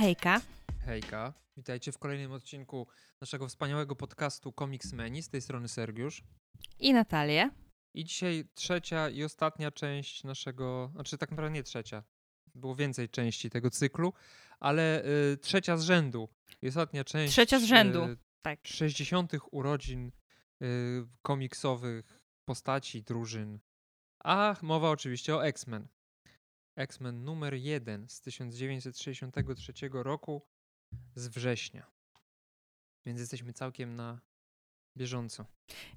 hejka. 0.00 0.40
Hejka, 0.84 1.32
witajcie 1.56 1.92
w 1.92 1.98
kolejnym 1.98 2.32
odcinku 2.32 2.86
naszego 3.20 3.48
wspaniałego 3.48 3.96
podcastu 3.96 4.52
Comics 4.52 4.92
Menu. 4.92 5.22
Z 5.22 5.28
tej 5.28 5.40
strony 5.40 5.68
Sergiusz. 5.68 6.22
I 6.78 6.92
Natalię. 6.92 7.50
I 7.94 8.04
dzisiaj 8.04 8.44
trzecia 8.54 9.08
i 9.08 9.24
ostatnia 9.24 9.70
część 9.70 10.24
naszego, 10.24 10.90
znaczy 10.94 11.18
tak 11.18 11.30
naprawdę 11.30 11.54
nie 11.54 11.62
trzecia, 11.62 12.02
było 12.54 12.74
więcej 12.74 13.08
części 13.08 13.50
tego 13.50 13.70
cyklu, 13.70 14.12
ale 14.60 15.04
y, 15.32 15.36
trzecia 15.36 15.76
z 15.76 15.82
rzędu 15.82 16.28
i 16.62 16.68
ostatnia 16.68 17.04
część. 17.04 17.32
Trzecia 17.32 17.58
z 17.58 17.64
rzędu, 17.64 18.04
y, 18.04 18.16
tak. 18.42 18.60
60. 18.64 19.32
urodzin 19.50 20.12
y, 20.62 21.06
komiksowych 21.22 22.20
postaci, 22.44 23.02
drużyn. 23.02 23.58
A 24.24 24.56
mowa 24.62 24.90
oczywiście 24.90 25.36
o 25.36 25.46
X-Men. 25.46 25.88
X-Men 26.76 27.24
numer 27.24 27.54
1 27.54 28.08
z 28.08 28.20
1963 28.20 29.72
roku 29.92 30.42
z 31.14 31.28
września. 31.28 31.86
Więc 33.06 33.20
jesteśmy 33.20 33.52
całkiem 33.52 33.96
na 33.96 34.20
bieżąco. 34.96 35.46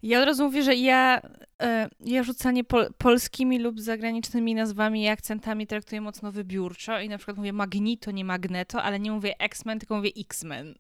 Ja 0.04 0.20
od 0.20 0.26
razu 0.26 0.44
mówię, 0.44 0.63
że 0.63 0.76
ja, 0.76 1.22
e, 1.62 1.90
ja 1.99 2.23
rzucanie 2.23 2.63
pol 2.63 2.94
polskimi 2.98 3.59
lub 3.59 3.80
zagranicznymi 3.82 4.55
nazwami 4.55 5.04
i 5.04 5.08
akcentami 5.08 5.68
traktuję 5.68 6.02
mocno 6.02 6.32
wybiórczo 6.32 6.99
i 6.99 7.10
na 7.10 7.18
przykład 7.18 7.38
mówię 7.38 7.54
Magnito, 7.54 8.12
nie 8.12 8.26
Magneto, 8.26 8.84
ale 8.84 8.99
nie 8.99 9.12
mówię 9.12 9.40
X-Men, 9.40 9.80
tylko 9.80 9.96
mówię 9.96 10.12
X-Men. 10.18 10.76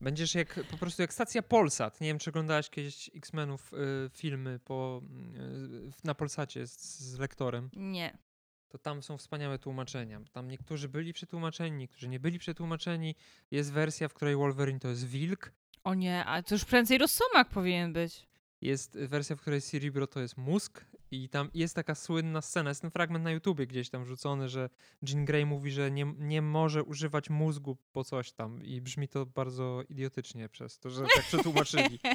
Będziesz 0.00 0.34
jak, 0.34 0.60
po 0.70 0.76
prostu 0.76 1.02
jak 1.02 1.12
stacja 1.12 1.42
Polsat. 1.42 2.00
Nie 2.00 2.08
wiem, 2.08 2.18
czy 2.18 2.30
oglądałaś 2.30 2.70
kiedyś 2.70 3.10
X-Menów 3.14 3.72
y, 3.72 3.76
filmy 4.10 4.58
po, 4.64 5.02
y, 5.36 6.04
na 6.04 6.14
Polsacie 6.14 6.66
z, 6.66 6.80
z 6.98 7.18
lektorem. 7.18 7.70
Nie 7.76 8.18
to 8.72 8.78
tam 8.78 9.02
są 9.02 9.18
wspaniałe 9.18 9.58
tłumaczenia. 9.58 10.20
Tam 10.32 10.48
niektórzy 10.48 10.88
byli 10.88 11.12
przetłumaczeni, 11.12 11.76
niektórzy 11.76 12.08
nie 12.08 12.20
byli 12.20 12.38
przetłumaczeni. 12.38 13.14
Jest 13.50 13.72
wersja, 13.72 14.08
w 14.08 14.14
której 14.14 14.36
Wolverine 14.36 14.80
to 14.80 14.88
jest 14.88 15.06
wilk. 15.06 15.52
O 15.84 15.94
nie, 15.94 16.24
a 16.24 16.42
to 16.42 16.54
już 16.54 16.64
prędzej 16.64 16.98
Rosomak 16.98 17.48
powinien 17.48 17.92
być. 17.92 18.26
Jest 18.60 18.98
wersja, 18.98 19.36
w 19.36 19.40
której 19.40 19.62
Cerebro 19.62 20.06
to 20.06 20.20
jest 20.20 20.36
mózg 20.36 20.84
i 21.10 21.28
tam 21.28 21.50
jest 21.54 21.74
taka 21.74 21.94
słynna 21.94 22.40
scena, 22.40 22.70
jest 22.70 22.80
ten 22.80 22.90
fragment 22.90 23.24
na 23.24 23.30
YouTubie 23.30 23.66
gdzieś 23.66 23.90
tam 23.90 24.04
wrzucony, 24.04 24.48
że 24.48 24.70
Jean 25.08 25.24
Grey 25.24 25.46
mówi, 25.46 25.70
że 25.70 25.90
nie, 25.90 26.14
nie 26.18 26.42
może 26.42 26.82
używać 26.82 27.30
mózgu 27.30 27.76
po 27.92 28.04
coś 28.04 28.32
tam 28.32 28.64
i 28.64 28.80
brzmi 28.80 29.08
to 29.08 29.26
bardzo 29.26 29.82
idiotycznie 29.88 30.48
przez 30.48 30.78
to, 30.78 30.90
że 30.90 31.04
tak 31.14 31.24
przetłumaczyli. 31.24 31.98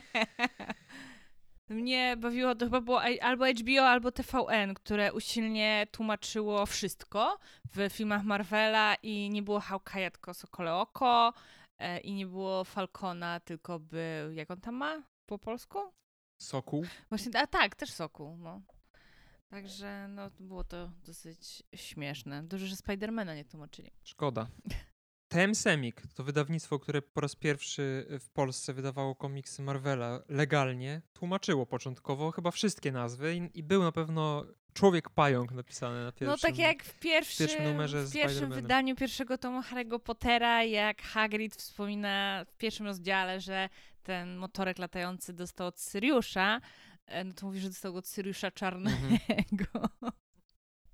Mnie 1.69 2.17
bawiło, 2.17 2.55
to 2.55 2.65
chyba 2.65 2.81
było 2.81 3.01
albo 3.21 3.45
HBO, 3.45 3.87
albo 3.87 4.11
TVN, 4.11 4.73
które 4.73 5.13
usilnie 5.13 5.87
tłumaczyło 5.91 6.65
wszystko 6.65 7.39
w 7.75 7.89
filmach 7.93 8.23
Marvela 8.23 8.95
i 8.95 9.29
nie 9.29 9.43
było 9.43 9.59
Hawkeye'a, 9.59 10.11
tylko 10.11 10.33
Sokole 10.33 10.73
Oko 10.73 11.33
e, 11.77 11.99
i 11.99 12.13
nie 12.13 12.25
było 12.25 12.63
Falcona, 12.63 13.39
tylko 13.39 13.79
był, 13.79 14.31
jak 14.31 14.51
on 14.51 14.61
tam 14.61 14.75
ma 14.75 15.03
po 15.25 15.39
polsku? 15.39 15.79
Sokół. 16.41 16.85
Właśnie, 17.09 17.39
a 17.39 17.47
tak, 17.47 17.75
też 17.75 17.91
Sokół, 17.91 18.37
no. 18.37 18.61
Także 19.49 20.07
no, 20.09 20.29
było 20.39 20.63
to 20.63 20.91
dosyć 21.05 21.63
śmieszne. 21.75 22.43
Dobrze, 22.43 22.67
że 22.67 22.75
Spidermana 22.75 23.35
nie 23.35 23.45
tłumaczyli. 23.45 23.91
Szkoda. 24.03 24.47
TM 25.27 25.55
Semik 25.55 26.01
to 26.15 26.23
wydawnictwo, 26.23 26.79
które 26.79 27.01
po 27.01 27.21
raz 27.21 27.35
pierwszy 27.35 28.05
w 28.19 28.29
Polsce 28.29 28.73
wydawało 28.73 29.15
komiksy 29.15 29.61
Marvela 29.61 30.23
legalnie, 30.29 31.01
tłumaczyło 31.13 31.65
początkowo 31.65 32.31
chyba 32.31 32.51
wszystkie 32.51 32.91
nazwy 32.91 33.35
i, 33.35 33.59
i 33.59 33.63
był 33.63 33.83
na 33.83 33.91
pewno 33.91 34.45
Człowiek 34.73 35.09
Pająk 35.09 35.51
napisany 35.51 36.03
na 36.03 36.11
pierwszym 36.11 36.27
No 36.27 36.37
tak 36.37 36.57
jak 36.57 36.83
w 36.83 36.99
pierwszym, 36.99 37.47
pierwszym 37.47 37.65
numerze 37.65 38.03
w 38.03 38.13
pierwszym 38.13 38.51
wydaniu 38.51 38.95
pierwszego 38.95 39.37
tomu 39.37 39.61
Harry'ego 39.61 39.99
Pottera, 39.99 40.63
jak 40.63 41.01
Hagrid 41.01 41.55
wspomina 41.55 42.45
w 42.47 42.57
pierwszym 42.57 42.85
rozdziale, 42.85 43.41
że 43.41 43.69
ten 44.03 44.35
motorek 44.35 44.79
latający 44.79 45.33
dostał 45.33 45.67
od 45.67 45.79
Syriusza, 45.79 46.61
e, 47.05 47.23
no 47.23 47.33
to 47.33 47.45
mówi, 47.45 47.59
że 47.59 47.67
dostał 47.67 47.93
go 47.93 47.99
od 47.99 48.07
Syriusza 48.07 48.51
Czarnego. 48.51 48.97
Mhm. 48.97 50.11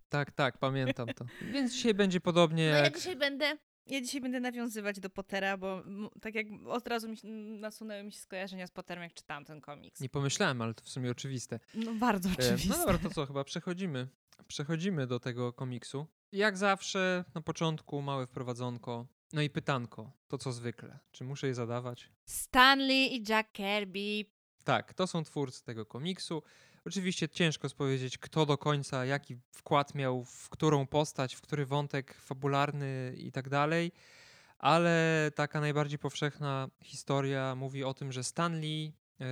Tak, 0.09 0.31
tak, 0.31 0.57
pamiętam 0.57 1.07
to. 1.07 1.25
Więc 1.53 1.73
dzisiaj 1.73 1.93
będzie 1.93 2.21
podobnie 2.21 2.69
no 2.69 2.77
jak... 2.77 2.93
ja 2.93 2.99
dzisiaj 2.99 3.15
będę 3.15 3.57
ja 3.87 4.01
dzisiaj 4.01 4.21
będę 4.21 4.39
nawiązywać 4.39 4.99
do 4.99 5.09
Pottera, 5.09 5.57
bo 5.57 5.83
tak 6.21 6.35
jak 6.35 6.47
od 6.67 6.87
razu 6.87 7.09
mi, 7.09 7.17
nasunęły 7.59 8.03
mi 8.03 8.11
się 8.11 8.19
skojarzenia 8.19 8.67
z 8.67 8.71
Potterem, 8.71 9.03
jak 9.03 9.13
czytałam 9.13 9.45
ten 9.45 9.61
komiks. 9.61 10.01
Nie 10.01 10.09
pomyślałem, 10.09 10.61
ale 10.61 10.73
to 10.73 10.83
w 10.83 10.89
sumie 10.89 11.11
oczywiste. 11.11 11.59
No 11.73 11.93
bardzo 11.93 12.29
oczywiste. 12.29 12.75
E, 12.75 12.77
no 12.77 12.85
dobra, 12.85 12.97
to 12.97 13.09
co, 13.09 13.25
chyba 13.33 13.43
przechodzimy. 13.43 14.07
Przechodzimy 14.47 15.07
do 15.07 15.19
tego 15.19 15.53
komiksu. 15.53 16.07
Jak 16.31 16.57
zawsze, 16.57 17.25
na 17.35 17.41
początku 17.41 18.01
małe 18.01 18.27
wprowadzonko. 18.27 19.07
No 19.33 19.41
i 19.41 19.49
pytanko, 19.49 20.11
to 20.27 20.37
co 20.37 20.51
zwykle. 20.51 20.99
Czy 21.11 21.23
muszę 21.23 21.47
je 21.47 21.53
zadawać? 21.53 22.09
Stanley 22.25 23.15
i 23.15 23.23
Jack 23.29 23.51
Kirby. 23.51 24.25
Tak, 24.63 24.93
to 24.93 25.07
są 25.07 25.23
twórcy 25.23 25.63
tego 25.63 25.85
komiksu. 25.85 26.43
Oczywiście 26.85 27.29
ciężko 27.29 27.69
spowiedzieć, 27.69 28.17
kto 28.17 28.45
do 28.45 28.57
końca, 28.57 29.05
jaki 29.05 29.37
wkład 29.51 29.95
miał 29.95 30.23
w 30.23 30.49
którą 30.49 30.87
postać, 30.87 31.35
w 31.35 31.41
który 31.41 31.65
wątek 31.65 32.13
fabularny 32.13 33.13
i 33.17 33.31
tak 33.31 33.49
dalej, 33.49 33.91
ale 34.59 35.31
taka 35.35 35.61
najbardziej 35.61 35.99
powszechna 35.99 36.69
historia 36.83 37.55
mówi 37.55 37.83
o 37.83 37.93
tym, 37.93 38.11
że 38.11 38.23
Stanley 38.23 38.93
yy, 39.19 39.25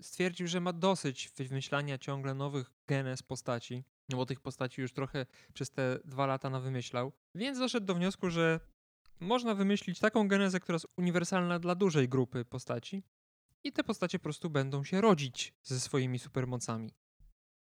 stwierdził, 0.00 0.46
że 0.46 0.60
ma 0.60 0.72
dosyć 0.72 1.30
wymyślania 1.36 1.98
ciągle 1.98 2.34
nowych 2.34 2.70
genez 2.86 3.22
postaci, 3.22 3.84
no 4.08 4.16
bo 4.16 4.26
tych 4.26 4.40
postaci 4.40 4.80
już 4.80 4.92
trochę 4.92 5.26
przez 5.54 5.70
te 5.70 5.98
dwa 6.04 6.26
lata 6.26 6.50
na 6.50 6.60
wymyślał, 6.60 7.12
więc 7.34 7.58
doszedł 7.58 7.86
do 7.86 7.94
wniosku, 7.94 8.30
że 8.30 8.60
można 9.20 9.54
wymyślić 9.54 9.98
taką 9.98 10.28
genezę, 10.28 10.60
która 10.60 10.76
jest 10.76 10.86
uniwersalna 10.96 11.58
dla 11.58 11.74
dużej 11.74 12.08
grupy 12.08 12.44
postaci, 12.44 13.02
i 13.64 13.72
te 13.72 13.84
postacie 13.84 14.18
po 14.18 14.22
prostu 14.22 14.50
będą 14.50 14.84
się 14.84 15.00
rodzić 15.00 15.54
ze 15.62 15.80
swoimi 15.80 16.18
supermocami. 16.18 16.94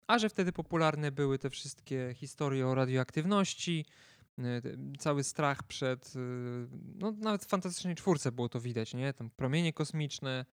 A 0.07 0.19
że 0.19 0.29
wtedy 0.29 0.53
popularne 0.53 1.13
były 1.13 1.39
te 1.39 1.51
wszystkie 1.51 2.15
historie 2.15 2.67
o 2.67 2.75
radioaktywności, 2.75 3.87
y, 4.39 4.43
cały 4.99 5.25
strach 5.25 5.63
przed, 5.63 6.17
y, 6.17 6.19
no 6.95 7.13
nawet 7.13 7.45
w 7.45 7.49
Fantastycznej 7.49 7.95
Czwórce 7.95 8.33
było 8.33 8.49
to 8.49 8.61
widać, 8.61 8.95
nie? 8.95 9.13
Tam 9.13 9.31
promienie 9.31 9.73
kosmiczne, 9.73 10.45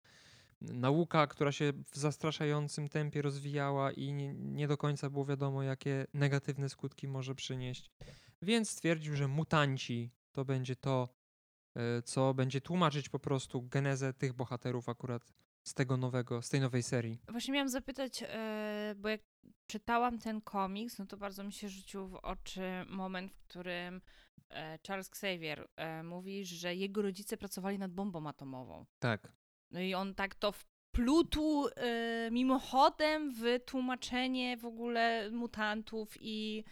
nauka, 0.62 1.28
która 1.28 1.52
się 1.52 1.74
w 1.92 1.98
zastraszającym 1.98 2.90
tempie 2.90 3.22
rozwijała 3.22 3.92
i 3.92 4.14
nie, 4.14 4.34
nie 4.34 4.68
do 4.68 4.78
końca 4.78 5.10
było 5.10 5.26
wiadomo, 5.26 5.64
jakie 5.64 6.06
negatywne 6.14 6.70
skutki 6.70 7.08
może 7.08 7.36
przynieść. 7.36 7.92
Więc 8.42 8.70
stwierdził, 8.70 9.16
że 9.16 9.28
mutanci 9.28 10.12
to 10.32 10.46
będzie 10.46 10.76
to, 10.76 11.10
E, 11.10 11.23
co 12.04 12.34
będzie 12.34 12.62
tłumaczyć 12.62 13.10
po 13.10 13.20
prostu 13.20 13.62
genezę 13.62 14.14
tych 14.14 14.34
bohaterów 14.34 14.90
akurat 14.90 15.34
z 15.64 15.74
tego 15.74 15.98
nowego, 15.98 16.42
z 16.42 16.50
tej 16.50 16.60
nowej 16.60 16.84
serii. 16.84 17.20
Właśnie 17.28 17.54
miałam 17.54 17.70
zapytać, 17.70 18.24
e, 18.28 18.96
bo 18.98 19.10
jak 19.10 19.22
czytałam 19.68 20.20
ten 20.20 20.42
komiks, 20.42 21.00
no 21.00 21.06
to 21.06 21.18
bardzo 21.18 21.44
mi 21.44 21.54
się 21.54 21.70
rzucił 21.70 22.08
w 22.08 22.16
oczy 22.16 22.62
moment, 22.90 23.32
w 23.32 23.38
którym 23.38 24.02
e, 24.50 24.80
Charles 24.88 25.08
Xavier 25.08 25.68
mówi, 26.04 26.46
że 26.46 26.76
jego 26.76 27.02
rodzice 27.02 27.38
pracowali 27.38 27.80
nad 27.80 27.92
bombą 27.92 28.28
atomową. 28.28 28.86
Tak. 29.00 29.32
No 29.72 29.80
i 29.80 29.94
on 29.94 30.16
tak 30.16 30.36
to 30.36 30.52
wplótł 30.52 31.68
mimochodem 32.32 33.34
w 33.34 33.60
tłumaczenie 33.66 34.58
w 34.58 34.66
ogóle 34.66 35.32
mutantów 35.32 36.14
i, 36.20 36.64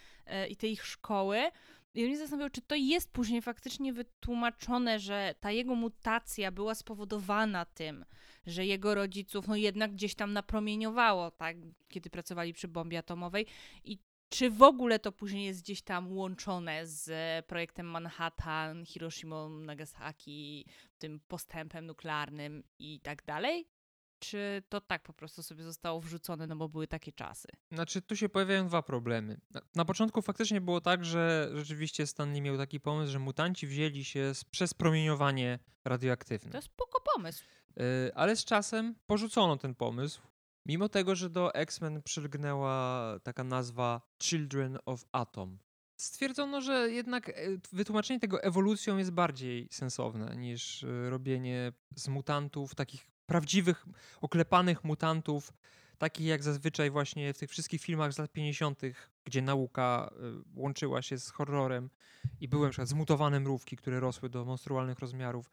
i 0.48 0.56
tej 0.56 0.72
ich 0.72 0.86
szkoły. 0.86 1.50
I 1.94 2.04
mnie 2.04 2.18
zastanawiał, 2.18 2.50
czy 2.50 2.62
to 2.62 2.74
jest 2.74 3.12
później 3.12 3.42
faktycznie 3.42 3.92
wytłumaczone, 3.92 4.98
że 4.98 5.34
ta 5.40 5.50
jego 5.50 5.74
mutacja 5.74 6.52
była 6.52 6.74
spowodowana 6.74 7.64
tym, 7.64 8.04
że 8.46 8.66
jego 8.66 8.94
rodziców 8.94 9.48
no 9.48 9.56
jednak 9.56 9.92
gdzieś 9.92 10.14
tam 10.14 10.32
napromieniowało, 10.32 11.30
tak, 11.30 11.56
kiedy 11.88 12.10
pracowali 12.10 12.52
przy 12.52 12.68
bombie 12.68 12.96
atomowej 12.96 13.46
i 13.84 13.98
czy 14.28 14.50
w 14.50 14.62
ogóle 14.62 14.98
to 14.98 15.12
później 15.12 15.44
jest 15.46 15.62
gdzieś 15.62 15.82
tam 15.82 16.12
łączone 16.12 16.86
z 16.86 17.10
projektem 17.46 17.86
Manhattan, 17.86 18.86
Hiroshima, 18.86 19.48
Nagasaki, 19.48 20.66
tym 20.98 21.20
postępem 21.28 21.86
nuklearnym 21.86 22.62
i 22.78 23.00
tak 23.00 23.24
dalej? 23.24 23.68
Czy 24.22 24.62
to 24.68 24.80
tak 24.80 25.02
po 25.02 25.12
prostu 25.12 25.42
sobie 25.42 25.64
zostało 25.64 26.00
wrzucone, 26.00 26.46
no 26.46 26.56
bo 26.56 26.68
były 26.68 26.86
takie 26.86 27.12
czasy? 27.12 27.48
Znaczy, 27.72 28.02
tu 28.02 28.16
się 28.16 28.28
pojawiają 28.28 28.66
dwa 28.66 28.82
problemy. 28.82 29.40
Na, 29.74 29.84
początku 29.84 30.22
faktycznie 30.22 30.60
było 30.60 30.80
tak, 30.80 31.04
że 31.04 31.50
rzeczywiście 31.54 32.06
Stanley 32.06 32.42
miał 32.42 32.56
taki 32.56 32.80
pomysł, 32.80 33.12
że 33.12 33.18
mutanci 33.18 33.66
wzięli 33.66 34.04
się 34.04 34.34
z, 34.34 34.44
przez 34.44 34.74
promieniowanie 34.74 35.58
radioaktywne. 35.84 36.50
To 36.50 36.58
jest 36.58 36.68
spoko 36.68 37.00
pomysł. 37.14 37.44
Yy, 37.76 37.84
ale 38.14 38.36
z 38.36 38.44
czasem 38.44 38.94
porzucono 39.06 39.56
ten 39.56 39.74
pomysł, 39.74 40.22
mimo 40.66 40.88
tego, 40.88 41.14
że 41.14 41.30
do 41.30 41.54
X-Men 41.54 42.02
przylgnęła 42.02 43.06
taka 43.22 43.44
nazwa 43.44 44.00
Children 44.22 44.78
of 44.86 45.04
Atom. 45.12 45.58
Stwierdzono, 45.96 46.60
że 46.60 46.90
jednak 46.90 47.28
e, 47.28 47.32
wytłumaczenie 47.72 48.20
tego 48.20 48.42
ewolucją 48.42 48.98
jest 48.98 49.10
bardziej 49.10 49.68
sensowne 49.70 50.36
niż 50.36 50.84
e, 50.84 51.10
robienie 51.10 51.72
z 51.96 52.08
mutantów 52.08 52.74
takich 52.74 53.11
prawdziwych, 53.32 53.86
oklepanych 54.20 54.84
mutantów, 54.84 55.52
takich 55.98 56.26
jak 56.26 56.42
zazwyczaj 56.42 56.90
właśnie 56.90 57.34
w 57.34 57.38
tych 57.38 57.50
wszystkich 57.50 57.82
filmach 57.82 58.12
z 58.12 58.18
lat 58.18 58.32
50., 58.32 58.80
gdzie 59.24 59.42
nauka 59.42 60.10
y, 60.56 60.60
łączyła 60.60 61.02
się 61.02 61.18
z 61.18 61.30
horrorem 61.30 61.90
i 62.40 62.48
były 62.48 62.70
przykład 62.70 62.88
zmutowane 62.88 63.40
mrówki, 63.40 63.76
które 63.76 64.00
rosły 64.00 64.28
do 64.28 64.44
monstrualnych 64.44 64.98
rozmiarów. 64.98 65.50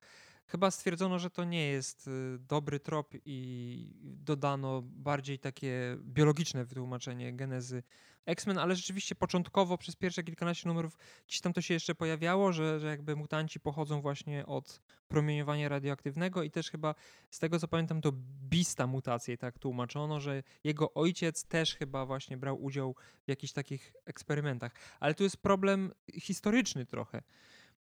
Chyba 0.52 0.72
stwierdzono, 0.72 1.20
że 1.20 1.30
to 1.30 1.44
nie 1.44 1.68
jest 1.68 2.08
y, 2.08 2.40
dobry 2.40 2.80
trop 2.80 3.14
i 3.26 3.94
dodano 4.04 4.82
bardziej 4.84 5.40
takie 5.40 5.98
biologiczne 6.02 6.66
wytłumaczenie 6.66 7.34
genezy 7.34 7.84
X-Men, 8.26 8.58
ale 8.58 8.76
rzeczywiście 8.76 9.16
początkowo 9.16 9.78
przez 9.78 9.96
pierwsze 9.96 10.24
kilkanaście 10.24 10.70
numerów 10.70 10.98
gdzieś 11.28 11.42
tam 11.42 11.54
to 11.54 11.62
się 11.62 11.74
jeszcze 11.74 11.96
pojawiało, 11.96 12.54
że, 12.54 12.80
że 12.80 12.88
jakby 12.88 13.16
mutanci 13.16 13.60
pochodzą 13.60 14.02
właśnie 14.02 14.46
od 14.46 14.82
promieniowania 15.08 15.70
radioaktywnego 15.70 16.44
i 16.44 16.52
też 16.52 16.72
chyba 16.72 16.96
z 17.30 17.40
tego 17.40 17.60
co 17.60 17.68
pamiętam 17.68 18.02
to 18.02 18.12
Bista 18.50 18.88
mutację 18.88 19.38
tak 19.38 19.60
tłumaczono, 19.60 20.20
że 20.20 20.44
jego 20.64 20.94
ojciec 20.94 21.44
też 21.46 21.76
chyba 21.76 22.06
właśnie 22.06 22.38
brał 22.38 22.64
udział 22.64 22.96
w 23.26 23.30
jakichś 23.30 23.54
takich 23.54 23.94
eksperymentach. 24.06 24.72
Ale 25.00 25.14
tu 25.14 25.24
jest 25.24 25.38
problem 25.38 25.92
historyczny 26.14 26.86
trochę. 26.86 27.22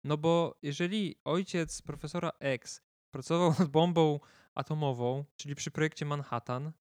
No 0.03 0.17
bo 0.17 0.57
jeżeli 0.61 1.15
ojciec 1.25 1.81
profesora 1.81 2.31
X 2.39 2.81
pracował 3.11 3.53
nad 3.59 3.67
bombą 3.67 4.19
atomową, 4.55 5.25
czyli 5.35 5.55
przy 5.55 5.71
projekcie 5.71 6.05
Manhattan, 6.05 6.71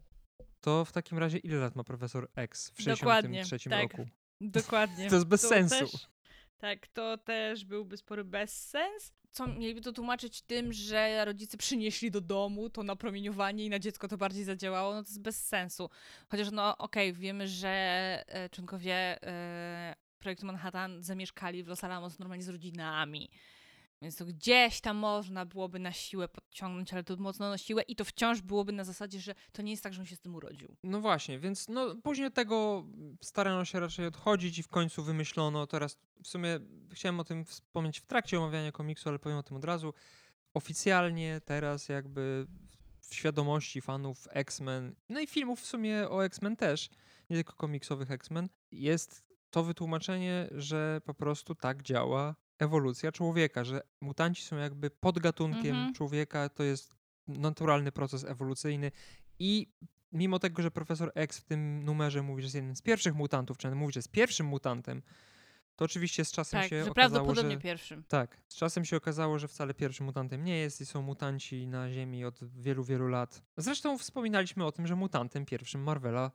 to 0.60 0.84
w 0.84 0.92
takim 0.92 1.18
razie 1.18 1.38
ile 1.38 1.56
lat 1.56 1.76
ma 1.76 1.84
profesor 1.84 2.28
X 2.36 2.70
w 2.70 2.76
1963 2.76 3.70
tak, 3.70 3.82
roku? 3.82 4.10
Dokładnie. 4.40 5.08
To 5.08 5.14
jest 5.14 5.26
bez 5.26 5.42
to 5.42 5.48
sensu. 5.48 5.78
Też, 5.78 6.08
tak, 6.58 6.86
to 6.86 7.18
też 7.18 7.64
byłby 7.64 7.96
spory 7.96 8.24
bezsens. 8.24 9.12
Co 9.30 9.46
mieliby 9.46 9.80
to 9.80 9.92
tłumaczyć 9.92 10.42
tym, 10.42 10.72
że 10.72 11.24
rodzice 11.24 11.56
przynieśli 11.56 12.10
do 12.10 12.20
domu 12.20 12.70
to 12.70 12.82
napromieniowanie 12.82 13.64
i 13.64 13.70
na 13.70 13.78
dziecko 13.78 14.08
to 14.08 14.16
bardziej 14.16 14.44
zadziałało, 14.44 14.94
no 14.94 15.02
to 15.02 15.08
jest 15.08 15.22
bez 15.22 15.46
sensu. 15.46 15.90
Chociaż 16.28 16.50
no 16.50 16.78
okej, 16.78 17.10
okay, 17.10 17.20
wiemy, 17.20 17.48
że 17.48 17.68
e, 18.26 18.48
członkowie 18.48 18.94
e, 19.22 19.94
projektu 20.22 20.46
Manhattan 20.46 21.02
zamieszkali 21.02 21.64
w 21.64 21.68
Los 21.68 21.84
Alamos 21.84 22.18
normalnie 22.18 22.44
z 22.44 22.48
rodzinami. 22.48 23.30
Więc 24.02 24.16
to 24.16 24.24
gdzieś 24.24 24.80
tam 24.80 24.96
można 24.96 25.46
byłoby 25.46 25.78
na 25.78 25.92
siłę 25.92 26.28
podciągnąć, 26.28 26.92
ale 26.92 27.04
to 27.04 27.16
mocno 27.16 27.50
na 27.50 27.58
siłę 27.58 27.82
i 27.82 27.96
to 27.96 28.04
wciąż 28.04 28.40
byłoby 28.40 28.72
na 28.72 28.84
zasadzie, 28.84 29.20
że 29.20 29.34
to 29.52 29.62
nie 29.62 29.70
jest 29.70 29.82
tak, 29.82 29.94
że 29.94 30.00
on 30.00 30.06
się 30.06 30.16
z 30.16 30.20
tym 30.20 30.34
urodził. 30.34 30.76
No 30.82 31.00
właśnie, 31.00 31.38
więc 31.38 31.68
no, 31.68 31.94
później 32.02 32.32
tego 32.32 32.86
starano 33.20 33.64
się 33.64 33.80
raczej 33.80 34.06
odchodzić 34.06 34.58
i 34.58 34.62
w 34.62 34.68
końcu 34.68 35.02
wymyślono, 35.02 35.66
teraz 35.66 35.98
w 36.24 36.28
sumie 36.28 36.60
chciałem 36.92 37.20
o 37.20 37.24
tym 37.24 37.44
wspomnieć 37.44 38.00
w 38.00 38.06
trakcie 38.06 38.38
omawiania 38.38 38.72
komiksu, 38.72 39.08
ale 39.08 39.18
powiem 39.18 39.38
o 39.38 39.42
tym 39.42 39.56
od 39.56 39.64
razu. 39.64 39.94
Oficjalnie 40.54 41.40
teraz 41.44 41.88
jakby 41.88 42.46
w 43.00 43.14
świadomości 43.14 43.80
fanów 43.80 44.28
X-Men, 44.30 44.94
no 45.08 45.20
i 45.20 45.26
filmów 45.26 45.60
w 45.60 45.66
sumie 45.66 46.08
o 46.08 46.24
X-Men 46.24 46.56
też, 46.56 46.90
nie 47.30 47.36
tylko 47.36 47.52
komiksowych 47.52 48.10
X-Men, 48.10 48.48
jest 48.72 49.31
to 49.52 49.62
wytłumaczenie, 49.64 50.48
że 50.50 51.00
po 51.04 51.14
prostu 51.14 51.54
tak 51.54 51.82
działa 51.82 52.34
ewolucja 52.58 53.12
człowieka, 53.12 53.64
że 53.64 53.82
mutanci 54.00 54.42
są 54.42 54.56
jakby 54.56 54.90
podgatunkiem 54.90 55.76
mhm. 55.76 55.94
człowieka, 55.94 56.48
to 56.48 56.62
jest 56.62 56.94
naturalny 57.28 57.92
proces 57.92 58.24
ewolucyjny 58.24 58.90
i 59.38 59.72
mimo 60.12 60.38
tego, 60.38 60.62
że 60.62 60.70
profesor 60.70 61.12
X 61.14 61.38
w 61.38 61.44
tym 61.44 61.84
numerze 61.84 62.22
mówi, 62.22 62.42
że 62.42 62.46
jest 62.46 62.54
jednym 62.54 62.76
z 62.76 62.82
pierwszych 62.82 63.14
mutantów, 63.14 63.58
czy 63.58 63.70
mówi, 63.70 63.92
że 63.92 63.98
jest 63.98 64.10
pierwszym 64.10 64.46
mutantem, 64.46 65.02
to 65.76 65.84
oczywiście 65.84 66.24
z 66.24 66.32
czasem 66.32 66.60
tak, 66.60 66.70
się 66.70 66.84
że 66.84 66.90
okazało, 66.90 66.94
prawdopodobnie 66.94 67.56
że, 67.56 67.60
pierwszym. 67.60 68.04
Tak, 68.08 68.40
z 68.48 68.56
czasem 68.56 68.84
się 68.84 68.96
okazało, 68.96 69.38
że 69.38 69.48
wcale 69.48 69.74
pierwszym 69.74 70.06
mutantem 70.06 70.44
nie 70.44 70.58
jest 70.58 70.80
i 70.80 70.86
są 70.86 71.02
mutanci 71.02 71.66
na 71.66 71.90
Ziemi 71.90 72.24
od 72.24 72.44
wielu, 72.44 72.84
wielu 72.84 73.08
lat. 73.08 73.42
Zresztą 73.56 73.98
wspominaliśmy 73.98 74.64
o 74.64 74.72
tym, 74.72 74.86
że 74.86 74.96
mutantem 74.96 75.44
pierwszym 75.44 75.82
Marvela 75.82 76.30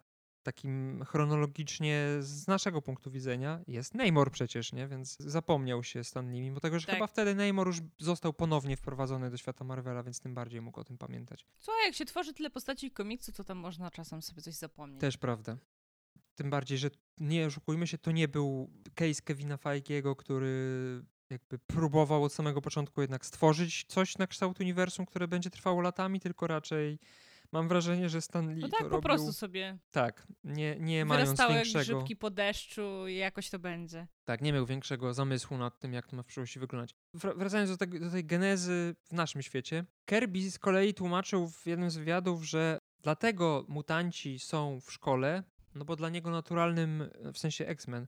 takim 0.47 1.03
chronologicznie 1.05 2.07
z 2.19 2.47
naszego 2.47 2.81
punktu 2.81 3.11
widzenia 3.11 3.59
jest 3.67 3.93
Neymar 3.93 4.31
przecież, 4.31 4.73
nie? 4.73 4.87
Więc 4.87 5.17
zapomniał 5.19 5.83
się 5.83 6.03
Stan 6.03 6.31
Lee, 6.31 6.41
mimo 6.41 6.59
tego, 6.59 6.79
że 6.79 6.85
tak. 6.85 6.95
chyba 6.95 7.07
wtedy 7.07 7.35
Neymar 7.35 7.67
już 7.67 7.77
został 7.99 8.33
ponownie 8.33 8.77
wprowadzony 8.77 9.29
do 9.29 9.37
świata 9.37 9.63
Marvela, 9.63 10.03
więc 10.03 10.19
tym 10.19 10.33
bardziej 10.33 10.61
mógł 10.61 10.79
o 10.79 10.83
tym 10.83 10.97
pamiętać. 10.97 11.45
Co, 11.59 11.71
jak 11.85 11.95
się 11.95 12.05
tworzy 12.05 12.33
tyle 12.33 12.49
postaci 12.49 12.91
komiksu, 12.91 13.31
to 13.31 13.43
tam 13.43 13.57
można 13.57 13.91
czasem 13.91 14.21
sobie 14.21 14.41
coś 14.41 14.53
zapomnieć. 14.53 15.01
Też 15.01 15.17
prawda. 15.17 15.57
Tym 16.35 16.49
bardziej, 16.49 16.77
że 16.77 16.89
nie 17.17 17.45
oszukujmy 17.45 17.87
się, 17.87 17.97
to 17.97 18.11
nie 18.11 18.27
był 18.27 18.69
case 18.95 19.21
Kevina 19.21 19.55
Feige'ego, 19.55 20.15
który 20.15 20.55
jakby 21.29 21.59
próbował 21.59 22.23
od 22.23 22.33
samego 22.33 22.61
początku 22.61 23.01
jednak 23.01 23.25
stworzyć 23.25 23.85
coś 23.87 24.17
na 24.17 24.27
kształt 24.27 24.59
uniwersum, 24.59 25.05
które 25.05 25.27
będzie 25.27 25.49
trwało 25.49 25.81
latami, 25.81 26.19
tylko 26.19 26.47
raczej 26.47 26.99
mam 27.51 27.67
wrażenie, 27.67 28.09
że 28.09 28.21
Stan 28.21 28.53
Lee 28.53 28.61
no 28.61 28.69
tak, 28.69 28.79
po 28.79 28.89
robił... 28.89 29.01
prostu 29.01 29.33
sobie 29.33 29.77
Tak, 29.91 30.27
nie, 30.43 30.75
nie 30.79 31.05
mając 31.05 31.39
większego... 31.49 31.79
grzybki 31.79 32.15
po 32.15 32.29
deszczu 32.29 33.07
i 33.07 33.15
jakoś 33.15 33.49
to 33.49 33.59
będzie. 33.59 34.07
Tak, 34.25 34.41
nie 34.41 34.53
miał 34.53 34.65
większego 34.65 35.13
zamysłu 35.13 35.57
nad 35.57 35.79
tym, 35.79 35.93
jak 35.93 36.07
to 36.07 36.15
ma 36.15 36.23
w 36.23 36.25
przyszłości 36.25 36.59
wyglądać. 36.59 36.95
Wracając 37.13 37.69
do, 37.69 37.77
tego, 37.77 37.99
do 37.99 38.11
tej 38.11 38.25
genezy 38.25 38.95
w 39.03 39.13
naszym 39.13 39.41
świecie, 39.41 39.85
Kirby 40.05 40.51
z 40.51 40.59
kolei 40.59 40.93
tłumaczył 40.93 41.47
w 41.47 41.65
jednym 41.65 41.89
z 41.89 41.97
wywiadów, 41.97 42.43
że 42.43 42.79
dlatego 43.01 43.65
mutanci 43.67 44.39
są 44.39 44.79
w 44.81 44.91
szkole, 44.91 45.43
no 45.75 45.85
bo 45.85 45.95
dla 45.95 46.09
niego 46.09 46.29
naturalnym, 46.31 47.09
w 47.33 47.37
sensie 47.37 47.67
X-Men, 47.67 48.07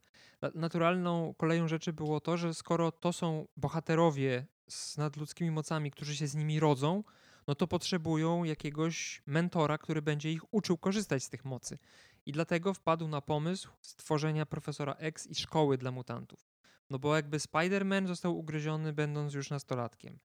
naturalną 0.56 1.34
koleją 1.38 1.68
rzeczy 1.68 1.94
było 1.94 2.20
to, 2.20 2.38
że 2.38 2.54
skoro 2.54 2.92
to 2.92 3.14
są 3.14 3.48
bohaterowie 3.58 4.46
z 4.70 4.98
nadludzkimi 4.98 5.52
mocami, 5.52 5.92
którzy 5.92 6.16
się 6.16 6.28
z 6.28 6.36
nimi 6.36 6.60
rodzą, 6.60 7.04
no 7.50 7.56
to 7.56 7.68
potrzebują 7.68 8.44
jakiegoś 8.44 9.22
mentora, 9.26 9.78
który 9.78 10.02
będzie 10.02 10.32
ich 10.32 10.54
uczył 10.54 10.78
korzystać 10.78 11.24
z 11.24 11.30
tych 11.30 11.46
mocy. 11.46 11.78
I 12.26 12.32
dlatego 12.32 12.74
wpadł 12.74 13.08
na 13.08 13.22
pomysł 13.22 13.70
stworzenia 13.82 14.46
profesora 14.46 14.94
X 14.94 15.28
i 15.28 15.36
szkoły 15.36 15.78
dla 15.78 15.92
mutantów. 15.92 16.50
No 16.90 17.00
bo 17.00 17.16
jakby 17.16 17.38
Spider-Man 17.38 18.08
został 18.08 18.38
ugryziony 18.38 18.94
będąc 18.94 19.34
już 19.34 19.50
nastolatkiem. 19.50 20.20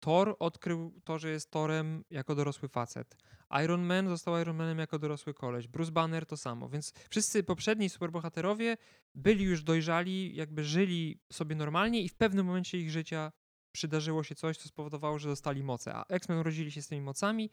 Thor 0.00 0.36
odkrył 0.38 1.00
to, 1.04 1.18
że 1.18 1.30
jest 1.30 1.50
Torem 1.50 2.04
jako 2.10 2.34
dorosły 2.34 2.68
facet. 2.68 3.16
Iron 3.64 3.82
Man 3.82 4.08
został 4.08 4.40
Iron 4.40 4.56
Manem 4.56 4.78
jako 4.78 4.98
dorosły 4.98 5.34
koleś. 5.34 5.68
Bruce 5.68 5.92
Banner 5.92 6.26
to 6.26 6.36
samo. 6.36 6.68
Więc 6.68 6.92
wszyscy 7.10 7.42
poprzedni 7.42 7.88
superbohaterowie 7.88 8.76
byli 9.14 9.44
już 9.44 9.62
dojrzali, 9.62 10.36
jakby 10.36 10.64
żyli 10.64 11.20
sobie 11.32 11.56
normalnie 11.56 12.02
i 12.02 12.08
w 12.08 12.14
pewnym 12.14 12.46
momencie 12.46 12.78
ich 12.78 12.90
życia 12.90 13.32
przydarzyło 13.76 14.22
się 14.22 14.34
coś, 14.34 14.56
co 14.56 14.68
spowodowało, 14.68 15.18
że 15.18 15.28
dostali 15.28 15.62
moce. 15.62 15.94
A 15.94 16.04
X-Men 16.08 16.38
urodzili 16.38 16.72
się 16.72 16.82
z 16.82 16.88
tymi 16.88 17.00
mocami, 17.00 17.50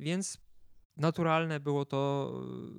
więc 0.00 0.38
naturalne 0.96 1.60
było 1.60 1.84
to 1.84 2.32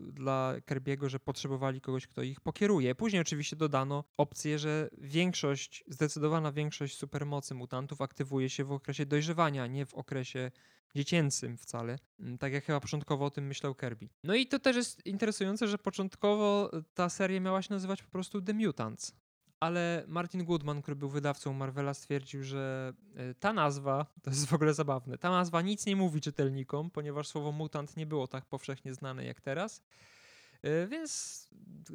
e, 0.09 0.11
dla 0.11 0.55
Kerbiego, 0.65 1.09
że 1.09 1.19
potrzebowali 1.19 1.81
kogoś, 1.81 2.07
kto 2.07 2.21
ich 2.21 2.41
pokieruje. 2.41 2.95
Później 2.95 3.21
oczywiście 3.21 3.55
dodano 3.55 4.03
opcję, 4.17 4.59
że 4.59 4.89
większość, 4.97 5.83
zdecydowana 5.87 6.51
większość 6.51 6.97
supermocy 6.97 7.55
mutantów 7.55 8.01
aktywuje 8.01 8.49
się 8.49 8.63
w 8.63 8.71
okresie 8.71 9.05
dojrzewania, 9.05 9.67
nie 9.67 9.85
w 9.85 9.93
okresie 9.93 10.51
dziecięcym 10.95 11.57
wcale, 11.57 11.99
mm, 12.19 12.37
tak 12.37 12.53
jak 12.53 12.65
chyba 12.65 12.79
początkowo 12.79 13.25
o 13.25 13.29
tym 13.29 13.47
myślał 13.47 13.75
Kirby. 13.75 14.09
No 14.23 14.35
i 14.35 14.47
to 14.47 14.59
też 14.59 14.75
jest 14.75 15.05
interesujące, 15.05 15.67
że 15.67 15.77
początkowo 15.77 16.71
ta 16.93 17.09
seria 17.09 17.39
miała 17.39 17.61
się 17.61 17.73
nazywać 17.73 18.03
po 18.03 18.09
prostu 18.09 18.41
The 18.41 18.53
Mutants, 18.53 19.15
ale 19.59 20.03
Martin 20.07 20.45
Goodman, 20.45 20.81
który 20.81 20.95
był 20.95 21.09
wydawcą 21.09 21.53
Marvela, 21.53 21.93
stwierdził, 21.93 22.43
że 22.43 22.93
e, 23.15 23.33
ta 23.33 23.53
nazwa, 23.53 24.05
to 24.23 24.29
jest 24.29 24.45
w 24.45 24.53
ogóle 24.53 24.73
zabawne, 24.73 25.17
ta 25.17 25.29
nazwa 25.29 25.61
nic 25.61 25.85
nie 25.85 25.95
mówi 25.95 26.21
czytelnikom, 26.21 26.89
ponieważ 26.89 27.27
słowo 27.27 27.51
mutant 27.51 27.97
nie 27.97 28.05
było 28.05 28.27
tak 28.27 28.45
powszechnie 28.45 28.93
znane 28.93 29.25
jak 29.25 29.41
teraz. 29.41 29.81
E, 30.63 30.87
więc 30.87 31.43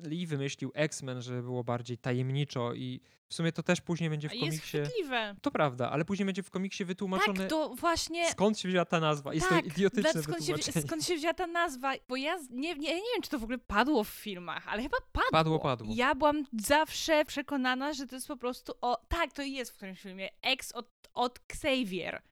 Lee 0.04 0.26
wymyślił 0.26 0.72
X-Men, 0.74 1.22
żeby 1.22 1.42
było 1.42 1.64
bardziej 1.64 1.98
tajemniczo 1.98 2.74
i 2.74 3.00
w 3.28 3.34
sumie 3.34 3.52
to 3.52 3.62
też 3.62 3.80
później 3.80 4.10
będzie 4.10 4.28
w 4.28 4.32
komiksie. 4.32 4.76
Jest 4.76 4.90
chwytliwe. 4.92 5.36
To 5.42 5.50
prawda, 5.50 5.90
ale 5.90 6.04
później 6.04 6.26
będzie 6.26 6.42
w 6.42 6.50
komiksie 6.50 6.84
wytłumaczone. 6.84 7.38
Tak, 7.38 7.48
to 7.48 7.74
właśnie. 7.74 8.30
Skąd 8.30 8.58
się 8.58 8.68
wzięła 8.68 8.84
ta 8.84 9.00
nazwa? 9.00 9.34
Jest 9.34 9.48
tak, 9.48 9.64
to 9.64 9.70
idiotyczne 9.70 10.22
skąd 10.22 10.44
się, 10.44 10.72
skąd 10.86 11.04
się 11.04 11.16
wzięła 11.16 11.34
ta 11.34 11.46
nazwa? 11.46 11.92
Bo 12.08 12.16
ja 12.16 12.36
nie, 12.50 12.74
nie, 12.74 12.94
nie 12.94 12.94
wiem, 13.14 13.22
czy 13.22 13.30
to 13.30 13.38
w 13.38 13.42
ogóle 13.42 13.58
padło 13.58 14.04
w 14.04 14.08
filmach, 14.08 14.68
ale 14.68 14.82
chyba 14.82 14.96
padło. 15.12 15.30
Padło, 15.30 15.58
padło. 15.58 15.88
Ja 15.90 16.14
byłam 16.14 16.44
zawsze 16.60 17.24
przekonana, 17.24 17.92
że 17.92 18.06
to 18.06 18.14
jest 18.14 18.28
po 18.28 18.36
prostu 18.36 18.72
o. 18.80 18.96
Tak, 19.08 19.32
to 19.32 19.42
jest 19.42 19.70
w 19.72 19.76
którymś 19.76 20.00
filmie. 20.00 20.28
X 20.42 20.72
od, 20.72 20.88
od 21.14 21.38
Xavier. 21.48 22.22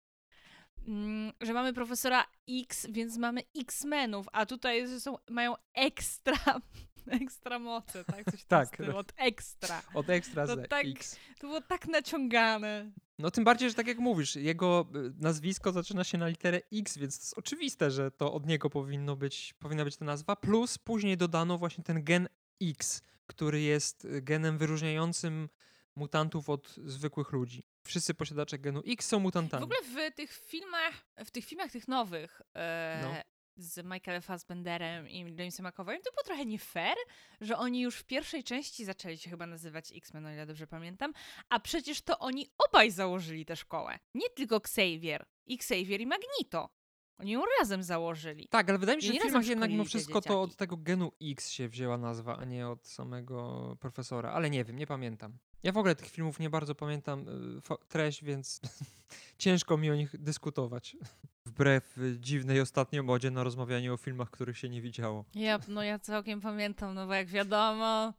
Mm, 0.86 1.32
że 1.40 1.52
mamy 1.52 1.72
profesora 1.72 2.24
X, 2.48 2.86
więc 2.90 3.16
mamy 3.16 3.40
X-Menów, 3.56 4.26
a 4.32 4.46
tutaj 4.46 5.00
są, 5.00 5.16
mają 5.30 5.54
ekstra, 5.74 6.60
ekstra 7.22 7.58
moce, 7.58 8.04
tak? 8.04 8.30
Coś 8.30 8.44
tak, 8.44 8.68
stylu, 8.68 8.96
od 8.96 9.12
ekstra. 9.16 9.82
Od 9.94 10.10
ekstra 10.10 10.46
to 10.46 10.56
tak, 10.56 10.86
X. 10.86 11.16
To 11.40 11.46
było 11.46 11.60
tak 11.60 11.88
naciągane. 11.88 12.90
No 13.18 13.30
tym 13.30 13.44
bardziej, 13.44 13.68
że 13.68 13.74
tak 13.74 13.86
jak 13.86 13.98
mówisz, 13.98 14.36
jego 14.36 14.86
y, 14.96 15.12
nazwisko 15.18 15.72
zaczyna 15.72 16.04
się 16.04 16.18
na 16.18 16.28
literę 16.28 16.60
X, 16.72 16.98
więc 16.98 17.18
to 17.18 17.22
jest 17.22 17.38
oczywiste, 17.38 17.90
że 17.90 18.10
to 18.10 18.32
od 18.32 18.46
niego 18.46 18.70
powinno 18.70 19.16
być, 19.16 19.54
powinna 19.58 19.84
być 19.84 19.96
ta 19.96 20.04
nazwa, 20.04 20.36
plus 20.36 20.78
później 20.78 21.16
dodano 21.16 21.58
właśnie 21.58 21.84
ten 21.84 22.04
gen 22.04 22.28
X, 22.62 23.02
który 23.26 23.60
jest 23.60 24.06
genem 24.22 24.58
wyróżniającym 24.58 25.48
mutantów 25.96 26.48
od 26.48 26.68
zwykłych 26.68 27.32
ludzi 27.32 27.62
wszyscy 27.86 28.14
posiadacze 28.14 28.58
genu 28.58 28.82
X 28.86 29.06
są 29.08 29.20
mutantami. 29.20 29.60
W 29.60 29.64
ogóle 29.64 29.80
w 29.82 30.14
tych 30.14 30.32
filmach, 30.32 31.06
w 31.24 31.30
tych 31.30 31.44
filmach 31.44 31.70
tych 31.70 31.88
nowych, 31.88 32.42
e, 32.54 33.00
no. 33.02 33.14
z 33.56 33.84
Michaelem 33.84 34.22
Fassbenderem 34.22 35.08
i 35.08 35.18
Jamesem 35.18 35.66
McAvoyem, 35.66 36.02
to 36.02 36.10
było 36.10 36.22
trochę 36.24 36.46
nie 36.46 36.58
fair, 36.58 36.96
że 37.40 37.58
oni 37.58 37.80
już 37.80 37.96
w 37.96 38.04
pierwszej 38.04 38.44
części 38.44 38.84
zaczęli 38.84 39.18
się 39.18 39.30
chyba 39.30 39.46
nazywać 39.46 39.92
X-Men, 39.96 40.26
o 40.26 40.32
ile 40.32 40.46
dobrze 40.46 40.66
pamiętam, 40.66 41.12
a 41.48 41.60
przecież 41.60 42.02
to 42.02 42.18
oni 42.18 42.46
obaj 42.68 42.90
założyli 42.90 43.44
tę 43.44 43.56
szkołę. 43.56 43.98
Nie 44.14 44.30
tylko 44.30 44.56
Xavier, 44.56 45.26
i 45.46 45.54
Xavier 45.54 46.00
i 46.00 46.06
Magneto. 46.06 46.68
Oni 47.18 47.30
ją 47.30 47.42
razem 47.58 47.82
założyli. 47.82 48.48
Tak, 48.48 48.68
ale 48.68 48.78
wydaje 48.78 48.96
mi 48.96 49.02
się, 49.02 49.08
I 49.08 49.12
że 49.12 49.20
w 49.20 49.22
filmach 49.22 49.46
jednak 49.46 49.70
mimo 49.70 49.84
wszystko 49.84 50.20
to 50.20 50.42
od 50.42 50.56
tego 50.56 50.76
genu 50.76 51.12
X 51.22 51.50
się 51.50 51.68
wzięła 51.68 51.98
nazwa, 51.98 52.36
a 52.36 52.44
nie 52.44 52.68
od 52.68 52.86
samego 52.86 53.76
profesora. 53.80 54.32
Ale 54.32 54.50
nie 54.50 54.64
wiem, 54.64 54.76
nie 54.76 54.86
pamiętam. 54.86 55.38
Ja 55.62 55.72
w 55.72 55.76
ogóle 55.76 55.94
tych 55.94 56.08
filmów 56.08 56.40
nie 56.40 56.50
bardzo 56.50 56.74
pamiętam 56.74 57.28
y, 57.28 57.88
treść, 57.88 58.24
więc 58.24 58.60
ciężko 59.38 59.76
mi 59.76 59.90
o 59.90 59.94
nich 59.94 60.18
dyskutować. 60.18 60.96
Wbrew 61.46 61.98
y, 61.98 62.16
dziwnej 62.20 62.60
ostatnio 62.60 63.02
modzie 63.02 63.30
na 63.30 63.44
rozmawianie 63.44 63.92
o 63.92 63.96
filmach, 63.96 64.30
których 64.30 64.58
się 64.58 64.68
nie 64.68 64.82
widziało. 64.82 65.24
Ja, 65.34 65.58
no 65.68 65.82
ja 65.82 65.98
całkiem 65.98 66.40
pamiętam, 66.40 66.94
no 66.94 67.06
bo 67.06 67.14
jak 67.14 67.28
wiadomo, 67.28 68.12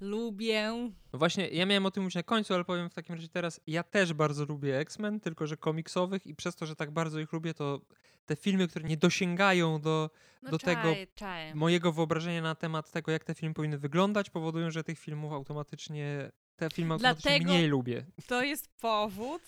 lubię. 0.00 0.90
No 1.12 1.18
właśnie, 1.18 1.48
ja 1.48 1.66
miałem 1.66 1.86
o 1.86 1.90
tym 1.90 2.02
mówić 2.02 2.14
na 2.14 2.22
końcu, 2.22 2.54
ale 2.54 2.64
powiem 2.64 2.90
w 2.90 2.94
takim 2.94 3.14
razie 3.14 3.28
teraz, 3.28 3.60
ja 3.66 3.82
też 3.82 4.12
bardzo 4.12 4.44
lubię 4.44 4.78
X-Men, 4.78 5.20
tylko 5.20 5.46
że 5.46 5.56
komiksowych 5.56 6.26
i 6.26 6.34
przez 6.34 6.56
to, 6.56 6.66
że 6.66 6.76
tak 6.76 6.90
bardzo 6.90 7.20
ich 7.20 7.32
lubię, 7.32 7.54
to 7.54 7.80
te 8.26 8.36
filmy, 8.36 8.68
które 8.68 8.88
nie 8.88 8.96
dosięgają 8.96 9.80
do 9.80 10.10
No 10.42 10.50
Do 10.50 10.58
tego 10.58 10.82
czaję, 10.82 11.06
czaję. 11.14 11.54
mojego 11.54 11.92
wyobrażenia 11.92 12.42
na 12.42 12.54
temat 12.54 12.90
tego, 12.90 13.12
jak 13.12 13.24
te 13.24 13.34
filmy 13.34 13.54
powinny 13.54 13.78
wyglądać, 13.78 14.30
powodują, 14.30 14.70
że 14.70 14.84
tych 14.84 14.98
filmów 14.98 15.32
automatycznie, 15.32 16.32
te 16.56 16.70
filmy 16.70 16.98
Dlatego- 16.98 17.44
mniej 17.44 17.68
lubię. 17.68 18.06
To 18.28 18.42
jest 18.42 18.68
powód, 18.80 19.42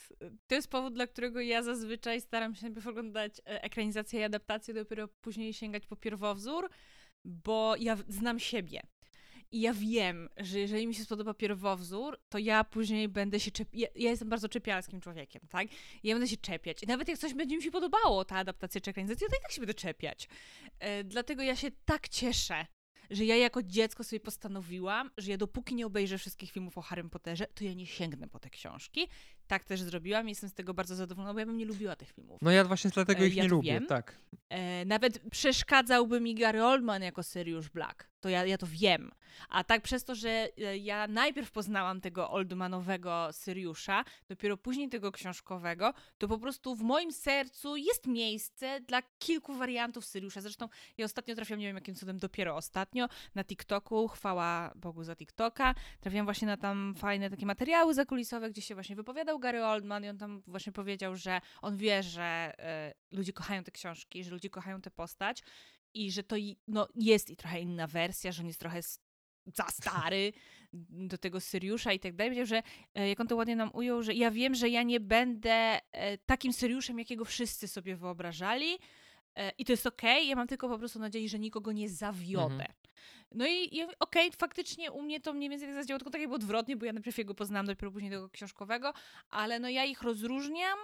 to 0.47 0.55
jest 0.55 0.69
powód, 0.69 0.95
dla 0.95 1.07
którego 1.07 1.41
ja 1.41 1.63
zazwyczaj 1.63 2.21
staram 2.21 2.55
się 2.55 2.63
najpierw 2.63 2.87
oglądać 2.87 3.39
e, 3.39 3.63
ekranizację 3.63 4.21
i 4.21 4.23
adaptację, 4.23 4.75
dopiero 4.75 5.09
później 5.09 5.53
sięgać 5.53 5.87
po 5.87 5.97
pierwowzór, 5.97 6.71
bo 7.25 7.77
ja 7.79 7.97
znam 8.09 8.39
siebie. 8.39 8.81
I 9.53 9.61
ja 9.61 9.75
wiem, 9.75 10.29
że 10.37 10.59
jeżeli 10.59 10.87
mi 10.87 10.95
się 10.95 11.05
spodoba 11.05 11.35
pierwowzór, 11.35 12.19
to 12.29 12.39
ja 12.39 12.65
później 12.65 13.09
będę 13.09 13.41
się 13.41 13.51
czepiać. 13.51 13.81
Ja, 13.81 13.89
ja 13.95 14.11
jestem 14.11 14.29
bardzo 14.29 14.49
czepialskim 14.49 15.01
człowiekiem, 15.01 15.43
tak? 15.49 15.69
I 16.03 16.09
ja 16.09 16.15
będę 16.15 16.29
się 16.29 16.37
czepiać. 16.37 16.83
I 16.83 16.87
nawet 16.87 17.09
jak 17.09 17.19
coś 17.19 17.35
będzie 17.35 17.57
mi 17.57 17.63
się 17.63 17.71
podobało, 17.71 18.25
ta 18.25 18.37
adaptacja 18.37 18.81
czy 18.81 18.91
ekranizacja, 18.91 19.29
to 19.29 19.37
i 19.37 19.41
tak 19.43 19.53
się 19.53 19.61
będę 19.61 19.75
czepiać. 19.75 20.29
E, 20.79 21.05
dlatego 21.05 21.43
ja 21.43 21.57
się 21.57 21.69
tak 21.85 22.09
cieszę, 22.09 22.67
że 23.11 23.25
ja 23.25 23.37
jako 23.37 23.63
dziecko 23.63 24.05
sobie 24.05 24.21
postanowiłam, 24.21 25.11
że 25.19 25.31
ja 25.31 25.37
dopóki 25.37 25.75
nie 25.75 25.87
obejrzę 25.87 26.19
wszystkich 26.19 26.51
filmów 26.51 26.79
o 26.79 26.83
Harrym 26.83 27.11
Potterze, 27.11 27.47
to 27.47 27.65
ja 27.65 27.75
nie 27.75 27.87
sięgnę 27.87 28.29
po 28.29 28.39
te 28.39 28.51
książki. 28.51 29.09
Tak 29.49 29.65
też 29.65 29.83
zrobiłam 29.83 30.27
i 30.27 30.31
jestem 30.31 30.51
z 30.51 30.55
tego 30.55 30.75
bardzo 30.75 30.95
zadowolona, 30.95 31.35
bo 31.35 31.41
ja 31.41 31.47
bym 31.47 31.57
nie 31.57 31.65
lubiła 31.65 31.97
tych 31.97 32.11
filmów. 32.13 32.39
No 32.43 32.51
ja 32.51 32.65
właśnie 32.65 32.91
dlatego 32.91 33.23
E, 33.23 33.27
ich 33.27 33.37
ja 33.37 33.43
nie 33.43 33.49
lubię, 33.49 33.73
wiem. 33.73 33.87
tak. 33.87 34.17
E, 34.49 34.85
nawet 34.85 35.19
przeszkadzałby 35.31 36.21
mi 36.21 36.35
Gary 36.35 36.65
Oldman 36.65 37.03
jako 37.03 37.23
Sirius 37.23 37.69
Black. 37.69 38.09
To 38.21 38.29
ja, 38.29 38.45
ja 38.47 38.59
to 38.59 38.67
wiem. 38.71 39.11
A 39.49 39.65
tak 39.65 39.83
przez 39.83 40.05
to, 40.05 40.15
że 40.15 40.29
e, 40.59 40.77
ja 40.77 41.07
najpierw 41.07 41.51
poznałam 41.51 42.01
tego 42.01 42.31
Oldmanowego 42.31 43.29
Siriusza, 43.45 44.05
dopiero 44.29 44.57
później 44.57 44.89
tego 44.89 45.13
książkowego, 45.13 45.95
to 46.19 46.29
po 46.29 46.39
prostu 46.39 46.75
w 46.77 46.83
moim 46.83 47.13
sercu 47.13 47.77
jest 47.77 48.07
miejsce 48.07 48.81
dla 48.81 49.03
kilku 49.19 49.55
wariantów 49.55 50.05
Siriusza. 50.05 50.41
Zresztą 50.41 50.69
ja 50.99 51.05
ostatnio 51.05 51.35
trafiłam, 51.35 51.61
nie 51.61 51.67
wiem 51.67 51.77
jakim 51.77 51.95
cudem, 51.95 52.19
dopiero 52.19 52.57
ostatnio 52.57 53.09
na 53.35 53.45
TikToku, 53.45 54.09
chwała 54.09 54.73
Bogu 54.77 55.05
za 55.05 55.17
TikToka, 55.17 55.75
trafiłam 56.01 56.27
właśnie 56.27 56.47
na 56.47 56.57
tam 56.57 56.95
fajne 56.99 57.31
takie 57.31 57.47
materiały 57.47 57.95
zakulisowe, 57.95 58.51
gdzie 58.51 58.63
się 58.63 58.75
właśnie 58.75 58.97
wypowiadał 58.97 59.38
Gary 59.39 59.65
Oldman 59.65 60.05
i 60.05 60.09
on 60.09 60.19
tam 60.19 60.43
właśnie 60.47 60.73
powiedział, 60.73 61.17
że 61.17 61.41
on 61.63 61.77
wie, 61.77 62.03
że 62.03 62.53
e, 62.59 62.95
ludzie 63.13 63.33
kochają 63.33 63.65
te 63.65 63.71
książki, 63.71 64.25
że 64.25 64.31
ludzie 64.31 64.51
kochają 64.51 64.81
tę 64.81 64.91
postać 64.91 65.43
i 65.95 66.13
że 66.13 66.23
to 66.23 66.37
no, 66.69 66.89
jest 66.95 67.31
i 67.31 67.37
trochę 67.37 67.61
inna 67.61 67.87
wersja, 67.87 68.33
że 68.33 68.43
on 68.43 68.47
jest 68.47 68.61
trochę 68.61 68.83
za 69.47 69.69
stary 69.69 70.33
do 70.91 71.19
tego 71.19 71.41
Syriusza 71.41 71.93
i 71.93 72.01
tak 72.01 72.17
dalej. 72.17 72.31
Powiedział, 72.31 72.47
że 72.47 72.63
e, 72.95 73.09
jak 73.09 73.21
on 73.21 73.27
to 73.27 73.37
ładnie 73.37 73.57
nam 73.57 73.71
ujął, 73.75 74.03
że 74.03 74.15
ja 74.15 74.31
wiem, 74.31 74.55
że 74.55 74.69
ja 74.69 74.83
nie 74.83 75.01
będę 75.01 75.81
e, 75.93 76.19
takim 76.19 76.53
Syriuszem, 76.53 76.99
jakiego 76.99 77.25
wszyscy 77.25 77.69
sobie 77.69 77.97
wyobrażali 77.97 78.79
i 79.59 79.65
to 79.65 79.73
jest 79.73 79.87
okej, 79.87 80.29
ja 80.29 80.37
mam 80.37 80.49
tylko 80.49 80.69
po 80.69 80.79
prostu 80.79 80.99
nadzieję, 80.99 81.29
że 81.29 81.39
nikogo 81.39 81.73
nie 81.73 81.89
zawiodę. 81.89 82.55
Mhm. 82.55 82.88
No 83.35 83.47
i, 83.47 83.77
i 83.77 83.87
okej, 84.01 84.33
faktycznie 84.33 84.93
u 84.93 85.03
mnie 85.03 85.21
to 85.21 85.33
mniej 85.33 85.51
więcej 85.51 85.69
tak 85.69 85.75
zadziałało, 85.75 85.99
tylko 85.99 86.11
tak 86.11 86.21
jakby 86.21 86.37
odwrotnie, 86.37 86.77
bo 86.77 86.87
ja 86.87 86.93
najpierw 86.93 87.19
jego 87.19 87.35
poznałam, 87.35 87.67
dopiero 87.67 87.93
później 87.93 88.11
tego 88.11 88.29
książkowego, 88.29 88.93
ale 89.31 89.59
no 89.59 89.69
ja 89.69 89.85
ich 89.85 90.03
rozróżniam 90.03 90.79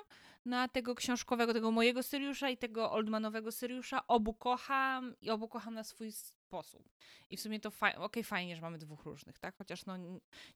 na 0.45 0.69
tego 0.69 0.95
książkowego, 0.95 1.53
tego 1.53 1.71
mojego 1.71 2.03
Syriusza 2.03 2.51
i 2.51 2.57
tego 2.57 2.93
Oldmanowego 2.93 3.53
Syriusza. 3.53 4.07
Obu 4.07 4.35
kocham 4.35 5.15
i 5.21 5.31
obu 5.31 5.49
kocham 5.49 5.75
na 5.75 5.85
swój 5.85 6.13
sposób. 6.55 6.89
I 7.31 7.37
w 7.37 7.41
sumie 7.41 7.61
to 7.61 7.71
faj- 7.71 7.97
okej, 7.97 8.25
fajnie, 8.25 8.57
że 8.57 8.63
mamy 8.63 8.79
dwóch 8.79 9.05
różnych, 9.05 9.39
tak? 9.39 9.57
Chociaż 9.57 9.87
no 9.87 9.97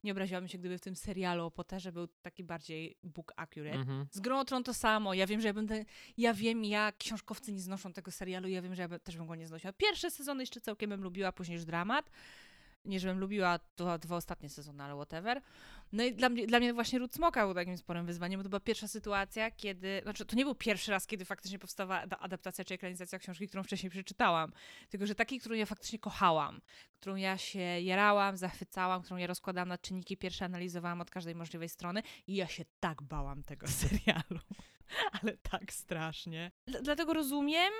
nie 0.05 0.12
obraziłabym 0.12 0.49
się, 0.49 0.59
gdyby 0.59 0.78
w 0.78 0.81
tym 0.81 0.97
serialu 0.97 1.45
o 1.45 1.50
Potterze 1.50 1.93
był 1.93 2.09
taki 2.23 2.45
bardziej 2.45 2.97
book 3.02 3.33
accurate. 3.37 3.78
Mhm. 3.78 4.07
Z 4.11 4.21
Grą 4.21 4.45
Tron 4.45 4.64
to 4.64 4.75
samo. 4.75 5.14
Ja 5.14 5.26
wiem, 5.26 5.40
że 5.40 5.49
ja 5.49 5.55
będę. 5.55 5.85
Ja 6.17 6.35
wiem, 6.35 6.64
jak 6.64 6.97
książkowcy 6.99 7.52
nie 7.52 7.61
znoszą 7.61 7.93
tego 7.93 8.11
serialu. 8.11 8.49
Ja 8.49 8.62
wiem, 8.62 8.75
że 8.75 8.83
ja 8.83 8.88
by, 8.88 9.00
też 9.00 9.17
bym 9.17 9.26
go 9.26 9.35
nie 9.35 9.47
znosiła. 9.47 9.73
Pierwsze 9.73 10.11
sezony 10.11 10.43
jeszcze 10.43 10.61
całkiem 10.61 10.90
bym 10.90 11.02
lubiła, 11.02 11.33
później 11.33 11.57
już 11.57 11.64
dramat. 11.64 12.11
Nie, 12.88 13.00
żebym 13.00 13.18
lubiła 13.18 13.59
to 13.76 13.99
dwa 13.99 14.16
ostatnie 14.16 14.49
sezony, 14.49 14.83
ale 14.85 14.95
whatever. 14.95 15.40
No 15.92 16.04
i 16.04 16.14
dla 16.14 16.28
mnie, 16.28 16.47
dla 16.47 16.59
mnie 16.59 16.75
właśnie 16.75 16.99
Ród 16.99 17.14
Smoka 17.14 17.45
był 17.47 17.54
takim 17.54 17.78
sporym 17.78 18.07
wyzwaniem, 18.07 18.40
bo 18.40 18.45
to 18.45 18.49
była 18.49 18.61
pierwsza 18.61 18.88
sytuacja, 18.88 19.50
kiedy. 19.50 20.00
Znaczy, 20.02 20.25
to 20.26 20.37
nie 20.37 20.45
był 20.45 20.54
pierwszy 20.54 20.90
raz, 20.90 21.07
kiedy 21.07 21.25
faktycznie 21.25 21.59
powstała 21.59 22.07
da- 22.07 22.18
adaptacja 22.18 22.64
czy 22.64 22.75
ekranizacja 22.75 23.18
książki, 23.18 23.49
którą 23.49 23.62
wcześniej 23.62 23.90
przeczytałam. 23.90 24.52
Tylko, 24.88 25.07
że 25.07 25.14
takiej, 25.14 25.40
którą 25.40 25.54
ja 25.54 25.66
faktycznie 25.66 25.99
kochałam, 25.99 26.61
którą 27.00 27.16
ja 27.16 27.38
się 27.38 27.61
jarałam, 27.61 28.37
zachwycałam, 28.37 29.02
którą 29.02 29.16
ja 29.16 29.26
rozkładałam 29.26 29.68
na 29.68 29.78
czynniki 29.78 30.16
pierwsze, 30.16 30.45
analizowałam 30.45 31.00
od 31.00 31.11
każdej 31.11 31.35
możliwej 31.35 31.68
strony 31.68 32.02
i 32.26 32.35
ja 32.37 32.47
się 32.47 32.64
tak 32.80 33.02
bałam 33.02 33.42
tego 33.42 33.66
serialu. 33.80 34.40
Ale 35.23 35.37
tak 35.37 35.73
strasznie. 35.73 36.50
Dla- 36.66 36.80
Dlatego 36.80 37.14
rozumiem 37.14 37.73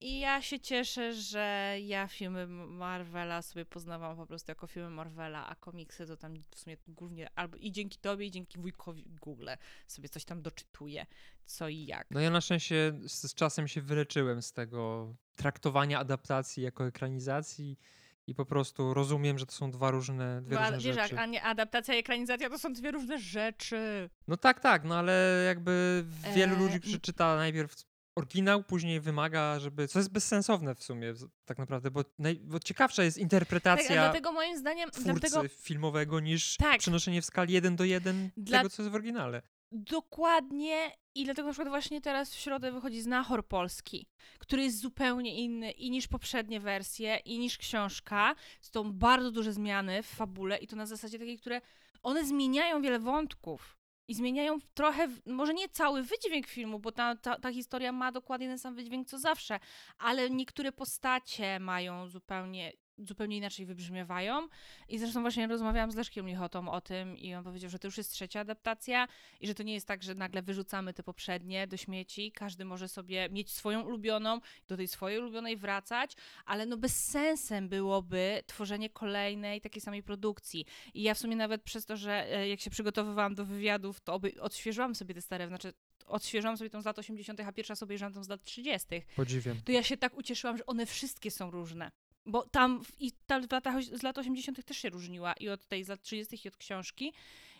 i 0.00 0.20
ja 0.20 0.42
się 0.42 0.60
cieszę, 0.60 1.14
że 1.14 1.76
ja 1.82 2.08
filmy 2.08 2.46
Marvela 2.46 3.42
sobie 3.42 3.64
poznawałam 3.64 4.16
po 4.16 4.26
prostu 4.26 4.50
jako 4.50 4.66
filmy 4.66 4.90
Marvela, 4.90 5.46
a 5.46 5.54
komiksy 5.54 6.06
to 6.06 6.16
tam 6.16 6.34
w 6.50 6.58
sumie 6.58 6.76
głównie 6.88 7.28
albo 7.34 7.56
i 7.56 7.72
dzięki 7.72 7.98
tobie, 7.98 8.26
i 8.26 8.30
dzięki 8.30 8.58
wujkowi 8.58 9.04
Google 9.20 9.48
sobie 9.86 10.08
coś 10.08 10.24
tam 10.24 10.42
doczytuję, 10.42 11.06
co 11.46 11.68
i 11.68 11.86
jak. 11.86 12.06
No 12.10 12.20
ja 12.20 12.30
na 12.30 12.40
szczęście 12.40 12.92
z, 13.06 13.30
z 13.30 13.34
czasem 13.34 13.68
się 13.68 13.82
wyleczyłem 13.82 14.42
z 14.42 14.52
tego 14.52 15.14
traktowania 15.36 15.98
adaptacji 15.98 16.62
jako 16.62 16.86
ekranizacji 16.86 17.78
i 18.26 18.34
po 18.34 18.44
prostu 18.46 18.94
rozumiem, 18.94 19.38
że 19.38 19.46
to 19.46 19.52
są 19.52 19.70
dwa 19.70 19.90
różne, 19.90 20.42
dwie 20.42 20.60
a- 20.60 20.70
różne 20.70 20.92
wiesz, 20.92 20.96
rzeczy. 20.96 21.18
a 21.18 21.26
nie 21.26 21.42
adaptacja 21.42 21.94
i 21.94 21.98
ekranizacja 21.98 22.50
to 22.50 22.58
są 22.58 22.72
dwie 22.72 22.90
różne 22.90 23.18
rzeczy. 23.18 24.10
No 24.28 24.36
tak, 24.36 24.60
tak, 24.60 24.84
no 24.84 24.96
ale 24.96 25.42
jakby 25.46 26.04
wielu 26.34 26.54
Eee, 26.54 26.60
ludzi 26.60 26.80
przeczyta 26.80 27.36
najpierw 27.36 27.87
oryginał, 28.18 28.62
później 28.64 29.00
wymaga, 29.00 29.60
żeby. 29.60 29.88
Co 29.88 29.98
jest 29.98 30.12
bezsensowne 30.12 30.74
w 30.74 30.82
sumie, 30.82 31.14
tak 31.44 31.58
naprawdę, 31.58 31.90
bo, 31.90 32.04
naj, 32.18 32.40
bo 32.44 32.58
ciekawsza 32.60 33.04
jest 33.04 33.16
Tak, 33.16 33.22
interpretacja 33.22 33.94
dlatego 33.94 34.32
moim 34.32 34.58
zdaniem, 34.58 34.90
dlatego 35.04 35.48
filmowego 35.48 36.20
niż 36.20 36.56
Tak. 36.56 36.78
przenoszenie 36.78 37.22
w 37.22 37.24
skali 37.24 37.54
1 37.54 37.76
do 37.76 37.84
1 37.84 38.30
Dla- 38.36 38.58
tego, 38.58 38.70
co 38.70 38.82
jest 38.82 38.92
w 38.92 38.94
oryginale. 38.94 39.42
Dokładnie 39.72 40.90
i 41.14 41.24
dlatego 41.24 41.46
na 41.48 41.52
przykład 41.52 41.68
właśnie 41.68 42.00
teraz 42.00 42.34
w 42.34 42.38
środę 42.38 42.72
wychodzi 42.72 43.00
Znachor 43.00 43.46
Polski, 43.46 44.06
który 44.38 44.62
jest 44.62 44.80
zupełnie 44.80 45.34
inny 45.44 45.70
i 45.70 45.90
niż 45.90 46.08
poprzednie 46.08 46.60
wersje, 46.60 47.16
i 47.24 47.38
niż 47.38 47.58
książka. 47.58 48.34
Są 48.62 48.92
bardzo 48.92 49.30
duże 49.30 49.52
zmiany 49.52 50.02
w 50.02 50.06
fabule 50.06 50.56
i 50.58 50.66
to 50.66 50.76
na 50.76 50.86
zasadzie 50.86 51.18
takiej, 51.18 51.38
które 51.38 51.60
one 52.02 52.24
zmieniają 52.26 52.82
wiele 52.82 52.98
wątków. 52.98 53.77
I 54.08 54.14
zmieniają 54.14 54.58
trochę, 54.74 55.08
może 55.26 55.54
nie 55.54 55.68
cały 55.68 56.02
wydźwięk 56.02 56.46
filmu, 56.46 56.78
bo 56.78 56.92
ta, 56.92 57.16
ta, 57.16 57.38
ta 57.38 57.52
historia 57.52 57.92
ma 57.92 58.12
dokładnie 58.12 58.48
ten 58.48 58.58
sam 58.58 58.74
wydźwięk 58.74 59.08
co 59.08 59.18
zawsze, 59.18 59.60
ale 59.98 60.30
niektóre 60.30 60.72
postacie 60.72 61.60
mają 61.60 62.08
zupełnie, 62.08 62.72
zupełnie 62.98 63.36
inaczej 63.36 63.66
wybrzmiewają. 63.66 64.48
I 64.88 64.98
zresztą 64.98 65.20
właśnie 65.20 65.46
rozmawiałam 65.46 65.92
z 65.92 65.94
Leszkiem 65.94 66.26
Lichotą 66.26 66.70
o 66.70 66.80
tym 66.80 67.16
i 67.16 67.34
on 67.34 67.44
powiedział, 67.44 67.70
że 67.70 67.78
to 67.78 67.86
już 67.86 67.98
jest 67.98 68.12
trzecia 68.12 68.40
adaptacja 68.40 69.08
i 69.40 69.46
że 69.46 69.54
to 69.54 69.62
nie 69.62 69.74
jest 69.74 69.86
tak, 69.86 70.02
że 70.02 70.14
nagle 70.14 70.42
wyrzucamy 70.42 70.94
te 70.94 71.02
poprzednie 71.02 71.66
do 71.66 71.76
śmieci. 71.76 72.32
Każdy 72.32 72.64
może 72.64 72.88
sobie 72.88 73.28
mieć 73.30 73.50
swoją 73.50 73.80
ulubioną, 73.80 74.40
do 74.68 74.76
tej 74.76 74.88
swojej 74.88 75.18
ulubionej 75.18 75.56
wracać, 75.56 76.12
ale 76.46 76.66
no 76.66 76.76
bez 76.76 77.04
sensem 77.04 77.68
byłoby 77.68 78.42
tworzenie 78.46 78.90
kolejnej 78.90 79.60
takiej 79.60 79.82
samej 79.82 80.02
produkcji. 80.02 80.66
I 80.94 81.02
ja 81.02 81.14
w 81.14 81.18
sumie 81.18 81.36
nawet 81.36 81.62
przez 81.62 81.86
to, 81.86 81.96
że 81.96 82.36
e, 82.36 82.48
jak 82.48 82.60
się 82.60 82.70
przygotowywałam 82.70 83.34
do 83.34 83.44
wywiadów, 83.44 84.00
to 84.00 84.14
oby, 84.14 84.40
odświeżyłam 84.40 84.94
sobie 84.94 85.14
te 85.14 85.22
stare, 85.22 85.48
znaczy 85.48 85.72
odświeżyłam 86.06 86.56
sobie 86.56 86.70
tą 86.70 86.82
z 86.82 86.84
lat 86.84 86.98
80., 86.98 87.40
a 87.40 87.52
pierwsza 87.52 87.76
sobie 87.76 87.86
obejrzałam 87.86 88.12
tą 88.12 88.24
z 88.24 88.28
lat 88.28 88.42
30 88.42 88.88
Podziwiam. 89.16 89.56
to 89.64 89.72
ja 89.72 89.82
się 89.82 89.96
tak 89.96 90.16
ucieszyłam, 90.16 90.56
że 90.56 90.66
one 90.66 90.86
wszystkie 90.86 91.30
są 91.30 91.50
różne. 91.50 91.90
Bo 92.28 92.42
tam 92.46 92.84
w- 92.84 93.00
i 93.00 93.12
ta 93.26 93.40
w 93.40 93.52
latach, 93.52 93.82
z 93.84 94.02
lat 94.02 94.18
80. 94.18 94.62
też 94.66 94.76
się 94.78 94.90
różniła 94.90 95.32
i 95.32 95.48
od 95.48 95.66
tej 95.66 95.84
z 95.84 95.88
lat 95.88 96.02
30. 96.02 96.40
i 96.44 96.48
od 96.48 96.56
książki. 96.56 97.12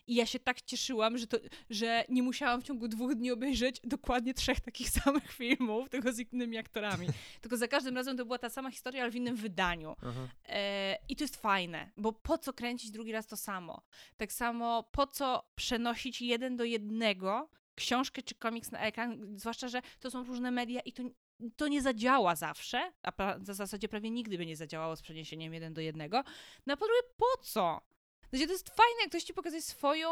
I 0.07 0.15
ja 0.15 0.27
się 0.27 0.39
tak 0.39 0.63
cieszyłam, 0.63 1.19
że, 1.19 1.27
to, 1.27 1.37
że 1.71 2.05
nie 2.09 2.23
musiałam 2.23 2.61
w 2.61 2.65
ciągu 2.65 2.89
dwóch 2.89 3.15
dni 3.15 3.31
obejrzeć 3.31 3.81
dokładnie 3.85 4.35
trzech 4.35 4.61
takich 4.61 4.91
samych 5.05 5.33
filmów, 5.33 5.89
tylko 5.89 6.13
z 6.13 6.19
innymi 6.19 6.59
aktorami. 6.59 7.07
tylko 7.43 7.57
za 7.57 7.69
każdym 7.69 7.97
razem 7.97 8.17
to 8.17 8.25
była 8.25 8.39
ta 8.39 8.51
sama 8.51 8.71
historia, 8.71 9.03
ale 9.03 9.11
w 9.11 9.17
innym 9.17 9.37
wydaniu. 9.37 9.97
E, 10.49 10.97
I 11.09 11.17
to 11.17 11.25
jest 11.25 11.37
fajne, 11.37 11.91
bo 11.97 12.13
po 12.13 12.39
co 12.39 12.53
kręcić 12.53 12.91
drugi 12.91 13.13
raz 13.13 13.27
to 13.27 13.37
samo? 13.37 13.83
Tak 14.17 14.33
samo 14.33 14.83
po 14.83 15.07
co 15.07 15.49
przenosić 15.55 16.21
jeden 16.23 16.57
do 16.57 16.65
jednego 16.65 17.49
książkę 17.75 18.23
czy 18.23 18.35
komiks 18.35 18.71
na 18.71 18.81
ekran, 18.81 19.39
zwłaszcza, 19.39 19.69
że 19.69 19.83
to 20.01 20.11
są 20.11 20.25
różne 20.25 20.51
media 20.51 20.81
i 20.81 20.93
to, 20.93 21.03
to 21.57 21.69
nie 21.69 21.83
zadziała 21.83 22.37
zawsze, 22.37 22.93
a 23.03 23.13
pra, 23.13 23.39
w 23.39 23.45
zasadzie 23.45 23.89
prawie 23.89 24.11
nigdy 24.11 24.39
by 24.39 24.47
nie 24.47 24.57
zadziałało 24.57 24.97
z 24.97 25.03
przeniesieniem 25.03 25.55
jeden 25.55 25.75
do 25.75 25.81
jednego. 25.81 26.25
Na 26.67 26.77
po 26.77 26.85
drugie, 26.85 27.03
po 27.17 27.43
co? 27.43 27.81
Znaczy, 28.31 28.47
to 28.47 28.53
jest 28.53 28.69
fajne, 28.69 29.01
jak 29.01 29.09
ktoś 29.09 29.23
ci 29.23 29.35
pokazuje 29.35 29.63
swoją 29.63 30.09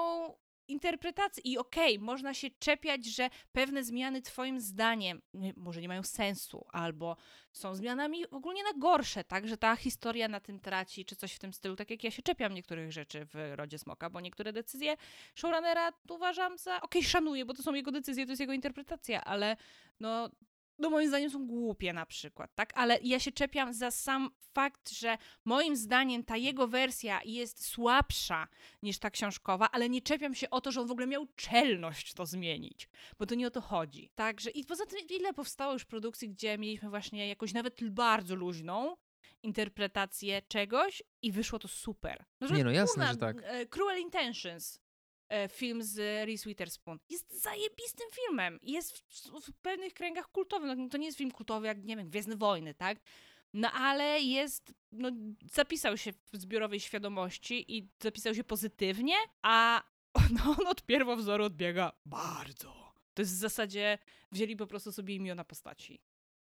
interpretację 0.68 1.42
i 1.44 1.58
okej, 1.58 1.98
można 1.98 2.34
się 2.34 2.50
czepiać, 2.58 3.06
że 3.06 3.30
pewne 3.52 3.84
zmiany 3.84 4.22
twoim 4.22 4.60
zdaniem 4.60 5.22
nie, 5.34 5.52
może 5.56 5.80
nie 5.80 5.88
mają 5.88 6.02
sensu, 6.02 6.66
albo 6.72 7.16
są 7.52 7.74
zmianami 7.74 8.30
ogólnie 8.30 8.62
na 8.62 8.72
gorsze, 8.78 9.24
tak, 9.24 9.48
że 9.48 9.56
ta 9.56 9.76
historia 9.76 10.28
na 10.28 10.40
tym 10.40 10.60
traci, 10.60 11.04
czy 11.04 11.16
coś 11.16 11.32
w 11.32 11.38
tym 11.38 11.52
stylu, 11.52 11.76
tak 11.76 11.90
jak 11.90 12.04
ja 12.04 12.10
się 12.10 12.22
czepiam 12.22 12.54
niektórych 12.54 12.92
rzeczy 12.92 13.24
w 13.24 13.52
Rodzie 13.54 13.78
Smoka, 13.78 14.10
bo 14.10 14.20
niektóre 14.20 14.52
decyzje 14.52 14.96
showrunnera 15.34 15.92
uważam 16.08 16.58
za, 16.58 16.80
okej, 16.80 17.04
szanuję, 17.04 17.44
bo 17.44 17.54
to 17.54 17.62
są 17.62 17.74
jego 17.74 17.92
decyzje, 17.92 18.26
to 18.26 18.32
jest 18.32 18.40
jego 18.40 18.52
interpretacja, 18.52 19.24
ale 19.24 19.56
no, 20.00 20.30
no 20.78 20.90
moim 20.90 21.08
zdaniem 21.08 21.30
są 21.30 21.46
głupie 21.46 21.92
na 21.92 22.06
przykład, 22.06 22.54
tak, 22.54 22.72
ale 22.74 22.98
ja 23.02 23.20
się 23.20 23.32
czepiam 23.32 23.74
za 23.74 23.90
sam 23.90 24.30
fakt, 24.54 24.90
że 24.90 25.18
moim 25.44 25.76
zdaniem 25.76 26.24
ta 26.24 26.36
jego 26.36 26.68
wersja 26.68 27.20
jest 27.24 27.66
słabsza 27.66 28.48
niż 28.82 28.98
ta 28.98 29.10
książkowa, 29.10 29.68
ale 29.72 29.88
nie 29.88 30.02
czepiam 30.02 30.34
się 30.34 30.50
o 30.50 30.60
to, 30.60 30.72
że 30.72 30.80
on 30.80 30.86
w 30.86 30.90
ogóle 30.90 31.06
miał 31.06 31.26
czelność 31.36 32.14
to 32.14 32.26
zmienić, 32.26 32.88
bo 33.18 33.26
to 33.26 33.34
nie 33.34 33.46
o 33.46 33.50
to 33.50 33.60
chodzi. 33.60 34.10
Także 34.14 34.50
i 34.50 34.64
poza 34.64 34.86
tym 34.86 34.98
ile 35.10 35.32
powstało 35.32 35.72
już 35.72 35.84
produkcji, 35.84 36.28
gdzie 36.28 36.58
mieliśmy 36.58 36.90
właśnie 36.90 37.28
jakąś 37.28 37.52
nawet 37.52 37.90
bardzo 37.90 38.34
luźną 38.34 38.96
interpretację 39.42 40.42
czegoś 40.42 41.02
i 41.22 41.32
wyszło 41.32 41.58
to 41.58 41.68
super. 41.68 42.24
że 42.40 42.54
Nie 42.54 42.64
no, 42.64 42.70
jasne, 42.70 42.94
kurna, 42.94 43.12
że 43.12 43.18
tak. 43.18 43.36
e, 43.44 43.66
Cruel 43.66 44.00
Intentions, 44.00 44.80
film 45.48 45.82
z 45.82 45.96
Reese 46.26 46.44
Witherspoon, 46.44 46.98
jest 47.08 47.42
zajebistym 47.42 48.06
filmem. 48.12 48.58
Jest 48.62 48.98
w, 48.98 49.02
w 49.40 49.52
pewnych 49.62 49.94
kręgach 49.94 50.28
kultowym. 50.28 50.82
No, 50.82 50.88
to 50.88 50.98
nie 50.98 51.06
jest 51.06 51.18
film 51.18 51.30
kultowy 51.30 51.66
jak, 51.66 51.84
nie 51.84 51.96
wiem, 51.96 52.10
Gwiezdne 52.10 52.36
Wojny, 52.36 52.74
tak? 52.74 52.98
No 53.52 53.72
ale 53.72 54.20
jest, 54.20 54.74
no 54.92 55.10
zapisał 55.52 55.96
się 55.96 56.12
w 56.12 56.36
zbiorowej 56.36 56.80
świadomości 56.80 57.76
i 57.76 57.88
zapisał 58.02 58.34
się 58.34 58.44
pozytywnie, 58.44 59.14
a 59.42 59.82
no, 60.38 60.56
on 60.58 60.66
od 60.66 60.82
pierwowzoru 60.82 61.44
odbiega 61.44 61.92
bardzo. 62.06 62.94
To 63.14 63.22
jest 63.22 63.32
w 63.32 63.38
zasadzie, 63.38 63.98
wzięli 64.32 64.56
po 64.56 64.66
prostu 64.66 64.92
sobie 64.92 65.14
imiona 65.14 65.44
postaci 65.44 66.00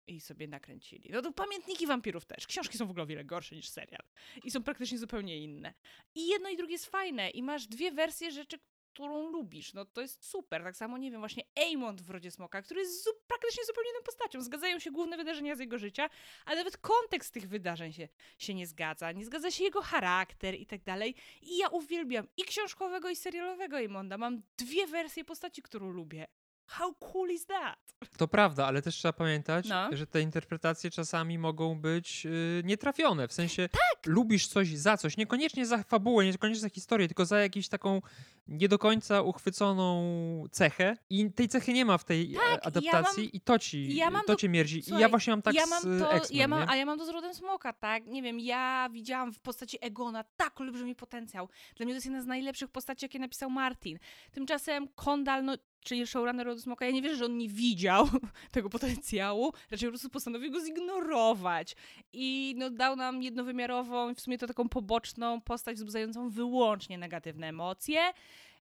i 0.09 0.21
sobie 0.21 0.49
nakręcili. 0.49 1.11
No 1.13 1.23
to 1.23 1.33
pamiętniki 1.33 1.87
wampirów 1.87 2.25
też. 2.27 2.47
Książki 2.47 2.79
są 2.79 2.87
w 2.87 2.91
ogóle 2.91 3.03
o 3.03 3.07
wiele 3.07 3.25
gorsze 3.25 3.57
niż 3.57 3.69
serial. 3.69 4.03
I 4.45 4.51
są 4.51 4.63
praktycznie 4.63 4.99
zupełnie 4.99 5.39
inne. 5.39 5.75
I 6.15 6.27
jedno 6.29 6.49
i 6.49 6.57
drugie 6.57 6.73
jest 6.73 6.87
fajne. 6.87 7.31
I 7.31 7.43
masz 7.43 7.67
dwie 7.67 7.93
wersje 7.93 8.31
rzeczy, 8.31 8.59
którą 8.93 9.31
lubisz. 9.31 9.75
No 9.75 9.85
to 9.85 10.01
jest 10.01 10.25
super. 10.25 10.63
Tak 10.63 10.77
samo, 10.77 10.99
nie 10.99 11.11
wiem, 11.11 11.21
właśnie 11.21 11.43
Aemond 11.57 12.01
w 12.03 12.11
Rodzie 12.11 12.31
Smoka, 12.31 12.63
który 12.63 12.81
jest 12.81 13.05
zu- 13.05 13.11
praktycznie 13.27 13.65
zupełnie 13.65 13.91
inną 13.91 14.03
postacią. 14.03 14.41
Zgadzają 14.43 14.79
się 14.79 14.91
główne 14.91 15.17
wydarzenia 15.17 15.57
z 15.57 15.59
jego 15.61 15.79
życia, 15.79 16.11
ale 16.45 16.57
nawet 16.57 16.77
kontekst 16.77 17.35
tych 17.35 17.49
wydarzeń 17.49 17.93
się, 17.93 18.09
się 18.39 18.55
nie 18.55 18.67
zgadza. 18.67 19.13
Nie 19.13 19.25
zgadza 19.25 19.51
się 19.51 19.65
jego 19.65 19.83
charakter 19.83 20.55
i 20.55 20.67
tak 20.67 20.83
dalej. 20.83 21.15
I 21.43 21.57
ja 21.59 21.69
uwielbiam 21.69 22.27
i 22.37 22.43
książkowego, 22.43 23.11
i 23.11 23.17
serialowego 23.17 23.77
Aemonda. 23.77 24.19
Mam 24.19 24.43
dwie 24.57 24.87
wersje 24.87 25.25
postaci, 25.25 25.63
którą 25.63 25.91
lubię. 25.91 26.27
How 26.69 26.95
cool 26.95 27.31
is 27.31 27.47
that? 27.47 27.79
To 28.17 28.29
prawda, 28.29 28.67
ale 28.67 28.83
też 28.83 28.97
trzeba 28.97 29.13
pamiętać, 29.13 29.69
No. 29.69 29.89
że 29.97 30.07
te 30.07 30.21
interpretacje 30.21 30.91
czasami 30.91 31.39
mogą 31.39 31.81
być 31.81 32.25
yy, 32.25 32.31
nietrafione. 32.65 33.29
W 33.29 33.33
sensie 33.33 33.69
Tak! 33.69 34.07
lubisz 34.07 34.47
coś 34.49 34.69
za 34.69 34.97
coś, 34.97 35.17
niekoniecznie 35.17 35.67
za 35.67 35.83
fabułę, 35.83 36.25
niekoniecznie 36.25 36.61
za 36.61 36.69
historię, 36.69 37.07
tylko 37.09 37.25
za 37.27 37.39
jakąś 37.41 37.69
taką 37.69 38.01
nie 38.49 38.69
do 38.69 38.79
końca 38.79 39.23
uchwyconą 39.23 40.45
cechę 40.51 40.97
i 41.11 41.33
tej 41.33 41.49
cechy 41.49 41.73
nie 41.73 41.85
ma 41.85 41.99
w 41.99 42.05
tej 42.05 42.33
e, 42.35 42.39
Tak, 42.39 42.45
ja 42.51 42.61
adaptacji 42.63 43.23
mam- 43.25 43.33
i 43.33 43.41
to 43.41 43.59
ci, 43.59 43.97
ja 43.97 44.11
to 44.11 44.27
do- 44.27 44.37
cię 44.37 44.49
mierdzi. 44.49 44.79
I 44.79 44.83
Słuchaj, 44.83 45.01
ja 45.03 45.09
właśnie 45.09 45.31
mam 45.33 45.43
tak 45.43 45.55
ja 45.55 45.67
z 45.67 45.71
mam 45.71 45.97
y, 45.97 46.01
to, 46.01 46.11
ja 46.31 46.49
mam? 46.49 46.69
A 46.69 46.77
ja 46.77 46.87
mam 46.87 46.99
to 46.99 47.05
z 47.07 47.09
Rodem 47.09 47.35
Smoka, 47.35 47.73
tak? 47.73 48.07
Nie 48.07 48.23
wiem, 48.23 48.41
ja 48.41 48.89
widziałam 48.93 49.33
w 49.33 49.39
postaci 49.41 49.79
Egona 49.81 50.25
tak 50.37 50.61
olbrzymi 50.61 50.95
potencjał. 50.95 51.49
Dla 51.77 51.85
mnie 51.85 51.93
to 51.93 51.97
jest 51.97 52.07
jedna 52.07 52.23
z 52.23 52.27
najlepszych 52.27 52.71
postaci, 52.71 53.05
jakie 53.05 53.19
napisał 53.19 53.51
Martin. 53.51 53.99
Tymczasem 54.33 54.89
Kondal, 54.95 55.45
no, 55.45 55.55
czyli 55.81 56.07
showrunner 56.07 56.47
Rodu 56.47 56.61
Smoka, 56.61 56.85
ja 56.85 56.91
nie 56.91 57.03
wierzę, 57.03 57.17
że 57.17 57.25
on 57.25 57.39
nie 57.39 57.49
widział 57.49 58.09
tego 58.53 58.71
potencjału, 58.71 59.53
raczej 59.71 59.89
po 59.89 59.93
prostu 59.93 60.11
postanowił 60.11 60.53
go 60.53 60.61
zignorować. 60.61 61.77
I 62.13 62.55
no, 62.57 62.71
dał 62.71 62.97
nam 62.97 63.23
jednowymiarową, 63.23 64.15
w 64.15 64.21
sumie 64.21 64.39
to 64.39 64.47
taką 64.47 64.69
poboczną 64.69 65.41
postać 65.41 65.77
wzbudzającą 65.77 66.31
wyłącznie 66.31 66.99
negatywne 66.99 67.47
emocje. 67.49 68.01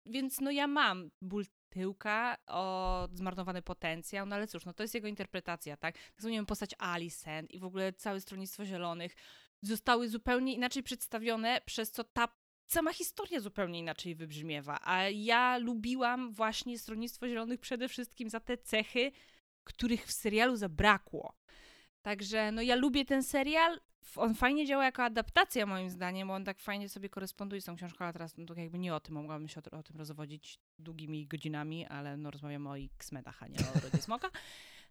Więc 0.06 0.40
no 0.40 0.50
ja 0.50 0.66
mam 0.66 1.10
ból 1.22 1.44
tyłka 1.68 2.36
o 2.46 3.08
zmarnowany 3.14 3.62
potencjał, 3.62 4.26
no 4.26 4.36
ale 4.36 4.46
cóż, 4.46 4.64
no 4.64 4.72
to 4.72 4.82
jest 4.82 4.94
jego 4.94 5.08
interpretacja, 5.08 5.76
tak? 5.76 5.94
Wiem, 6.18 6.46
postać 6.46 6.74
Alicent 6.78 7.50
i 7.50 7.58
w 7.58 7.64
ogóle 7.64 7.92
całe 7.92 8.20
Stronnictwo 8.20 8.64
Zielonych 8.64 9.16
zostały 9.62 10.08
zupełnie 10.08 10.54
inaczej 10.54 10.82
przedstawione, 10.82 11.60
przez 11.64 11.90
co 11.90 12.04
ta 12.04 12.28
sama 12.68 12.92
historia 12.92 13.40
zupełnie 13.40 13.78
inaczej 13.78 14.14
wybrzmiewa. 14.14 14.78
A 14.82 15.02
ja 15.02 15.58
lubiłam 15.58 16.32
właśnie 16.32 16.78
Stronnictwo 16.78 17.28
Zielonych 17.28 17.60
przede 17.60 17.88
wszystkim 17.88 18.30
za 18.30 18.40
te 18.40 18.58
cechy, 18.58 19.12
których 19.64 20.06
w 20.06 20.12
serialu 20.12 20.56
zabrakło. 20.56 21.36
Także 22.02 22.52
no 22.52 22.62
ja 22.62 22.74
lubię 22.74 23.04
ten 23.04 23.22
serial. 23.22 23.80
On 24.16 24.34
fajnie 24.34 24.66
działa 24.66 24.84
jako 24.84 25.04
adaptacja 25.04 25.66
moim 25.66 25.90
zdaniem, 25.90 26.28
bo 26.28 26.34
on 26.34 26.44
tak 26.44 26.60
fajnie 26.60 26.88
sobie 26.88 27.08
koresponduje 27.08 27.62
z 27.62 27.64
tą 27.64 27.76
książką, 27.76 28.04
ale 28.04 28.12
teraz 28.12 28.36
no 28.36 28.46
to 28.46 28.54
jakby 28.54 28.78
nie 28.78 28.94
o 28.94 29.00
tym, 29.00 29.14
mogłabym 29.14 29.48
się 29.48 29.60
o, 29.72 29.78
o 29.78 29.82
tym 29.82 29.96
rozwodzić 29.96 30.58
długimi 30.78 31.26
godzinami, 31.26 31.86
ale 31.86 32.16
no 32.16 32.30
rozmawiamy 32.30 32.70
o 32.70 32.78
X-Menach, 32.78 33.42
a 33.42 33.46
nie 33.46 33.58
o 33.58 33.80
Rodzie 33.80 34.02
Smoka. 34.02 34.30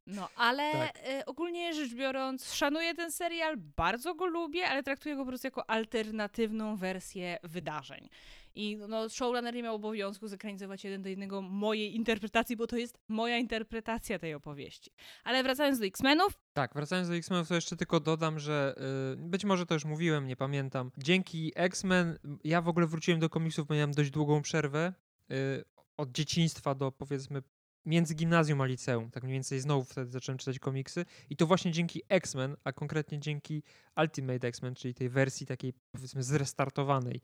No, 0.08 0.30
ale 0.36 0.72
Tak. 0.72 0.98
e, 1.08 1.26
ogólnie 1.26 1.74
rzecz 1.74 1.94
biorąc, 1.94 2.54
szanuję 2.54 2.94
ten 2.96 3.12
serial, 3.12 3.58
bardzo 3.58 4.16
go 4.16 4.26
lubię, 4.26 4.68
ale 4.68 4.84
traktuję 4.84 5.16
go 5.16 5.22
po 5.22 5.28
prostu 5.30 5.48
jako 5.48 5.70
alternatywną 5.70 6.76
wersję 6.76 7.38
wydarzeń. 7.44 8.10
I 8.56 8.78
no, 8.88 9.10
showrunner 9.10 9.56
nie 9.56 9.64
miał 9.64 9.76
obowiązku 9.76 10.28
zekranizować 10.28 10.84
jeden 10.84 11.02
do 11.02 11.10
jednego 11.10 11.42
mojej 11.42 11.96
interpretacji, 11.96 12.56
bo 12.56 12.68
to 12.68 12.78
jest 12.78 12.98
moja 13.08 13.38
interpretacja 13.38 14.20
tej 14.20 14.34
opowieści. 14.34 14.92
Ale 15.24 15.44
wracając 15.44 15.80
do 15.80 15.86
X-Menów, 15.86 16.34
Tak, 16.54 16.74
wracając 16.74 17.08
do 17.10 17.16
X-Menów, 17.16 17.48
to 17.48 17.56
jeszcze 17.56 17.76
tylko 17.76 18.00
dodam, 18.00 18.40
że 18.40 18.76
y, 19.14 19.18
być 19.18 19.46
może 19.46 19.66
to 19.66 19.74
już 19.74 19.86
mówiłem, 19.86 20.28
nie 20.28 20.36
pamiętam. 20.36 20.92
Dzięki 20.98 21.52
X-Men 21.56 22.18
ja 22.44 22.62
w 22.62 22.68
ogóle 22.68 22.88
wróciłem 22.88 23.20
do 23.20 23.30
komiksów, 23.30 23.68
bo 23.68 23.74
miałem 23.74 23.92
dość 23.92 24.10
długą 24.12 24.42
przerwę 24.42 24.94
y, 25.32 25.64
od 25.98 26.12
dzieciństwa 26.12 26.76
do 26.76 26.92
powiedzmy 26.92 27.42
między 27.88 28.16
gimnazjum 28.16 28.62
a 28.62 28.66
liceum. 28.66 29.12
Tak 29.12 29.24
mniej 29.24 29.34
więcej 29.34 29.60
znowu 29.60 29.84
wtedy 29.84 30.12
zacząłem 30.12 30.38
czytać 30.38 30.60
komiksy. 30.60 31.06
I 31.30 31.36
to 31.36 31.48
właśnie 31.48 31.72
dzięki 31.72 32.02
X-Men, 32.10 32.56
a 32.64 32.72
konkretnie 32.72 33.20
dzięki 33.20 33.64
Ultimate 33.98 34.48
X-Men, 34.48 34.76
czyli 34.76 34.94
tej 34.94 35.10
wersji 35.10 35.48
takiej 35.48 35.74
powiedzmy 35.92 36.24
zrestartowanej. 36.24 37.22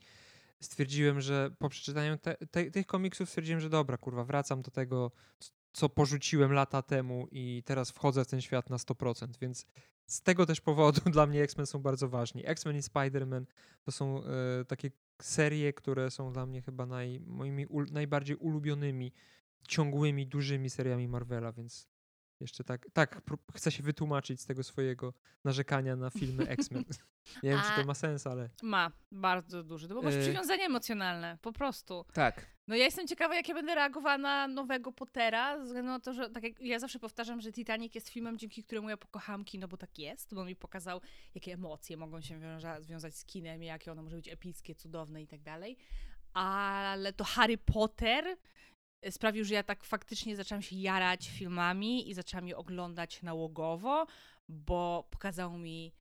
Stwierdziłem, 0.60 1.20
że 1.20 1.50
po 1.58 1.68
przeczytaniu 1.68 2.18
te, 2.18 2.36
te, 2.50 2.70
tych 2.70 2.86
komiksów 2.86 3.28
stwierdziłem, 3.28 3.60
że 3.60 3.68
dobra, 3.70 3.96
kurwa, 3.96 4.24
wracam 4.24 4.62
do 4.62 4.70
tego, 4.70 5.10
co 5.72 5.88
porzuciłem 5.88 6.52
lata 6.52 6.82
temu 6.82 7.28
i 7.30 7.62
teraz 7.66 7.90
wchodzę 7.90 8.24
w 8.24 8.28
ten 8.28 8.40
świat 8.40 8.70
na 8.70 8.76
100%, 8.76 9.28
więc 9.40 9.66
z 10.06 10.22
tego 10.22 10.46
też 10.46 10.60
powodu 10.60 11.00
dla 11.10 11.26
mnie 11.26 11.42
X-Men 11.42 11.66
są 11.66 11.78
bardzo 11.78 12.08
ważni. 12.08 12.46
X-Men 12.46 12.76
i 12.76 12.80
Spider-Man 12.80 13.44
to 13.82 13.92
są 13.92 14.24
e, 14.24 14.64
takie 14.64 14.90
serie, 15.22 15.72
które 15.72 16.10
są 16.10 16.32
dla 16.32 16.46
mnie 16.46 16.62
chyba 16.62 16.86
naj, 16.86 17.20
moimi 17.20 17.66
ul, 17.66 17.86
najbardziej 17.92 18.36
ulubionymi, 18.36 19.12
ciągłymi, 19.68 20.26
dużymi 20.26 20.70
seriami 20.70 21.08
Marvela, 21.08 21.52
więc 21.52 21.88
jeszcze 22.40 22.64
tak, 22.64 22.86
tak 22.92 23.22
chcę 23.54 23.70
się 23.72 23.82
wytłumaczyć 23.82 24.40
z 24.40 24.46
tego 24.46 24.62
swojego 24.62 25.14
narzekania 25.44 25.96
na 25.96 26.10
filmy 26.10 26.48
X-Men. 26.58 26.84
Nie 27.42 27.50
wiem, 27.50 27.60
czy 27.60 27.66
A- 27.72 27.76
to 27.80 27.84
ma 27.86 27.94
sens, 27.94 28.26
ale... 28.26 28.50
ma 28.62 28.92
bardzo 29.12 29.62
duży, 29.62 29.88
to 29.88 29.94
bo 29.94 30.02
masz 30.02 30.14
E. 30.14 30.20
przywiązanie 30.20 30.64
emocjonalne, 30.64 31.38
po 31.42 31.52
prostu. 31.52 32.04
Tak. 32.12 32.46
No 32.68 32.76
ja 32.76 32.84
jestem 32.84 33.06
ciekawa, 33.06 33.34
jak 33.36 33.48
ja 33.48 33.54
będę 33.54 33.74
reagowała 33.74 34.18
na 34.18 34.48
nowego 34.48 34.92
Pottera, 34.92 35.58
ze 35.58 35.64
względu 35.64 35.90
na 35.90 36.00
to, 36.00 36.12
że 36.12 36.30
tak 36.30 36.42
jak 36.44 36.60
ja 36.60 36.78
zawsze 36.78 36.98
powtarzam, 36.98 37.40
że 37.40 37.52
Titanic 37.52 37.94
jest 37.94 38.08
filmem, 38.08 38.38
dzięki 38.38 38.64
któremu 38.64 38.90
ja 38.90 38.96
pokochałam 38.96 39.44
kino, 39.44 39.68
bo 39.68 39.76
tak 39.76 39.98
jest, 39.98 40.34
bo 40.34 40.40
on 40.40 40.46
mi 40.46 40.56
pokazał, 40.56 41.00
jakie 41.34 41.52
emocje 41.52 41.96
mogą 41.96 42.20
się 42.20 42.40
wiąza- 42.40 42.82
związać 42.82 43.16
z 43.16 43.24
kinem, 43.24 43.62
jakie 43.62 43.92
ono 43.92 44.02
może 44.02 44.16
być 44.16 44.28
epickie, 44.28 44.74
cudowne 44.74 45.22
i 45.22 45.26
tak 45.26 45.42
dalej. 45.42 45.76
Ale 46.34 47.12
to 47.12 47.24
Harry 47.24 47.58
Potter 47.58 48.36
sprawił, 49.10 49.44
że 49.44 49.54
ja 49.54 49.62
tak 49.62 49.84
faktycznie 49.84 50.36
zaczęłam 50.36 50.62
się 50.62 50.76
jarać 50.76 51.28
filmami 51.28 52.10
i 52.10 52.14
zaczęłam 52.14 52.48
je 52.48 52.56
oglądać 52.56 53.22
nałogowo, 53.22 54.06
bo 54.48 55.08
pokazał 55.10 55.58
mi, 55.58 55.92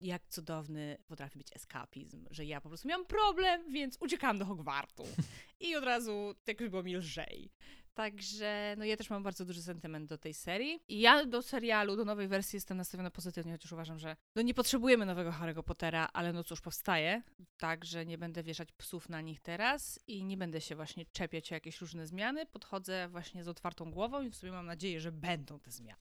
jak 0.00 0.26
cudowny 0.28 0.98
potrafi 1.06 1.38
być 1.38 1.56
eskapizm, 1.56 2.26
że 2.30 2.44
ja 2.44 2.60
po 2.60 2.68
prostu 2.68 2.88
miałam 2.88 3.06
problem, 3.06 3.72
więc 3.72 3.96
uciekałam 4.00 4.38
do 4.38 4.44
Hogwartu. 4.44 5.04
I 5.60 5.76
od 5.76 5.84
razu 5.84 6.34
tak 6.44 6.70
było 6.70 6.82
mi 6.82 6.96
lżej. 6.96 7.52
Także 7.96 8.74
no 8.78 8.84
ja 8.84 8.96
też 8.96 9.10
mam 9.10 9.22
bardzo 9.22 9.44
duży 9.44 9.62
sentyment 9.62 10.08
do 10.08 10.18
tej 10.18 10.34
serii. 10.34 10.80
I 10.88 11.00
ja 11.00 11.26
do 11.26 11.42
serialu, 11.42 11.96
do 11.96 12.04
nowej 12.04 12.28
wersji 12.28 12.56
jestem 12.56 12.76
nastawiona 12.76 13.10
pozytywnie, 13.10 13.52
chociaż 13.52 13.72
uważam, 13.72 13.98
że 13.98 14.16
no 14.34 14.42
nie 14.42 14.54
potrzebujemy 14.54 15.06
nowego 15.06 15.30
Harry'ego 15.30 15.62
Pottera, 15.62 16.08
ale 16.12 16.32
no 16.32 16.44
cóż, 16.44 16.60
powstaje. 16.60 17.22
Także 17.56 18.06
nie 18.06 18.18
będę 18.18 18.42
wieszać 18.42 18.72
psów 18.72 19.08
na 19.08 19.20
nich 19.20 19.40
teraz 19.40 20.00
i 20.06 20.24
nie 20.24 20.36
będę 20.36 20.60
się 20.60 20.76
właśnie 20.76 21.06
czepiać 21.06 21.52
o 21.52 21.54
jakieś 21.54 21.80
różne 21.80 22.06
zmiany. 22.06 22.46
Podchodzę 22.46 23.08
właśnie 23.08 23.44
z 23.44 23.48
otwartą 23.48 23.90
głową 23.90 24.22
i 24.22 24.30
w 24.30 24.36
sumie 24.36 24.52
mam 24.52 24.66
nadzieję, 24.66 25.00
że 25.00 25.12
będą 25.12 25.60
te 25.60 25.70
zmiany. 25.70 26.00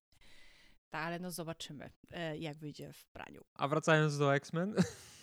Tak, 0.90 1.08
ale 1.08 1.20
no 1.20 1.32
zobaczymy, 1.32 1.92
e, 2.12 2.38
jak 2.38 2.58
wyjdzie 2.58 2.94
w 2.94 3.08
praniu. 3.08 3.46
A 3.54 3.68
wracając 3.68 4.18
do 4.18 4.36
X-Men. 4.36 4.76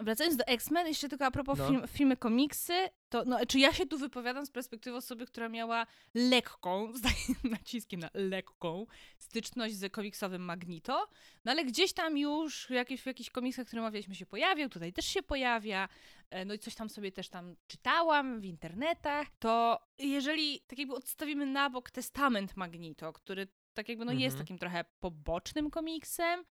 Wracając 0.00 0.36
do 0.36 0.44
X-Men, 0.46 0.86
jeszcze 0.86 1.08
tylko 1.08 1.26
a 1.26 1.30
propos 1.30 1.58
No. 1.58 1.68
film, 1.68 1.82
filmy, 1.88 2.16
komiksy, 2.16 2.72
to 3.08 3.24
no, 3.24 3.46
czy 3.46 3.58
ja 3.58 3.72
się 3.72 3.86
tu 3.86 3.98
wypowiadam 3.98 4.46
z 4.46 4.50
perspektywy 4.50 4.96
osoby, 4.96 5.26
która 5.26 5.48
miała 5.48 5.86
lekką, 6.14 6.92
z 6.98 7.02
naciskiem 7.44 8.00
na 8.00 8.10
lekką, 8.14 8.86
styczność 9.18 9.74
z 9.74 9.92
komiksowym 9.92 10.42
Magneto, 10.42 11.08
no 11.44 11.52
ale 11.52 11.64
gdzieś 11.64 11.92
tam 11.92 12.18
już 12.18 12.70
jakieś, 12.70 13.02
w 13.02 13.06
jakichś 13.06 13.30
komiksach, 13.30 13.66
które 13.66 13.82
omawialiśmy 13.82 14.14
się 14.14 14.26
pojawił, 14.26 14.68
tutaj 14.68 14.92
też 14.92 15.06
się 15.06 15.22
pojawia, 15.22 15.88
e, 16.30 16.44
no 16.44 16.54
i 16.54 16.58
coś 16.58 16.74
tam 16.74 16.88
sobie 16.90 17.12
też 17.12 17.28
tam 17.28 17.56
czytałam 17.66 18.40
w 18.40 18.44
internetach, 18.44 19.26
to 19.38 19.78
jeżeli 19.98 20.60
tak 20.60 20.78
jakby 20.78 20.94
odstawimy 20.94 21.46
na 21.46 21.70
bok 21.70 21.90
testament 21.90 22.56
Magneto, 22.56 23.12
który 23.12 23.48
tak 23.74 23.88
jakby 23.88 24.04
no 24.04 24.12
jest 24.12 24.24
Mhm. 24.34 24.38
takim 24.44 24.58
trochę 24.58 24.84
pobocznym 25.00 25.70
komiksem, 25.70 26.44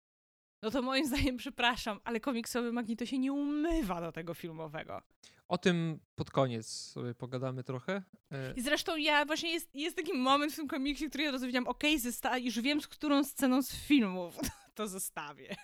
no 0.66 0.72
to 0.72 0.82
moim 0.82 1.06
zdaniem, 1.16 1.38
przepraszam, 1.38 2.00
ale 2.04 2.20
komiksowy 2.20 2.72
Magneto 2.72 3.06
się 3.06 3.20
nie 3.20 3.34
umywa 3.34 4.02
do 4.02 4.12
tego 4.12 4.34
filmowego. 4.34 5.02
O 5.48 5.58
tym 5.58 6.00
pod 6.16 6.32
koniec 6.32 6.68
sobie 6.68 7.16
pogadamy 7.16 7.64
trochę. 7.64 8.04
E, 8.32 8.54
I 8.56 8.62
zresztą 8.62 8.98
ja 8.98 9.26
właśnie 9.26 9.52
jest, 9.52 9.76
jest 9.76 9.96
taki 9.96 10.14
moment 10.14 10.54
w 10.54 10.56
tym 10.56 10.68
komiksie, 10.68 11.10
który 11.10 11.24
ja 11.24 11.32
wiedziałam, 11.32 11.68
okej, 11.68 12.00
zesta- 12.00 12.38
już 12.38 12.60
wiem, 12.62 12.82
z 12.82 12.88
którą 12.88 13.24
sceną 13.24 13.62
z 13.62 13.72
filmów 13.76 14.36
to 14.76 14.88
zestawię. 14.88 15.56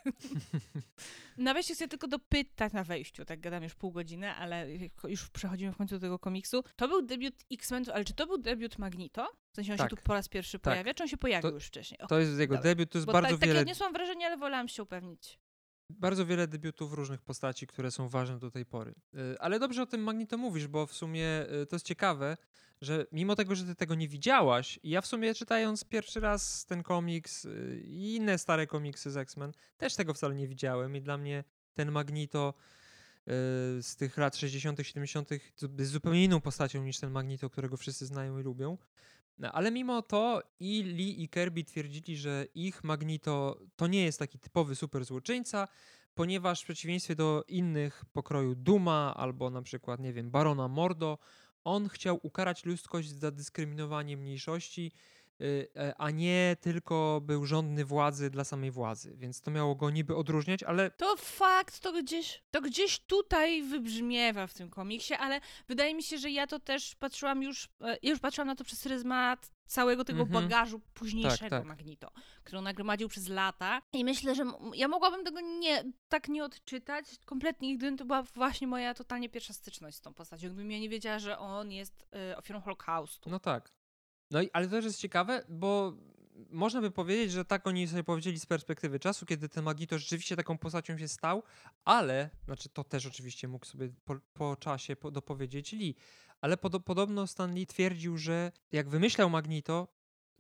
na 1.38 1.54
wejściu 1.54 1.74
chcę 1.74 1.88
tylko 1.88 2.08
dopytać 2.08 2.74
na 2.74 2.84
wejściu, 2.84 3.26
tak 3.26 3.40
gadam 3.40 3.64
już 3.64 3.76
pół 3.76 3.92
godziny, 3.92 4.32
ale 4.32 4.68
już 5.08 5.30
przechodzimy 5.30 5.72
w 5.74 5.78
końcu 5.78 5.96
do 5.96 6.02
tego 6.02 6.20
komiksu. 6.20 6.64
To 6.76 6.88
był 6.88 7.02
debiut 7.02 7.36
X-Men, 7.52 7.84
ale 7.94 8.06
czy 8.06 8.14
to 8.14 8.28
był 8.28 8.38
debiut 8.38 8.78
Magneto? 8.78 9.28
W 9.52 9.56
sensie 9.56 9.72
on 9.72 9.78
Tak. 9.78 9.90
się 9.90 9.96
tu 9.96 10.04
po 10.04 10.14
raz 10.14 10.30
pierwszy 10.30 10.60
Tak. 10.60 10.74
pojawia, 10.74 10.94
czy 10.94 11.04
on 11.04 11.10
się 11.10 11.18
pojawił 11.18 11.50
To- 11.50 11.56
już 11.56 11.66
wcześniej? 11.66 12.00
O, 12.00 12.08
To 12.08 12.20
jest 12.20 12.40
jego 12.40 12.56
Dobra. 12.56 12.70
debiut, 12.70 12.92
to 12.92 12.98
jest 12.98 13.06
bo 13.06 13.14
bardzo 13.14 13.30
tak, 13.30 13.40
tak 13.40 13.48
wiele 13.50 13.58
ja 13.58 13.62
odniosłam 13.62 13.94
wrażenie, 13.94 14.26
ale 14.26 14.38
wolałam 14.38 14.68
się 14.68 14.84
upewnić. 14.84 15.40
Bardzo 16.00 16.26
wiele 16.26 16.48
debiutów 16.48 16.94
różnych 16.94 17.22
postaci, 17.22 17.68
które 17.68 17.92
są 17.92 18.10
ważne 18.10 18.40
do 18.40 18.52
tej 18.52 18.66
pory. 18.66 18.96
Y, 19.16 19.40
Ale 19.40 19.60
dobrze 19.60 19.82
o 19.82 19.86
tym 19.86 20.02
Magneto 20.04 20.38
mówisz, 20.38 20.68
bo 20.68 20.86
w 20.88 20.94
sumie 20.94 21.46
y, 21.64 21.66
to 21.66 21.76
jest 21.76 21.86
ciekawe, 21.86 22.38
że 22.82 23.06
mimo 23.12 23.36
tego, 23.36 23.56
że 23.56 23.66
ty 23.66 23.76
tego 23.76 23.96
nie 23.96 24.08
widziałaś, 24.08 24.80
ja 24.84 25.02
w 25.02 25.08
sumie 25.08 25.34
czytając 25.34 25.84
pierwszy 25.84 26.20
raz 26.20 26.66
ten 26.66 26.84
komiks 26.84 27.46
y, 27.46 27.82
i 27.86 28.16
inne 28.16 28.38
stare 28.38 28.68
komiksy 28.68 29.12
z 29.12 29.18
X-Men, 29.18 29.52
też 29.78 29.96
tego 29.96 30.14
wcale 30.14 30.36
nie 30.36 30.48
widziałem 30.48 30.96
i 30.96 31.02
dla 31.02 31.18
mnie 31.18 31.44
ten 31.74 31.92
Magneto 31.92 32.54
y, 32.58 33.32
z 33.84 33.96
tych 33.96 34.18
lat 34.18 34.36
60., 34.38 34.80
70. 34.84 35.30
zu- 35.56 35.70
jest 35.80 35.92
zupełnie 35.92 36.24
inną 36.24 36.42
postacią 36.42 36.84
niż 36.84 37.00
ten 37.00 37.12
Magneto, 37.12 37.50
którego 37.50 37.78
wszyscy 37.78 38.06
znają 38.06 38.40
i 38.40 38.44
lubią. 38.44 38.78
No, 39.38 39.52
Ale 39.52 39.72
mimo 39.72 40.02
to 40.02 40.42
i 40.60 40.84
Lee 40.84 41.24
i 41.24 41.30
Kirby 41.30 41.64
twierdzili, 41.64 42.18
że 42.18 42.46
ich 42.56 42.84
Magneto 42.84 43.60
to 43.76 43.88
nie 43.88 44.04
jest 44.04 44.20
taki 44.20 44.40
typowy 44.40 44.76
super 44.76 45.06
złoczyńca, 45.06 45.68
ponieważ 46.14 46.62
w 46.62 46.64
przeciwieństwie 46.64 47.16
do 47.16 47.44
innych 47.48 48.06
pokroju 48.14 48.56
Duma 48.56 49.14
albo 49.18 49.50
na 49.50 49.62
przykład, 49.62 50.00
nie 50.00 50.14
wiem, 50.14 50.32
Barona 50.32 50.68
Mordo, 50.68 51.18
on 51.64 51.90
chciał 51.90 52.20
ukarać 52.24 52.66
ludzkość 52.66 53.10
za 53.10 53.32
dyskryminowanie 53.32 54.18
mniejszości, 54.18 54.92
a 55.98 56.12
nie 56.12 56.56
tylko 56.62 57.22
był 57.24 57.46
żądny 57.46 57.86
władzy 57.86 58.30
dla 58.30 58.44
samej 58.44 58.72
władzy. 58.72 59.14
Więc 59.18 59.42
to 59.42 59.52
miało 59.52 59.76
go 59.76 59.90
niby 59.90 60.16
odróżniać, 60.16 60.64
ale 60.64 60.92
To 60.92 61.16
fakt, 61.18 61.80
to 61.80 61.94
gdzieś, 61.94 62.44
to 62.52 62.62
gdzieś 62.62 63.00
tutaj 63.00 63.64
wybrzmiewa 63.64 64.48
w 64.48 64.54
tym 64.54 64.70
komiksie, 64.70 65.14
ale 65.14 65.42
wydaje 65.68 65.96
mi 65.96 66.04
się, 66.04 66.18
że 66.18 66.30
ja 66.32 66.48
to 66.48 66.60
też 66.60 66.96
patrzyłam 66.96 67.44
już, 67.44 67.70
e, 67.82 67.98
ja 68.02 68.10
już 68.10 68.20
patrzyłam 68.20 68.48
na 68.48 68.56
to 68.56 68.64
przez 68.64 68.84
pryzmat 68.84 69.52
całego 69.66 70.06
tego 70.06 70.22
Mhm. 70.22 70.44
bagażu 70.44 70.82
późniejszego 70.94 71.50
tak. 71.50 71.66
Magneto, 71.66 72.12
który 72.44 72.58
on 72.58 72.64
nagromadził 72.64 73.10
przez 73.10 73.28
lata 73.28 73.82
i 73.94 74.06
myślę, 74.06 74.36
że 74.36 74.44
ja 74.76 74.88
mogłabym 74.88 75.26
tego 75.26 75.42
nie, 75.42 75.84
tak 76.10 76.28
nie 76.30 76.44
odczytać 76.46 77.06
kompletnie, 77.26 77.78
gdybym 77.78 77.98
to 77.98 78.06
była 78.06 78.24
właśnie 78.24 78.68
moja 78.68 78.94
totalnie 78.94 79.30
pierwsza 79.30 79.54
styczność 79.54 79.98
z 79.98 80.02
tą 80.02 80.14
postacią, 80.14 80.48
gdybym 80.48 80.72
ja 80.72 80.80
nie 80.80 80.90
wiedziała, 80.90 81.20
że 81.20 81.40
on 81.40 81.72
jest 81.72 82.06
e, 82.32 82.38
ofiarą 82.38 82.62
Holokaustu. 82.62 83.30
No 83.30 83.40
tak. 83.40 83.72
No 84.32 84.42
i, 84.42 84.50
ale 84.54 84.66
to 84.66 84.72
też 84.72 84.86
jest 84.86 85.00
ciekawe, 85.00 85.46
bo 85.50 85.94
można 86.50 86.82
by 86.82 86.92
powiedzieć, 86.92 87.32
że 87.32 87.46
tak 87.46 87.68
oni 87.68 87.88
sobie 87.88 88.04
powiedzieli 88.04 88.40
z 88.40 88.46
perspektywy 88.46 89.00
czasu, 89.00 89.26
kiedy 89.26 89.50
ten 89.50 89.64
Magneto 89.64 90.00
rzeczywiście 90.00 90.36
taką 90.36 90.58
postacią 90.58 90.98
się 90.98 91.08
stał, 91.08 91.44
ale, 91.86 92.30
znaczy 92.46 92.70
to 92.70 92.84
też 92.84 93.06
oczywiście 93.06 93.48
mógł 93.48 93.66
sobie 93.66 93.90
po, 94.06 94.16
po 94.34 94.56
czasie 94.56 94.96
po, 94.96 95.12
dopowiedzieć 95.12 95.72
Lee, 95.72 95.96
ale 96.42 96.58
podo, 96.58 96.80
podobno 96.80 97.28
Stan 97.28 97.54
Lee 97.54 97.68
twierdził, 97.68 98.18
że 98.18 98.52
jak 98.72 98.90
wymyślał 98.90 99.30
Magneto, 99.30 99.88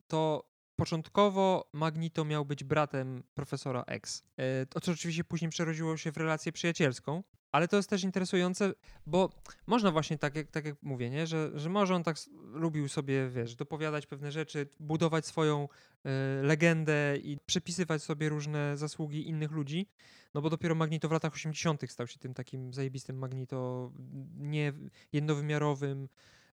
to 0.08 0.51
początkowo 0.75 1.69
Magneto 1.73 2.25
miał 2.25 2.45
być 2.45 2.63
bratem 2.63 3.23
profesora 3.34 3.84
X. 3.88 4.23
E, 4.38 4.65
to 4.65 4.82
co 4.82 4.91
oczywiście 4.91 5.23
później 5.23 5.51
przerodziło 5.51 5.97
się 5.97 6.12
w 6.12 6.17
relację 6.17 6.51
przyjacielską, 6.51 7.23
ale 7.51 7.67
to 7.67 7.77
jest 7.77 7.89
też 7.89 8.03
interesujące, 8.03 8.73
bo 9.05 9.29
można 9.67 9.91
właśnie 9.91 10.17
tak 10.17 10.35
jak, 10.35 10.51
tak 10.51 10.65
jak 10.65 10.75
mówię, 10.81 11.09
nie? 11.09 11.27
Że, 11.27 11.51
że 11.59 11.69
może 11.69 11.95
on 11.95 12.03
tak 12.03 12.15
lubił 12.53 12.89
sobie, 12.89 13.29
wiesz, 13.29 13.55
dopowiadać 13.55 14.07
pewne 14.07 14.31
rzeczy, 14.31 14.67
budować 14.79 15.25
swoją 15.25 15.67
e, 16.03 16.09
legendę 16.43 17.17
i 17.17 17.37
przypisywać 17.45 18.03
sobie 18.03 18.29
różne 18.29 18.77
zasługi 18.77 19.29
innych 19.29 19.51
ludzi, 19.51 19.89
no 20.33 20.41
bo 20.41 20.49
dopiero 20.49 20.75
Magneto 20.75 21.09
w 21.09 21.11
latach 21.11 21.33
80. 21.33 21.91
stał 21.91 22.07
się 22.07 22.19
tym 22.19 22.33
takim 22.33 22.73
zajebistym 22.73 23.17
Magneto, 23.17 23.91
nie 24.37 24.73
jednowymiarowym, 25.13 26.09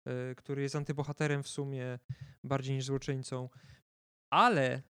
e, 0.05 0.35
który 0.35 0.61
jest 0.61 0.75
antybohaterem 0.75 1.43
w 1.43 1.47
sumie, 1.47 1.99
bardziej 2.43 2.75
niż 2.75 2.85
złoczyńcą. 2.85 3.49
Ale 4.29 4.81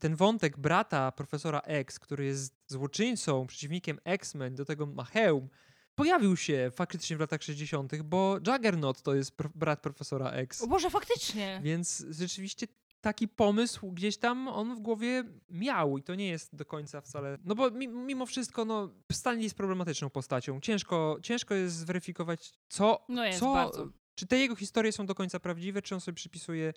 ten 0.00 0.16
wątek 0.16 0.58
brata 0.58 1.12
profesora 1.12 1.60
X, 1.60 1.98
który 1.98 2.24
jest 2.24 2.54
złoczyńcą, 2.66 3.46
przeciwnikiem 3.46 3.98
X-Men, 4.04 4.54
do 4.54 4.64
tego 4.64 4.86
ma 4.86 5.04
hełm, 5.04 5.48
pojawił 5.94 6.36
się 6.36 6.70
faktycznie 6.74 7.16
w 7.16 7.20
latach 7.20 7.42
60., 7.42 8.02
bo 8.02 8.38
Juggernaut 8.46 9.02
to 9.02 9.14
jest 9.14 9.36
pro- 9.36 9.50
brat 9.54 9.80
profesora 9.80 10.30
X. 10.30 10.62
O 10.62 10.66
Boże, 10.66 10.90
faktycznie! 10.90 11.60
Więc 11.64 12.04
rzeczywiście 12.10 12.66
taki 13.00 13.28
pomysł 13.28 13.92
gdzieś 13.92 14.16
tam 14.18 14.48
on 14.48 14.74
w 14.76 14.80
głowie 14.80 15.24
miał 15.50 15.98
i 15.98 16.02
to 16.02 16.14
nie 16.14 16.28
jest 16.28 16.56
do 16.56 16.64
końca 16.64 17.00
wcale. 17.00 17.38
No 17.44 17.54
bo 17.54 17.70
mi- 17.70 17.88
mimo 17.88 18.26
wszystko, 18.26 18.64
no, 18.64 18.94
Stanley 19.12 19.42
jest 19.44 19.54
problematyczną 19.56 20.10
postacią. 20.10 20.60
Ciężko, 20.60 21.18
ciężko 21.22 21.54
jest 21.54 21.76
zweryfikować, 21.76 22.52
co. 22.68 23.04
No 23.08 23.24
jest 23.24 23.38
co 23.38 23.52
bardzo. 23.54 23.88
Czy 24.14 24.26
te 24.26 24.38
jego 24.38 24.56
historie 24.56 24.92
są 24.92 25.06
do 25.06 25.14
końca 25.14 25.40
prawdziwe, 25.40 25.82
czy 25.82 25.94
on 25.94 26.00
sobie 26.00 26.14
przypisuje 26.16 26.72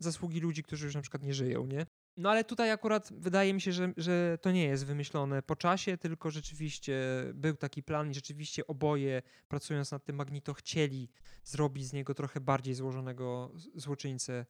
zasługi 0.00 0.40
ludzi, 0.40 0.62
którzy 0.62 0.86
już 0.86 0.94
na 0.94 1.00
przykład 1.02 1.22
nie 1.22 1.34
żyją, 1.34 1.66
nie? 1.66 1.86
No 2.16 2.30
ale 2.30 2.44
tutaj 2.44 2.70
akurat 2.70 3.12
wydaje 3.12 3.54
mi 3.54 3.60
się, 3.60 3.72
że, 3.72 3.92
że 3.96 4.38
to 4.42 4.50
nie 4.50 4.64
jest 4.64 4.86
wymyślone 4.86 5.42
po 5.42 5.56
czasie, 5.56 5.98
tylko 5.98 6.30
rzeczywiście 6.30 6.94
był 7.34 7.56
taki 7.56 7.82
plan 7.82 8.10
i 8.10 8.14
rzeczywiście 8.14 8.66
oboje, 8.66 9.22
pracując 9.48 9.90
nad 9.90 10.04
tym 10.04 10.16
Magneto, 10.16 10.54
chcieli 10.54 11.08
zrobić 11.44 11.86
z 11.86 11.92
niego 11.92 12.14
trochę 12.14 12.40
bardziej 12.40 12.74
złożonego 12.74 13.52
złoczyńcę, 13.74 14.46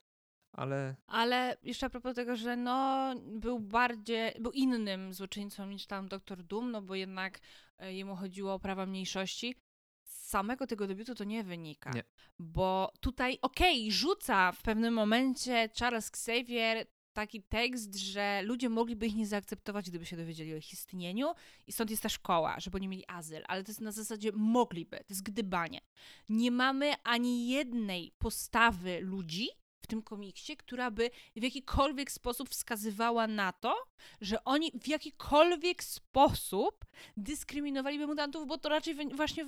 ale 0.53 0.97
Ale 1.07 1.57
jeszcze 1.63 1.87
a 1.87 1.91
propos 1.91 2.15
tego, 2.15 2.37
że 2.37 2.57
no 2.57 3.15
był 3.27 3.61
bardziej, 3.61 4.33
był 4.41 4.53
innym 4.53 5.15
złoczyńcą 5.15 5.67
niż 5.67 5.87
tam 5.87 6.09
Doktor 6.09 6.43
Doom, 6.43 6.71
no 6.71 6.83
bo 6.83 6.95
jednak 6.95 7.41
e, 7.79 7.95
jemu 7.95 8.17
chodziło 8.17 8.55
o 8.55 8.61
prawa 8.61 8.87
mniejszości. 8.87 9.57
Z 10.05 10.31
samego 10.31 10.67
tego 10.67 10.87
debiutu 10.87 11.15
to 11.15 11.25
nie 11.25 11.45
wynika. 11.45 11.91
Nie. 11.91 12.03
Bo 12.39 12.93
tutaj, 13.01 13.39
okej, 13.43 13.93
rzuca 13.93 14.53
w 14.53 14.63
pewnym 14.63 14.95
momencie 14.95 15.69
Charles 15.79 16.09
Xavier 16.09 16.87
taki 17.13 17.43
tekst, 17.43 17.95
że 17.95 18.43
ludzie 18.45 18.69
mogliby 18.69 19.07
ich 19.07 19.17
nie 19.17 19.27
zaakceptować, 19.27 19.91
gdyby 19.91 20.07
się 20.07 20.17
dowiedzieli 20.17 20.55
o 20.55 20.57
ich 20.57 20.73
istnieniu 20.73 21.33
i 21.67 21.73
stąd 21.73 21.91
jest 21.91 22.03
ta 22.03 22.09
szkoła, 22.09 22.61
żeby 22.61 22.77
oni 22.77 22.89
mieli 22.89 23.05
azyl, 23.09 23.43
ale 23.49 23.65
to 23.65 23.71
jest 23.71 23.81
na 23.81 23.93
zasadzie 23.93 24.33
mogliby, 24.33 24.97
to 24.97 25.05
jest 25.09 25.23
gdybanie. 25.23 25.81
Nie 26.29 26.51
mamy 26.51 26.93
ani 27.05 27.49
jednej 27.49 28.13
postawy 28.19 29.01
ludzi 29.01 29.49
w 29.81 29.87
tym 29.87 30.03
komiksie, 30.03 30.57
która 30.57 30.91
by 30.91 31.11
w 31.37 31.43
jakikolwiek 31.43 32.11
sposób 32.11 32.49
wskazywała 32.49 33.27
na 33.27 33.53
to, 33.53 33.77
że 34.21 34.45
oni 34.45 34.73
w 34.81 34.89
jakikolwiek 34.89 35.85
sposób 35.85 36.85
dyskryminowaliby 37.17 38.07
mutantów, 38.07 38.47
bo 38.47 38.59
to 38.59 38.69
raczej 38.69 38.95
właśnie 39.15 39.47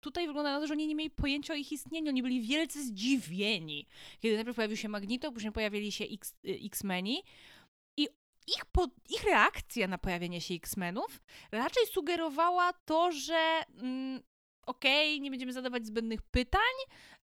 tutaj 0.00 0.26
wygląda 0.26 0.52
na 0.52 0.60
to, 0.60 0.66
że 0.66 0.74
oni 0.74 0.86
nie 0.86 0.94
mieli 0.94 1.10
pojęcia 1.10 1.52
o 1.52 1.56
ich 1.56 1.72
istnieniu, 1.72 2.08
oni 2.08 2.22
byli 2.22 2.40
wielce 2.40 2.82
zdziwieni. 2.82 3.86
Kiedy 4.20 4.34
najpierw 4.36 4.56
pojawił 4.56 4.76
się 4.76 4.88
Magneto, 4.88 5.32
później 5.32 5.52
pojawili 5.52 5.92
się 5.92 6.04
y, 6.04 6.18
X-Meni 6.44 7.22
i 7.96 8.08
ich, 8.46 8.64
po, 8.72 8.88
ich 9.10 9.24
reakcja 9.24 9.88
na 9.88 9.98
pojawienie 9.98 10.40
się 10.40 10.54
X-Menów 10.54 11.22
raczej 11.52 11.86
sugerowała 11.86 12.72
to, 12.72 13.12
że 13.12 13.62
mm, 13.82 14.22
okej, 14.66 15.14
okay, 15.14 15.20
nie 15.20 15.30
będziemy 15.30 15.52
zadawać 15.52 15.86
zbędnych 15.86 16.22
pytań, 16.22 16.74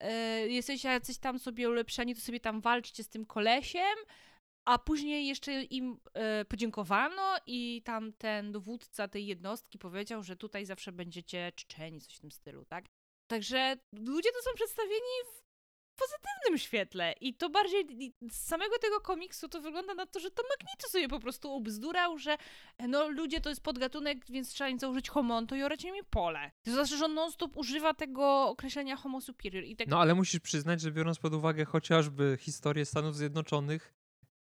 yy, 0.01 0.53
jesteście 0.53 0.89
jacyś 0.89 1.19
tam 1.19 1.39
sobie 1.39 1.69
ulepszeni, 1.71 2.15
to 2.15 2.21
sobie 2.21 2.41
tam 2.41 2.61
walczcie 2.61 3.05
z 3.05 3.09
tym 3.09 3.27
kolesiem, 3.27 3.97
a 4.65 4.79
później 4.79 5.27
jeszcze 5.27 5.63
im 5.63 6.01
e, 6.15 6.45
podziękowano 6.45 7.37
i 7.47 7.83
tam 7.85 8.13
ten 8.13 8.53
dowódca 8.53 9.09
tej 9.09 9.27
jednostki 9.27 9.79
powiedział, 9.79 10.23
że 10.23 10.37
tutaj 10.37 10.67
zawsze 10.67 10.93
będziecie 10.93 11.53
czczeni, 11.55 12.01
coś 12.01 12.15
w 12.15 12.21
tym 12.21 12.31
stylu, 12.31 12.65
tak? 12.65 12.85
Także 13.31 13.77
ludzie 13.93 14.33
to 14.33 14.43
są 14.43 14.51
przedstawieni 14.55 15.17
w 15.33 15.50
pozytywnym 16.01 16.59
świetle 16.59 17.15
i 17.21 17.35
to 17.35 17.51
bardziej 17.51 18.13
z 18.31 18.47
samego 18.47 18.79
tego 18.79 19.01
komiksu 19.01 19.49
to 19.49 19.61
wygląda 19.61 19.95
na 19.95 20.07
to, 20.07 20.21
że 20.21 20.31
to 20.31 20.43
Magneto 20.43 20.89
sobie 20.89 21.09
po 21.09 21.21
prostu 21.21 21.57
ubzdurał, 21.57 22.19
że 22.19 22.37
no 22.89 23.09
ludzie 23.09 23.41
to 23.41 23.49
jest 23.49 23.63
podgatunek, 23.63 24.19
więc 24.31 24.49
trzeba 24.49 24.71
im 24.71 24.79
założyć 24.79 25.09
homonto 25.09 25.57
i 25.57 25.63
orać 25.63 25.85
mi 25.85 25.91
pole. 26.11 26.51
To 26.65 26.73
znaczy, 26.73 26.97
że 26.97 27.05
on 27.05 27.15
non-stop 27.15 27.57
używa 27.57 27.95
tego 27.95 28.49
określenia 28.49 28.97
homo 28.97 29.21
superior 29.21 29.65
i 29.65 29.77
tak... 29.77 29.89
No 29.89 30.01
ale 30.01 30.15
musisz 30.15 30.41
przyznać, 30.41 30.81
że 30.81 30.93
biorąc 30.93 31.19
pod 31.19 31.35
uwagę 31.35 31.65
chociażby 31.65 32.39
historię 32.41 32.87
Stanów 32.87 33.17
Zjednoczonych, 33.17 33.95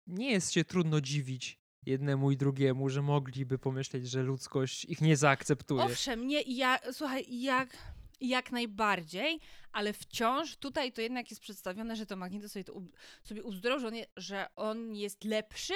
nie 0.08 0.32
jest 0.32 0.54
się 0.54 0.66
trudno 0.66 1.02
dziwić 1.02 1.60
jednemu 1.86 2.32
i 2.32 2.38
drugiemu, 2.38 2.90
że 2.90 3.02
mogliby 3.02 3.60
pomyśleć, 3.60 4.10
że 4.10 4.24
ludzkość 4.24 4.86
ich 4.86 5.02
nie 5.02 5.18
zaakceptuje. 5.18 5.84
Owszem, 5.84 6.28
nie, 6.28 6.42
ja, 6.42 6.80
słuchaj, 6.92 7.26
jak, 7.30 7.78
jak 8.22 8.52
najbardziej, 8.52 9.40
ale 9.72 9.94
wciąż 9.94 10.56
tutaj 10.56 10.92
to 10.92 11.02
jednak 11.02 11.30
jest 11.30 11.42
przedstawione, 11.42 11.96
że 11.96 12.06
to 12.06 12.16
Magneto 12.16 12.50
sobie, 12.50 12.64
to, 12.64 12.82
sobie 13.24 13.44
uzdrowił, 13.44 13.90
że 14.18 14.48
on, 14.56 14.96
jest 14.96 15.24
lepszy, 15.24 15.74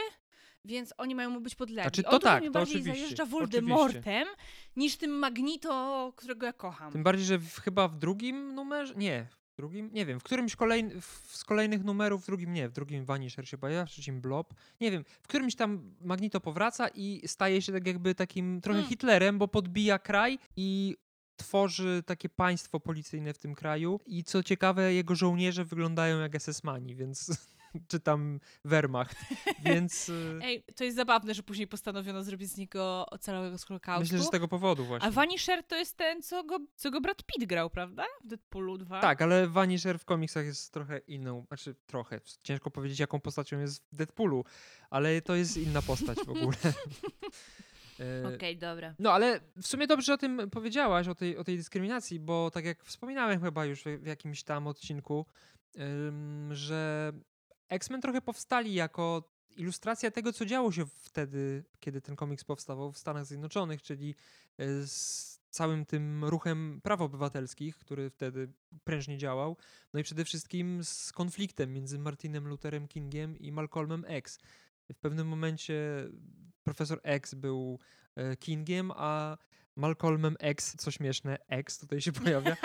więc 0.65 0.93
oni 0.97 1.15
mają 1.15 1.29
mu 1.29 1.41
być 1.41 1.55
podlegli. 1.55 1.83
Znaczy, 1.83 2.03
to 2.03 2.09
on 2.09 2.19
tak, 2.19 2.41
mi 2.41 2.47
to 2.47 2.53
bardziej 2.53 2.75
oczywiście, 2.75 2.99
zajeżdża 2.99 3.25
Voldemortem 3.25 4.27
niż 4.75 4.97
tym 4.97 5.11
Magnito, 5.11 6.13
którego 6.15 6.45
ja 6.45 6.53
kocham. 6.53 6.91
Tym 6.91 7.03
bardziej, 7.03 7.25
że 7.25 7.37
w, 7.37 7.59
chyba 7.59 7.87
w 7.87 7.95
drugim 7.95 8.55
numerze, 8.55 8.93
nie, 8.95 9.27
drugim, 9.57 9.89
nie 9.93 10.05
wiem, 10.05 10.19
w 10.19 10.23
którymś 10.23 10.55
kolejny, 10.55 11.01
w, 11.01 11.35
z 11.35 11.43
kolejnych 11.43 11.83
numerów, 11.83 12.23
w 12.23 12.25
drugim 12.25 12.53
nie, 12.53 12.69
w 12.69 12.71
drugim 12.71 13.05
Vanisher 13.05 13.49
się 13.49 13.57
pojawia, 13.57 13.85
w 13.85 13.89
trzecim 13.89 14.21
Blob, 14.21 14.53
nie 14.81 14.91
wiem, 14.91 15.03
w 15.21 15.27
którymś 15.27 15.55
tam 15.55 15.95
Magneto 16.01 16.39
powraca 16.39 16.87
i 16.87 17.21
staje 17.25 17.61
się 17.61 17.71
tak 17.71 17.87
jakby 17.87 18.15
takim 18.15 18.61
trochę 18.61 18.79
mm. 18.79 18.89
Hitlerem, 18.89 19.37
bo 19.37 19.47
podbija 19.47 19.99
kraj 19.99 20.39
i 20.55 20.97
tworzy 21.39 22.03
takie 22.05 22.29
państwo 22.29 22.79
policyjne 22.79 23.33
w 23.33 23.37
tym 23.37 23.55
kraju 23.55 23.99
i 24.05 24.23
co 24.23 24.43
ciekawe, 24.43 24.93
jego 24.93 25.15
żołnierze 25.15 25.65
wyglądają 25.65 26.19
jak 26.19 26.35
SS-mani, 26.35 26.95
więc 26.95 27.29
czy 27.87 27.99
tam 27.99 28.39
Wehrmacht, 28.65 29.17
więc... 29.65 30.09
Y, 30.09 30.39
Ej, 30.43 30.63
to 30.75 30.83
jest 30.83 30.97
zabawne, 30.97 31.33
że 31.33 31.43
później 31.43 31.67
postanowiono 31.67 32.23
zrobić 32.23 32.51
z 32.51 32.57
niego 32.57 33.05
ocalałego 33.09 33.57
z 33.57 33.63
Holokaustu. 33.63 34.01
Myślę, 34.01 34.17
że 34.17 34.23
z 34.23 34.29
tego 34.29 34.47
powodu 34.47 34.85
właśnie. 34.85 35.07
A 35.07 35.11
Vanisher 35.11 35.63
to 35.63 35.75
jest 35.75 35.97
ten, 35.97 36.21
co 36.21 36.43
go, 36.43 36.59
co 36.75 36.91
go 36.91 37.01
Brad 37.01 37.23
Pitt 37.23 37.49
grał, 37.49 37.69
prawda? 37.69 38.05
W 38.23 38.27
Deadpoolu 38.27 38.77
2. 38.77 39.01
Tak, 39.01 39.21
ale 39.21 39.47
Vanisher 39.47 39.99
w 39.99 40.05
komiksach 40.05 40.45
jest 40.45 40.73
trochę 40.73 40.97
inną, 40.97 41.45
znaczy 41.47 41.75
trochę, 41.85 42.21
ciężko 42.43 42.71
powiedzieć 42.71 42.99
jaką 42.99 43.19
postacią 43.19 43.59
jest 43.59 43.83
w 43.91 43.95
Deadpoolu, 43.95 44.45
ale 44.89 45.21
to 45.21 45.35
jest 45.35 45.57
inna 45.57 45.81
postać 45.81 46.17
w 46.17 46.29
ogóle. 46.29 46.57
E, 47.99 48.27
Okej, 48.27 48.35
okay, 48.35 48.55
dobra. 48.55 48.95
No 48.99 49.11
ale 49.11 49.39
w 49.61 49.67
sumie 49.67 49.87
dobrze 49.87 50.13
o 50.13 50.17
tym 50.17 50.49
powiedziałaś, 50.49 51.07
o 51.07 51.15
tej, 51.15 51.37
o 51.37 51.43
tej 51.43 51.57
dyskryminacji, 51.57 52.19
bo 52.19 52.51
tak 52.51 52.65
jak 52.65 52.83
wspominałem 52.83 53.41
chyba 53.41 53.65
już 53.65 53.83
w, 53.83 54.05
jakimś 54.05 54.43
tam 54.43 54.67
odcinku, 54.67 55.25
że 56.51 57.11
X-Men 57.69 58.01
trochę 58.01 58.21
powstali 58.21 58.73
jako 58.73 59.23
ilustracja 59.57 60.11
tego, 60.11 60.33
co 60.33 60.45
działo 60.45 60.71
się 60.71 60.85
wtedy, 60.85 61.63
kiedy 61.79 62.01
ten 62.01 62.15
komiks 62.15 62.43
powstawał 62.43 62.91
w 62.91 62.97
Stanach 62.97 63.25
Zjednoczonych, 63.25 63.81
czyli 63.81 64.15
e, 64.57 64.87
z 64.87 65.39
całym 65.49 65.85
tym 65.85 66.25
ruchem 66.25 66.79
praw 66.83 67.01
obywatelskich, 67.01 67.77
który 67.77 68.09
wtedy 68.09 68.51
prężnie 68.83 69.17
działał, 69.17 69.57
no 69.93 69.99
i 69.99 70.03
przede 70.03 70.25
wszystkim 70.25 70.83
z 70.83 71.11
konfliktem 71.11 71.73
między 71.73 71.99
Martinem 71.99 72.47
Lutherem 72.47 72.87
Kingiem 72.87 73.37
i 73.37 73.51
Malcolmem 73.51 74.05
X. 74.07 74.39
W 74.93 74.99
pewnym 74.99 75.27
momencie 75.27 76.09
profesor 76.63 76.99
X 77.03 77.33
był 77.33 77.79
e, 78.15 78.37
Kingiem, 78.37 78.91
a 78.95 79.37
Malcolmem 79.75 80.35
X, 80.39 80.75
co 80.77 80.91
śmieszne, 80.91 81.37
X 81.47 81.77
tutaj 81.77 82.01
się 82.01 82.11
pojawia, 82.11 82.57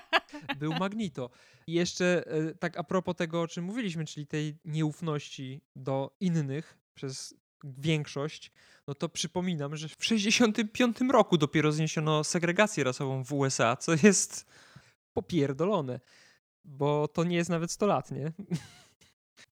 był 0.60 0.72
Magnito. 0.72 1.30
I 1.66 1.72
jeszcze 1.72 2.26
e, 2.26 2.54
tak 2.54 2.76
a 2.76 2.84
propos 2.84 3.16
tego, 3.16 3.42
o 3.42 3.48
czym 3.48 3.64
mówiliśmy, 3.64 4.04
czyli 4.04 4.26
tej 4.26 4.58
nieufności 4.64 5.60
do 5.76 6.16
innych 6.20 6.78
przez 6.94 7.34
większość, 7.64 8.52
no 8.86 8.94
to 8.94 9.08
przypominam, 9.08 9.76
że 9.76 9.88
w 9.88 10.04
65 10.04 10.96
roku 11.10 11.38
dopiero 11.38 11.72
zniesiono 11.72 12.24
segregację 12.24 12.84
rasową 12.84 13.24
w 13.24 13.32
USA, 13.32 13.76
co 13.76 13.92
jest 14.02 14.46
popierdolone, 15.12 16.00
bo 16.64 17.08
to 17.08 17.24
nie 17.24 17.36
jest 17.36 17.50
nawet 17.50 17.70
100 17.70 17.86
lat, 17.86 18.10
nie? 18.10 18.32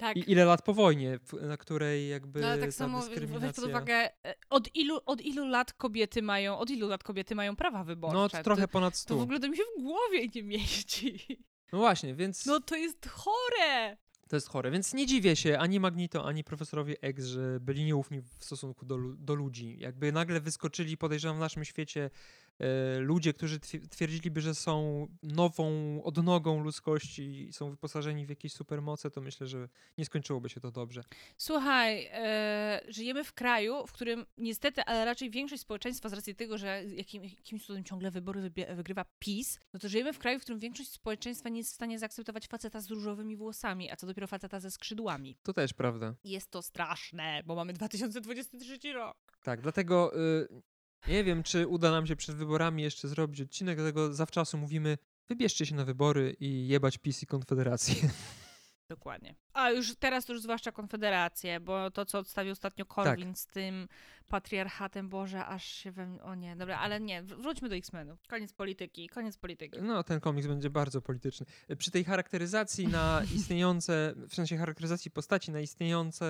Tak. 0.03 0.17
I 0.17 0.31
ile 0.33 0.45
lat 0.45 0.62
po 0.62 0.75
wojnie, 0.75 1.19
na 1.43 1.57
której 1.57 2.09
jakby 2.09 2.41
no, 2.41 2.47
ale 2.47 2.59
tak 2.59 2.73
samo 2.73 3.03
weź 3.03 3.55
pod 3.57 3.65
uwagę, 3.65 3.95
e, 3.95 4.35
od 4.51 4.77
ilu, 4.77 5.01
od 5.07 5.21
ilu 5.21 5.47
lat 5.47 5.73
kobiety 5.73 6.23
mają, 6.23 6.59
od 6.59 6.71
ilu 6.71 6.88
lat 6.88 7.03
kobiety 7.03 7.35
mają 7.35 7.57
prawa 7.57 7.85
wyborcze? 7.85 8.17
No, 8.17 8.29
to 8.29 8.43
trochę 8.43 8.69
ponad 8.69 8.97
100. 8.97 9.15
To 9.15 9.21
w 9.21 9.23
ogóle 9.23 9.41
to 9.41 9.49
mi 9.49 9.57
się 9.57 9.62
w 9.79 9.83
głowie 9.83 10.29
nie 10.35 10.43
mieści. 10.43 11.38
No 11.73 11.79
właśnie, 11.79 12.15
więc... 12.15 12.47
No 12.47 12.61
to 12.61 12.77
jest 12.77 13.09
chore! 13.09 13.97
To 14.29 14.37
jest 14.37 14.49
chore, 14.49 14.71
więc 14.71 14.95
nie 14.95 15.07
dziwię 15.07 15.37
się 15.37 15.59
ani 15.59 15.81
Magnito, 15.81 16.25
ani 16.25 16.45
profesorowi 16.45 16.95
X, 17.01 17.25
że 17.25 17.61
byli 17.61 17.85
nieufni 17.85 18.21
w 18.21 18.45
stosunku 18.45 18.87
do, 18.87 18.99
do 19.19 19.35
ludzi. 19.35 19.77
Jakby 19.79 20.12
nagle 20.12 20.41
wyskoczyli, 20.41 20.97
podejrzewam, 20.97 21.37
w 21.37 21.41
naszym 21.41 21.65
świecie 21.65 22.11
ludzie, 22.99 23.33
którzy 23.33 23.61
twierdziliby, 23.91 24.41
że 24.41 24.55
są 24.55 25.07
nową 25.23 25.73
odnogą 26.05 26.61
ludzkości 26.61 27.49
i 27.49 27.53
są 27.53 27.71
wyposażeni 27.71 28.27
w 28.27 28.29
jakieś 28.29 28.53
supermoce, 28.53 29.11
to 29.11 29.21
myślę, 29.21 29.47
że 29.47 29.69
nie 29.99 30.05
skończyłoby 30.05 30.49
się 30.49 30.61
to 30.61 30.71
dobrze. 30.71 31.03
Słuchaj, 31.37 32.09
e, 32.12 32.81
żyjemy 32.88 33.25
w 33.25 33.33
kraju, 33.33 33.87
w 33.87 33.93
którym 33.93 34.27
niestety, 34.38 34.83
ale 34.85 35.05
raczej 35.05 35.31
większość 35.31 35.62
społeczeństwa 35.62 36.09
z 36.09 36.12
racji 36.12 36.35
tego, 36.35 36.59
że 36.59 36.85
jakim, 36.85 37.25
jakimś 37.25 37.67
cudem 37.67 37.85
ciągle 37.85 38.11
wybory 38.11 38.51
wygrywa 38.75 39.05
PiS, 39.19 39.61
no 39.73 39.81
to 39.81 39.88
żyjemy 39.88 40.12
w 40.12 40.19
kraju, 40.19 40.38
w 40.38 40.43
którym 40.43 40.61
większość 40.61 40.91
społeczeństwa 40.91 41.49
nie 41.49 41.59
jest 41.59 41.71
w 41.71 41.75
stanie 41.75 41.99
zaakceptować 41.99 42.49
faceta 42.49 42.81
z 42.81 42.91
różowymi 42.91 43.37
włosami, 43.37 43.91
a 43.91 43.97
co 43.97 44.07
dopiero 44.07 44.27
faceta 44.27 44.61
ze 44.61 44.71
skrzydłami. 44.71 45.37
To 45.43 45.53
też 45.53 45.73
prawda. 45.73 46.15
Jest 46.25 46.51
to 46.51 46.62
straszne, 46.62 47.43
bo 47.47 47.55
mamy 47.55 47.73
2023 47.73 48.93
rok. 48.93 49.17
Tak, 49.43 49.61
dlatego 49.61 50.17
y, 50.17 50.72
nie 51.09 51.25
wiem, 51.25 51.43
czy 51.43 51.69
uda 51.69 51.91
nam 51.91 52.07
się 52.07 52.17
przed 52.17 52.37
wyborami 52.37 52.83
jeszcze 52.83 53.09
zrobić 53.09 53.41
odcinek, 53.41 53.77
dlatego 53.77 54.15
zawczasu 54.15 54.59
mówimy, 54.59 54.99
wybierzcie 55.29 55.67
się 55.67 55.75
na 55.75 55.85
wybory 55.85 56.37
i 56.41 56.69
jebać 56.69 56.99
PiS 56.99 57.23
i 57.23 57.27
Konfederację. 57.27 57.95
Dokładnie. 58.88 59.35
A 59.53 59.71
już 59.71 59.95
teraz 59.97 60.29
już 60.29 60.43
zwłaszcza 60.43 60.73
Konfederację, 60.73 61.61
bo 61.61 61.91
to, 61.91 62.07
co 62.07 62.19
odstawił 62.19 62.53
ostatnio 62.53 62.85
Korwin 62.85 63.29
tak. 63.29 63.38
z 63.38 63.47
tym 63.47 63.88
patriarchatem, 64.29 65.09
Boże, 65.09 65.47
aż 65.47 65.65
się 65.65 65.93
we 65.93 66.07
mnie... 66.07 66.23
O 66.23 66.35
nie, 66.35 66.57
dobra, 66.57 66.79
ale 66.79 67.01
nie, 67.01 67.23
wróćmy 67.23 67.69
do 67.69 67.77
X-Menów. 67.77 68.27
Koniec 68.29 68.53
polityki, 68.53 69.09
koniec 69.09 69.37
polityki. 69.37 69.83
No, 69.83 70.05
ten 70.05 70.21
komiks 70.21 70.49
będzie 70.49 70.71
bardzo 70.71 71.03
polityczny. 71.03 71.47
Przy 71.79 71.91
tej 71.91 72.05
charakteryzacji 72.05 72.88
na 72.88 73.23
istniejące, 73.37 74.15
w 74.29 74.35
sensie 74.35 74.57
charakteryzacji 74.57 75.11
postaci 75.11 75.51
na 75.51 75.61
istniejące 75.61 76.27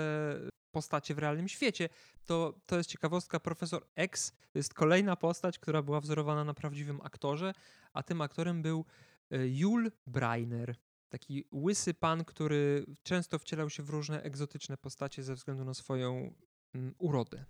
postacie 0.73 1.15
w 1.15 1.19
realnym 1.19 1.49
świecie, 1.49 1.89
to, 2.25 2.61
to 2.67 2.77
jest 2.77 2.91
ciekawostka. 2.91 3.41
Profesor 3.41 3.87
X 3.97 4.33
to 4.53 4.59
jest 4.59 4.75
kolejna 4.75 5.17
postać, 5.17 5.59
która 5.59 5.83
była 5.83 6.01
wzorowana 6.01 6.45
na 6.45 6.55
prawdziwym 6.55 7.01
aktorze, 7.03 7.55
a 7.93 8.03
tym 8.03 8.21
aktorem 8.21 8.63
był 8.63 8.85
e, 9.31 9.49
Jul 9.49 9.91
Breiner. 10.07 10.75
Taki 11.09 11.45
łysy 11.53 11.95
pan, 11.95 12.25
który 12.25 12.87
często 13.03 13.39
wcielał 13.39 13.71
się 13.71 13.83
w 13.83 13.91
różne 13.91 14.23
egzotyczne 14.23 14.77
postacie 14.77 15.23
ze 15.23 15.35
względu 15.35 15.65
na 15.65 15.75
swoją 15.75 16.35
mm, 16.75 16.95
urodę 16.99 17.45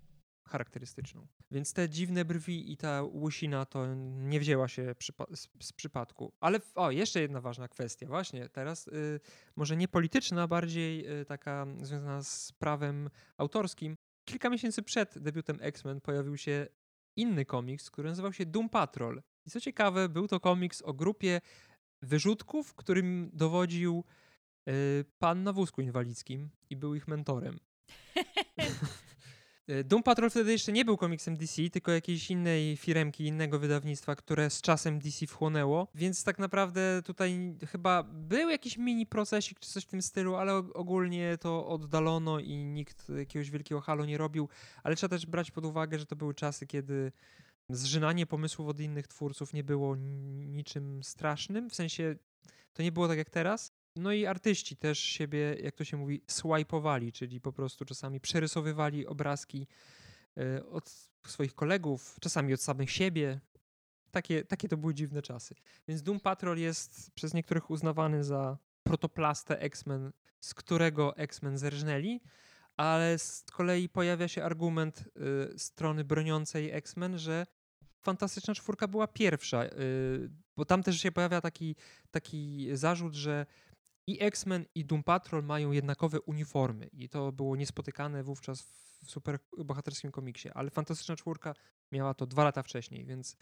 charakterystyczną. 0.53 1.27
Więc 1.51 1.73
te 1.73 1.89
dziwne 1.89 2.25
brwi 2.25 2.73
i 2.73 2.77
ta 2.77 3.03
łysina 3.03 3.67
to 3.67 3.95
nie 3.95 4.41
wzięła 4.41 4.69
się 4.69 4.95
przypa 4.99 5.27
z, 5.35 5.49
z, 5.61 5.73
przypadku. 5.73 6.33
Ale 6.41 6.61
o, 6.75 6.91
jeszcze 6.91 7.21
jedna 7.21 7.41
ważna 7.41 7.69
kwestia, 7.69 8.07
właśnie 8.07 8.49
teraz 8.49 8.89
y, 8.89 9.21
może 9.57 9.77
nie 9.77 9.89
polityczna, 9.89 10.49
bardziej 10.49 11.21
y, 11.21 11.25
taka 11.25 11.67
związana 11.81 12.23
z 12.23 12.53
prawem 12.53 13.11
autorskim. 13.37 13.97
Kilka 14.25 14.51
miesięcy 14.51 14.83
przed 14.83 15.19
debiutem 15.19 15.59
X-Men 15.61 16.01
pojawił 16.01 16.37
się 16.37 16.67
inny 17.17 17.45
komiks, 17.45 17.91
który 17.91 18.09
nazywał 18.09 18.33
się 18.33 18.47
Doom 18.47 18.69
Patrol. 18.69 19.23
I 19.47 19.51
co 19.51 19.61
ciekawe, 19.61 20.09
był 20.09 20.29
to 20.29 20.41
komiks 20.41 20.83
o 20.83 20.93
grupie 20.93 21.41
wyrzutków, 22.03 22.75
którym 22.75 23.31
dowodził 23.33 24.05
y, 24.69 25.05
pan 25.19 25.43
na 25.43 25.53
wózku 25.53 25.81
inwalidzkim 25.81 26.51
i 26.71 26.77
był 26.77 26.95
ich 26.95 27.09
mentorem. 27.09 27.59
E, 29.69 29.85
Doom 29.85 30.03
Patrol 30.03 30.31
wtedy 30.31 30.53
jeszcze 30.53 30.73
nie 30.73 30.85
był 30.85 30.97
komiksem 30.97 31.37
DC, 31.37 31.71
tylko 31.71 31.93
jakiejś 31.93 32.31
innej 32.31 32.77
firemki, 32.77 33.27
innego 33.27 33.59
wydawnictwa, 33.59 34.17
które 34.17 34.51
z 34.51 34.61
czasem 34.61 34.99
DC 34.99 35.27
wchłonęło, 35.27 35.89
więc 35.95 36.25
tak 36.25 36.39
naprawdę 36.39 37.03
tutaj 37.05 37.55
chyba 37.69 38.03
był 38.03 38.51
jakiś 38.51 38.79
mini 38.79 39.07
procesik 39.07 39.61
czy 39.61 39.71
coś 39.71 39.85
w 39.85 39.87
tym 39.87 40.03
stylu, 40.03 40.35
ale 40.35 40.55
ogólnie 40.55 41.39
to 41.41 41.67
oddalono 41.67 42.39
i 42.39 42.65
nikt 42.65 43.09
jakiegoś 43.09 43.51
wielkiego 43.51 43.81
halu 43.81 44.05
nie 44.05 44.19
robił, 44.19 44.49
ale 44.83 44.97
trzeba 44.97 45.17
też 45.17 45.27
brać 45.27 45.51
pod 45.51 45.65
uwagę, 45.65 45.99
że 45.99 46.07
to 46.07 46.17
były 46.17 46.35
czasy, 46.35 46.67
kiedy 46.67 47.13
zżynanie 47.69 48.27
pomysłów 48.27 48.69
od 48.69 48.81
innych 48.81 49.07
twórców 49.07 49.53
nie 49.53 49.65
było 49.65 49.97
niczym 49.97 51.03
strasznym, 51.03 51.71
w 51.71 51.75
sensie 51.75 52.17
to 52.73 52.83
nie 52.83 52.93
było 52.93 53.09
tak 53.09 53.19
jak 53.19 53.31
teraz. 53.31 53.73
No 53.97 54.13
i 54.13 54.27
artyści 54.27 54.77
też 54.77 54.99
siebie, 54.99 55.57
jak 55.63 55.75
to 55.75 55.85
się 55.85 55.97
mówi, 55.97 56.23
swajpowali, 56.27 57.13
czyli 57.13 57.41
po 57.41 57.53
prostu 57.53 57.85
czasami 57.85 58.21
przerysowywali 58.21 59.07
obrazki 59.07 59.67
e, 60.37 60.67
od 60.67 60.91
swoich 61.27 61.55
kolegów, 61.55 62.17
czasami 62.21 62.55
od 62.55 62.61
samych 62.61 62.91
siebie. 62.91 63.41
Takie, 64.11 64.45
takie 64.45 64.69
to 64.69 64.77
były 64.77 64.95
dziwne 64.95 65.23
czasy. 65.23 65.55
Więc 65.89 66.03
Doom 66.03 66.21
Patrol 66.21 66.59
jest 66.59 67.11
przez 67.11 67.35
niektórych 67.35 67.71
uznawany 67.71 68.25
za 68.25 68.59
protoplastę 68.83 69.61
X-Men, 69.61 70.13
z 70.41 70.55
którego 70.55 71.17
X-Men 71.17 71.59
zerżnęli, 71.59 72.21
ale 72.77 73.19
z 73.19 73.45
kolei 73.53 73.89
pojawia 73.89 74.29
się 74.29 74.45
argument 74.45 75.05
y, 75.55 75.59
strony 75.59 76.05
broniącej 76.05 76.71
X-Men, 76.71 77.19
że 77.19 77.47
Fantastyczna 78.03 78.55
Czwórka 78.55 78.89
była 78.89 79.07
pierwsza, 79.07 79.65
y, 79.65 80.31
bo 80.57 80.65
tam 80.65 80.83
też 80.83 81.01
się 81.01 81.13
pojawia 81.13 81.41
taki, 81.41 81.77
taki 82.11 82.69
zarzut, 82.73 83.15
że 83.15 83.47
i 84.07 84.23
X-Men 84.25 84.67
i 84.75 84.85
Doom 84.85 85.03
Patrol 85.03 85.45
mają 85.45 85.73
jednakowe 85.73 86.21
uniformy. 86.21 86.87
I 86.93 87.09
to 87.09 87.33
było 87.33 87.57
niespotykane 87.57 88.23
wówczas 88.23 88.63
w 88.63 89.11
superbohaterskim 89.11 90.13
komiksie, 90.13 90.51
ale 90.55 90.71
Fantastyczna 90.71 91.17
Czwórka 91.17 91.55
miała 91.93 92.15
to 92.15 92.27
dwa 92.27 92.45
lata 92.45 92.63
wcześniej, 92.63 93.05
więc 93.05 93.37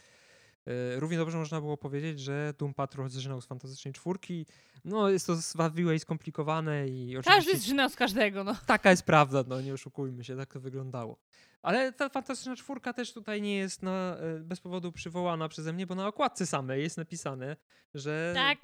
równie 0.95 1.17
dobrze 1.17 1.37
można 1.37 1.61
było 1.61 1.77
powiedzieć, 1.77 2.19
że 2.19 2.53
Doom 2.57 2.73
Patrol 2.73 3.09
zżynał 3.09 3.41
z 3.41 3.45
Fantastycznej 3.45 3.93
Czwórki. 3.93 4.45
No, 4.85 5.09
jest 5.09 5.27
to 5.27 5.35
zwawiłe 5.35 5.95
i 5.95 5.99
skomplikowane 5.99 6.87
i 6.87 7.17
oczywiście... 7.17 7.51
Każdy 7.51 7.57
zżynał 7.57 7.89
z 7.89 7.95
każdego, 7.95 8.43
no. 8.43 8.55
Taka 8.65 8.89
jest 8.89 9.03
prawda, 9.03 9.43
no 9.47 9.61
nie 9.61 9.73
oszukujmy 9.73 10.23
się, 10.23 10.37
tak 10.37 10.53
to 10.53 10.59
wyglądało. 10.59 11.17
Ale 11.61 11.93
ta 11.93 12.09
Fantastyczna 12.09 12.55
Czwórka 12.55 12.93
też 12.93 13.13
tutaj 13.13 13.41
nie 13.41 13.55
jest 13.55 13.83
na, 13.83 14.17
e, 14.17 14.39
bez 14.39 14.59
powodu 14.59 14.91
przywołana 14.91 15.49
przeze 15.49 15.73
mnie, 15.73 15.87
bo 15.87 15.95
na 15.95 16.07
okładce 16.07 16.45
samej 16.45 16.83
jest 16.83 16.97
napisane, 16.97 17.57
że 17.93 18.31
tak, 18.35 18.59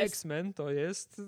X-Men 0.00 0.54
to 0.54 0.70
jest 0.70 1.22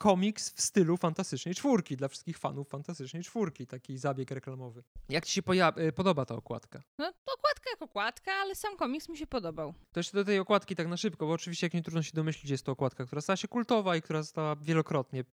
komiks 0.00 0.50
w 0.50 0.60
stylu 0.60 0.96
Fantastycznej 0.96 1.54
Czwórki, 1.54 1.96
dla 1.96 2.08
wszystkich 2.08 2.38
fanów 2.38 2.68
Fantastycznej 2.68 3.22
Czwórki, 3.22 3.66
taki 3.66 3.98
zabieg 3.98 4.30
reklamowy. 4.30 4.82
Jak 5.08 5.26
ci 5.26 5.32
się 5.32 5.42
y, 5.78 5.92
podoba 5.92 6.24
ta 6.24 6.34
okładka? 6.34 6.82
No, 6.98 7.12
okładka 7.26 7.70
jak 7.70 7.82
okładka, 7.82 8.32
ale 8.32 8.54
sam 8.54 8.76
komiks 8.76 9.08
mi 9.08 9.16
się 9.16 9.26
podobał. 9.26 9.74
To 9.92 10.00
jeszcze 10.00 10.18
do 10.18 10.24
tej 10.24 10.38
okładki 10.38 10.76
tak 10.76 10.88
na 10.88 10.96
szybko, 10.96 11.26
bo 11.26 11.32
oczywiście 11.32 11.66
jak 11.66 11.74
nie 11.74 11.82
trudno 11.82 12.02
się 12.02 12.12
domyślić, 12.14 12.50
jest 12.50 12.64
to 12.64 12.72
okładka, 12.72 13.06
która 13.06 13.22
stała 13.22 13.36
się 13.36 13.48
kultowa 13.48 13.96
i 13.96 14.02
która 14.02 14.22
została 14.22 14.56
wielokrotnie 14.56 15.24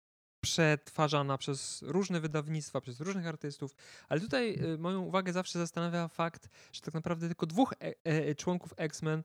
przetwarzana 0.41 1.38
przez 1.38 1.82
różne 1.82 2.19
wydawnictwa, 2.19 2.82
przez 2.82 2.99
różnych 2.99 3.27
artystów, 3.27 3.75
ale 4.10 4.21
tutaj 4.21 4.60
y, 4.73 4.77
moją 4.77 5.01
uwagę 5.01 5.34
zawsze 5.34 5.60
zastanawia 5.60 6.08
fakt, 6.08 6.49
że 6.71 6.82
tak 6.82 6.93
naprawdę 6.93 7.27
tylko 7.27 7.45
dwóch 7.45 7.73
e 7.82 7.93
e 8.03 8.36
członków 8.36 8.73
X-Men 8.77 9.23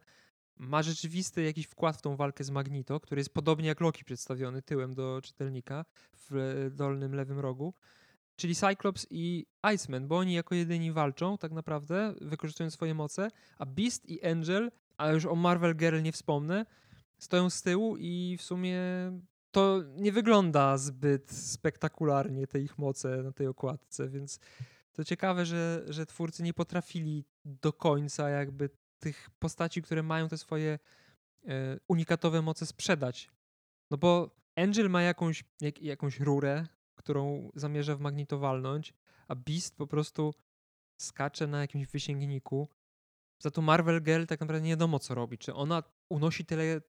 ma 0.57 0.83
rzeczywisty 0.83 1.43
jakiś 1.43 1.67
wkład 1.67 1.97
w 1.97 2.03
tą 2.03 2.17
walkę 2.17 2.45
z 2.45 2.51
Magneto, 2.51 3.01
który 3.01 3.21
jest 3.21 3.35
podobnie 3.35 3.69
jak 3.69 3.81
Loki 3.81 4.05
przedstawiony 4.05 4.63
tyłem 4.63 4.95
do 4.95 5.21
czytelnika 5.23 5.85
w 6.31 6.71
dolnym 6.75 7.15
lewym 7.15 7.39
rogu, 7.39 7.75
czyli 8.37 8.55
Cyclops 8.55 9.07
i 9.11 9.47
Iceman, 9.75 10.09
bo 10.09 10.19
oni 10.19 10.35
jako 10.35 10.55
jedyni 10.55 10.93
walczą 10.93 11.39
tak 11.39 11.53
naprawdę, 11.53 12.15
wykorzystując 12.21 12.75
swoje 12.75 12.95
moce, 12.95 13.29
a 13.59 13.67
Beast 13.67 14.09
i 14.09 14.27
Angel, 14.27 14.71
a 14.97 15.11
już 15.11 15.27
o 15.27 15.35
Marvel 15.35 15.77
Girl 15.77 16.03
nie 16.03 16.13
wspomnę, 16.13 16.67
stoją 17.19 17.51
z 17.51 17.63
tyłu 17.63 17.97
i 17.99 18.37
w 18.39 18.43
sumie 18.43 18.81
to 19.51 19.81
nie 19.97 20.13
wygląda 20.13 20.79
zbyt 20.79 21.31
spektakularnie 21.31 22.47
te 22.47 22.61
ich 22.61 22.79
moce 22.79 23.23
na 23.23 23.33
tej 23.33 23.47
okładce, 23.47 24.09
więc 24.09 24.39
to 24.93 25.05
ciekawe, 25.05 25.47
że, 25.47 25.85
że 25.89 26.07
twórcy 26.07 26.43
nie 26.43 26.55
potrafili 26.55 27.25
do 27.45 27.73
końca 27.73 28.29
jakby 28.29 28.71
tych 29.03 29.31
postaci, 29.39 29.83
które 29.83 30.03
mają 30.03 30.29
te 30.29 30.39
swoje 30.39 30.79
e, 31.49 31.79
unikatowe 31.89 32.43
moce 32.43 32.67
sprzedać. 32.67 33.31
No 33.91 33.99
bo 33.99 34.37
Angel 34.57 34.91
ma 34.91 35.03
jakąś, 35.03 35.45
jak, 35.61 35.83
jakąś 35.83 36.21
rurę, 36.21 36.67
którą 36.95 37.51
zamierza 37.55 37.97
w 37.97 38.01
a 39.29 39.35
Beast 39.35 39.77
po 39.77 39.87
prostu 39.87 40.35
skacze 41.01 41.47
na 41.47 41.61
jakimś 41.61 41.87
wysięgniku. 41.87 42.69
Za 43.39 43.51
to 43.51 43.63
Marvel 43.63 44.03
Girl 44.03 44.25
tak 44.25 44.41
naprawdę 44.41 44.65
nie 44.65 44.71
wiadomo 44.71 44.99
co 44.99 45.15
robi. 45.15 45.39
Czy 45.39 45.55
ona 45.55 45.83
unosi 46.09 46.45
tele, 46.45 46.81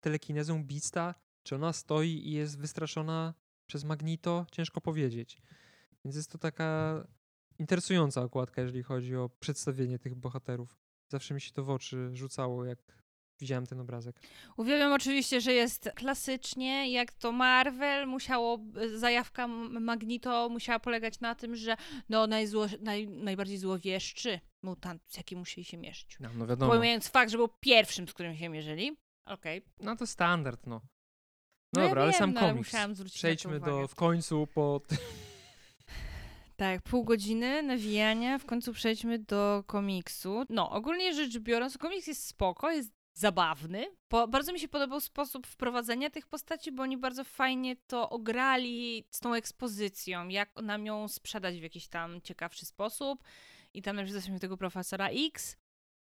Beasta, 0.64 1.16
czy 1.44 1.56
ona 1.56 1.74
stoi 1.74 2.28
i 2.28 2.32
jest 2.32 2.60
wystraszona 2.60 3.34
przez 3.66 3.84
Magnito? 3.84 4.46
Ciężko 4.52 4.82
powiedzieć. 4.82 5.42
Więc 6.06 6.16
jest 6.16 6.32
to 6.32 6.38
taka 6.38 7.04
interesująca 7.60 8.22
okładka, 8.22 8.62
jeżeli 8.62 8.84
chodzi 8.84 9.16
o 9.16 9.30
przedstawienie 9.30 10.00
tych 10.00 10.16
bohaterów 10.16 10.83
zawsze 11.14 11.34
mi 11.34 11.42
się 11.42 11.52
to 11.52 11.64
w 11.64 11.70
oczy 11.70 12.10
rzucało, 12.14 12.66
jak 12.66 12.80
widziałem 13.40 13.66
ten 13.66 13.80
obrazek. 13.80 14.16
Uwielbiam 14.58 14.94
oczywiście, 14.94 15.42
że 15.42 15.54
jest 15.54 15.90
klasycznie, 15.96 16.92
jak 16.92 17.14
to 17.14 17.32
Marvel 17.32 18.08
musiało, 18.08 18.60
zajawka 18.96 19.48
Magnito 19.48 20.50
musiała 20.50 20.80
polegać 20.80 21.20
na 21.20 21.36
tym, 21.36 21.56
że 21.56 21.78
no 22.10 22.28
najzło, 22.28 22.66
naj, 22.80 23.08
najbardziej 23.08 23.58
złowieszczy 23.58 24.40
mutant, 24.62 25.02
z 25.08 25.18
jakim 25.18 25.40
musieli 25.40 25.66
się 25.66 25.78
mierzyć. 25.78 26.18
No, 26.20 26.30
no 26.36 26.48
wiadomo. 26.48 26.72
Pomijając 26.72 27.08
fakt, 27.08 27.32
że 27.32 27.38
był 27.38 27.50
pierwszym, 27.60 28.08
z 28.08 28.14
którym 28.14 28.36
się 28.36 28.50
mierzyli. 28.50 28.98
Okej. 29.26 29.58
Okay. 29.58 29.86
No 29.86 29.96
to 29.96 30.08
standard, 30.08 30.68
no. 30.68 30.82
No, 31.74 31.82
no 31.82 31.88
dobra, 31.88 32.02
ja 32.02 32.04
ale 32.04 32.12
wiem, 32.12 32.20
sam 32.20 32.34
no, 32.34 32.40
komiks. 32.42 32.76
Przejdźmy 33.14 33.60
do 33.60 33.88
w 33.88 33.96
końcu 33.96 34.48
po 34.48 34.82
tak, 36.56 36.82
pół 36.82 37.04
godziny 37.04 37.64
nawijania, 37.64 38.38
w 38.38 38.46
końcu 38.46 38.74
przejdźmy 38.74 39.20
do 39.20 39.64
komiksu. 39.68 40.44
No, 40.50 40.70
ogólnie 40.70 41.14
rzecz 41.14 41.40
biorąc, 41.40 41.78
komiks 41.78 42.08
jest 42.08 42.28
spoko, 42.28 42.72
jest 42.72 42.92
zabawny. 43.14 43.86
Po, 44.08 44.28
bardzo 44.28 44.54
mi 44.54 44.60
się 44.60 44.68
podobał 44.68 45.02
sposób 45.02 45.48
wprowadzenia 45.48 46.10
tych 46.10 46.28
postaci, 46.28 46.72
bo 46.72 46.84
oni 46.84 46.98
bardzo 46.98 47.24
fajnie 47.24 47.76
to 47.88 48.10
ograli 48.10 49.06
z 49.12 49.20
tą 49.20 49.34
ekspozycją, 49.34 50.28
jak 50.28 50.50
nam 50.62 50.86
ją 50.86 51.08
sprzedać 51.08 51.60
w 51.60 51.64
jakiś 51.64 51.88
tam 51.88 52.22
ciekawszy 52.22 52.66
sposób. 52.66 53.24
I 53.74 53.82
tam 53.82 53.96
na 53.96 54.04
przykład 54.04 54.42
tego 54.42 54.58
profesora 54.58 55.10
X, 55.10 55.58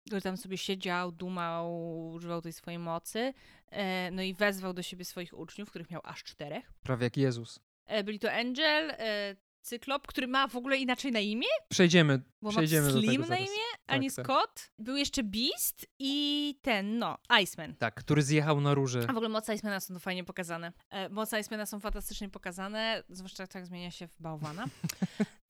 który 0.07 0.21
tam 0.21 0.37
sobie 0.37 0.57
siedział, 0.57 1.11
dumał, 1.11 2.07
używał 2.09 2.41
tej 2.41 2.53
swojej 2.53 2.79
mocy, 2.79 3.33
e, 3.71 4.11
no 4.11 4.21
i 4.21 4.33
wezwał 4.33 4.73
do 4.73 4.81
siebie 4.81 5.05
swoich 5.05 5.39
uczniów, 5.39 5.69
których 5.69 5.89
miał 5.91 6.01
aż 6.03 6.23
czterech. 6.23 6.73
Prawie 6.83 7.03
jak 7.03 7.17
Jezus. 7.17 7.59
E, 7.85 8.03
byli 8.03 8.19
to 8.19 8.31
Angel, 8.31 8.91
e, 8.91 9.35
Cyklop, 9.63 10.07
który 10.07 10.27
ma 10.27 10.47
w 10.47 10.55
ogóle 10.55 10.77
inaczej 10.77 11.11
na 11.11 11.19
imię. 11.19 11.47
Przejdziemy, 11.69 12.21
Bo 12.41 12.49
przejdziemy 12.49 12.85
ma 12.85 12.91
Slim 12.91 13.05
do 13.05 13.11
tego 13.11 13.27
na 13.27 13.37
imię, 13.37 13.63
a 13.87 13.97
nie 13.97 14.11
tak, 14.11 14.15
tak. 14.15 14.25
Scott. 14.25 14.71
Był 14.79 14.95
jeszcze 14.95 15.23
Beast 15.23 15.85
i 15.99 16.55
ten, 16.61 16.99
no, 16.99 17.17
Iceman. 17.41 17.75
Tak, 17.75 17.95
który 17.95 18.21
zjechał 18.21 18.61
na 18.61 18.73
róże. 18.73 19.05
A 19.07 19.13
w 19.13 19.17
ogóle 19.17 19.29
moce 19.29 19.55
Icemana 19.55 19.79
są 19.79 19.93
tu 19.93 19.99
fajnie 19.99 20.23
pokazane. 20.23 20.73
E, 20.89 21.09
moce 21.09 21.39
Icemana 21.39 21.65
są 21.65 21.79
fantastycznie 21.79 22.29
pokazane, 22.29 23.03
zwłaszcza 23.09 23.47
tak 23.47 23.65
zmienia 23.65 23.91
się 23.91 24.07
w 24.07 24.15
bałwana. 24.19 24.65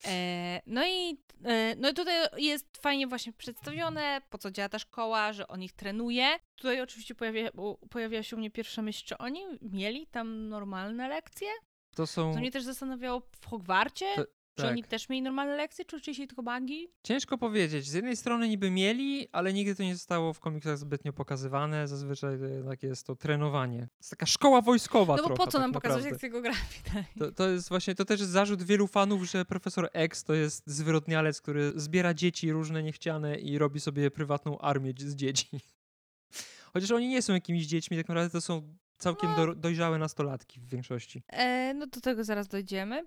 E, 0.06 0.60
no 0.66 0.86
i 0.86 1.18
e, 1.44 1.74
no 1.76 1.90
i 1.90 1.94
tutaj 1.94 2.14
jest 2.36 2.78
fajnie 2.78 3.06
właśnie 3.06 3.32
przedstawione, 3.32 4.20
po 4.30 4.38
co 4.38 4.50
działa 4.50 4.68
ta 4.68 4.78
szkoła, 4.78 5.32
że 5.32 5.48
on 5.48 5.62
ich 5.62 5.72
trenuje. 5.72 6.38
Tutaj 6.56 6.80
oczywiście 6.80 7.14
pojawia, 7.14 7.50
pojawia 7.90 8.22
się 8.22 8.36
u 8.36 8.38
mnie 8.38 8.50
pierwsza 8.50 8.82
myśl, 8.82 9.04
czy 9.06 9.18
oni 9.18 9.40
mieli 9.62 10.06
tam 10.06 10.48
normalne 10.48 11.08
lekcje? 11.08 11.48
To 11.94 12.06
są... 12.06 12.32
To 12.32 12.38
mnie 12.38 12.50
też 12.50 12.64
zastanawiało 12.64 13.22
w 13.40 13.46
Hogwarcie, 13.46 14.06
to, 14.16 14.24
czy 14.54 14.62
tak. 14.62 14.70
oni 14.70 14.84
też 14.84 15.08
mieli 15.08 15.22
normalne 15.22 15.56
lekcje, 15.56 15.84
czy 15.84 15.96
uczyli 15.96 16.14
się 16.14 16.26
tylko 16.26 16.42
magii? 16.42 16.88
Ciężko 17.02 17.38
powiedzieć. 17.38 17.86
Z 17.86 17.92
jednej 17.92 18.16
strony 18.16 18.48
niby 18.48 18.70
mieli, 18.70 19.28
ale 19.32 19.52
nigdy 19.52 19.74
to 19.74 19.82
nie 19.82 19.94
zostało 19.94 20.32
w 20.32 20.40
komiksach 20.40 20.78
zbytnio 20.78 21.12
pokazywane. 21.12 21.88
Zazwyczaj 21.88 22.40
jednak 22.40 22.82
jest 22.82 23.06
to 23.06 23.16
trenowanie. 23.16 23.78
To 23.78 23.98
jest 23.98 24.10
taka 24.10 24.26
szkoła 24.26 24.60
wojskowa 24.60 25.16
No 25.16 25.22
bo 25.22 25.28
trochę, 25.28 25.44
po 25.44 25.46
co 25.46 25.52
tak 25.52 25.60
nam 25.60 25.70
naprawdę. 25.70 26.02
pokazać 26.02 26.22
jak 26.22 26.32
geografii? 26.32 26.82
Tak? 26.94 27.04
To, 27.18 27.32
to 27.32 27.48
jest 27.48 27.68
właśnie, 27.68 27.94
to 27.94 28.04
też 28.04 28.20
jest 28.20 28.32
zarzut 28.32 28.62
wielu 28.62 28.86
fanów, 28.86 29.24
że 29.24 29.44
profesor 29.44 29.88
X 29.92 30.24
to 30.24 30.34
jest 30.34 30.62
zwyrodnialec, 30.66 31.40
który 31.40 31.72
zbiera 31.76 32.14
dzieci 32.14 32.52
różne 32.52 32.82
niechciane 32.82 33.38
i 33.38 33.58
robi 33.58 33.80
sobie 33.80 34.10
prywatną 34.10 34.58
armię 34.58 34.92
z 34.98 35.14
dzieci. 35.14 35.48
Chociaż 36.72 36.90
oni 36.90 37.08
nie 37.08 37.22
są 37.22 37.32
jakimiś 37.32 37.66
dziećmi, 37.66 37.96
tak 37.96 38.08
naprawdę 38.08 38.30
to 38.30 38.40
są 38.40 38.76
całkiem 39.04 39.30
no. 39.30 39.36
do, 39.36 39.54
dojrzałe 39.54 39.98
nastolatki 39.98 40.60
w 40.60 40.68
większości. 40.68 41.22
E, 41.28 41.74
no 41.74 41.86
do 41.86 42.00
tego 42.00 42.24
zaraz 42.24 42.48
dojdziemy. 42.48 43.06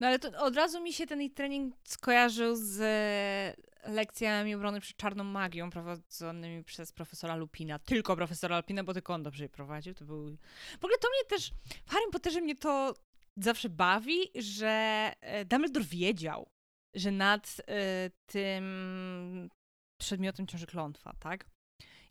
No 0.00 0.06
ale 0.06 0.18
to 0.18 0.44
od 0.44 0.56
razu 0.56 0.82
mi 0.82 0.92
się 0.92 1.06
ten 1.06 1.30
trening 1.30 1.74
skojarzył 1.84 2.56
z 2.56 2.80
e, 2.80 3.90
lekcjami 3.90 4.54
obrony 4.54 4.80
przed 4.80 4.96
czarną 4.96 5.24
magią 5.24 5.70
prowadzonymi 5.70 6.64
przez 6.64 6.92
profesora 6.92 7.36
Lupina. 7.36 7.78
Tylko 7.78 8.16
profesora 8.16 8.56
Lupina, 8.56 8.84
bo 8.84 8.94
tylko 8.94 9.14
on 9.14 9.22
dobrze 9.22 9.44
je 9.44 9.48
prowadził. 9.48 9.94
To 9.94 10.04
był... 10.04 10.36
W 10.80 10.84
ogóle 10.84 10.98
to 10.98 11.08
mnie 11.08 11.38
też, 11.38 11.50
w 11.86 11.90
Harry 11.90 12.10
Potterze 12.12 12.40
mnie 12.40 12.56
to 12.56 12.94
zawsze 13.36 13.68
bawi, 13.68 14.30
że 14.34 15.12
e, 15.20 15.44
Dumbledore 15.44 15.86
wiedział, 15.86 16.50
że 16.94 17.10
nad 17.10 17.56
e, 17.68 18.10
tym 18.26 19.48
przedmiotem 19.98 20.46
ciąży 20.46 20.66
klątwa, 20.66 21.12
tak? 21.18 21.50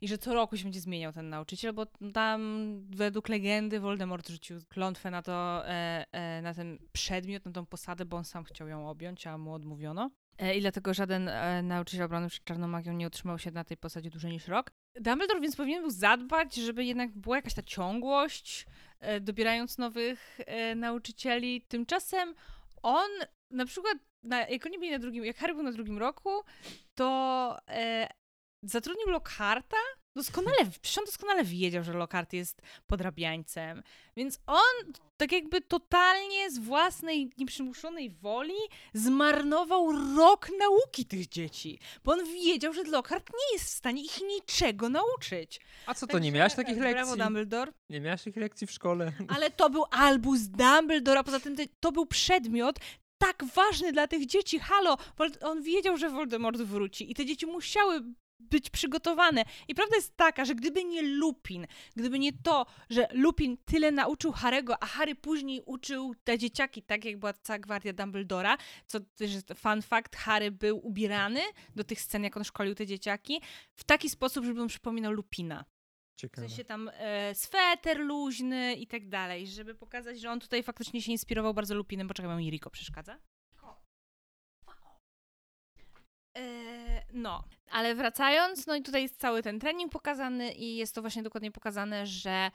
I 0.00 0.08
że 0.08 0.18
co 0.18 0.34
roku 0.34 0.56
się 0.56 0.64
będzie 0.64 0.80
zmieniał 0.80 1.12
ten 1.12 1.28
nauczyciel, 1.28 1.72
bo 1.72 1.86
tam 2.14 2.40
według 2.90 3.28
legendy 3.28 3.80
Voldemort 3.80 4.28
rzucił 4.28 4.58
klątwę 4.68 5.10
na 5.10 5.22
to, 5.22 5.68
e, 5.68 6.06
e, 6.12 6.42
na 6.42 6.54
ten 6.54 6.78
przedmiot, 6.92 7.44
na 7.44 7.52
tą 7.52 7.66
posadę, 7.66 8.04
bo 8.04 8.16
on 8.16 8.24
sam 8.24 8.44
chciał 8.44 8.68
ją 8.68 8.88
objąć, 8.88 9.26
a 9.26 9.38
mu 9.38 9.52
odmówiono. 9.52 10.10
E, 10.38 10.56
I 10.56 10.60
dlatego 10.60 10.94
żaden 10.94 11.30
nauczyciel 11.62 12.04
obrony 12.04 12.28
przed 12.28 12.44
czarną 12.44 12.68
magią 12.68 12.92
nie 12.92 13.06
otrzymał 13.06 13.38
się 13.38 13.50
na 13.50 13.64
tej 13.64 13.76
posadzie 13.76 14.10
dłużej 14.10 14.32
niż 14.32 14.48
rok. 14.48 14.70
Dumbledore 14.94 15.40
więc 15.40 15.56
powinien 15.56 15.80
był 15.80 15.90
zadbać, 15.90 16.54
żeby 16.54 16.84
jednak 16.84 17.18
była 17.18 17.36
jakaś 17.36 17.54
ta 17.54 17.62
ciągłość, 17.62 18.66
dobierając 19.20 19.78
nowych 19.78 20.38
nauczycieli. 20.76 21.62
Tymczasem 21.68 22.34
on 22.82 23.08
na 23.50 23.66
przykład, 23.66 23.98
na, 24.22 24.48
jak 24.48 24.66
oni 24.66 24.78
byli 24.78 24.90
na 24.90 24.98
drugim, 24.98 25.24
jak 25.24 25.36
Harry 25.36 25.54
był 25.54 25.62
na 25.62 25.72
drugim 25.72 25.98
roku, 25.98 26.30
to 26.94 27.56
e, 27.68 28.08
zatrudnił 28.62 29.08
Lockharta. 29.08 29.76
Doskonale, 30.16 30.56
przecież 30.82 30.98
on 30.98 31.04
doskonale 31.04 31.44
wiedział, 31.44 31.84
że 31.84 31.92
Lockhart 31.92 32.32
jest 32.32 32.62
podrabiańcem. 32.86 33.82
Więc 34.16 34.38
on 34.46 34.92
tak 35.16 35.32
jakby 35.32 35.60
totalnie 35.60 36.50
z 36.50 36.58
własnej 36.58 37.30
nieprzymuszonej 37.38 38.10
woli 38.10 38.54
zmarnował 38.94 39.92
rok 40.16 40.48
nauki 40.58 41.04
tych 41.04 41.28
dzieci. 41.28 41.78
Bo 42.04 42.12
on 42.12 42.24
wiedział, 42.24 42.72
że 42.72 42.82
Lockhart 42.82 43.30
nie 43.30 43.52
jest 43.52 43.64
w 43.64 43.76
stanie 43.76 44.02
ich 44.02 44.20
niczego 44.22 44.88
nauczyć. 44.88 45.60
A 45.86 45.94
co 45.94 46.06
to, 46.06 46.18
nie 46.18 46.32
miałaś 46.32 46.54
takich 46.54 46.78
Brawo, 46.78 46.96
lekcji? 46.96 47.18
Dumbledore. 47.18 47.72
Nie 47.90 48.00
miałaś 48.00 48.24
takich 48.24 48.42
lekcji 48.42 48.66
w 48.66 48.70
szkole? 48.70 49.12
Ale 49.28 49.50
to 49.50 49.70
był 49.70 49.84
albus 49.90 50.40
Dumbledore, 50.40 51.20
a 51.20 51.24
poza 51.24 51.40
tym 51.40 51.56
to 51.80 51.92
był 51.92 52.06
przedmiot 52.06 52.78
tak 53.18 53.44
ważny 53.54 53.92
dla 53.92 54.08
tych 54.08 54.26
dzieci. 54.26 54.58
Halo, 54.58 54.96
on 55.42 55.62
wiedział, 55.62 55.96
że 55.96 56.10
Voldemort 56.10 56.58
wróci 56.58 57.10
i 57.10 57.14
te 57.14 57.26
dzieci 57.26 57.46
musiały 57.46 58.00
być 58.40 58.70
przygotowane. 58.70 59.44
I 59.68 59.74
prawda 59.74 59.96
jest 59.96 60.16
taka, 60.16 60.44
że 60.44 60.54
gdyby 60.54 60.84
nie 60.84 61.02
Lupin, 61.02 61.66
gdyby 61.96 62.18
nie 62.18 62.32
to, 62.32 62.66
że 62.90 63.08
Lupin 63.12 63.56
tyle 63.64 63.90
nauczył 63.90 64.32
Harego, 64.32 64.82
a 64.82 64.86
Harry 64.86 65.14
później 65.14 65.62
uczył 65.66 66.14
te 66.24 66.38
dzieciaki, 66.38 66.82
tak 66.82 67.04
jak 67.04 67.18
była 67.18 67.32
cała 67.32 67.58
gwardia 67.58 67.92
Dumbledora, 67.92 68.56
co 68.86 69.00
też 69.00 69.32
jest 69.32 69.52
fun 69.56 69.82
fact, 69.82 70.16
Harry 70.16 70.50
był 70.50 70.86
ubierany 70.86 71.40
do 71.76 71.84
tych 71.84 72.00
scen, 72.00 72.24
jak 72.24 72.36
on 72.36 72.44
szkolił 72.44 72.74
te 72.74 72.86
dzieciaki, 72.86 73.40
w 73.74 73.84
taki 73.84 74.10
sposób, 74.10 74.44
żeby 74.44 74.62
on 74.62 74.68
przypominał 74.68 75.12
Lupina. 75.12 75.64
W 76.16 76.20
Ciekawe. 76.20 76.48
sensie 76.48 76.64
tam 76.64 76.90
e, 76.92 77.34
sweter 77.34 78.00
luźny 78.00 78.74
i 78.74 78.86
tak 78.86 79.08
dalej, 79.08 79.46
żeby 79.46 79.74
pokazać, 79.74 80.20
że 80.20 80.30
on 80.30 80.40
tutaj 80.40 80.62
faktycznie 80.62 81.02
się 81.02 81.12
inspirował 81.12 81.54
bardzo 81.54 81.74
Lupinem. 81.74 82.08
Poczekaj, 82.08 82.36
mi 82.36 82.50
Riko 82.50 82.70
przeszkadza. 82.70 83.18
No, 87.12 87.44
ale 87.70 87.94
wracając, 87.94 88.66
no 88.66 88.74
i 88.76 88.82
tutaj 88.82 89.02
jest 89.02 89.20
cały 89.20 89.42
ten 89.42 89.60
trening 89.60 89.92
pokazany 89.92 90.52
i 90.52 90.76
jest 90.76 90.94
to 90.94 91.00
właśnie 91.00 91.22
dokładnie 91.22 91.52
pokazane, 91.52 92.06
że 92.06 92.50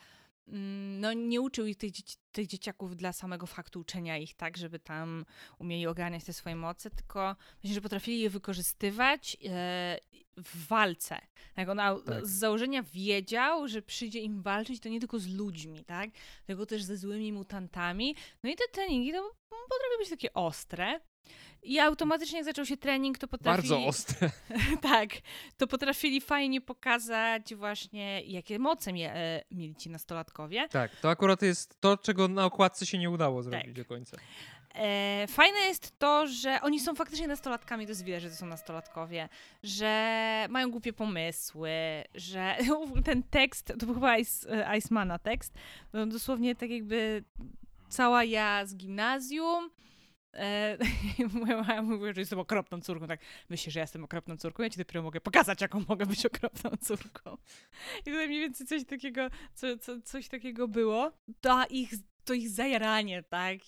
mm, 0.48 1.00
no 1.00 1.14
nie 1.14 1.42
uczył 1.42 1.66
ich 1.66 1.78
tych, 1.78 1.92
dzieci, 1.92 2.18
tych 2.32 2.48
dzieciaków 2.48 2.96
dla 2.96 3.14
samego 3.14 3.48
faktu 3.48 3.80
uczenia 3.80 4.18
ich 4.18 4.36
tak, 4.36 4.58
żeby 4.58 4.80
tam 4.80 5.26
umieli 5.60 5.88
ogarniać 5.88 6.24
te 6.24 6.34
swoje 6.34 6.56
moce, 6.56 6.90
tylko 6.90 7.36
myślę, 7.64 7.76
że 7.76 7.82
potrafili 7.82 8.20
je 8.20 8.30
wykorzystywać 8.30 9.38
e, 9.46 10.00
w 10.38 10.68
walce. 10.68 11.22
Tak, 11.56 11.70
on 11.70 11.78
Tak. 11.78 12.26
z 12.26 12.30
założenia 12.30 12.84
wiedział, 12.84 13.68
że 13.68 13.82
przyjdzie 13.82 14.20
im 14.20 14.42
walczyć 14.42 14.80
to 14.80 14.90
nie 14.90 15.00
tylko 15.00 15.20
z 15.20 15.28
ludźmi, 15.28 15.86
tak, 15.86 16.10
tylko 16.46 16.66
też 16.66 16.84
ze 16.84 16.98
złymi 16.98 17.34
mutantami. 17.34 18.16
No 18.44 18.50
i 18.50 18.56
te 18.56 18.64
treningi 18.72 19.12
to 19.12 19.32
potrafią 19.50 19.98
być 20.00 20.10
takie 20.10 20.34
ostre. 20.34 21.00
I 21.64 21.80
automatycznie 21.80 22.38
jak 22.38 22.46
zaczął 22.46 22.66
się 22.66 22.78
trening, 22.78 23.18
to 23.18 23.28
potrafili... 23.28 23.70
Bardzo 23.70 23.88
ostre. 23.88 24.30
tak, 24.92 25.10
to 25.58 25.68
potrafili 25.68 26.22
fajnie 26.22 26.62
pokazać 26.62 27.56
właśnie, 27.56 28.22
jakie 28.22 28.60
moce 28.60 28.94
mie- 28.94 29.12
e, 29.14 29.44
mieli 29.52 29.76
ci 29.76 29.90
nastolatkowie. 29.90 30.68
Tak, 30.70 30.96
to 30.96 31.10
akurat 31.10 31.42
jest 31.42 31.82
to, 31.82 31.98
czego 31.98 32.28
na 32.28 32.46
okładce 32.46 32.86
się 32.86 32.98
nie 32.98 33.10
udało 33.10 33.44
zrobić 33.44 33.66
Tak. 33.66 33.74
do 33.74 33.86
końca. 33.86 34.18
E, 34.76 35.26
fajne 35.28 35.60
jest 35.60 36.00
to, 36.00 36.28
że 36.28 36.60
oni 36.62 36.80
są 36.80 36.96
faktycznie 36.96 37.28
nastolatkami, 37.28 37.86
to 37.86 37.92
jest 37.92 38.04
widać, 38.04 38.22
że 38.22 38.30
to 38.30 38.36
są 38.36 38.46
nastolatkowie, 38.46 39.30
że 39.64 40.46
mają 40.50 40.72
głupie 40.72 40.94
pomysły, 40.94 41.70
że 42.16 42.58
ten 43.06 43.24
tekst, 43.24 43.74
to 43.80 43.86
był 43.86 43.96
chyba 43.96 44.18
Ice, 44.18 44.68
e, 44.70 44.78
Icemana 44.78 45.20
tekst, 45.20 45.54
no 45.94 46.06
dosłownie 46.06 46.56
tak 46.56 46.70
jakby 46.70 47.24
cała 47.90 48.24
ja 48.24 48.66
z 48.66 48.76
gimnazjum, 48.76 49.70
E, 50.34 50.78
moja 51.34 51.82
mówiła, 51.82 52.14
że 52.14 52.22
jestem 52.22 52.40
okropną 52.40 52.82
córką. 52.82 53.08
Tak, 53.08 53.20
myślisz, 53.50 53.74
że 53.74 53.80
ja 53.80 53.84
jestem 53.84 54.04
okropną 54.04 54.38
córką? 54.38 54.64
Ja 54.64 54.70
ci 54.70 54.78
dopiero 54.78 55.04
mogę 55.04 55.22
pokazać, 55.22 55.62
jaką 55.62 55.84
mogę 55.88 56.06
być 56.06 56.26
okropną 56.26 56.70
córką. 56.88 57.38
I 58.00 58.04
tutaj 58.04 58.28
mniej 58.28 58.40
więcej 58.40 58.68
coś 58.68 58.86
takiego, 58.86 59.28
co, 59.54 59.78
co, 59.78 60.02
coś 60.02 60.28
takiego 60.28 60.68
było. 60.68 61.12
To 61.42 61.66
ich, 61.70 61.94
to 62.26 62.34
ich 62.34 62.50
zajaranie, 62.50 63.24
tak, 63.24 63.60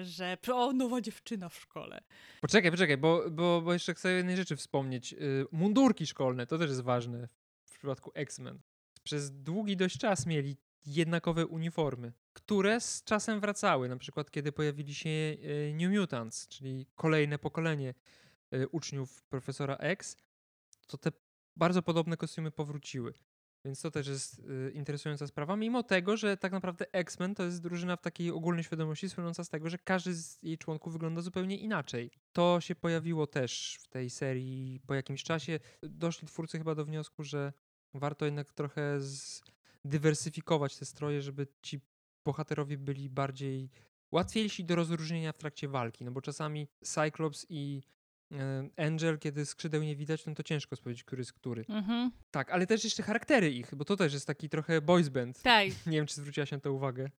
e, 0.00 0.04
że 0.04 0.36
o, 0.52 0.72
nowa 0.72 1.00
dziewczyna 1.00 1.48
w 1.48 1.54
szkole. 1.54 2.00
Poczekaj, 2.40 2.70
poczekaj, 2.70 2.96
bo, 2.96 3.30
bo, 3.30 3.62
bo 3.62 3.72
jeszcze 3.72 3.94
chcę 3.94 4.12
jednej 4.12 4.36
rzeczy 4.36 4.56
wspomnieć. 4.56 5.12
Y, 5.12 5.46
Mundurki 5.52 6.06
szkolne, 6.06 6.46
to 6.46 6.58
też 6.58 6.68
jest 6.68 6.82
ważne 6.82 7.28
w 7.64 7.78
przypadku 7.78 8.10
X-Men. 8.14 8.60
Przez 9.02 9.42
długi 9.42 9.76
dość 9.76 9.98
czas 9.98 10.26
mieli 10.26 10.56
jednakowe 10.86 11.46
uniformy, 11.46 12.12
które 12.32 12.80
z 12.80 13.04
czasem 13.04 13.40
wracały. 13.40 13.88
Na 13.88 13.96
przykład, 13.96 14.30
kiedy 14.30 14.52
pojawili 14.52 14.94
się 14.94 15.10
y, 15.10 15.74
New 15.74 15.98
Mutants, 15.98 16.48
czyli 16.48 16.86
kolejne 16.94 17.38
pokolenie 17.38 17.94
y, 18.54 18.68
uczniów 18.68 19.22
profesora 19.22 19.76
X, 19.76 20.16
to 20.86 20.98
te 20.98 21.12
bardzo 21.56 21.82
podobne 21.82 22.16
kostiumy 22.16 22.50
powróciły. 22.50 23.14
Więc 23.64 23.82
to 23.82 23.90
też 23.90 24.06
jest 24.06 24.38
y, 24.38 24.72
interesująca 24.74 25.26
sprawa, 25.26 25.56
mimo 25.56 25.82
tego, 25.82 26.16
że 26.16 26.36
tak 26.36 26.52
naprawdę 26.52 26.92
X-Men 26.92 27.34
to 27.34 27.42
jest 27.42 27.62
drużyna 27.62 27.96
w 27.96 28.00
takiej 28.00 28.30
ogólnej 28.30 28.64
świadomości 28.64 29.10
słynąca 29.10 29.44
z 29.44 29.48
tego, 29.48 29.70
że 29.70 29.78
każdy 29.78 30.14
z 30.14 30.42
jej 30.42 30.58
członków 30.58 30.92
wygląda 30.92 31.20
zupełnie 31.20 31.56
inaczej. 31.56 32.10
To 32.32 32.60
się 32.60 32.74
pojawiło 32.74 33.26
też 33.26 33.78
w 33.80 33.88
tej 33.88 34.10
serii 34.10 34.80
po 34.86 34.94
jakimś 34.94 35.22
czasie. 35.22 35.60
Doszli 35.82 36.28
twórcy 36.28 36.58
chyba 36.58 36.74
do 36.74 36.84
wniosku, 36.84 37.24
że 37.24 37.52
warto 37.94 38.24
jednak 38.24 38.52
trochę 38.52 39.00
zdywersyfikować 39.84 40.76
te 40.76 40.84
stroje, 40.84 41.22
żeby 41.22 41.46
ci 41.62 41.80
bohaterowie 42.24 42.78
byli 42.78 43.10
bardziej 43.10 43.70
łatwiejsi 44.12 44.64
do 44.64 44.74
rozróżnienia 44.74 45.32
w 45.32 45.38
trakcie 45.38 45.68
walki, 45.68 46.04
no 46.04 46.10
bo 46.10 46.20
czasami 46.20 46.68
Cyclops 46.84 47.46
i 47.48 47.82
e, 48.32 48.68
Angel, 48.76 49.18
kiedy 49.18 49.46
skrzydeł 49.46 49.82
nie 49.82 49.96
widać, 49.96 50.26
no 50.26 50.34
to 50.34 50.42
ciężko 50.42 50.76
powiedzieć, 50.76 51.04
który 51.04 51.20
jest 51.20 51.32
który. 51.32 51.64
Mhm. 51.68 52.10
Tak, 52.30 52.50
ale 52.50 52.66
też 52.66 52.84
jeszcze 52.84 53.02
charaktery 53.02 53.50
ich, 53.50 53.74
bo 53.74 53.84
to 53.84 53.96
też 53.96 54.12
jest 54.12 54.26
taki 54.26 54.48
trochę 54.48 54.80
boys 54.80 55.08
band. 55.08 55.42
Tak, 55.42 55.66
Nie 55.86 55.92
wiem, 55.92 56.06
czy 56.06 56.14
zwróciłaś 56.14 56.50
na 56.50 56.60
to 56.60 56.72
uwagę. 56.72 57.10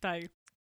tak. 0.00 0.22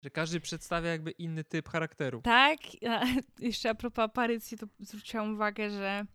Że 0.03 0.09
każdy 0.09 0.39
przedstawia 0.39 0.89
jakby 0.89 1.11
inny 1.11 1.43
typ 1.43 1.69
charakteru. 1.69 2.21
Tak, 2.21 2.59
a 2.89 3.05
jeszcze 3.39 3.69
a 3.69 3.75
propos 3.75 4.03
aparycji, 4.03 4.57
to 4.57 4.67
zwróciłam 4.79 5.33
uwagę, 5.33 5.69
że 5.69 6.05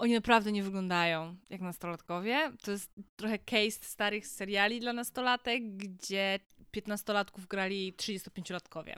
oni 0.00 0.12
naprawdę 0.12 0.52
nie 0.52 0.62
wyglądają 0.62 1.36
jak 1.50 1.60
nastolatkowie. 1.60 2.52
To 2.62 2.70
jest 2.70 2.92
trochę 3.16 3.38
case 3.38 3.70
starych 3.82 4.26
seriali 4.26 4.80
dla 4.80 4.92
nastolatek, 4.92 5.76
gdzie 5.76 6.38
15-latków 6.76 7.46
grali 7.48 7.92
35-latkowie. 7.92 8.94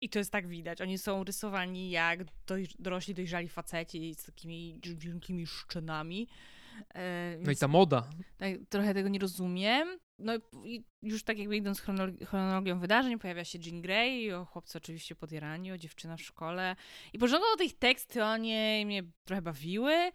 I 0.00 0.08
to 0.08 0.18
jest 0.18 0.30
tak 0.32 0.48
widać. 0.48 0.80
Oni 0.80 0.98
są 0.98 1.24
rysowani 1.24 1.90
jak 1.90 2.24
doj- 2.46 2.74
dorośli, 2.78 3.14
dojrzali 3.14 3.48
faceci 3.48 4.14
z 4.14 4.24
takimi 4.24 4.80
wielkimi 4.96 5.46
szczynami. 5.46 6.28
E, 6.94 7.36
No 7.40 7.50
i 7.52 7.56
ta 7.56 7.68
moda. 7.68 8.10
tak, 8.38 8.50
trochę 8.68 8.94
tego 8.94 9.08
nie 9.08 9.18
rozumiem. 9.18 9.98
No 10.18 10.32
i 10.64 10.84
już 11.02 11.24
tak 11.24 11.38
jakby 11.38 11.56
idąc 11.56 11.82
chronolo- 11.82 12.24
chronologią 12.26 12.78
wydarzeń, 12.78 13.18
pojawia 13.18 13.44
się 13.44 13.58
Jean 13.58 13.80
Grey, 13.82 14.32
o 14.32 14.44
chłopcy 14.44 14.78
oczywiście 14.78 15.14
podjarani, 15.14 15.72
o 15.72 15.78
dziewczyna 15.78 16.16
w 16.16 16.22
szkole. 16.22 16.76
I 17.12 17.18
początkowo 17.18 17.56
tych 17.56 17.78
teksty 17.78 18.24
o 18.24 18.36
niej 18.36 18.86
mnie 18.86 19.02
trochę 19.24 19.42
bawiły, 19.42 20.10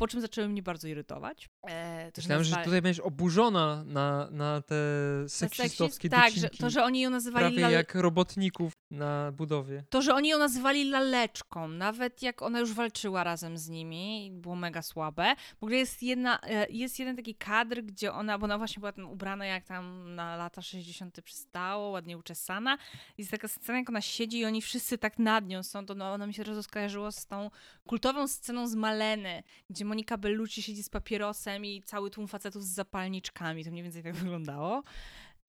po 0.00 0.08
czym 0.08 0.20
zaczęły 0.20 0.48
mnie 0.48 0.62
bardzo 0.62 0.88
irytować. 0.88 1.48
E, 1.68 2.12
to, 2.12 2.20
że 2.20 2.26
Myślałem, 2.26 2.44
że 2.44 2.50
nazwali- 2.50 2.64
tutaj 2.64 2.82
będziesz 2.82 3.00
oburzona 3.04 3.84
na, 3.84 4.28
na 4.30 4.62
te 4.62 4.74
na 5.22 5.28
seksistowskie 5.28 6.08
seksizm- 6.08 6.10
Tak, 6.22 6.32
że, 6.32 6.50
to, 6.50 6.70
że 6.70 6.84
oni 6.84 7.00
ją 7.00 7.10
nazywali 7.10 7.56
Prawie 7.56 7.74
jak 7.74 7.94
robotników 7.94 8.72
na 8.90 9.32
budowie. 9.32 9.84
To, 9.90 10.02
że 10.02 10.14
oni 10.14 10.28
ją 10.28 10.38
nazywali 10.38 10.90
laleczką, 10.90 11.68
nawet 11.68 12.22
jak 12.22 12.42
ona 12.42 12.60
już 12.60 12.72
walczyła 12.72 13.24
razem 13.24 13.58
z 13.58 13.68
nimi, 13.68 14.30
było 14.32 14.56
mega 14.56 14.82
słabe. 14.82 15.34
W 15.60 15.62
ogóle 15.62 15.76
jest, 15.76 16.02
jedna, 16.02 16.40
e, 16.42 16.66
jest 16.70 16.98
jeden 16.98 17.16
taki 17.16 17.34
kadr, 17.34 17.82
gdzie 17.82 18.12
ona, 18.12 18.38
bo 18.38 18.44
ona 18.44 18.58
właśnie 18.58 18.80
była 18.80 18.92
tam 18.92 19.10
ubrana 19.10 19.46
jak 19.46 19.64
tam 19.64 20.14
na 20.14 20.36
lata 20.36 20.62
60. 20.62 21.22
przystało, 21.22 21.90
ładnie 21.90 22.18
uczesana. 22.18 22.78
Jest 23.18 23.30
taka 23.30 23.48
scena, 23.48 23.78
jak 23.78 23.88
ona 23.88 24.00
siedzi 24.00 24.38
i 24.38 24.44
oni 24.44 24.62
wszyscy 24.62 24.98
tak 24.98 25.18
nad 25.18 25.46
nią 25.46 25.62
są, 25.62 25.86
to 25.86 25.94
no, 25.94 26.12
ona 26.12 26.26
mi 26.26 26.34
się 26.34 26.42
od 26.42 26.48
razu 26.48 26.62
skojarzyło 26.62 27.12
z 27.12 27.26
tą 27.26 27.50
kultową 27.86 28.28
sceną 28.28 28.68
z 28.68 28.74
Maleny, 28.74 29.42
gdzie 29.70 29.84
Monika 29.84 30.18
Bellucci 30.18 30.62
siedzi 30.62 30.82
z 30.82 30.88
papierosem 30.88 31.64
i 31.64 31.82
cały 31.82 32.10
tłum 32.10 32.28
facetów 32.28 32.64
z 32.64 32.74
zapalniczkami. 32.74 33.64
To 33.64 33.70
mniej 33.70 33.82
więcej 33.82 34.02
tak 34.02 34.14
wyglądało. 34.24 34.82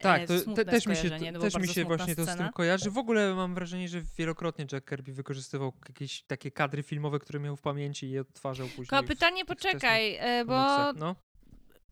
Tak, 0.02 0.22
e, 0.22 0.28
to 0.28 0.54
te, 0.54 0.66
też 0.66 0.86
mi 0.86 0.96
się, 0.96 1.10
to, 1.10 1.40
też 1.40 1.56
mi 1.56 1.68
się 1.68 1.86
właśnie 1.86 2.16
to 2.16 2.24
z 2.24 2.26
tym 2.26 2.36
scena. 2.36 2.52
kojarzy. 2.52 2.92
W 2.92 2.98
ogóle 2.98 3.36
mam 3.36 3.56
wrażenie, 3.56 3.90
że 3.90 4.02
wielokrotnie 4.18 4.66
Jack 4.72 4.90
Kirby 4.90 5.14
wykorzystywał 5.14 5.74
jakieś 5.90 6.24
takie 6.24 6.52
kadry 6.52 6.84
filmowe, 6.84 7.20
które 7.20 7.40
miał 7.40 7.56
w 7.56 7.62
pamięci 7.62 8.10
i 8.10 8.20
odtwarzał 8.20 8.68
później. 8.68 8.88
Tylko 8.88 9.04
pytanie, 9.04 9.46
poczekaj, 9.46 10.16
e, 10.20 10.46
bo. 10.46 10.94
No. 10.94 11.16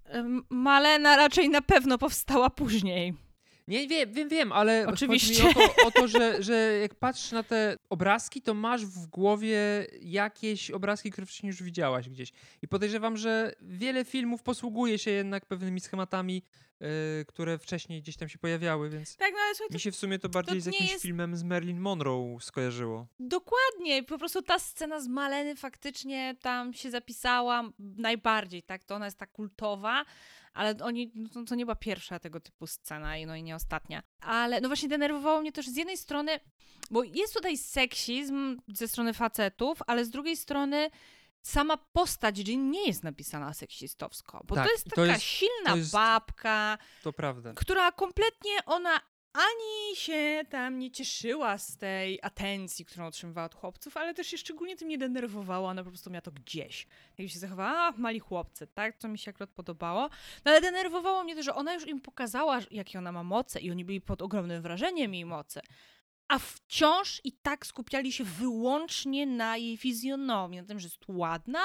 em, 0.06 0.44
Malena 0.50 1.16
raczej 1.18 1.50
na 1.50 1.62
pewno 1.62 1.98
powstała 1.98 2.50
później. 2.50 3.29
Nie, 3.70 3.88
wiem, 3.88 4.14
wiem, 4.14 4.30
wiem, 4.30 4.52
ale 4.52 4.88
Oczywiście. 4.88 5.50
o 5.50 5.54
to, 5.54 5.88
o 5.88 5.92
to 5.92 6.08
że, 6.08 6.44
że 6.44 6.54
jak 6.82 6.96
patrzysz 6.96 7.32
na 7.32 7.44
te 7.44 7.76
obrazki, 7.90 8.42
to 8.42 8.54
masz 8.54 8.86
w 8.86 9.06
głowie 9.08 9.58
jakieś 10.02 10.72
obrazki, 10.72 11.12
które 11.12 11.28
wcześniej 11.28 11.48
już 11.48 11.64
widziałaś 11.64 12.10
gdzieś. 12.10 12.32
I 12.62 12.68
podejrzewam, 12.68 13.18
że 13.18 13.54
wiele 13.62 14.06
filmów 14.06 14.44
posługuje 14.44 14.98
się 15.00 15.12
jednak 15.12 15.46
pewnymi 15.46 15.80
schematami, 15.80 16.44
yy, 16.80 16.88
które 17.28 17.58
wcześniej 17.58 18.02
gdzieś 18.02 18.18
tam 18.18 18.30
się 18.30 18.38
pojawiały, 18.40 18.90
więc 18.90 19.16
Tak, 19.16 19.32
no 19.34 19.38
ale 19.46 19.56
słuchaj, 19.56 19.74
mi 19.74 19.80
się 19.80 19.92
w 19.92 19.96
sumie 19.96 20.20
to 20.20 20.30
bardziej 20.30 20.62
z 20.62 20.66
nie 20.66 20.72
jakimś 20.72 20.92
jest- 20.92 21.02
filmem 21.02 21.38
z 21.38 21.44
Marilyn 21.44 21.80
Monroe 21.80 22.38
skojarzyło. 22.42 23.08
Dokładnie, 23.20 24.04
po 24.04 24.18
prostu 24.18 24.42
ta 24.42 24.60
scena 24.60 25.00
z 25.00 25.08
Maleny 25.08 25.56
faktycznie 25.56 26.36
tam 26.42 26.74
się 26.74 26.92
zapisała 26.92 27.70
najbardziej, 27.80 28.64
tak? 28.64 28.84
To 28.84 28.96
ona 28.96 29.06
jest 29.06 29.18
ta 29.18 29.26
kultowa, 29.28 30.06
ale 30.60 30.76
oni, 30.84 31.12
no 31.16 31.46
to, 31.46 31.56
nie 31.56 31.66
była 31.66 31.76
pierwsza 31.76 32.20
tego 32.20 32.40
typu 32.40 32.68
scena 32.68 33.18
i 33.18 33.26
no 33.26 33.36
i 33.36 33.44
nie 33.44 33.56
ostatnia. 33.56 34.04
Ale 34.22 34.62
no 34.62 34.70
właśnie 34.70 34.90
denerwowało 34.90 35.42
mnie 35.42 35.52
też 35.52 35.68
z 35.68 35.76
jednej 35.76 35.98
strony, 35.98 36.40
bo 36.92 37.04
jest 37.04 37.34
tutaj 37.34 37.58
seksizm 37.58 38.62
ze 38.68 38.88
strony 38.88 39.14
facetów, 39.14 39.80
ale 39.88 40.06
z 40.06 40.10
drugiej 40.10 40.38
strony 40.38 40.90
sama 41.42 41.78
postać 41.78 42.48
Jean 42.50 42.72
nie 42.72 42.88
jest 42.88 43.04
napisana 43.04 43.54
seksistowsko, 43.54 44.44
bo 44.48 44.56
Tak, 44.56 44.66
to 44.66 44.72
jest 44.72 44.84
taka 44.84 44.96
to 44.96 45.06
jest- 45.06 45.22
silna 45.24 45.70
to 45.72 45.78
jest- 45.78 45.92
babka, 45.92 46.78
To 47.04 47.14
prawda. 47.14 47.54
która 47.56 47.92
kompletnie 47.92 48.52
ona 48.66 49.00
ani 49.34 49.96
się 49.96 50.42
tam 50.50 50.80
nie 50.80 50.92
cieszyła 50.92 51.58
z 51.58 51.78
tej 51.78 52.20
atencji, 52.22 52.86
którą 52.86 53.06
otrzymywała 53.06 53.46
od 53.46 53.56
chłopców, 53.56 53.98
ale 53.98 54.14
też 54.14 54.28
się 54.28 54.38
szczególnie 54.38 54.76
tym 54.76 54.88
nie 54.88 54.98
denerwowała, 54.98 55.70
ona 55.70 55.84
po 55.84 55.90
prostu 55.90 56.10
miała 56.10 56.22
to 56.22 56.32
gdzieś. 56.32 56.88
Jak 57.18 57.30
się 57.30 57.40
zachowała, 57.40 57.80
a 57.80 57.92
mali 57.92 58.20
chłopcy, 58.20 58.68
tak? 58.68 58.98
To 58.98 59.08
mi 59.08 59.18
się 59.18 59.30
akurat 59.30 59.50
podobało. 59.50 60.10
No 60.46 60.52
ale 60.52 60.62
denerwowało 60.62 61.24
mnie 61.24 61.36
to, 61.36 61.44
że 61.44 61.56
ona 61.56 61.74
już 61.74 61.88
im 61.88 62.02
pokazała, 62.02 62.60
jakie 62.72 63.00
ona 63.00 63.12
ma 63.12 63.24
moce 63.24 63.60
i 63.60 63.72
oni 63.72 63.86
byli 63.86 64.02
pod 64.02 64.22
ogromnym 64.22 64.62
wrażeniem 64.62 65.14
jej 65.14 65.26
mocy. 65.26 65.62
A 66.28 66.40
wciąż 66.40 67.22
i 67.24 67.32
tak 67.32 67.66
skupiali 67.66 68.12
się 68.12 68.24
wyłącznie 68.24 69.26
na 69.26 69.58
jej 69.58 69.78
fizjonomii, 69.78 70.62
na 70.62 70.68
tym, 70.68 70.80
że 70.80 70.86
jest 70.86 71.04
ładna 71.08 71.60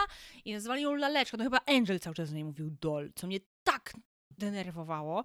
i 0.45 0.53
nazwali 0.53 0.83
ją 0.83 0.95
laleczką. 0.95 1.37
No 1.39 1.45
chyba 1.45 1.61
Angel 1.67 2.01
cały 2.01 2.15
czas 2.15 2.29
do 2.31 2.35
niej 2.35 2.45
mówił 2.45 2.71
doll, 2.71 3.13
co 3.15 3.27
mnie 3.27 3.41
tak 3.65 3.95
denerwowało. 4.31 5.25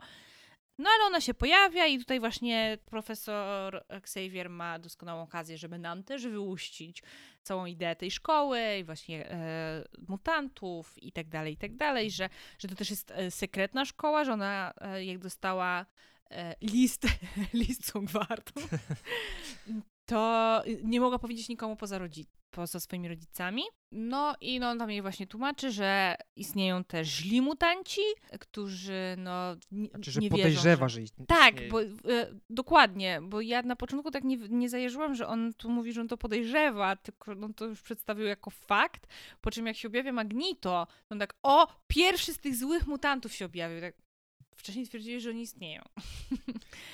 No 0.80 0.90
ale 0.96 1.06
ona 1.08 1.22
się 1.22 1.34
pojawia 1.34 1.86
i 1.86 2.00
tutaj 2.00 2.20
właśnie 2.20 2.78
profesor 2.86 3.84
Xavier 3.90 4.50
ma 4.50 4.80
doskonałą 4.80 5.22
okazję, 5.22 5.58
żeby 5.58 5.80
nam 5.80 6.04
też 6.04 6.28
wyłuścić 6.28 7.04
całą 7.44 7.66
ideę 7.66 7.96
tej 7.96 8.12
szkoły 8.12 8.62
i 8.80 8.84
właśnie 8.84 9.32
e, 9.32 9.84
mutantów 10.08 11.04
i 11.04 11.12
tak 11.12 11.28
dalej, 11.28 11.54
i 11.54 11.58
tak 11.58 11.76
dalej, 11.76 12.12
że, 12.12 12.30
że 12.60 12.68
to 12.68 12.76
też 12.76 12.90
jest 12.90 13.12
e, 13.12 13.32
sekretna 13.32 13.86
szkoła, 13.86 14.26
że 14.26 14.34
ona 14.34 14.74
e, 14.82 15.06
jak 15.06 15.18
dostała 15.18 15.86
e, 16.32 16.56
list, 16.62 17.08
list 17.54 17.86
Songwartu, 17.86 18.62
to 20.10 20.64
nie 20.84 21.01
mogła 21.01 21.20
powiedzieć 21.20 21.49
nikomu 21.49 21.76
poza, 21.76 21.99
rodzi- 21.99 22.26
poza 22.51 22.80
swoimi 22.80 23.07
rodzicami. 23.07 23.64
No 23.91 24.36
i 24.41 24.60
no, 24.60 24.70
on 24.70 24.80
tam 24.80 24.91
jej 24.91 25.01
właśnie 25.01 25.28
tłumaczy, 25.28 25.72
że 25.72 26.16
istnieją 26.36 26.84
też 26.84 27.07
źli 27.07 27.41
mutanci, 27.41 28.01
którzy 28.39 29.16
no 29.18 29.55
nie, 29.72 29.88
Znaczy, 29.89 30.12
że 30.12 30.20
nie 30.22 30.30
podejrzewa, 30.30 30.86
wierzą, 30.86 30.95
że 30.95 31.01
istnieje. 31.01 31.28
tak, 31.28 31.70
bo 31.70 31.82
e, 31.82 31.88
dokładnie, 32.49 33.20
bo 33.24 33.41
ja 33.41 33.62
na 33.62 33.76
początku 33.76 34.12
tak 34.12 34.24
nie, 34.24 34.38
nie 34.38 34.70
zajarzyłam, 34.70 35.16
że 35.16 35.28
on 35.28 35.53
tu 35.53 35.70
mówi, 35.70 35.93
że 35.93 36.01
on 36.01 36.07
to 36.07 36.18
podejrzewa, 36.18 36.95
tylko 36.95 37.36
no 37.36 37.49
to 37.53 37.66
już 37.66 37.82
przedstawił 37.82 38.26
jako 38.26 38.49
fakt, 38.49 39.07
po 39.41 39.51
czym 39.51 39.68
jak 39.68 39.76
się 39.76 39.88
objawia 39.88 40.12
Magnito, 40.12 40.88
to 41.07 41.14
on 41.16 41.20
tak, 41.20 41.34
o, 41.43 41.68
pierwszy 41.88 42.34
z 42.34 42.38
tych 42.39 42.55
złych 42.55 42.88
mutantów 42.88 43.34
się 43.34 43.45
objawił, 43.45 43.82
tak, 43.82 43.95
wcześniej 44.55 44.88
twierdzili, 44.88 45.22
że 45.22 45.30
oni 45.30 45.41
istnieją. 45.41 45.82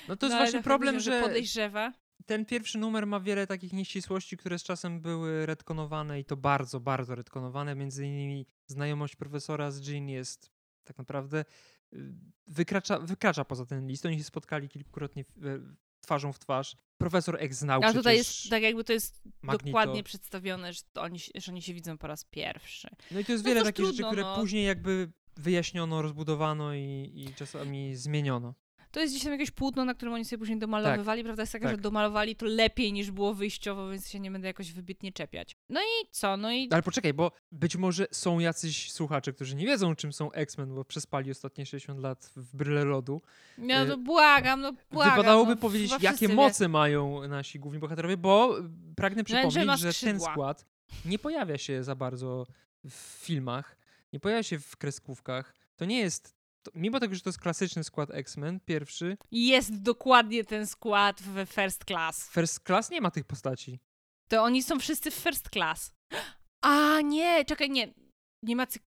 No 0.08 0.16
to 0.16 0.26
jest 0.26 0.32
No, 0.34 0.38
właśnie 0.38 0.52
tak 0.52 0.62
problem, 0.64 0.94
powiedział, 0.94 1.14
że 1.20 1.22
podejrzewa. 1.22 1.92
Ten 2.26 2.46
pierwszy 2.46 2.78
numer 2.78 3.06
ma 3.06 3.20
wiele 3.20 3.46
takich 3.46 3.72
nieścisłości, 3.72 4.36
które 4.36 4.58
z 4.58 4.62
czasem 4.62 5.00
były 5.00 5.46
retkonowane 5.46 6.20
i 6.20 6.24
to 6.24 6.36
bardzo, 6.36 6.80
bardzo 6.80 7.14
retkonowane. 7.14 7.74
Między 7.74 8.06
innymi 8.06 8.46
znajomość 8.66 9.16
profesora 9.16 9.70
z 9.70 9.88
Jean 9.88 10.08
jest 10.08 10.50
tak 10.84 10.98
naprawdę 10.98 11.44
y, 11.92 12.14
wykracza, 12.46 12.98
wykracza 12.98 13.44
poza 13.44 13.66
ten 13.66 13.86
list. 13.86 14.06
Oni 14.06 14.18
się 14.18 14.24
spotkali 14.24 14.68
kilkukrotnie 14.68 15.24
w- 15.36 15.74
twarzą 16.00 16.32
w 16.32 16.38
twarz. 16.38 16.76
Profesor 16.98 17.36
X 17.40 17.58
znał 17.58 17.80
A 17.84 17.92
tutaj 17.92 18.16
jest, 18.16 18.50
tak 18.50 18.62
jakby 18.62 18.84
to 18.84 18.92
jest 18.92 19.22
Magnito. 19.42 19.66
dokładnie 19.66 20.02
przedstawione, 20.02 20.72
że, 20.72 20.80
oni, 20.94 21.18
się- 21.18 21.32
że 21.34 21.52
oni 21.52 21.62
się 21.62 21.74
widzą 21.74 21.98
po 21.98 22.06
raz 22.06 22.24
pierwszy. 22.24 22.88
No 23.10 23.20
i 23.20 23.24
to 23.24 23.32
jest 23.32 23.44
No 23.44 23.48
wiele 23.50 23.62
takich 23.64 23.84
rzeczy, 23.84 23.96
trudno, 23.96 24.08
które 24.08 24.22
no. 24.22 24.36
później 24.36 24.66
jakby 24.66 25.12
wyjaśniono, 25.36 26.02
rozbudowano 26.02 26.74
i, 26.74 27.12
i 27.14 27.34
czasami 27.34 27.96
zmieniono. 27.96 28.54
To 28.96 29.00
jest 29.00 29.14
gdzieś 29.14 29.24
tam 29.24 29.32
jakieś 29.32 29.50
płótno, 29.50 29.84
na 29.84 29.94
którym 29.94 30.14
oni 30.14 30.24
sobie 30.24 30.38
później 30.38 30.58
domalowywali. 30.58 31.24
Prawda 31.24 31.42
jest 31.42 31.52
taka, 31.52 31.66
tak. 31.66 31.76
że 31.76 31.82
domalowali 31.82 32.36
to 32.36 32.46
lepiej 32.46 32.92
niż 32.92 33.10
było 33.10 33.34
wyjściowo, 33.34 33.90
więc 33.90 34.08
się 34.08 34.20
nie 34.20 34.30
będę 34.30 34.48
jakoś 34.48 34.72
wybitnie 34.72 35.12
czepiać. 35.12 35.56
No 35.68 35.80
i 35.80 36.06
co? 36.10 36.36
No 36.36 36.52
i 36.52 36.68
Ale 36.70 36.82
poczekaj, 36.82 37.14
bo 37.14 37.32
być 37.52 37.76
może 37.76 38.06
są 38.10 38.38
jacyś 38.38 38.92
słuchacze, 38.92 39.32
którzy 39.32 39.56
nie 39.56 39.66
wiedzą, 39.66 39.94
czym 39.94 40.12
są 40.12 40.32
X-Men, 40.32 40.74
bo 40.74 40.84
przespali 40.84 41.30
ostatnie 41.30 41.66
60 41.66 42.00
lat 42.00 42.30
w 42.36 42.56
bryle 42.56 42.84
lodu. 42.84 43.22
no 43.58 43.86
to 43.86 43.98
błagam, 43.98 44.60
no 44.60 44.72
błagam. 44.90 45.16
Wypadałoby 45.16 45.54
no, 45.54 45.60
powiedzieć, 45.60 45.92
jakie 46.00 46.28
moce 46.28 46.68
mają 46.68 47.28
nasi 47.28 47.58
główni 47.58 47.80
bohaterowie, 47.80 48.16
bo 48.16 48.58
y, 48.58 48.62
pragnę 48.96 49.20
No, 49.20 49.24
przypomnieć, 49.24 49.66
ma 49.66 49.76
że 49.76 49.94
ten 49.94 50.20
skład 50.20 50.66
nie 51.04 51.18
pojawia 51.18 51.58
się 51.58 51.84
za 51.84 51.94
bardzo 51.94 52.46
w 52.84 52.94
filmach, 53.24 53.76
nie 54.12 54.20
pojawia 54.20 54.42
się 54.42 54.58
w 54.58 54.76
kreskówkach. 54.76 55.54
To 55.76 55.84
nie 55.84 55.98
jest, 55.98 56.35
to, 56.66 56.78
mimo 56.78 57.00
tego, 57.00 57.14
że 57.14 57.20
to 57.20 57.28
jest 57.28 57.40
klasyczny 57.40 57.84
skład 57.84 58.10
X-Men, 58.12 58.60
pierwszy. 58.60 59.16
Jest 59.30 59.82
dokładnie 59.82 60.44
ten 60.44 60.66
skład 60.66 61.22
w 61.22 61.46
First 61.46 61.84
Class. 61.84 62.30
First 62.30 62.60
Class 62.66 62.90
nie 62.90 63.00
ma 63.00 63.10
tych 63.10 63.24
postaci. 63.24 63.80
To 64.28 64.42
oni 64.42 64.62
są 64.62 64.78
wszyscy 64.78 65.10
w 65.10 65.14
First 65.14 65.50
Class. 65.50 65.92
A 66.62 67.00
nie, 67.00 67.44
czekaj, 67.44 67.70
nie. 67.70 67.94
Nie 68.42 68.56
ma 68.56 68.66
cyk... 68.66 68.82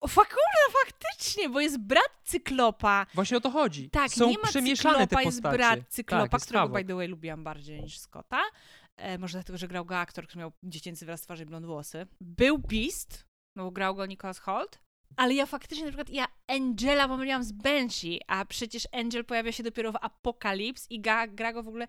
O, 0.00 0.08
kurwa, 0.08 0.78
faktycznie, 0.84 1.48
bo 1.48 1.60
jest 1.60 1.78
brat 1.78 2.20
Cyklopa. 2.24 3.06
Właśnie 3.14 3.36
o 3.36 3.40
to 3.40 3.50
chodzi. 3.50 3.90
Tak, 3.90 4.10
są 4.10 4.28
nie 4.28 4.38
ma 4.38 4.48
przemieszane 4.48 4.94
Cyklopa, 4.94 5.16
te 5.16 5.24
jest 5.24 5.38
postacie. 5.38 5.56
brat 5.56 5.80
Cyklopa, 5.88 6.22
tak, 6.28 6.32
jest 6.32 6.46
którego 6.46 6.68
by 6.68 6.84
the 6.84 6.94
way 6.94 7.08
lubiłam 7.08 7.44
bardziej 7.44 7.82
niż 7.82 7.98
Scotta. 7.98 8.42
E, 8.96 9.18
może 9.18 9.38
dlatego, 9.38 9.58
że 9.58 9.68
grał 9.68 9.84
go 9.84 9.98
aktor, 9.98 10.26
który 10.26 10.38
miał 10.38 10.52
dziecięcy 10.62 11.06
wyraz 11.06 11.22
twarzy 11.22 11.42
i 11.42 11.46
blond 11.46 11.66
włosy. 11.66 12.06
Był 12.20 12.58
Beast, 12.58 13.24
no 13.56 13.64
bo 13.64 13.70
grał 13.70 13.94
go 13.94 14.06
Nicholas 14.06 14.38
Holt. 14.38 14.78
Ale 15.16 15.34
ja 15.34 15.46
faktycznie 15.46 15.84
na 15.84 15.90
przykład, 15.90 16.10
ja 16.10 16.26
Angela 16.46 17.08
pomyliłam 17.08 17.44
z 17.44 17.52
Banshee, 17.52 18.20
a 18.26 18.44
przecież 18.44 18.88
Angel 18.92 19.24
pojawia 19.24 19.52
się 19.52 19.62
dopiero 19.62 19.92
w 19.92 19.96
Apocalypse 20.00 20.86
i 20.90 21.00
ga, 21.00 21.26
gra 21.26 21.52
go 21.52 21.62
w 21.62 21.68
ogóle 21.68 21.86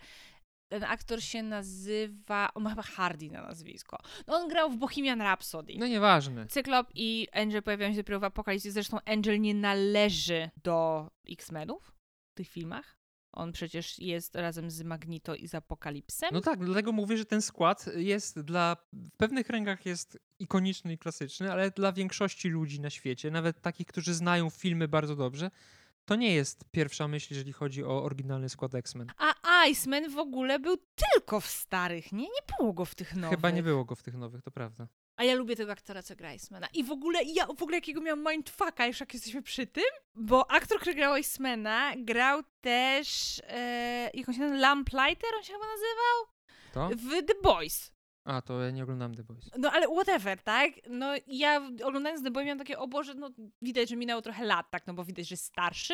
ten 0.72 0.84
aktor 0.84 1.24
się 1.24 1.44
nazywa, 1.44 2.50
on 2.54 2.64
ma 2.64 2.70
chyba 2.70 2.82
Hardy 2.82 3.30
na 3.30 3.42
nazwisko. 3.42 3.98
No 4.28 4.36
on 4.36 4.48
grał 4.48 4.70
w 4.70 4.78
Bohemian 4.78 5.22
Rhapsody. 5.22 5.74
No 5.78 5.88
nieważne. 5.88 6.48
Cyklop 6.48 6.88
i 6.96 7.28
Angel 7.32 7.64
pojawiają 7.64 7.92
się 7.92 7.98
dopiero 7.98 8.20
w 8.20 8.24
Apokalipsie. 8.24 8.72
Zresztą 8.72 8.98
Angel 9.06 9.42
nie 9.42 9.54
należy 9.54 10.50
do 10.64 11.08
X-Menów 11.30 11.92
w 12.32 12.38
tych 12.38 12.48
filmach. 12.48 13.01
On 13.34 13.52
przecież 13.52 14.00
jest 14.00 14.36
razem 14.36 14.72
z 14.72 14.84
Magnito 14.84 15.36
i 15.36 15.48
z 15.48 15.56
Apokalipsem. 15.56 16.30
No 16.34 16.42
tak, 16.42 16.66
dlatego 16.66 16.92
mówię, 16.92 17.18
że 17.18 17.26
ten 17.26 17.42
skład 17.42 17.86
jest 17.96 18.40
dla. 18.40 18.78
W 18.94 19.12
pewnych 19.18 19.50
rękach 19.50 19.86
jest 19.86 20.20
ikoniczny 20.40 20.94
i 20.94 20.98
klasyczny, 20.98 21.52
ale 21.52 21.72
dla 21.72 21.92
większości 21.92 22.50
ludzi 22.50 22.80
na 22.80 22.90
świecie, 22.90 23.32
nawet 23.32 23.62
takich, 23.62 23.88
którzy 23.88 24.14
znają 24.14 24.50
filmy 24.50 24.88
bardzo 24.88 25.16
dobrze, 25.16 25.52
to 26.06 26.16
nie 26.16 26.34
jest 26.34 26.64
pierwsza 26.72 27.08
myśl, 27.08 27.28
jeżeli 27.34 27.54
chodzi 27.54 27.84
o 27.84 28.04
oryginalny 28.04 28.50
skład 28.50 28.76
X-Men. 28.76 29.12
A 29.18 29.66
Iceman 29.68 30.10
w 30.10 30.18
ogóle 30.18 30.60
był 30.60 30.78
tylko 30.78 31.40
w 31.40 31.48
starych, 31.48 32.12
nie? 32.12 32.24
Nie 32.24 32.58
było 32.58 32.74
go 32.74 32.86
w 32.86 32.96
tych 32.96 33.16
nowych. 33.16 33.38
Chyba 33.38 33.50
nie 33.50 33.64
było 33.64 33.86
go 33.86 33.96
w 33.96 34.04
tych 34.04 34.14
nowych, 34.14 34.42
to 34.42 34.52
prawda. 34.52 34.88
A 35.16 35.24
ja 35.24 35.36
lubię 35.36 35.56
tego 35.56 35.72
aktora, 35.72 36.04
co 36.04 36.16
gra 36.16 36.34
Icemana. 36.34 36.68
I 36.74 36.84
w 36.84 36.92
ogóle, 36.92 37.24
ja 37.24 37.46
w 37.46 37.64
ogóle 37.64 37.78
jakiego 37.78 38.02
miałam 38.02 38.26
mindfucka, 38.32 38.88
już 38.88 39.00
jak 39.00 39.14
jesteśmy 39.14 39.42
przy 39.42 39.68
tym, 39.68 39.84
bo 40.16 40.52
aktor, 40.52 40.80
który 40.80 40.96
grał 40.96 41.18
Icemana, 41.18 41.94
grał 41.98 42.42
też, 42.62 43.42
e, 43.48 44.10
jak 44.14 44.30
on 44.30 44.36
się 44.36 44.42
nazywa, 44.42 44.60
Lamplighter, 44.62 45.30
on 45.38 45.44
się 45.44 45.54
chyba 45.54 45.66
nazywał? 45.66 46.26
To? 46.74 46.90
W 46.96 47.26
The 47.26 47.34
Boys. 47.44 47.92
A, 48.32 48.42
to 48.42 48.62
ja 48.62 48.72
nie 48.72 48.84
oglądam 48.84 49.16
The 49.16 49.24
Boys. 49.24 49.50
No 49.58 49.72
ale 49.72 49.88
whatever, 49.88 50.42
tak? 50.44 50.72
No 50.90 51.14
ja 51.28 51.62
oglądając 51.84 52.24
The 52.24 52.32
Boy 52.32 52.46
miałam 52.46 52.60
takie, 52.60 52.80
o 52.80 52.88
Boże, 52.88 53.14
no 53.14 53.30
widać, 53.62 53.90
że 53.90 53.96
minęło 53.96 54.22
trochę 54.22 54.46
lat, 54.46 54.72
tak? 54.72 54.88
No 54.88 54.94
bo 54.94 55.06
widać, 55.06 55.28
że 55.28 55.34
jest 55.34 55.46
starszy. 55.46 55.94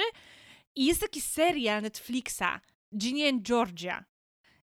I 0.75 0.85
jest 0.85 1.01
taki 1.01 1.21
serial 1.21 1.81
Netflixa, 1.81 2.61
Ginny 2.97 3.29
and 3.29 3.41
Georgia, 3.43 4.05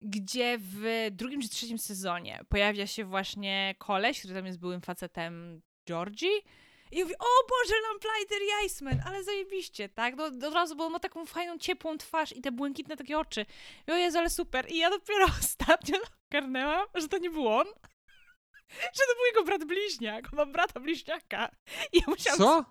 gdzie 0.02 0.58
w 0.62 1.08
drugim 1.12 1.42
czy 1.42 1.50
trzecim 1.50 1.78
sezonie 1.78 2.42
pojawia 2.50 2.88
się 2.88 3.06
właśnie 3.06 3.76
koleś, 3.78 4.20
który 4.20 4.34
tam 4.34 4.46
jest 4.46 4.60
byłym 4.60 4.82
facetem 4.82 5.62
Georgii 5.88 6.44
I 6.92 6.98
ja 6.98 7.06
mówię, 7.06 7.16
o 7.20 7.48
Boże, 7.50 7.76
Lamplighter 7.82 8.42
i 8.42 8.66
Iceman, 8.66 9.02
ale 9.06 9.24
zajebiście, 9.24 9.90
tak? 9.90 10.16
No 10.16 10.26
od 10.26 10.54
razu, 10.54 10.76
bo 10.76 10.86
on 10.86 10.92
ma 10.92 11.00
taką 11.00 11.26
fajną, 11.26 11.58
ciepłą 11.58 11.98
twarz 11.98 12.32
i 12.32 12.42
te 12.42 12.52
błękitne 12.52 12.98
takie 12.98 13.18
oczy. 13.18 13.46
I 13.88 13.92
o 13.92 13.96
Jezu, 13.96 14.18
ale 14.18 14.30
super. 14.30 14.72
I 14.72 14.78
ja 14.78 14.90
dopiero 14.90 15.26
ostatnio 15.44 15.98
ogarnęłam, 16.32 16.88
że 16.96 17.08
to 17.08 17.18
nie 17.18 17.30
był 17.30 17.48
on. 17.48 17.68
Że 18.96 19.04
to 19.08 19.16
był 19.16 19.26
jego 19.26 19.44
brat 19.44 19.66
bliźniak. 19.66 20.26
On 20.32 20.38
ma 20.38 20.46
brata 20.46 20.80
bliźniaka. 20.80 21.52
I 21.94 21.98
ja 21.98 22.04
musiałam 22.08 22.40
Co? 22.40 22.66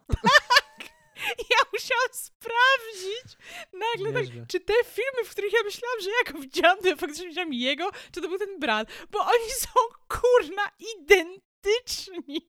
ja 1.50 1.58
musiałam 1.72 2.08
sprawdzić 2.12 3.36
nagle 3.72 4.12
tak, 4.12 4.46
czy 4.48 4.60
te 4.60 4.74
filmy, 4.84 5.24
w 5.24 5.30
których 5.30 5.52
ja 5.52 5.58
myślałam, 5.64 6.00
że 6.00 6.10
ja 6.10 6.32
go 6.32 6.38
widziałam, 6.38 6.78
to 6.78 6.88
ja 6.88 6.96
faktycznie 6.96 7.28
widziałam 7.28 7.52
jego, 7.52 7.90
czy 8.12 8.20
to 8.20 8.28
był 8.28 8.38
ten 8.38 8.58
brat, 8.58 8.88
bo 9.10 9.20
oni 9.20 9.50
są 9.50 9.80
kurna 10.08 10.70
identyczni. 10.78 12.48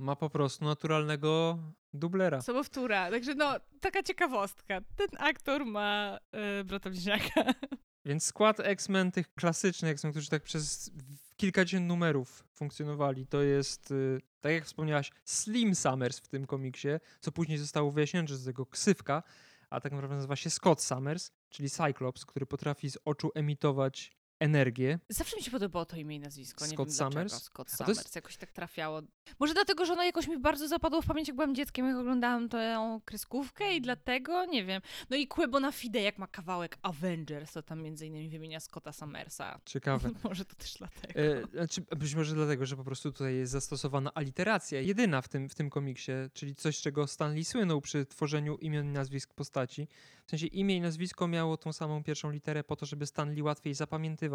Ma 0.00 0.16
po 0.16 0.30
prostu 0.30 0.64
naturalnego 0.64 1.58
dublera. 1.92 2.40
Sobowtóra, 2.40 3.10
także 3.10 3.34
no, 3.34 3.54
taka 3.80 4.02
ciekawostka. 4.02 4.80
Ten 4.96 5.08
aktor 5.18 5.66
ma 5.66 6.18
y, 6.60 6.64
brata 6.64 6.90
bliźniaka. 6.90 7.44
Więc 8.04 8.24
skład 8.24 8.60
X-Men, 8.60 9.12
tych 9.12 9.34
klasycznych 9.34 9.92
X-Men, 9.92 10.12
którzy 10.12 10.28
tak 10.28 10.42
przez 10.42 10.90
kilkadziesiąt 11.36 11.86
numerów 11.86 12.44
funkcjonowali, 12.52 13.26
to 13.26 13.42
jest, 13.42 13.90
y, 13.90 14.20
tak 14.40 14.52
jak 14.52 14.64
wspomniałaś, 14.64 15.10
Slim 15.24 15.74
Summers 15.74 16.18
w 16.18 16.28
tym 16.28 16.46
komiksie, 16.46 16.88
co 17.20 17.32
później 17.32 17.58
zostało 17.58 17.90
wyjaśnione, 17.90 18.28
że 18.28 18.36
z 18.36 18.44
tego 18.44 18.66
ksywka, 18.66 19.22
a 19.70 19.80
tak 19.80 19.92
naprawdę 19.92 20.16
nazywa 20.16 20.36
się 20.36 20.50
Scott 20.50 20.82
Summers, 20.82 21.30
czyli 21.48 21.70
Cyclops, 21.70 22.26
który 22.26 22.46
potrafi 22.46 22.90
z 22.90 22.98
oczu 23.04 23.30
emitować 23.34 24.19
energię. 24.40 24.98
Zawsze 25.08 25.36
mi 25.36 25.42
się 25.42 25.50
podobało 25.50 25.84
to 25.84 25.96
imię 25.96 26.16
i 26.16 26.20
nazwisko, 26.20 26.64
nie 26.66 26.72
Scott 26.72 26.88
wiem 26.88 26.96
dlaczego. 26.96 27.10
Summers? 27.10 27.42
Scott 27.42 27.66
to 27.78 27.84
jest- 27.84 28.00
Summers, 28.00 28.14
jakoś 28.14 28.36
tak 28.36 28.52
trafiało. 28.52 29.02
Może 29.38 29.54
dlatego, 29.54 29.84
że 29.86 29.92
ono 29.92 30.04
jakoś 30.04 30.28
mi 30.28 30.38
bardzo 30.38 30.68
zapadło 30.68 31.02
w 31.02 31.06
pamięć, 31.06 31.28
jak 31.28 31.36
byłam 31.36 31.54
dzieckiem, 31.54 31.86
jak 31.86 31.96
oglądałam 31.96 32.48
tę 32.48 33.00
kreskówkę 33.04 33.74
i 33.74 33.80
dlatego, 33.80 34.44
nie 34.44 34.64
wiem. 34.64 34.82
No 35.10 35.16
i 35.16 35.26
Quebo 35.26 35.72
Fide, 35.72 36.00
jak 36.00 36.18
ma 36.18 36.26
kawałek 36.26 36.78
Avengers, 36.82 37.52
to 37.52 37.62
tam 37.62 37.82
między 37.82 38.06
innymi 38.06 38.28
wymienia 38.28 38.60
Scotta 38.60 38.92
Summersa. 38.92 39.60
Ciekawe. 39.64 40.10
Może 40.24 40.44
to 40.44 40.54
też 40.56 40.74
dlatego. 40.78 41.20
E, 41.20 41.42
znaczy, 41.52 41.80
być 41.96 42.14
może 42.14 42.34
dlatego, 42.34 42.66
że 42.66 42.76
po 42.76 42.84
prostu 42.84 43.12
tutaj 43.12 43.34
jest 43.34 43.52
zastosowana 43.52 44.14
aliteracja, 44.14 44.80
jedyna 44.80 45.22
w 45.22 45.28
tym, 45.28 45.48
w 45.48 45.54
tym 45.54 45.70
komiksie, 45.70 46.12
czyli 46.32 46.54
coś, 46.54 46.80
czego 46.80 47.06
Stanley 47.06 47.44
słynął 47.44 47.80
przy 47.80 48.06
tworzeniu 48.06 48.56
imion 48.56 48.86
i 48.86 48.92
nazwisk 48.92 49.34
postaci. 49.34 49.88
W 50.26 50.30
sensie 50.30 50.46
imię 50.46 50.76
i 50.76 50.80
nazwisko 50.80 51.28
miało 51.28 51.56
tą 51.56 51.72
samą 51.72 52.04
pierwszą 52.04 52.30
literę 52.30 52.64
po 52.64 52.76
to, 52.76 52.86
żeby 52.86 53.06
Stanley 53.06 53.42
łatwiej 53.42 53.74
zapamiętywał 53.74 54.29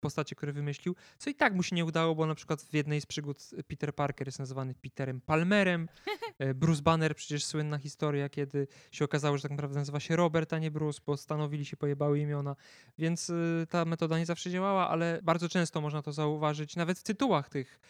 postacie, 0.00 0.36
które 0.36 0.52
wymyślił, 0.52 0.96
co 1.18 1.30
i 1.30 1.34
tak 1.34 1.54
mu 1.54 1.62
się 1.62 1.76
nie 1.76 1.84
udało, 1.84 2.14
bo 2.14 2.26
na 2.26 2.34
przykład 2.34 2.62
w 2.62 2.74
jednej 2.74 3.00
z 3.00 3.06
przygód 3.06 3.50
Peter 3.68 3.94
Parker 3.94 4.28
jest 4.28 4.38
nazywany 4.38 4.74
Peterem 4.74 5.20
Palmerem, 5.20 5.88
e, 6.38 6.54
Bruce 6.54 6.82
Banner, 6.82 7.16
przecież 7.16 7.44
słynna 7.44 7.78
historia, 7.78 8.28
kiedy 8.28 8.68
się 8.90 9.04
okazało, 9.04 9.36
że 9.36 9.42
tak 9.42 9.50
naprawdę 9.50 9.78
nazywa 9.78 10.00
się 10.00 10.16
Robert, 10.16 10.52
a 10.52 10.58
nie 10.58 10.70
Bruce, 10.70 11.00
bo 11.06 11.16
stanowili 11.16 11.64
się 11.64 11.76
pojebały 11.76 12.20
imiona, 12.20 12.56
więc 12.98 13.30
y, 13.30 13.66
ta 13.70 13.84
metoda 13.84 14.18
nie 14.18 14.26
zawsze 14.26 14.50
działała, 14.50 14.88
ale 14.88 15.20
bardzo 15.22 15.48
często 15.48 15.80
można 15.80 16.02
to 16.02 16.12
zauważyć 16.12 16.76
nawet 16.76 16.98
w 16.98 17.02
tytułach 17.02 17.48
tych 17.48 17.80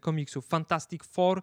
komiksów. 0.00 0.46
Fantastic 0.46 1.04
Four, 1.04 1.42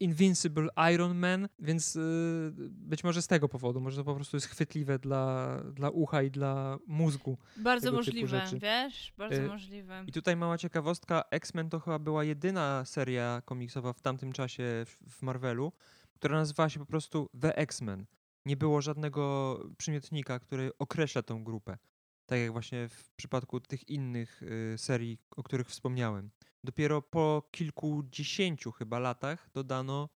Invincible 0.00 0.68
Iron 0.94 1.18
Man, 1.18 1.48
więc 1.58 1.96
y, 1.96 2.52
być 2.70 3.04
może 3.04 3.22
z 3.22 3.26
tego 3.26 3.48
powodu, 3.48 3.80
może 3.80 3.96
to 3.96 4.04
po 4.04 4.14
prostu 4.14 4.36
jest 4.36 4.46
chwytliwe 4.46 4.98
dla, 4.98 5.56
dla 5.72 5.90
ucha 5.90 6.22
i 6.22 6.30
dla 6.30 6.78
mózgu. 6.86 7.38
Bardzo 7.56 7.92
możliwe, 7.92 8.44
wiesz? 8.60 9.12
Bardzo 9.18 9.42
Y, 9.42 9.48
możliwe. 9.48 10.04
I 10.06 10.12
tutaj 10.12 10.36
mała 10.36 10.58
ciekawostka, 10.58 11.24
X-Men 11.30 11.70
to 11.70 11.80
chyba 11.80 11.98
była 11.98 12.24
jedyna 12.24 12.84
seria 12.84 13.42
komiksowa 13.44 13.92
w 13.92 14.00
tamtym 14.00 14.32
czasie 14.32 14.86
w, 15.08 15.22
Marvelu, 15.22 15.72
która 16.14 16.36
nazywała 16.36 16.68
się 16.68 16.80
po 16.80 16.86
prostu 16.86 17.30
The 17.40 17.56
X-Men. 17.56 18.06
Nie 18.46 18.56
było 18.56 18.82
żadnego 18.82 19.60
przymiotnika, 19.78 20.38
który 20.38 20.70
określa 20.78 21.22
tą 21.22 21.44
grupę. 21.44 21.78
Tak 22.26 22.38
jak 22.38 22.52
właśnie 22.52 22.88
w 22.88 23.10
przypadku 23.10 23.60
tych 23.60 23.88
innych 23.88 24.42
y, 24.42 24.78
serii, 24.78 25.18
o 25.36 25.42
których 25.42 25.68
wspomniałem. 25.68 26.30
Dopiero 26.64 27.02
po 27.02 27.48
kilkudziesięciu 27.50 28.72
chyba 28.72 28.98
latach 28.98 29.50
dodano 29.54 30.08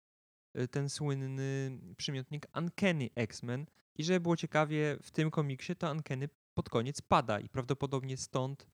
y, 0.59 0.69
ten 0.69 0.89
słynny 0.89 1.79
przymiotnik 1.97 2.47
Uncanny 2.57 3.11
X-Men. 3.15 3.67
I 3.95 4.05
żeby 4.05 4.21
było 4.21 4.37
ciekawie, 4.37 4.99
w 5.03 5.11
tym 5.11 5.31
komiksie 5.31 5.77
to 5.77 5.91
Uncanny 5.91 6.29
pod 6.55 6.69
koniec 6.69 7.01
pada 7.03 7.41
i 7.41 7.49
prawdopodobnie 7.49 8.17
stąd 8.17 8.67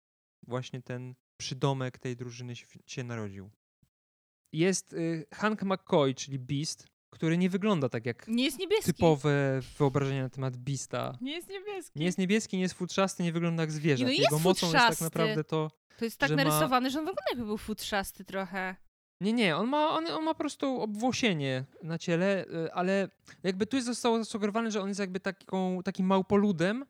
właśnie 0.47 0.83
ten 0.83 1.15
przydomek 1.37 1.99
tej 1.99 2.17
drużyny 2.17 2.55
się, 2.87 3.05
narodził. 3.05 3.51
Jest 4.53 4.93
y, 4.93 5.27
Hank 5.35 5.63
McCoy, 5.63 6.15
czyli 6.15 6.39
Beast, 6.39 6.87
który 7.11 7.39
nie 7.39 7.51
wygląda 7.51 7.89
tak 7.89 8.07
jak 8.07 8.29
Nie 8.29 8.45
jest 8.45 8.59
niebieski. 8.59 8.93
typowe 8.93 9.61
wyobrażenia 9.79 10.23
na 10.23 10.31
temat 10.31 10.57
Beasta. 10.57 11.19
Nie 11.21 11.33
jest 11.33 11.49
niebieski. 11.49 11.99
Nie 11.99 12.07
jest 12.07 12.19
niebieski, 12.19 12.57
nie 12.57 12.63
jest 12.63 12.75
futrzasty, 12.75 13.23
nie 13.23 13.33
wygląda 13.33 13.63
jak 13.63 13.73
zwierzę. 13.73 14.05
No 14.05 14.11
jest 14.11 14.23
Jego 14.23 14.39
mocą 14.39 14.67
jest 14.67 14.79
tak 14.79 15.01
naprawdę 15.01 15.45
to... 15.45 15.71
To 15.99 16.05
jest 16.05 16.19
tak 16.19 16.29
że 16.29 16.37
ma- 16.37 16.45
narysowany, 16.45 16.91
że 16.91 16.99
on 16.99 17.05
wygląda 17.05 17.31
jakby 17.31 17.45
był 17.45 17.59
futrzasty 17.59 18.25
trochę. 18.25 18.77
Nie, 19.21 19.33
nie, 19.33 19.57
on 19.57 19.69
ma, 19.69 19.89
on, 19.91 20.07
on 20.07 20.25
ma 20.25 20.35
po 20.35 20.39
prostu 20.39 20.81
obwłosienie 20.81 21.65
na 21.83 21.99
ciele, 21.99 22.45
y, 22.67 22.73
ale 22.73 23.09
jakby 23.43 23.67
tu 23.67 23.77
jest 23.77 23.87
zostało 23.87 24.19
zasugerowane, 24.19 24.71
że 24.71 24.81
on 24.81 24.89
jest 24.89 25.01
jakby 25.01 25.21
taką, 25.21 25.83
takim 25.83 26.07
małpoludem, 26.07 26.87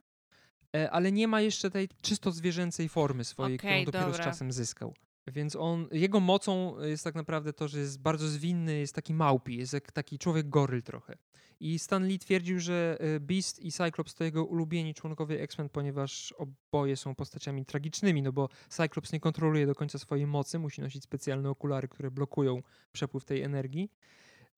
e, 0.77 0.91
ale 0.91 1.13
nie 1.13 1.29
ma 1.29 1.41
jeszcze 1.41 1.71
tej 1.71 1.89
czysto 2.03 2.33
zwierzęcej 2.33 2.89
formy 2.89 3.25
swojej, 3.25 3.57
Okej, 3.57 3.83
którą 3.83 3.93
dopiero 3.93 4.13
dobra. 4.13 4.25
z 4.25 4.27
czasem 4.27 4.53
zyskał. 4.53 4.95
Więc 5.27 5.57
on, 5.57 5.89
jego 5.93 6.21
mocą 6.21 6.81
jest 6.81 7.05
tak 7.05 7.15
naprawdę 7.15 7.53
to, 7.53 7.69
że 7.69 7.79
jest 7.79 8.01
bardzo 8.01 8.29
zwinny, 8.29 8.79
jest 8.79 8.95
taki 8.95 9.15
małpi, 9.15 9.57
jest 9.57 9.73
jak 9.73 9.93
taki 9.93 10.19
człowiek 10.19 10.49
goryl 10.49 10.83
trochę. 10.83 11.17
I 11.61 11.79
Stan 11.79 12.07
Lee 12.07 12.19
twierdził, 12.19 12.61
że 12.61 12.97
e, 13.01 13.21
Beast 13.21 13.61
i 13.61 13.73
Cyclops 13.73 14.15
to 14.15 14.25
jego 14.25 14.45
ulubieni 14.45 14.95
członkowie 14.95 15.41
X-Men, 15.41 15.69
ponieważ 15.69 16.35
oboje 16.39 16.97
są 16.97 17.15
postaciami 17.15 17.65
tragicznymi, 17.67 18.23
no 18.23 18.33
bo 18.33 18.49
Cyclops 18.69 19.13
nie 19.13 19.21
kontroluje 19.21 19.67
do 19.67 19.75
końca 19.75 19.99
swojej 19.99 20.27
mocy, 20.27 20.59
musi 20.59 20.81
nosić 20.81 21.03
specjalne 21.05 21.51
okulary, 21.51 21.89
które 21.89 22.11
blokują 22.11 22.63
przepływ 22.93 23.25
tej 23.25 23.43
energii. 23.43 23.91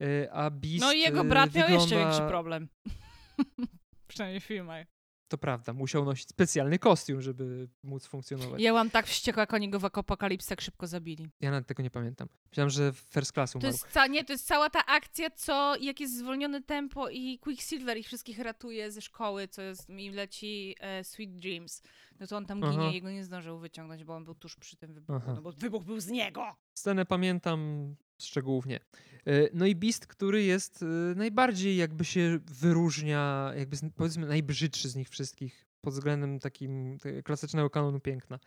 E, 0.01 0.31
A 0.31 0.49
Beast 0.51 0.79
No 0.81 0.93
i 0.93 0.99
jego 0.99 1.21
e, 1.21 1.23
brat 1.23 1.53
miał 1.55 1.69
jeszcze 1.69 1.85
wygląda- 1.95 2.09
większy 2.11 2.27
problem. 2.27 2.67
Przynajmniej 4.07 4.41
w 4.41 4.43
filmach. 4.43 4.96
To 5.27 5.37
prawda, 5.37 5.73
musiał 5.73 6.05
nosić 6.05 6.29
specjalny 6.29 6.79
kostium, 6.79 7.21
żeby 7.21 7.67
móc 7.83 8.05
funkcjonować. 8.05 8.61
Ja 8.61 8.71
byłam 8.71 8.89
tak 8.89 9.07
wściekła, 9.07 9.41
jak 9.41 9.53
oni 9.53 9.69
go 9.69 9.79
w 9.79 9.85
apokalipsy 9.85 10.49
tak 10.49 10.61
szybko 10.61 10.87
zabili. 10.87 11.29
Ja 11.41 11.51
nawet 11.51 11.67
tego 11.67 11.83
nie 11.83 11.89
pamiętam. 11.89 12.27
Myślałem, 12.51 12.69
że 12.69 12.93
w 12.93 12.97
First 12.97 13.31
Class 13.33 13.51
To 13.51 13.59
umarł. 13.59 13.71
jest, 13.73 13.87
ca- 13.87 14.07
nie, 14.07 14.23
to 14.23 14.33
jest 14.33 14.47
cała 14.47 14.69
ta 14.69 14.85
akcja, 14.85 15.29
co 15.29 15.75
jak 15.81 15.99
jest 15.99 16.17
zwolnione 16.17 16.61
tempo 16.61 17.09
i 17.09 17.39
Quicksilver 17.39 17.97
ich 17.97 18.05
wszystkich 18.07 18.39
ratuje 18.39 18.91
ze 18.91 19.01
szkoły, 19.01 19.47
co 19.47 19.61
jest, 19.61 19.89
mi 19.89 20.09
leci 20.09 20.75
e, 20.79 21.03
Sweet 21.03 21.35
Dreams. 21.35 21.81
No 22.19 22.27
to 22.27 22.37
on 22.37 22.45
tam 22.45 22.61
ginie 22.61 22.77
Aha. 22.79 22.89
i 22.91 22.93
jego 22.93 23.09
nie 23.11 23.23
zdążył 23.23 23.59
wyciągnąć, 23.59 24.03
bo 24.03 24.15
on 24.15 24.25
był 24.25 24.35
tuż 24.35 24.55
przy 24.55 24.77
tym 24.77 24.93
wybuchu. 24.93 25.19
Aha. 25.23 25.33
No 25.35 25.41
bo 25.41 25.51
wybuch 25.51 25.83
był 25.83 25.99
z 25.99 26.07
niego! 26.07 26.55
Scenę 26.73 27.05
pamiętam 27.05 27.95
szczegółów 28.25 28.65
nie. 28.65 28.75
E, 28.77 28.81
No 29.53 29.65
i 29.65 29.75
Beast, 29.75 30.07
który 30.07 30.43
jest 30.43 30.83
e, 30.83 30.85
najbardziej 31.15 31.77
jakby 31.77 32.05
się 32.05 32.39
wyróżnia, 32.45 33.51
jakby 33.57 33.77
powiedzmy 33.95 34.27
najbrzydszy 34.27 34.89
z 34.89 34.95
nich 34.95 35.09
wszystkich 35.09 35.65
pod 35.81 35.93
względem 35.93 36.39
takim 36.39 36.97
klasycznego 37.23 37.69
kanonu 37.69 37.99
piękna. 37.99 38.39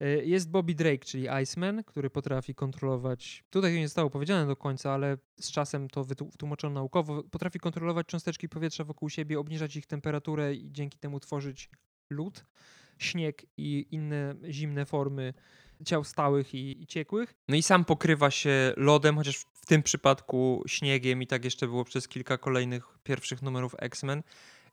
E, 0.00 0.24
Jest 0.24 0.50
Bobby 0.50 0.74
Drake, 0.74 1.04
czyli 1.04 1.26
Iceman, 1.42 1.84
który 1.84 2.10
potrafi 2.10 2.54
kontrolować, 2.54 3.44
tutaj 3.50 3.74
nie 3.74 3.88
zostało 3.88 4.10
powiedziane 4.10 4.46
do 4.46 4.56
końca, 4.56 4.92
ale 4.92 5.18
z 5.40 5.50
czasem 5.50 5.88
to 5.88 6.04
wytłu- 6.04 6.30
wytłumaczono 6.30 6.74
naukowo, 6.74 7.22
potrafi 7.22 7.58
kontrolować 7.58 8.06
cząsteczki 8.06 8.48
powietrza 8.48 8.84
wokół 8.84 9.10
siebie, 9.10 9.38
obniżać 9.38 9.76
ich 9.76 9.86
temperaturę 9.86 10.54
i 10.54 10.72
dzięki 10.72 10.98
temu 10.98 11.20
tworzyć 11.20 11.70
lód, 12.10 12.44
śnieg 12.98 13.46
i 13.56 13.86
inne 13.90 14.34
zimne 14.50 14.86
formy 14.86 15.34
ciał 15.84 16.04
stałych 16.04 16.54
i, 16.54 16.82
i 16.82 16.86
ciekłych. 16.86 17.34
No 17.48 17.56
i 17.56 17.62
sam 17.62 17.84
pokrywa 17.84 18.30
się 18.30 18.72
lodem, 18.76 19.16
chociaż 19.16 19.36
w- 19.38 19.66
tym 19.66 19.82
przypadku 19.82 20.62
śniegiem 20.66 21.22
i 21.22 21.26
tak 21.26 21.44
jeszcze 21.44 21.66
było 21.66 21.84
przez 21.84 22.08
kilka 22.08 22.38
kolejnych 22.38 22.98
pierwszych 23.02 23.42
numerów 23.42 23.74
X-Men. 23.78 24.22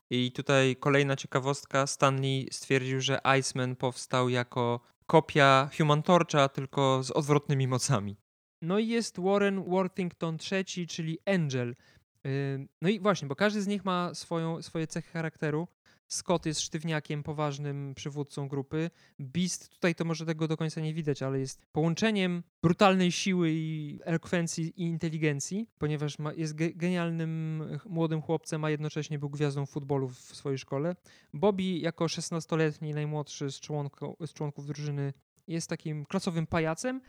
I 0.10 0.32
tutaj 0.32 0.76
kolejna 0.76 1.16
ciekawostka. 1.16 1.88
Stanley 1.88 2.48
stwierdził, 2.52 3.02
że 3.02 3.20
Iceman 3.40 3.76
powstał 3.76 4.30
jako 4.30 4.80
kopia 5.06 5.70
Human 5.78 6.04
Torcha, 6.04 6.50
tylko 6.50 7.04
z 7.04 7.12
odwrotnymi 7.12 7.68
mocami. 7.68 8.18
No 8.62 8.80
i 8.80 8.88
jest 8.88 9.20
Warren 9.20 9.64
Worthington 9.64 10.38
III, 10.52 10.88
czyli 10.88 11.18
Angel. 11.26 11.76
No 12.82 12.90
i 12.90 13.00
właśnie, 13.00 13.28
bo 13.28 13.36
każdy 13.36 13.62
z 13.62 13.68
nich 13.68 13.86
ma 13.86 14.14
swoją, 14.14 14.62
swoje 14.62 14.88
cechy 14.88 15.12
charakteru. 15.12 15.68
Scott 16.08 16.46
jest 16.46 16.62
sztywniakiem, 16.62 17.24
poważnym 17.24 17.94
przywódcą 17.96 18.48
grupy. 18.48 18.90
Beast, 19.20 19.70
tutaj 19.70 19.96
to 19.96 20.06
może 20.06 20.26
tego 20.26 20.48
do 20.48 20.58
końca 20.58 20.82
nie 20.82 20.94
widać, 20.94 21.24
ale 21.24 21.40
jest 21.40 21.66
połączeniem 21.72 22.44
brutalnej 22.62 23.12
siły 23.12 23.50
i 23.52 24.00
elokwencji 24.04 24.74
i 24.82 24.84
inteligencji, 24.84 25.70
ponieważ 25.78 26.20
ma, 26.20 26.34
jest 26.34 26.56
ge- 26.56 26.76
genialnym 26.76 27.64
młodym 27.86 28.22
chłopcem, 28.22 28.64
a 28.64 28.70
jednocześnie 28.70 29.20
był 29.20 29.30
gwiazdą 29.30 29.66
futbolu 29.66 30.10
w 30.10 30.16
swojej 30.20 30.58
szkole. 30.58 30.96
Bobby 31.34 31.64
jako 31.64 32.06
16-letni, 32.06 32.94
najmłodszy 32.94 33.52
z, 33.52 33.60
członko, 33.60 34.16
z 34.26 34.34
członków 34.34 34.66
drużyny 34.68 35.14
jest 35.48 35.70
takim 35.70 36.06
klasowym 36.06 36.48
pajacem, 36.48 37.02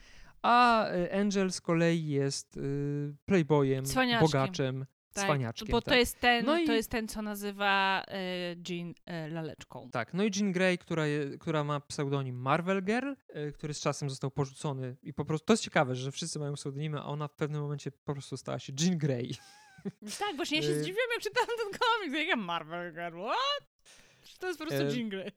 A 0.42 0.90
y, 0.92 1.12
Angel 1.20 1.52
z 1.52 1.60
kolei 1.60 2.06
jest 2.06 2.56
y, 2.56 3.14
playboyem, 3.26 3.84
Cwaniaczkiem. 3.84 4.26
bogaczem, 4.26 4.86
cwaniaczkiem. 5.24 5.68
Bo 5.70 5.80
to 5.80 5.90
tak. 5.90 5.98
jest 5.98 6.20
ten, 6.20 6.44
No 6.46 6.58
i- 6.58 6.66
to 6.66 6.72
jest 6.72 6.90
ten, 6.90 7.08
co 7.08 7.22
nazywa 7.22 8.02
e, 8.08 8.20
Jean 8.68 8.94
e, 9.06 9.28
laleczką. 9.28 9.88
Tak, 9.92 10.14
no 10.14 10.24
i 10.24 10.30
Jean 10.36 10.52
Grey, 10.52 10.78
która, 10.78 11.06
je, 11.06 11.38
która 11.38 11.64
ma 11.64 11.80
pseudonim 11.80 12.36
Marvel 12.36 12.82
Girl, 12.84 13.12
y, 13.36 13.52
który 13.52 13.74
z 13.74 13.80
czasem 13.80 14.10
został 14.10 14.30
porzucony 14.30 14.96
i 15.02 15.14
po 15.14 15.24
prostu, 15.24 15.46
to 15.46 15.52
jest 15.52 15.62
ciekawe, 15.62 15.94
że 15.94 16.12
wszyscy 16.12 16.38
mają 16.38 16.54
pseudonimy, 16.54 16.98
a 17.00 17.04
ona 17.04 17.28
w 17.28 17.34
pewnym 17.34 17.60
momencie 17.62 17.90
po 17.90 18.12
prostu 18.12 18.36
stała 18.36 18.58
się 18.58 18.72
Jean 18.80 18.98
Grey. 18.98 19.34
Tak, 20.18 20.36
właśnie 20.36 20.56
ja 20.56 20.62
się 20.62 20.74
zdziwiłam, 20.74 21.08
jak 21.14 21.22
czytałam 21.22 21.48
ten 21.48 21.80
komiks. 21.80 22.28
Jak 22.28 22.38
Marvel 22.38 22.92
Girl, 22.92 23.20
what? 23.24 23.68
To 24.38 24.46
jest 24.46 24.58
po 24.58 24.66
prostu 24.66 24.84
E, 24.86 24.96
Jean 24.96 25.08
Grey. 25.08 25.32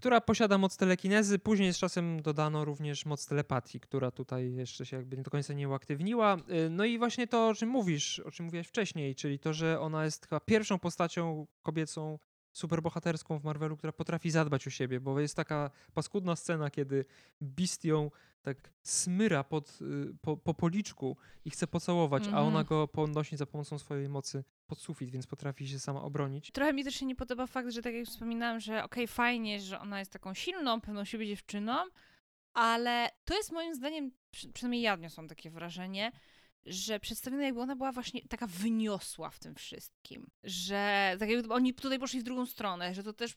Która 0.00 0.20
posiada 0.20 0.58
moc 0.58 0.76
telekinezy. 0.76 1.38
Później 1.38 1.72
z 1.74 1.78
czasem 1.78 2.22
dodano 2.22 2.64
również 2.64 3.06
moc 3.06 3.26
telepatii, 3.26 3.80
która 3.80 4.10
tutaj 4.10 4.52
jeszcze 4.54 4.86
się 4.86 4.96
jakby 4.96 5.16
do 5.16 5.30
końca 5.30 5.54
nie 5.54 5.68
uaktywniła. 5.68 6.36
Y, 6.36 6.70
No 6.70 6.84
i 6.84 6.98
właśnie 6.98 7.26
to, 7.26 7.48
o 7.48 7.54
czym 7.54 7.68
mówisz, 7.68 8.18
o 8.18 8.30
czym 8.30 8.46
mówiłaś 8.46 8.66
wcześniej, 8.66 9.14
czyli 9.14 9.38
to, 9.38 9.52
że 9.52 9.80
ona 9.80 10.04
jest 10.04 10.26
chyba 10.26 10.40
pierwszą 10.40 10.78
postacią 10.78 11.46
kobiecą 11.62 12.18
superbohaterską 12.52 13.38
w 13.38 13.44
Marvelu, 13.44 13.76
która 13.76 13.92
potrafi 13.92 14.30
zadbać 14.30 14.66
o 14.66 14.70
siebie, 14.70 15.00
bo 15.00 15.20
jest 15.20 15.36
taka 15.36 15.70
paskudna 15.94 16.36
scena, 16.36 16.70
kiedy 16.70 17.04
Beast 17.40 17.84
ją 17.84 18.10
tak 18.42 18.72
smyra 18.82 19.44
pod, 19.44 19.78
y, 19.82 20.14
po, 20.20 20.36
po 20.36 20.54
policzku 20.54 21.16
i 21.44 21.50
chce 21.50 21.66
pocałować, 21.66 22.22
a 22.24 22.26
Mhm. 22.26 22.46
ona 22.46 22.64
go 22.64 22.88
podnosi 22.88 23.36
za 23.36 23.46
pomocą 23.46 23.78
swojej 23.78 24.08
mocy 24.08 24.44
pod 24.66 24.78
sufit, 24.80 25.10
więc 25.10 25.26
potrafi 25.26 25.68
się 25.68 25.78
sama 25.78 26.02
obronić. 26.02 26.50
Trochę 26.52 26.72
mi 26.72 26.84
też 26.84 26.94
się 26.94 27.06
nie 27.06 27.16
podoba 27.16 27.46
fakt, 27.46 27.70
że 27.70 27.82
tak 27.82 27.94
jak 27.94 28.06
wspominałam, 28.06 28.60
że 28.60 28.84
okej, 28.84 29.06
fajnie, 29.08 29.60
że 29.60 29.80
ona 29.80 29.98
jest 29.98 30.12
taką 30.12 30.34
silną, 30.34 30.80
pewną 30.80 31.04
siebie 31.04 31.26
dziewczyną, 31.26 31.76
ale 32.54 33.10
to 33.24 33.36
jest 33.36 33.52
moim 33.52 33.74
zdaniem, 33.74 34.10
przy, 34.30 34.52
przynajmniej 34.52 34.82
ja 34.82 34.94
odniosłam 34.94 35.28
takie 35.28 35.50
wrażenie, 35.50 36.12
że 36.66 37.00
przedstawiona 37.00 37.42
jakby 37.44 37.60
ona 37.60 37.76
była 37.76 37.92
właśnie 37.92 38.20
taka 38.28 38.46
wyniosła 38.46 39.30
w 39.30 39.38
tym 39.38 39.54
wszystkim. 39.54 40.30
Że 40.44 41.16
tak 41.18 41.28
jakby 41.28 41.54
oni 41.54 41.74
tutaj 41.74 41.98
poszli 41.98 42.20
w 42.20 42.22
drugą 42.22 42.46
stronę, 42.46 42.94
że 42.94 43.02
to 43.02 43.12
też 43.12 43.34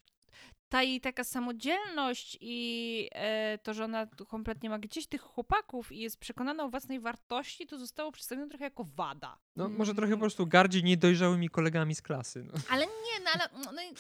ta 0.69 0.83
jej 0.83 1.01
taka 1.01 1.23
samodzielność 1.23 2.37
i 2.41 3.09
e, 3.11 3.57
to, 3.57 3.73
że 3.73 3.83
ona 3.85 4.07
kompletnie 4.27 4.69
ma 4.69 4.79
gdzieś 4.79 5.07
tych 5.07 5.21
chłopaków 5.21 5.91
i 5.91 5.99
jest 5.99 6.17
przekonana 6.19 6.63
o 6.63 6.69
własnej 6.69 6.99
wartości, 6.99 7.67
to 7.67 7.79
zostało 7.79 8.11
przedstawione 8.11 8.47
trochę 8.49 8.63
jako 8.63 8.83
wada. 8.95 9.37
No, 9.55 9.69
może 9.69 9.93
trochę 9.93 10.07
Mm. 10.07 10.19
po 10.19 10.21
prostu 10.21 10.47
gardzi 10.47 10.83
niedojrzałymi 10.83 11.49
kolegami 11.49 11.95
z 11.95 12.01
klasy. 12.01 12.43
No. 12.43 12.53
Ale 12.69 12.85
nie, 12.85 13.23
no 13.23 13.29
ale 13.33 13.49
no, 13.75 13.81
i 13.81 13.95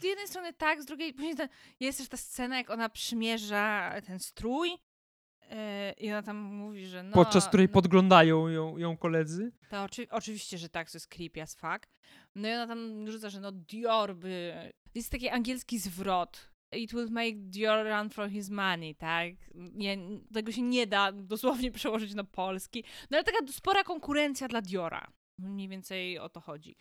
z 0.00 0.02
jednej 0.04 0.28
strony 0.28 0.52
tak, 0.52 0.82
z 0.82 0.86
drugiej 0.86 1.14
później 1.14 1.34
ta, 1.36 1.48
jest 1.80 1.98
też 1.98 2.08
ta 2.08 2.16
scena, 2.16 2.56
jak 2.58 2.70
ona 2.70 2.88
przymierza 2.88 3.92
ten 4.06 4.18
strój 4.18 4.70
i 5.96 6.10
ona 6.10 6.22
tam 6.22 6.36
mówi, 6.36 6.86
że 6.86 7.02
no... 7.02 7.12
Podczas 7.12 7.48
której 7.48 7.66
no, 7.66 7.72
podglądają 7.72 8.48
ją, 8.48 8.78
ją 8.78 8.96
koledzy. 8.96 9.52
to 9.70 9.82
oczy, 9.82 10.06
oczywiście, 10.10 10.58
że 10.58 10.68
tak, 10.68 10.90
to 10.90 10.96
jest 10.96 11.08
creepy 11.08 11.42
as 11.42 11.54
fuck. 11.54 11.86
No 12.34 12.48
i 12.48 12.52
ona 12.52 12.66
tam 12.66 13.10
rzuca, 13.10 13.30
że 13.30 13.40
no 13.40 13.52
Dior 13.52 14.16
by... 14.16 14.54
Jest 14.94 15.10
taki 15.10 15.28
angielski 15.28 15.78
zwrot. 15.78 16.50
It 16.72 16.92
will 16.92 17.08
make 17.10 17.34
Dior 17.36 17.86
run 17.86 18.10
for 18.10 18.30
his 18.30 18.50
money, 18.50 18.94
tak? 18.94 19.34
Nie, 19.54 19.98
tego 20.32 20.52
się 20.52 20.62
nie 20.62 20.86
da 20.86 21.12
dosłownie 21.12 21.70
przełożyć 21.80 22.14
na 22.14 22.24
polski. 22.24 22.84
No 23.10 23.16
ale 23.16 23.24
taka 23.24 23.52
spora 23.52 23.84
konkurencja 23.84 24.48
dla 24.48 24.62
Diora. 24.62 25.12
Mniej 25.38 25.68
więcej 25.68 26.18
o 26.18 26.28
to 26.28 26.40
chodzi. 26.40 26.76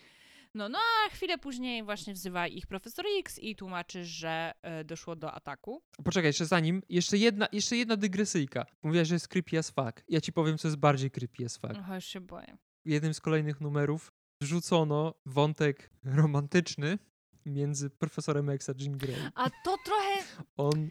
No, 0.56 0.70
no 0.70 0.80
a 1.06 1.10
chwilę 1.10 1.38
później 1.38 1.84
właśnie 1.84 2.14
wzywa 2.14 2.47
ich 2.47 2.68
profesor 2.68 3.06
X 3.20 3.39
i 3.39 3.56
tłumaczy, 3.56 4.06
że 4.06 4.52
e, 4.62 4.84
doszło 4.84 5.16
do 5.16 5.32
ataku. 5.32 5.84
Poczekaj, 6.04 6.30
jeszcze 6.30 6.45
zanim, 6.45 6.82
jeszcze 6.89 7.18
jedna, 7.18 7.47
jeszcze 7.52 7.76
jedna 7.78 7.97
dygresyjka. 7.97 8.66
Mówiłaś, 8.84 9.08
że 9.08 9.16
jest 9.16 9.28
creepy 9.28 9.58
as 9.60 9.70
fuck. 9.70 10.04
Ja 10.08 10.22
ci 10.22 10.34
powiem, 10.34 10.58
co 10.58 10.68
jest 10.68 10.78
bardziej 10.78 11.12
creepy 11.12 11.45
as 11.45 11.58
fuck. 11.58 11.76
Oho, 11.80 11.95
już 11.95 12.06
się 12.06 12.22
boję. 12.22 12.58
W 12.86 12.89
jednym 12.89 13.14
z 13.14 13.22
kolejnych 13.22 13.62
numerów 13.62 14.12
wrzucono 14.41 15.14
wątek 15.26 15.89
romantyczny 16.04 16.97
między 17.45 17.89
profesorem 17.89 18.50
X 18.50 18.70
a 18.70 18.74
Jean 18.80 18.97
Grey. 18.97 19.16
A 19.36 19.50
to 19.50 19.76
trochę... 19.86 20.24
On 20.58 20.89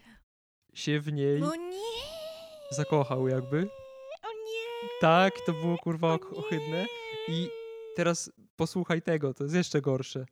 się 0.73 0.99
w 0.99 1.13
niej 1.13 1.39
No 1.39 1.55
nie! 1.55 2.01
zakochał 2.71 3.27
jakby. 3.27 3.57
O 4.23 4.27
nie! 4.31 4.89
Tak, 5.01 5.33
to 5.45 5.53
było 5.53 5.77
kurwa 5.77 6.13
ohydne. 6.35 6.85
I 7.27 7.47
teraz 7.95 8.31
posłuchaj 8.55 9.01
tego, 9.01 9.33
to 9.33 9.43
jest 9.43 9.55
jeszcze 9.55 9.81
gorsze. 9.81 10.25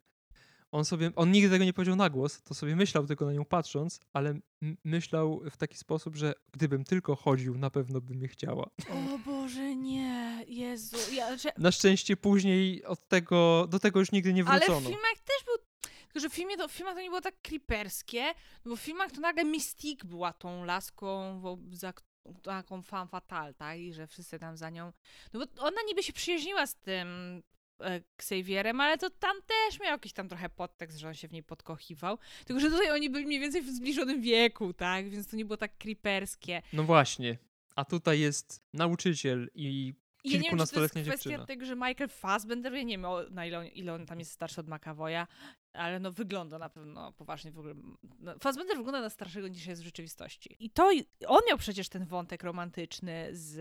On 0.72 0.86
sobie, 0.86 1.12
on 1.16 1.32
nigdy 1.32 1.50
tego 1.50 1.66
nie 1.66 1.74
powiedział 1.74 1.96
na 1.96 2.10
głos, 2.10 2.44
to 2.44 2.54
sobie 2.54 2.76
myślał 2.76 3.06
tylko 3.08 3.26
na 3.26 3.34
nią 3.34 3.46
patrząc, 3.46 4.00
ale 4.14 4.40
myślał 4.84 5.42
w 5.52 5.58
taki 5.58 5.78
sposób, 5.78 6.16
że 6.16 6.34
gdybym 6.52 6.84
tylko 6.84 7.16
chodził, 7.16 7.58
na 7.58 7.70
pewno 7.70 8.02
by 8.02 8.14
mnie 8.14 8.28
chciała. 8.28 8.70
O 8.90 9.18
Boże, 9.26 9.76
nie! 9.76 10.46
Jezu, 10.48 10.98
ja... 11.14 11.28
Znaczy, 11.28 11.50
Na 11.58 11.72
szczęście 11.72 12.18
później 12.18 12.86
od 12.86 13.08
tego, 13.08 13.68
do 13.70 13.80
tego 13.80 14.00
już 14.00 14.12
nigdy 14.12 14.34
nie 14.34 14.46
Ale 14.46 14.60
wrócono. 14.60 14.80
w 14.80 14.84
filmach 14.84 15.20
też 15.26 15.46
był. 15.46 15.56
Tylko, 16.04 16.20
że 16.20 16.30
w, 16.30 16.34
filmie 16.34 16.58
to, 16.58 16.68
w 16.68 16.72
filmach 16.72 16.96
to 16.96 17.02
nie 17.02 17.10
było 17.10 17.22
tak 17.22 17.42
creeperskie, 17.42 18.24
no 18.66 18.70
bo 18.70 18.76
w 18.76 18.80
filmach 18.80 19.12
to 19.12 19.22
nagle 19.22 19.44
Mystique 19.44 20.06
była 20.06 20.34
tą 20.34 20.66
laską, 20.66 21.42
za 21.72 21.94
taką 22.44 22.82
fan 22.82 23.08
fatal, 23.08 23.56
tak? 23.56 23.80
I 23.80 23.94
że 23.94 24.08
wszyscy 24.08 24.40
tam 24.40 24.58
za 24.58 24.70
nią. 24.70 24.94
No 25.34 25.40
bo 25.40 25.64
ona 25.64 25.78
niby 25.88 26.04
się 26.04 26.14
przyjaźniła 26.14 26.68
z 26.68 26.76
tym 26.76 27.08
e, 27.82 28.02
Xavierem, 28.18 28.82
ale 28.82 28.98
to 28.98 29.10
tam 29.10 29.38
też 29.42 29.80
miał 29.80 29.92
jakiś 29.92 30.14
tam 30.14 30.30
trochę 30.30 30.50
podtekst, 30.50 30.98
że 30.98 31.08
on 31.08 31.14
się 31.14 31.28
w 31.28 31.32
niej 31.32 31.44
podkochiwał. 31.44 32.18
Tylko, 32.46 32.60
że 32.60 32.70
tutaj 32.70 32.92
oni 32.92 33.10
byli 33.10 33.26
mniej 33.26 33.40
więcej 33.40 33.62
w 33.62 33.70
zbliżonym 33.70 34.22
wieku, 34.22 34.74
tak? 34.74 35.10
Więc 35.10 35.28
to 35.28 35.36
nie 35.38 35.46
było 35.46 35.58
tak 35.58 35.78
creeperskie. 35.78 36.62
No 36.74 36.84
właśnie. 36.84 37.38
A 37.76 37.86
tutaj 37.86 38.20
jest 38.20 38.64
nauczyciel 38.74 39.50
i 39.56 39.94
ja 40.24 40.40
nie 40.40 40.50
wiem, 40.50 40.60
czy 40.60 40.74
to 40.74 40.82
jest 40.82 40.94
kwestia 40.94 41.04
dziewczyna. 41.04 41.46
tego, 41.46 41.66
że 41.66 41.76
Michael 41.76 42.10
Fassbender, 42.10 42.74
ja 42.74 42.84
nie 42.84 42.98
wiem 42.98 43.06
na 43.30 43.46
ile 43.46 43.60
on, 43.60 43.66
ile 43.66 43.94
on 43.94 44.06
tam 44.06 44.20
jest 44.20 44.32
starszy 44.32 44.62
od 44.62 44.68
McAvoya, 44.68 45.28
ale 45.78 46.00
no 46.00 46.12
wygląda 46.12 46.60
na 46.60 46.70
pewno 46.70 47.12
poważnie 47.12 47.52
w 47.52 47.60
ogóle. 47.60 47.74
No, 48.20 48.40
Fassbender 48.40 48.78
wygląda 48.78 49.02
na 49.02 49.10
starszego 49.10 49.48
niż 49.48 49.66
jest 49.66 49.82
w 49.82 49.86
rzeczywistości. 49.86 50.56
I 50.60 50.70
to, 50.70 50.92
on 51.28 51.40
miał 51.48 51.58
przecież 51.58 51.90
ten 51.90 52.06
wątek 52.06 52.44
romantyczny 52.44 53.28
z, 53.32 53.56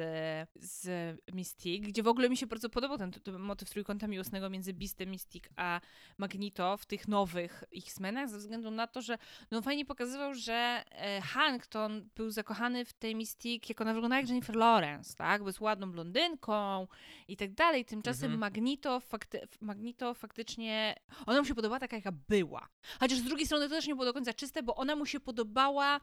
z 0.55 0.89
Mystique, 1.33 1.89
gdzie 1.89 2.03
w 2.03 2.09
ogóle 2.09 2.29
mi 2.29 2.37
się 2.37 2.47
bardzo 2.47 2.69
podobał 2.69 2.99
ten, 2.99 3.13
ten 3.13 3.39
motyw 3.39 3.71
trójkąta 3.71 4.07
miłosnego 4.07 4.51
między 4.51 4.73
Beastem, 4.75 5.09
Mystique 5.09 5.49
a 5.57 5.81
Magneto 6.19 6.77
w 6.77 6.87
tych 6.87 7.09
nowych 7.09 7.65
X-Menach, 7.77 8.29
ze 8.29 8.39
względu 8.39 8.71
na 8.71 8.87
to, 8.87 9.03
że 9.03 9.19
no, 9.51 9.63
fajnie 9.63 9.85
pokazywał, 9.85 10.35
że 10.35 10.85
e, 10.91 11.21
Hank 11.21 11.67
to 11.67 11.85
on 11.85 12.09
był 12.15 12.31
zakochany 12.31 12.85
w 12.85 12.93
tej 12.93 13.15
Mystique, 13.15 13.69
jak 13.69 13.81
ona 13.81 13.95
wygląda 13.95 14.17
jak 14.17 14.29
Jennifer 14.29 14.57
Lawrence, 14.57 15.17
tak? 15.17 15.43
Bo 15.43 15.49
jest 15.49 15.61
ładną 15.61 15.93
blondynką 15.93 16.87
i 17.29 17.37
tak 17.37 17.53
dalej. 17.53 17.85
Tymczasem 17.85 18.27
Mhm. 18.27 18.41
Magneto, 18.41 19.01
fakty, 19.01 19.41
Magneto 19.61 20.15
faktycznie, 20.15 20.95
ona 21.27 21.39
mu 21.39 21.45
się 21.45 21.55
podobała 21.55 21.81
taka, 21.81 22.06
jaka 22.07 22.19
była. 22.29 22.69
Chociaż 23.01 23.19
z 23.19 23.23
drugiej 23.23 23.47
strony 23.47 23.69
to 23.69 23.75
też 23.75 23.87
nie 23.87 23.95
było 23.95 24.05
do 24.05 24.13
końca 24.13 24.35
czyste, 24.35 24.63
bo 24.63 24.75
ona 24.75 24.97
mu 24.97 25.07
się 25.07 25.21
podobała 25.21 26.01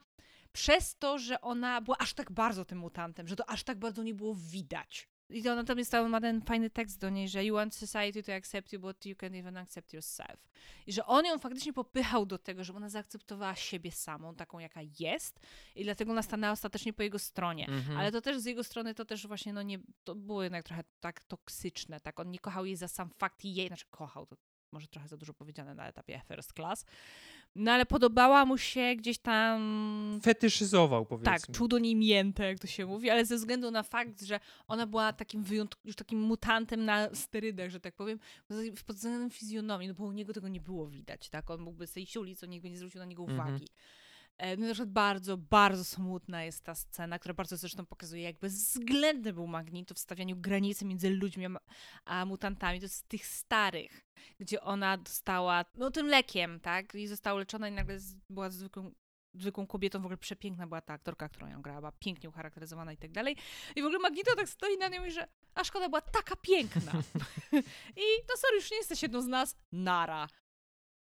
przez 0.52 0.98
to, 0.98 1.18
że 1.18 1.42
ona 1.42 1.82
była 1.82 1.98
aż 1.98 2.14
tak 2.14 2.32
bardzo 2.32 2.66
tym 2.66 2.78
mutantem, 2.78 3.28
że 3.28 3.36
to 3.36 3.50
aż 3.50 3.64
tak 3.64 3.80
bardzo 3.80 4.04
nie 4.04 4.14
było 4.14 4.36
widać. 4.36 5.10
I 5.30 5.44
to 5.44 5.52
ona 5.52 5.64
tam 5.64 5.78
jest, 5.78 5.92
tam 5.92 6.10
ma 6.10 6.22
ten 6.22 6.42
fajny 6.42 6.70
tekst 6.70 7.00
do 7.00 7.10
niej, 7.10 7.30
że 7.30 7.46
you 7.46 7.56
want 7.56 7.76
society 7.76 8.24
to 8.24 8.34
accept 8.34 8.74
you, 8.74 8.80
but 8.80 9.06
you 9.06 9.16
can't 9.16 9.40
even 9.40 9.58
accept 9.58 9.94
yourself. 9.94 10.50
I 10.88 10.94
że 10.94 11.06
on 11.06 11.26
ją 11.26 11.40
faktycznie 11.40 11.74
popychał 11.74 12.26
do 12.26 12.38
tego, 12.38 12.64
żeby 12.64 12.78
ona 12.78 12.90
zaakceptowała 12.90 13.56
siebie 13.56 13.92
samą, 13.92 14.36
taką 14.36 14.60
jaka 14.60 14.80
jest 15.00 15.40
i 15.76 15.84
dlatego 15.84 16.12
ona 16.12 16.22
stanęła 16.22 16.54
ostatecznie 16.54 16.94
po 16.94 17.04
jego 17.04 17.20
stronie. 17.20 17.68
Mhm. 17.68 17.98
Ale 17.98 18.12
to 18.12 18.22
też 18.22 18.40
z 18.40 18.46
jego 18.46 18.64
strony 18.64 18.96
to 18.96 19.06
też 19.06 19.28
właśnie, 19.28 19.54
no 19.54 19.62
nie, 19.62 19.80
to 20.04 20.16
było 20.16 20.44
jednak 20.44 20.64
trochę 20.64 20.84
tak 21.00 21.24
toksyczne, 21.24 22.00
tak? 22.00 22.20
On 22.20 22.32
nie 22.32 22.40
kochał 22.40 22.66
jej 22.66 22.76
za 22.76 22.88
sam 22.88 23.10
fakt 23.10 23.44
jej, 23.44 23.68
znaczy 23.68 23.86
kochał, 23.92 24.26
to 24.26 24.36
może 24.74 24.88
trochę 24.88 25.08
za 25.08 25.18
dużo 25.18 25.34
powiedziane 25.34 25.76
na 25.76 25.88
etapie 25.88 26.22
first 26.28 26.54
class, 26.54 26.86
no 27.56 27.72
ale 27.72 27.86
podobała 27.86 28.46
mu 28.46 28.58
się 28.58 28.96
gdzieś 28.98 29.18
tam 29.18 30.20
Fetyszyzował, 30.24 31.06
powiedzmy. 31.06 31.26
tak, 31.34 31.52
czuł 31.52 31.68
do 31.68 31.80
niej 31.80 31.96
miętę, 31.96 32.46
jak 32.48 32.60
to 32.60 32.68
się 32.68 32.86
mówi, 32.86 33.10
ale 33.10 33.26
ze 33.26 33.36
względu 33.36 33.72
na 33.72 33.84
fakt, 33.84 34.22
że 34.22 34.40
ona 34.68 34.88
była 34.88 35.14
takim 35.14 35.44
wyjątk- 35.44 35.78
już 35.86 35.96
takim 35.96 36.20
mutantem 36.22 36.86
na 36.86 37.16
sterydach, 37.16 37.70
że 37.70 37.80
tak 37.80 37.96
powiem, 37.96 38.20
pod 38.88 38.96
względem 38.96 39.30
fizjonomii, 39.30 39.88
no 39.88 39.94
bo 39.94 40.04
u 40.04 40.12
niego 40.12 40.34
tego 40.34 40.48
nie 40.48 40.62
było 40.62 40.88
widać, 40.88 41.30
tak? 41.30 41.50
On 41.50 41.62
mógłby 41.62 41.88
sobie 41.88 42.06
siulić, 42.06 42.44
on 42.44 42.50
nikt 42.50 42.64
by 42.64 42.70
nie 42.70 42.78
zwrócił 42.78 43.00
na 43.00 43.06
niego 43.06 43.24
Mhm. 43.24 43.40
uwagi. 43.40 43.68
No 44.40 44.68
na 44.68 44.74
przykład 44.74 44.90
bardzo, 44.90 45.38
bardzo 45.38 45.84
smutna 45.84 46.44
jest 46.44 46.64
ta 46.64 46.76
scena, 46.76 47.20
która 47.20 47.34
bardzo 47.34 47.58
zresztą 47.58 47.86
pokazuje, 47.86 48.24
jak 48.24 48.40
bezwzględny 48.40 49.34
był 49.34 49.48
Magneto 49.48 49.94
w 49.96 50.00
stawianiu 50.00 50.36
granicy 50.36 50.86
między 50.86 51.10
ludźmi 51.10 51.46
a, 52.06 52.26
mutantami. 52.26 52.80
To 52.80 52.86
jest 52.86 52.96
z 52.96 53.04
tych 53.04 53.26
starych, 53.26 54.06
gdzie 54.40 54.62
ona 54.62 54.98
dostała, 54.98 55.66
no 55.76 55.92
tym 55.92 56.08
lekiem, 56.08 56.60
tak? 56.60 56.96
I 56.96 57.08
została 57.08 57.40
leczona 57.40 57.68
i 57.68 57.72
nagle 57.72 57.98
była 58.30 58.50
zwykłą 58.50 58.92
zwykłą 59.34 59.68
kobietą, 59.68 60.00
w 60.00 60.06
ogóle 60.06 60.18
przepiękna 60.18 60.68
była 60.68 60.82
ta 60.82 60.94
aktorka, 60.94 61.30
którą 61.30 61.48
ją 61.48 61.62
grała, 61.62 61.80
była 61.80 61.92
pięknie 61.92 62.30
ucharakteryzowana 62.30 62.94
i 62.94 62.98
tak 62.98 63.12
dalej. 63.12 63.38
I 63.76 63.82
w 63.82 63.86
ogóle 63.86 64.00
Magneto 64.00 64.36
tak 64.36 64.50
stoi 64.50 64.78
na 64.78 64.88
nią 64.88 64.96
i 64.96 65.00
mówi, 65.00 65.12
że 65.12 65.28
a 65.56 65.64
szkoda, 65.64 65.90
była 65.90 66.02
taka 66.02 66.36
piękna. 66.36 66.92
I 68.04 68.26
to 68.28 68.38
sorry, 68.38 68.56
już 68.56 68.72
nie 68.72 68.78
jesteś 68.78 69.04
jedną 69.04 69.22
z 69.22 69.28
nas, 69.28 69.58
nara. 69.72 70.28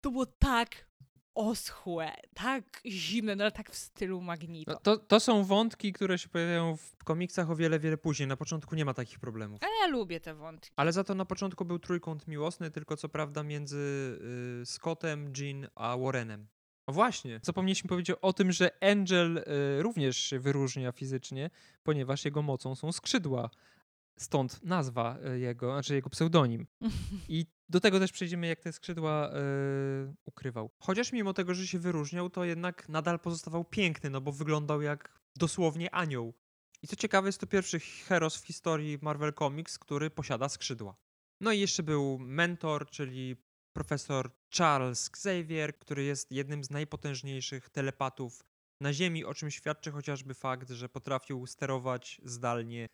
To 0.01 0.11
było 0.11 0.25
tak 0.25 0.87
oschłe, 1.35 2.11
tak 2.33 2.81
zimne, 2.85 3.35
no 3.35 3.43
ale 3.43 3.51
tak 3.51 3.71
w 3.71 3.75
stylu 3.75 4.21
Magneto. 4.21 4.71
No, 4.71 4.77
to, 4.77 4.97
to 4.97 5.19
są 5.19 5.43
wątki, 5.43 5.93
które 5.93 6.17
się 6.17 6.29
pojawiają 6.29 6.77
w 6.77 7.03
komiksach 7.03 7.49
o 7.49 7.55
wiele, 7.55 7.79
wiele 7.79 7.97
później. 7.97 8.27
Na 8.27 8.37
początku 8.37 8.75
nie 8.75 8.85
ma 8.85 8.93
takich 8.93 9.19
problemów. 9.19 9.59
Ale 9.63 9.71
ja 9.81 9.87
lubię 9.87 10.19
te 10.19 10.33
wątki. 10.33 10.71
Ale 10.75 10.93
za 10.93 11.03
to 11.03 11.15
na 11.15 11.25
początku 11.25 11.65
był 11.65 11.79
trójkąt 11.79 12.27
miłosny, 12.27 12.71
tylko 12.71 12.97
co 12.97 13.09
prawda 13.09 13.43
między 13.43 13.77
y, 14.61 14.65
Scottem, 14.65 15.33
Jean 15.37 15.67
a 15.75 15.97
Warrenem. 15.97 16.47
O 16.85 16.91
właśnie, 16.91 17.39
zapomnieliśmy 17.43 17.87
powiedzieć 17.87 18.17
o 18.21 18.33
tym, 18.33 18.51
że 18.51 18.71
Angel 18.81 19.37
y, 19.37 19.43
również 19.83 20.17
się 20.17 20.39
wyróżnia 20.39 20.91
fizycznie, 20.91 21.49
ponieważ 21.83 22.25
jego 22.25 22.41
mocą 22.41 22.75
są 22.75 22.91
skrzydła. 22.91 23.49
Stąd 24.19 24.63
nazwa 24.63 25.17
y, 25.35 25.39
jego, 25.39 25.71
znaczy 25.71 25.95
jego 25.95 26.09
pseudonim. 26.09 26.67
I 27.29 27.45
do 27.69 27.79
tego 27.79 27.99
też 27.99 28.11
przejdziemy, 28.11 28.47
jak 28.47 28.59
te 28.59 28.73
skrzydła 28.73 29.29
y, 29.29 30.15
ukrywał. 30.25 30.71
Chociaż 30.79 31.11
mimo 31.11 31.33
tego, 31.33 31.53
że 31.53 31.67
się 31.67 31.79
wyróżniał, 31.79 32.29
to 32.29 32.45
jednak 32.45 32.89
nadal 32.89 33.19
pozostawał 33.19 33.65
piękny, 33.65 34.09
no 34.09 34.21
bo 34.21 34.31
wyglądał 34.31 34.81
jak 34.81 35.19
dosłownie 35.35 35.95
anioł. 35.95 36.33
I 36.81 36.87
co 36.87 36.95
ciekawe, 36.95 37.27
jest 37.27 37.39
to 37.39 37.47
pierwszy 37.47 37.79
heros 37.79 38.37
w 38.37 38.45
historii 38.45 38.99
Marvel 39.01 39.33
Comics, 39.33 39.79
który 39.79 40.09
posiada 40.09 40.49
skrzydła. 40.49 40.95
No 41.41 41.51
i 41.51 41.59
jeszcze 41.59 41.83
był 41.83 42.19
mentor, 42.19 42.89
czyli 42.89 43.35
profesor 43.73 44.31
Charles 44.57 45.07
Xavier, 45.07 45.77
który 45.77 46.03
jest 46.03 46.31
jednym 46.31 46.63
z 46.63 46.69
najpotężniejszych 46.69 47.69
telepatów 47.69 48.45
na 48.83 48.93
Ziemi, 48.93 49.25
o 49.25 49.33
czym 49.33 49.51
świadczy 49.51 49.91
chociażby 49.91 50.33
fakt, 50.33 50.69
że 50.69 50.89
potrafił 50.89 51.47
sterować 51.47 52.21
zdalnie 52.23 52.89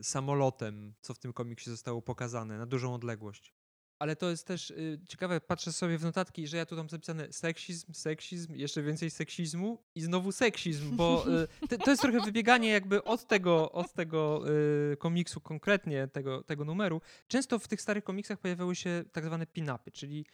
y, 0.00 0.04
samolotem, 0.04 0.94
co 1.00 1.14
w 1.14 1.18
tym 1.18 1.32
komiksie 1.32 1.70
zostało 1.70 2.02
pokazane, 2.02 2.58
na 2.58 2.66
dużą 2.66 2.94
odległość. 2.94 3.54
Ale 3.98 4.16
to 4.16 4.30
jest 4.30 4.46
też 4.46 4.70
y, 4.70 5.00
ciekawe, 5.08 5.40
patrzę 5.40 5.72
sobie 5.72 5.98
w 5.98 6.02
notatki, 6.02 6.46
że 6.46 6.56
ja 6.56 6.66
tu 6.66 6.76
mam 6.76 6.88
zapisane 6.88 7.32
seksizm, 7.32 7.92
seksizm, 7.92 8.54
jeszcze 8.54 8.82
więcej 8.82 9.10
seksizmu 9.10 9.84
i 9.94 10.00
znowu 10.00 10.32
seksizm, 10.32 10.96
bo 10.96 11.24
y, 11.72 11.78
to, 11.78 11.90
jest 11.90 12.02
trochę 12.02 12.20
wybieganie 12.20 12.68
jakby 12.68 13.04
od 13.04 13.26
tego, 13.26 13.72
od 13.72 13.92
tego 13.92 14.44
y, 14.92 14.96
komiksu 14.96 15.40
konkretnie, 15.40 16.08
tego, 16.08 16.42
tego 16.42 16.64
numeru. 16.64 17.00
Często 17.28 17.58
w 17.58 17.68
tych 17.68 17.80
starych 17.80 18.04
komiksach 18.04 18.38
pojawiały 18.38 18.76
się 18.76 19.04
tak 19.12 19.24
zwane 19.24 19.46
pin-upy, 19.46 19.92
czyli 19.92 20.26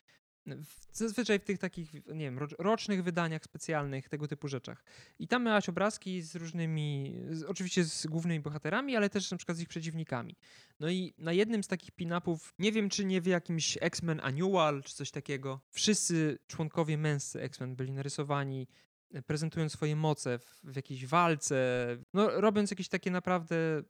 zazwyczaj 0.92 1.38
w 1.38 1.44
tych 1.44 1.58
takich, 1.58 1.94
nie 1.94 2.24
wiem, 2.24 2.38
rocznych 2.58 3.04
wydaniach 3.04 3.44
specjalnych, 3.44 4.08
tego 4.08 4.28
typu 4.28 4.48
rzeczach. 4.48 4.84
I 5.18 5.28
tam 5.28 5.44
miałaś 5.44 5.68
obrazki 5.68 6.22
z 6.22 6.36
różnymi, 6.36 7.16
z, 7.30 7.42
oczywiście 7.42 7.84
z 7.84 8.06
głównymi 8.06 8.40
bohaterami, 8.40 8.96
ale 8.96 9.10
też 9.10 9.30
na 9.30 9.36
przykład 9.36 9.58
z 9.58 9.60
ich 9.60 9.68
przeciwnikami. 9.68 10.36
No 10.80 10.90
i 10.90 11.14
na 11.18 11.32
jednym 11.32 11.62
z 11.62 11.68
takich 11.68 11.90
pin-upów, 11.90 12.54
nie 12.58 12.72
wiem 12.72 12.88
czy 12.88 13.04
nie 13.04 13.20
w 13.20 13.26
jakimś 13.26 13.78
X-Men 13.80 14.20
Annual 14.22 14.82
czy 14.82 14.94
coś 14.94 15.10
takiego, 15.10 15.60
wszyscy 15.70 16.38
członkowie 16.46 16.98
męscy 16.98 17.40
X-Men 17.40 17.76
byli 17.76 17.92
narysowani 17.92 18.68
e, 19.14 19.22
prezentując 19.22 19.72
swoje 19.72 19.96
moce 19.96 20.38
w, 20.38 20.60
w 20.64 20.76
jakiejś 20.76 21.06
walce, 21.06 21.86
no 22.14 22.40
robiąc 22.40 22.70
jakieś 22.70 22.88
takie 22.88 23.10
naprawdę 23.10 23.82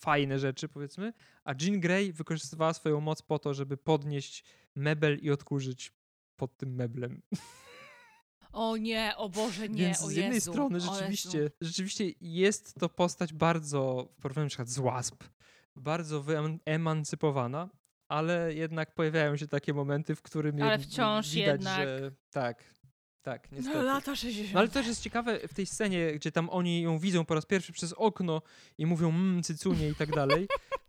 fajne 0.00 0.38
rzeczy, 0.38 0.68
powiedzmy, 0.68 1.12
a 1.44 1.54
Jean 1.60 1.80
Grey 1.80 2.12
wykorzystywała 2.12 2.74
swoją 2.74 3.00
moc 3.00 3.22
po 3.22 3.38
to, 3.38 3.54
żeby 3.54 3.76
podnieść 3.76 4.44
mebel 4.74 5.18
i 5.18 5.30
odkurzyć 5.30 5.92
pod 6.40 6.56
tym 6.56 6.74
meblem. 6.74 7.22
O 8.52 8.76
nie, 8.76 9.12
o 9.16 9.28
Boże, 9.28 9.68
nie, 9.68 9.84
Więc 9.84 9.98
z 9.98 10.12
jednej 10.12 10.34
Jezu, 10.34 10.52
strony 10.52 10.80
rzeczywiście, 10.80 11.50
rzeczywiście 11.60 12.04
jest 12.20 12.74
to 12.74 12.88
postać 12.88 13.32
bardzo, 13.32 14.08
w 14.18 14.22
porównaniu 14.22 14.44
na 14.44 14.48
przykład 14.48 14.68
z 14.68 14.78
Wasp, 14.78 15.24
bardzo 15.76 16.22
wyemancypowana, 16.22 17.68
ale 18.08 18.54
jednak 18.54 18.94
pojawiają 18.94 19.36
się 19.36 19.46
takie 19.48 19.74
momenty, 19.74 20.14
w 20.14 20.22
którym 20.22 20.62
Ale 20.62 20.78
wciąż 20.78 21.30
widać, 21.30 21.46
jednak. 21.46 21.76
że 21.76 22.12
tak, 22.30 22.64
tak, 23.22 23.52
niestety. 23.52 23.76
No, 23.76 23.82
lata 23.82 24.16
60. 24.16 24.54
No 24.54 24.60
ale 24.60 24.68
też 24.68 24.86
jest 24.86 25.02
ciekawe 25.02 25.48
w 25.48 25.54
tej 25.54 25.66
scenie, 25.66 26.12
gdzie 26.12 26.32
tam 26.32 26.50
oni 26.50 26.82
ją 26.82 26.98
widzą 26.98 27.24
po 27.24 27.34
raz 27.34 27.46
pierwszy 27.46 27.72
przez 27.72 27.92
okno 27.92 28.42
i 28.78 28.86
mówią 28.86 29.08
mmm, 29.08 29.42
cycunie 29.42 29.88
i 29.88 29.94
tak 29.94 30.10
dalej, 30.10 30.48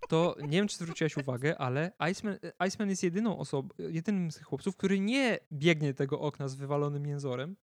to 0.09 0.35
nie 0.41 0.57
wiem, 0.57 0.67
czy 0.67 0.77
zwróciłaś 0.77 1.17
uwagę, 1.17 1.57
ale 1.57 1.91
Iceman, 2.11 2.37
Iceman 2.67 2.89
jest 2.89 3.03
jedyną 3.03 3.37
osobą, 3.37 3.69
jedynym 3.77 4.31
z 4.31 4.35
tych 4.35 4.45
chłopców, 4.45 4.77
który 4.77 4.99
nie 4.99 5.39
biegnie 5.51 5.93
tego 5.93 6.19
okna 6.19 6.47
z 6.47 6.55
wywalonym 6.55 7.05
jęzorem. 7.05 7.55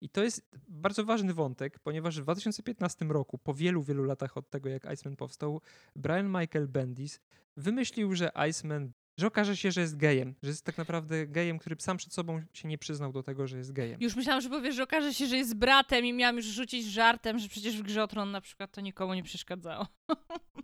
I 0.00 0.08
to 0.08 0.24
jest 0.24 0.48
bardzo 0.68 1.04
ważny 1.04 1.34
wątek, 1.34 1.78
ponieważ 1.78 2.20
w 2.20 2.22
2015 2.22 3.04
roku, 3.04 3.38
po 3.38 3.54
wielu, 3.54 3.82
wielu 3.82 4.04
latach 4.04 4.36
od 4.36 4.50
tego, 4.50 4.68
jak 4.68 4.86
Iceman 4.86 5.16
powstał, 5.16 5.60
Brian 5.96 6.26
Michael 6.26 6.68
Bendis 6.68 7.20
wymyślił, 7.56 8.14
że 8.14 8.30
Iceman, 8.48 8.92
że 9.16 9.26
okaże 9.26 9.56
się, 9.56 9.72
że 9.72 9.80
jest 9.80 9.96
gejem, 9.96 10.34
że 10.42 10.48
jest 10.48 10.64
tak 10.64 10.78
naprawdę 10.78 11.26
gejem, 11.26 11.58
który 11.58 11.76
sam 11.78 11.96
przed 11.96 12.12
sobą 12.12 12.42
się 12.52 12.68
nie 12.68 12.78
przyznał 12.78 13.12
do 13.12 13.22
tego, 13.22 13.46
że 13.46 13.58
jest 13.58 13.72
gejem. 13.72 14.00
Już 14.00 14.16
myślałam, 14.16 14.40
że 14.40 14.48
powiesz, 14.48 14.74
że 14.74 14.82
okaże 14.82 15.14
się, 15.14 15.26
że 15.26 15.36
jest 15.36 15.54
bratem 15.54 16.04
i 16.04 16.12
miałam 16.12 16.36
już 16.36 16.46
rzucić 16.46 16.86
żartem, 16.86 17.38
że 17.38 17.48
przecież 17.48 17.78
w 17.78 17.82
grze 17.82 18.02
o 18.02 18.08
Tron 18.08 18.30
na 18.30 18.40
przykład 18.40 18.72
to 18.72 18.80
nikomu 18.80 19.14
nie 19.14 19.22
przeszkadzało. 19.22 19.86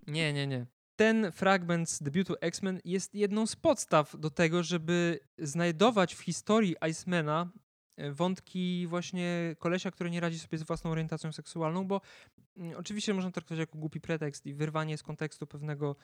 Nie, 0.07 0.33
nie, 0.33 0.47
nie. 0.47 0.67
Ten 0.97 1.33
fragment 1.33 1.91
z 1.91 2.03
debiutu 2.03 2.35
X-Men 2.41 2.81
jest 2.85 3.15
jedną 3.15 3.47
z 3.47 3.57
podstaw 3.57 4.21
do 4.21 4.31
tego, 4.31 4.63
żeby 4.63 5.21
znajdować 5.39 6.15
w 6.15 6.21
historii 6.21 6.77
Icemana 6.91 7.51
e, 7.97 8.13
wątki 8.13 8.87
właśnie 8.87 9.57
kolesia, 9.59 9.91
który 9.91 10.11
nie 10.11 10.21
radzi 10.21 10.39
sobie 10.39 10.59
z 10.59 10.63
własną 10.63 10.91
orientacją 10.91 11.33
seksualną, 11.33 11.87
bo 11.87 12.01
mm, 12.57 12.77
oczywiście 12.77 13.15
można 13.15 13.31
to 13.31 13.35
traktować 13.35 13.59
jako 13.59 13.79
głupi 13.79 14.01
pretekst 14.01 14.47
i 14.47 14.55
wyrwanie 14.55 14.99
z 14.99 15.03
kontekstu 15.03 15.47
pewnego 15.47 15.97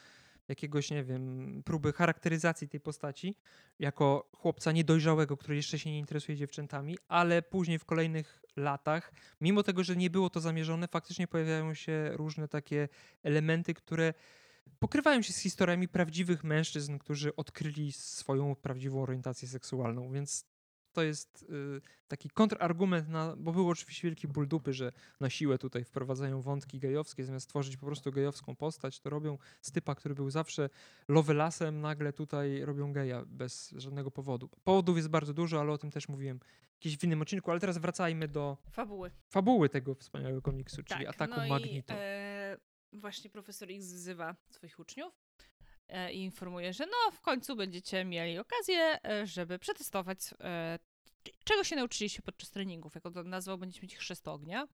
jakiegoś, 0.48 0.90
nie 0.90 1.04
wiem, 1.04 1.62
próby 1.64 1.92
charakteryzacji 1.92 2.68
tej 2.68 2.80
postaci 2.80 3.36
jako 3.78 4.30
chłopca 4.36 4.72
niedojrzałego, 4.72 5.36
który 5.36 5.56
jeszcze 5.56 5.78
się 5.78 5.90
nie 5.90 5.98
interesuje 5.98 6.38
dziewczętami, 6.38 6.98
ale 7.08 7.42
później 7.42 7.78
w 7.78 7.84
kolejnych 7.84 8.42
latach, 8.56 9.12
mimo 9.40 9.62
tego, 9.62 9.84
że 9.84 9.96
nie 9.96 10.10
było 10.10 10.30
to 10.30 10.40
zamierzone, 10.40 10.88
faktycznie 10.88 11.26
pojawiają 11.26 11.74
się 11.74 12.10
różne 12.12 12.48
takie 12.48 12.88
elementy, 13.22 13.74
które 13.74 14.14
pokrywają 14.78 15.22
się 15.22 15.32
z 15.32 15.38
historiami 15.38 15.88
prawdziwych 15.88 16.44
mężczyzn, 16.44 16.98
którzy 16.98 17.36
odkryli 17.36 17.92
swoją 17.92 18.56
prawdziwą 18.56 19.02
orientację 19.02 19.48
seksualną, 19.48 20.12
więc 20.12 20.44
to 20.92 21.02
jest 21.02 21.42
y, 21.42 21.80
taki 22.08 22.30
kontrargument, 22.30 23.08
na, 23.08 23.36
bo 23.36 23.52
był 23.52 23.68
oczywiście 23.68 24.08
wielki 24.08 24.28
ból 24.28 24.48
dupy, 24.48 24.72
że 24.72 24.92
na 25.20 25.30
siłę 25.30 25.58
tutaj 25.58 25.84
wprowadzają 25.84 26.40
wątki 26.40 26.78
gejowskie, 26.78 27.24
zamiast 27.24 27.44
stworzyć 27.44 27.76
po 27.76 27.86
prostu 27.86 28.12
gejowską 28.12 28.56
postać, 28.56 29.00
to 29.00 29.10
robią 29.10 29.38
z 29.60 29.72
typa, 29.72 29.94
który 29.94 30.14
był 30.14 30.30
zawsze 30.30 30.70
lovelasem, 31.08 31.80
nagle 31.80 32.12
tutaj 32.12 32.64
robią 32.64 32.92
geja 32.92 33.24
bez 33.26 33.74
żadnego 33.76 34.10
powodu. 34.10 34.48
Powodów 34.64 34.96
jest 34.96 35.08
bardzo 35.08 35.34
dużo, 35.34 35.60
ale 35.60 35.72
o 35.72 35.78
tym 35.78 35.90
też 35.90 36.08
mówiłem 36.08 36.40
gdzieś 36.80 36.98
w 36.98 37.04
innym 37.04 37.22
odcinku, 37.22 37.50
ale 37.50 37.60
teraz 37.60 37.78
wracajmy 37.78 38.28
do 38.28 38.56
Fabuły. 38.70 39.10
fabuły 39.28 39.68
tego 39.68 39.94
wspaniałego 39.94 40.42
komiksu, 40.42 40.82
czyli 40.82 41.06
tak, 41.06 41.14
ataku 41.14 41.40
no 41.40 41.48
Magneto. 41.48 41.94
I, 41.94 41.96
e, 41.96 42.29
właśnie 42.92 43.30
profesor 43.30 43.70
X 43.70 43.86
wzywa 43.86 44.36
swoich 44.50 44.78
uczniów 44.78 45.12
e, 45.88 46.12
i 46.12 46.18
informuje, 46.22 46.72
że 46.72 46.86
no 46.86 47.10
w 47.12 47.20
końcu 47.20 47.56
będziecie 47.56 48.04
mieli 48.04 48.38
okazję, 48.38 48.98
e, 49.04 49.26
żeby 49.26 49.58
przetestować, 49.58 50.18
e, 50.40 50.78
czego 51.44 51.64
się 51.64 51.76
nauczyliście 51.76 52.22
podczas 52.22 52.50
treningów, 52.50 52.94
jako 52.94 53.10
to 53.10 53.22
nazwał, 53.22 53.58
będziecie 53.58 53.82
mieć 53.82 53.96
chrzest 53.96 54.28
ognia. 54.28 54.68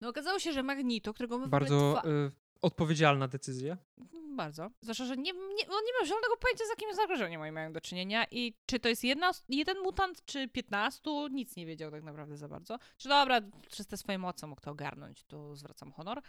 No 0.00 0.08
okazało 0.08 0.38
się, 0.38 0.52
że 0.52 0.62
Magneto, 0.62 1.14
którego 1.14 1.38
my 1.38 1.44
w 1.44 1.46
ogóle 1.46 1.60
Bardzo 1.60 2.02
y, 2.10 2.32
odpowiedzialna 2.62 3.28
decyzja. 3.28 3.76
Bardzo. 4.36 4.70
Zwłaszcza, 4.80 5.04
że 5.04 5.16
nie, 5.16 5.32
nie, 5.32 5.68
on 5.68 5.84
nie 5.86 5.92
ma 6.00 6.06
żadnego 6.06 6.36
pojęcia, 6.36 6.64
z 6.64 6.68
jakim 6.68 6.94
zagrożeniem 6.94 7.40
oni 7.40 7.52
mają 7.52 7.72
do 7.72 7.80
czynienia 7.80 8.26
i 8.30 8.54
czy 8.66 8.80
to 8.80 8.88
jest 8.88 9.04
jedna, 9.04 9.30
jeden 9.48 9.78
mutant, 9.82 10.24
czy 10.24 10.48
15, 10.48 11.10
nic 11.30 11.56
nie 11.56 11.66
wiedział 11.66 11.90
tak 11.90 12.02
naprawdę 12.02 12.36
za 12.36 12.48
bardzo. 12.48 12.78
Czy 12.96 13.08
dobra, 13.08 13.40
przez 13.70 13.86
te 13.86 13.96
swoje 13.96 14.18
moce 14.18 14.46
mógł 14.46 14.60
to 14.60 14.70
ogarnąć, 14.70 15.24
tu 15.24 15.56
zwracam 15.56 15.92
honor. 15.92 16.22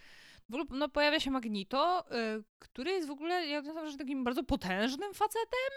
W 0.50 0.54
ogóle 0.54 0.80
no, 0.80 0.90
pojawia 0.90 1.20
się 1.20 1.32
Magneto, 1.32 2.06
y, 2.40 2.44
który 2.60 2.92
jest 2.92 3.08
w 3.08 3.12
ogóle, 3.12 3.48
ja 3.48 3.60
uważam, 3.60 3.92
że 3.92 3.98
takim 3.98 4.24
bardzo 4.24 4.44
potężnym 4.44 5.14
facetem 5.14 5.72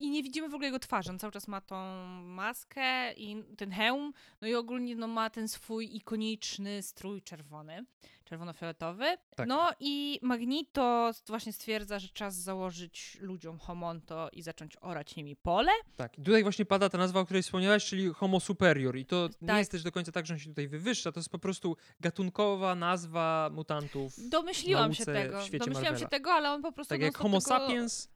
i 0.00 0.10
nie 0.10 0.22
widzimy 0.22 0.48
w 0.48 0.54
ogóle 0.54 0.66
jego 0.66 0.78
twarzy. 0.78 1.10
On 1.10 1.18
cały 1.18 1.32
czas 1.32 1.48
ma 1.48 1.60
tą 1.60 1.76
maskę 2.24 3.12
i 3.12 3.44
ten 3.56 3.70
hełm, 3.70 4.12
no 4.40 4.48
i 4.48 4.54
ogólnie 4.54 4.96
no, 4.96 5.06
ma 5.08 5.30
ten 5.30 5.48
swój 5.48 5.96
ikoniczny 5.96 6.82
strój 6.82 7.22
czerwony, 7.22 7.84
czerwono-fioletowy. 8.24 9.04
Tak. 9.36 9.48
No 9.48 9.70
i 9.80 10.18
Magneto 10.22 11.10
właśnie 11.26 11.52
stwierdza, 11.52 11.98
że 11.98 12.08
czas 12.08 12.34
założyć 12.34 13.18
ludziom 13.20 13.58
homonto 13.58 14.28
i 14.32 14.42
zacząć 14.42 14.76
orać 14.80 15.16
nimi 15.16 15.36
pole. 15.36 15.72
Tak, 15.96 16.18
i 16.18 16.22
tutaj 16.22 16.42
właśnie 16.42 16.64
pada 16.64 16.88
ta 16.88 16.98
nazwa, 16.98 17.20
o 17.20 17.24
której 17.24 17.42
wspomniałaś, 17.42 17.84
czyli 17.86 18.08
Homo 18.08 18.40
superior. 18.40 18.96
I 18.96 19.06
to 19.06 19.28
nie 19.42 19.48
Tak. 19.48 19.58
jest 19.58 19.70
też 19.70 19.82
do 19.82 19.92
końca 19.92 20.12
tak, 20.12 20.26
że 20.26 20.34
on 20.34 20.40
się 20.40 20.48
tutaj 20.48 20.68
wywyższa, 20.68 21.12
to 21.12 21.20
jest 21.20 21.30
po 21.30 21.38
prostu 21.38 21.76
gatunkowa 22.00 22.74
nazwa 22.74 23.50
mutantów. 23.52 24.12
Domyśliłam 24.30 24.94
się 24.94 25.04
nauce 25.06 25.12
w 25.12 25.14
tego. 25.14 25.38
Domyśliłam 25.38 25.74
się 25.84 25.90
Marvela. 25.90 26.08
tego, 26.08 26.32
ale 26.32 26.50
on 26.50 26.62
po 26.62 26.72
prostu 26.72 26.88
Tak 26.94 27.00
jak 27.00 27.12
non-stop 27.12 27.22
Homo 27.22 27.40
tego, 27.40 27.66
sapiens. 27.68 28.08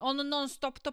On 0.00 0.28
non-stop 0.28 0.80
to 0.80 0.92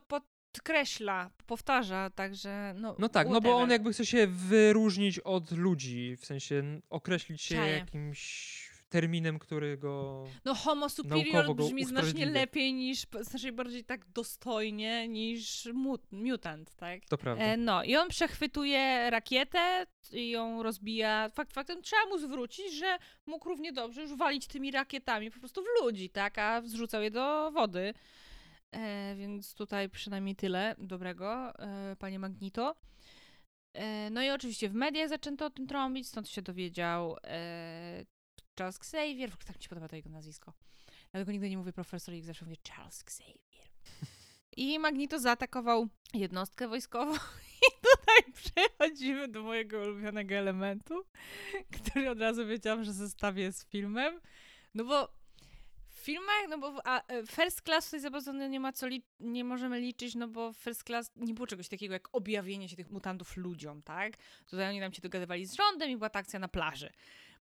podkreśla, 0.51 1.29
powtarza, 1.47 2.09
także 2.09 2.73
no 2.77 2.95
No 2.99 3.09
tak, 3.09 3.29
no 3.29 3.41
bo 3.41 3.57
on 3.57 3.69
jakby 3.69 3.93
chce 3.93 4.05
się 4.05 4.27
wyróżnić 4.27 5.19
od 5.19 5.51
ludzi, 5.51 6.15
w 6.15 6.25
sensie 6.25 6.81
określić 6.89 7.41
się 7.41 7.55
Czaję. 7.55 7.73
jakimś 7.73 8.67
terminem, 8.89 9.39
który 9.39 9.77
go... 9.77 10.23
No 10.45 10.55
homo 10.55 10.89
superior 10.89 11.55
brzmi 11.55 11.85
znacznie 11.85 12.25
lepiej 12.25 12.73
niż, 12.73 13.05
znacznie 13.21 13.51
bardziej 13.51 13.83
tak 13.83 14.05
dostojnie 14.05 15.07
niż 15.07 15.69
mut, 15.73 16.01
mutant, 16.11 16.75
tak? 16.75 16.99
To 17.09 17.17
prawda. 17.17 17.43
E, 17.43 17.57
no 17.57 17.83
i 17.83 17.95
on 17.95 18.09
przechwytuje 18.09 19.09
rakietę 19.09 19.85
i 20.11 20.29
ją 20.29 20.63
rozbija. 20.63 21.29
Fakt 21.29 21.53
faktem 21.53 21.81
trzeba 21.81 22.05
mu 22.05 22.17
zwrócić, 22.17 22.73
że 22.73 22.97
mógł 23.25 23.49
równie 23.49 23.73
dobrze 23.73 24.01
już 24.01 24.15
walić 24.15 24.47
tymi 24.47 24.71
rakietami 24.71 25.31
po 25.31 25.39
prostu 25.39 25.61
w 25.63 25.83
ludzi, 25.83 26.09
tak? 26.09 26.37
A 26.37 26.61
zrzucał 26.61 27.01
je 27.01 27.11
do 27.11 27.51
wody. 27.51 27.93
E, 28.71 29.15
więc 29.15 29.53
tutaj 29.53 29.89
przynajmniej 29.89 30.35
tyle 30.35 30.75
dobrego, 30.77 31.59
e, 31.59 31.95
panie 31.95 32.19
Magnito. 32.19 32.75
E, 33.73 34.09
no 34.09 34.23
i 34.23 34.29
oczywiście 34.29 34.69
w 34.69 34.73
mediach 34.73 35.09
zaczęto 35.09 35.45
o 35.45 35.49
tym 35.49 35.67
trąbić, 35.67 36.07
stąd 36.07 36.29
się 36.29 36.41
dowiedział 36.41 37.17
e, 37.23 38.05
Charles 38.57 38.77
Xavier. 38.77 39.31
Tak 39.45 39.57
mi 39.57 39.63
się 39.63 39.69
podoba 39.69 39.87
to 39.87 39.95
jego 39.95 40.09
nazwisko. 40.09 40.53
Dlatego 41.11 41.31
nigdy 41.31 41.49
nie 41.49 41.57
mówię 41.57 41.73
profesor 41.73 42.13
X, 42.15 42.25
zawsze 42.25 42.45
mówię 42.45 42.57
Charles 42.69 43.01
Xavier. 43.01 43.67
I 44.57 44.79
Magnito 44.79 45.19
zaatakował 45.19 45.87
jednostkę 46.13 46.67
wojskową 46.67 47.13
i 47.67 47.71
tutaj 47.81 48.33
przechodzimy 48.33 49.27
do 49.27 49.43
mojego 49.43 49.79
ulubionego 49.79 50.35
elementu, 50.35 51.03
który 51.81 52.09
od 52.09 52.19
razu 52.19 52.47
wiedziałam, 52.47 52.83
że 52.83 52.93
zestawię 52.93 53.51
z 53.51 53.65
filmem. 53.65 54.21
No 54.73 54.85
bo 54.85 55.09
filmach, 56.07 56.47
no 56.49 56.57
bo 56.57 56.81
a, 56.83 57.01
e, 57.07 57.25
First 57.25 57.61
Class 57.61 57.85
tutaj 57.85 57.99
za 57.99 58.09
bardzo 58.09 58.33
nie 58.33 58.59
ma 58.59 58.71
co, 58.71 58.87
li, 58.87 59.03
nie 59.19 59.43
możemy 59.43 59.79
liczyć, 59.79 60.15
no 60.15 60.27
bo 60.27 60.53
First 60.53 60.83
Class 60.83 61.11
nie 61.15 61.33
było 61.33 61.47
czegoś 61.47 61.67
takiego 61.67 61.93
jak 61.93 62.07
objawienie 62.11 62.69
się 62.69 62.75
tych 62.75 62.91
mutantów 62.91 63.37
ludziom, 63.37 63.81
tak? 63.81 64.13
Tutaj 64.45 64.69
oni 64.69 64.79
tam 64.79 64.93
się 64.93 65.01
dogadywali 65.01 65.45
z 65.45 65.53
rządem 65.53 65.89
i 65.89 65.97
była 65.97 66.09
ta 66.09 66.19
akcja 66.19 66.39
na 66.39 66.47
plaży. 66.47 66.89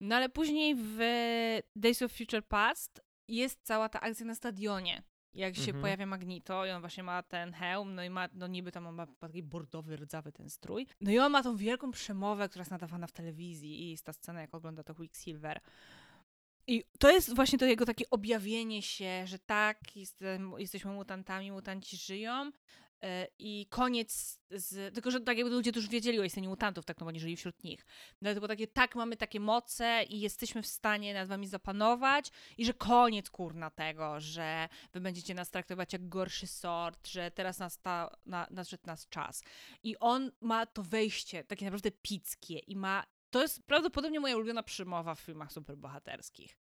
No 0.00 0.16
ale 0.16 0.28
później 0.28 0.76
w 0.78 0.98
Days 1.76 2.02
of 2.02 2.12
Future 2.12 2.44
Past 2.48 3.00
jest 3.28 3.58
cała 3.62 3.88
ta 3.88 4.00
akcja 4.00 4.26
na 4.26 4.34
stadionie. 4.34 5.02
Jak 5.34 5.54
się 5.56 5.60
mhm. 5.60 5.80
pojawia 5.80 6.06
Magnito 6.06 6.66
i 6.66 6.70
on 6.70 6.80
właśnie 6.80 7.02
ma 7.02 7.22
ten 7.22 7.52
hełm, 7.52 7.94
no 7.94 8.04
i 8.04 8.10
ma, 8.10 8.28
no 8.32 8.46
niby 8.46 8.72
tam 8.72 8.86
on 8.86 8.94
ma 8.94 9.06
taki 9.06 9.42
bordowy, 9.42 9.96
rdzawy 9.96 10.32
ten 10.32 10.50
strój. 10.50 10.86
No 11.00 11.10
i 11.10 11.18
on 11.18 11.32
ma 11.32 11.42
tą 11.42 11.56
wielką 11.56 11.90
przemowę, 11.90 12.48
która 12.48 12.60
jest 12.60 12.70
nadawana 12.70 13.06
w 13.06 13.12
telewizji 13.12 13.82
i 13.82 13.90
jest 13.90 14.04
ta 14.04 14.12
scena, 14.12 14.40
jak 14.40 14.54
ogląda 14.54 14.82
to 14.82 14.94
Quicksilver. 14.94 15.60
I 16.70 16.84
to 16.98 17.10
jest 17.10 17.34
właśnie 17.34 17.58
to 17.58 17.66
jego 17.66 17.86
takie 17.86 18.10
objawienie 18.10 18.82
się, 18.82 19.26
że 19.26 19.38
tak, 19.38 19.96
jest, 19.96 20.20
jesteśmy 20.58 20.92
mutantami, 20.92 21.52
mutanci 21.52 21.96
żyją, 21.96 22.50
E, 23.02 23.26
I 23.38 23.66
koniec 23.70 24.38
z. 24.50 24.94
Tylko, 24.94 25.10
że 25.10 25.20
tak 25.20 25.38
jakby 25.38 25.50
ludzie 25.52 25.72
już 25.76 25.88
wiedzieli 25.88 26.20
o 26.20 26.24
istnieniu 26.24 26.50
mutantów, 26.50 26.84
tak, 26.84 27.00
no 27.00 27.04
bo 27.04 27.08
oni 27.08 27.20
żyli 27.20 27.36
wśród 27.36 27.64
nich. 27.64 27.86
Dlatego 28.22 28.48
takie, 28.48 28.66
tak, 28.66 28.94
mamy 28.94 29.16
takie 29.16 29.40
moce 29.40 30.02
i 30.08 30.20
jesteśmy 30.20 30.62
w 30.62 30.66
stanie 30.66 31.14
nad 31.14 31.28
wami 31.28 31.46
zapanować, 31.46 32.30
i 32.58 32.64
że 32.64 32.74
koniec 32.74 33.30
kurna 33.30 33.70
tego, 33.70 34.20
że 34.20 34.68
wy 34.92 35.00
będziecie 35.00 35.34
nas 35.34 35.50
traktować 35.50 35.92
jak 35.92 36.08
gorszy 36.08 36.46
sort, 36.46 37.08
że 37.08 37.30
teraz 37.30 37.58
nasta, 37.58 38.16
na, 38.26 38.46
nadszedł 38.50 38.86
nas 38.86 39.08
czas. 39.08 39.42
I 39.82 39.98
on 39.98 40.30
ma 40.40 40.66
to 40.66 40.82
wejście 40.82 41.44
takie 41.44 41.64
naprawdę 41.64 41.90
pickie 41.90 42.58
i 42.58 42.76
ma. 42.76 43.04
To 43.30 43.42
jest 43.42 43.62
prawdopodobnie 43.66 44.20
moja 44.20 44.36
ulubiona 44.36 44.62
przymowa 44.62 45.14
w 45.14 45.20
filmach 45.20 45.52
superbohaterskich. 45.52 46.59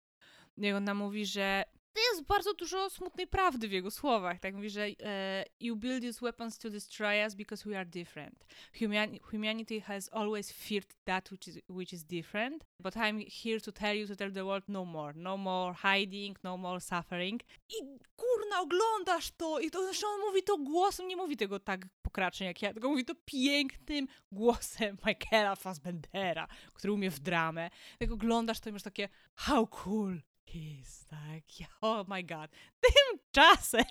Jak 0.57 0.77
ona 0.77 0.95
mówi, 0.95 1.27
że 1.27 1.65
jest 2.13 2.27
bardzo 2.27 2.55
dużo 2.55 2.91
smutnej 2.91 3.27
prawdy 3.27 3.69
w 3.69 3.73
jego 3.73 3.91
słowach. 3.91 4.41
Tak 4.41 4.55
mówi, 4.55 4.71
że 4.71 4.87
e, 5.03 5.45
you 5.61 5.77
build 5.77 6.03
these 6.03 6.21
weapons 6.23 6.59
to 6.59 6.71
destroy 6.71 7.25
us 7.25 7.35
because 7.35 7.69
we 7.69 7.77
are 7.77 7.87
different. 7.87 8.47
Human 8.81 9.19
humanity 9.31 9.81
has 9.81 10.09
always 10.13 10.53
feared 10.53 10.95
that 11.05 11.31
which 11.33 11.49
is, 11.49 11.59
which 11.69 11.93
is 11.93 12.05
different, 12.05 12.65
but 12.81 12.95
I'm 12.95 13.31
here 13.43 13.61
to 13.61 13.73
tell 13.73 13.97
you, 13.97 14.07
to 14.07 14.17
tell 14.17 14.33
the 14.33 14.45
world 14.45 14.65
no 14.69 14.85
more. 14.85 15.13
No 15.17 15.37
more 15.37 15.75
hiding, 15.75 16.37
no 16.45 16.57
more 16.57 16.81
suffering. 16.81 17.43
I 17.69 17.75
kurna, 18.17 18.61
oglądasz 18.61 19.31
to 19.37 19.61
i 19.61 19.71
to 19.71 19.85
zresztą 19.85 20.07
on 20.07 20.21
mówi 20.21 20.43
to 20.43 20.59
głosem, 20.59 21.09
nie 21.09 21.17
mówi 21.17 21.37
tego 21.37 21.61
tak 21.61 21.87
pokracznie 22.03 22.47
jak 22.47 22.63
ja, 22.63 22.73
tylko 22.73 22.89
mówi 22.89 23.05
to 23.05 23.15
pięknym 23.25 24.09
głosem 24.33 24.97
Michaela 25.07 25.57
Fassbendera, 25.57 26.49
który 26.73 26.93
umie 26.93 27.11
w 27.11 27.21
dramę. 27.21 27.71
Jak 28.01 28.13
oglądasz 28.13 28.61
to 28.61 28.71
i 28.71 28.73
masz 28.73 28.83
takie 28.83 29.09
how 29.35 29.67
cool, 29.67 30.21
Kiss, 30.47 31.07
tak. 31.07 31.69
Oh 31.81 32.05
my 32.09 32.23
god. 32.23 32.51
Tymczasem 32.81 33.85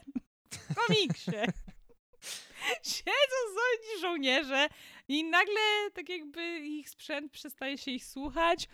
w 0.51 0.75
komiksie 0.75 1.31
siedzą 2.93 3.39
sobie 3.49 4.01
żołnierze 4.01 4.67
i 5.07 5.23
nagle 5.23 5.91
tak 5.93 6.09
jakby 6.09 6.59
ich 6.59 6.89
sprzęt 6.89 7.31
przestaje 7.31 7.77
się 7.77 7.91
ich 7.91 8.05
słuchać 8.05 8.67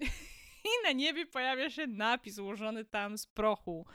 i 0.68 0.84
na 0.84 0.92
niebie 0.92 1.26
pojawia 1.26 1.70
się 1.70 1.86
napis 1.86 2.38
ułożony 2.38 2.84
tam 2.84 3.18
z 3.18 3.26
prochu 3.26 3.86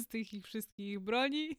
z 0.00 0.06
tych 0.06 0.34
ich 0.34 0.44
wszystkich 0.44 1.00
broni 1.00 1.56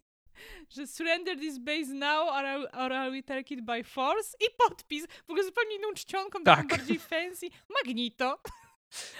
że 0.69 0.87
surrender 0.87 1.39
this 1.39 1.57
base 1.57 1.93
now 1.93 2.29
or, 2.29 2.45
or 2.73 2.93
are 2.93 3.11
we 3.11 3.23
take 3.23 3.53
it 3.53 3.61
by 3.61 3.83
force 3.83 4.37
i 4.39 4.45
podpis 4.57 5.07
w 5.07 5.29
ogóle 5.29 5.43
zupełnie 5.43 5.75
inną 5.75 5.93
czcionką, 5.93 6.43
tak. 6.43 6.67
bardziej 6.67 6.99
fancy 6.99 7.47
Magnito 7.69 8.39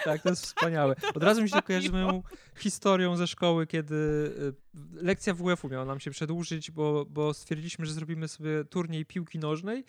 tak, 0.04 0.22
to 0.22 0.30
jest 0.30 0.46
wspaniałe. 0.56 0.96
Od 1.16 1.24
razu 1.24 1.42
mi 1.42 1.50
się 1.50 1.56
to 1.56 1.62
kojarzy 1.62 1.92
moją 1.92 2.24
historią 2.58 3.18
ze 3.18 3.28
szkoły, 3.28 3.68
kiedy 3.68 3.96
y, 3.96 5.04
lekcja 5.04 5.34
WF-u 5.34 5.70
miała 5.70 5.86
nam 5.86 6.00
się 6.00 6.12
przedłużyć, 6.12 6.72
bo, 6.72 7.06
bo 7.06 7.34
stwierdziliśmy, 7.34 7.86
że 7.86 7.94
zrobimy 7.94 8.28
sobie 8.28 8.66
turniej 8.66 9.06
piłki 9.06 9.40
nożnej 9.40 9.86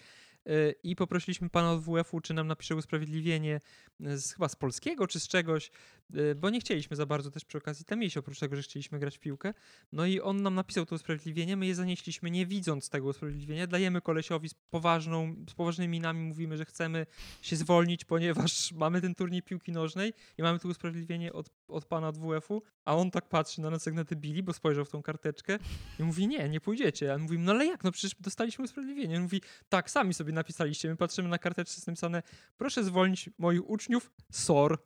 i 0.83 0.97
poprosiliśmy 0.97 1.51
pana 1.51 1.73
od 1.73 1.83
WF-u, 1.83 2.21
czy 2.21 2.35
nam 2.35 2.47
napisze 2.47 2.77
usprawiedliwienie 2.77 3.61
z, 4.01 4.33
chyba 4.33 4.49
z 4.49 4.57
polskiego, 4.57 5.07
czy 5.07 5.21
z 5.21 5.29
czegoś, 5.29 5.71
Y, 6.17 6.35
bo 6.35 6.51
nie 6.51 6.61
chcieliśmy 6.61 6.97
za 6.97 7.07
bardzo 7.07 7.31
też 7.31 7.45
przy 7.45 7.59
okazji 7.59 7.85
tam 7.85 8.03
iść, 8.03 8.17
oprócz 8.17 8.39
tego, 8.39 8.57
że 8.57 8.63
chcieliśmy 8.63 8.99
grać 8.99 9.17
w 9.17 9.21
piłkę. 9.21 9.55
No 9.93 10.07
i 10.07 10.21
on 10.21 10.43
nam 10.43 10.55
napisał 10.55 10.87
to 10.87 10.95
usprawiedliwienie, 10.95 11.57
my 11.57 11.67
je 11.67 11.75
zanieśliśmy 11.75 12.31
nie 12.31 12.47
widząc 12.47 12.91
tego 12.91 13.09
usprawiedliwienia, 13.09 13.67
dajemy 13.67 14.01
kolesiowi 14.01 14.49
z 14.49 14.55
poważną, 14.55 15.37
z 15.51 15.55
poważnymi 15.55 15.93
minami, 15.93 16.23
mówimy, 16.23 16.57
że 16.57 16.65
chcemy 16.65 17.07
się 17.43 17.57
zwolnić, 17.57 18.05
ponieważ 18.05 18.73
mamy 18.85 19.01
ten 19.01 19.15
turniej 19.15 19.43
piłki 19.43 19.73
nożnej 19.73 20.13
i 20.39 20.43
mamy 20.43 20.59
to 20.59 20.69
usprawiedliwienie 20.69 21.33
od, 21.33 21.51
od 21.69 21.85
pana 21.85 22.13
WF-u, 22.13 22.63
a 22.85 22.97
on 22.97 23.11
tak 23.11 23.29
patrzy 23.29 23.61
na 23.61 23.71
nas 23.71 23.87
jak 23.87 23.95
na 23.95 24.05
debili, 24.05 24.43
bo 24.43 24.53
spojrzał 24.53 24.85
w 24.85 24.91
tą 24.91 25.03
karteczkę 25.03 25.59
i 25.99 26.03
mówi, 26.03 26.29
nie, 26.29 26.49
nie 26.49 26.61
pójdziecie. 26.61 27.15
A 27.15 27.19
mówimy, 27.19 27.45
no 27.45 27.53
ale 27.53 27.67
jak, 27.67 27.85
no 27.85 27.93
przecież 27.93 28.17
dostaliśmy 28.21 28.65
usprawiedliwienie. 28.65 29.17
On 29.17 29.23
mówi, 29.23 29.43
tak, 29.69 29.91
sami 29.91 30.15
sobie 30.15 30.33
napisaliście, 30.33 30.89
my 30.89 30.97
patrzymy 30.97 31.29
na 31.29 31.39
karteczce, 31.39 31.75
jest 31.75 31.87
napisane, 31.87 32.23
proszę 32.57 32.85
zwolnić 32.85 33.31
moich 33.39 33.71
uczniów, 33.71 34.11
SOR. 34.33 34.79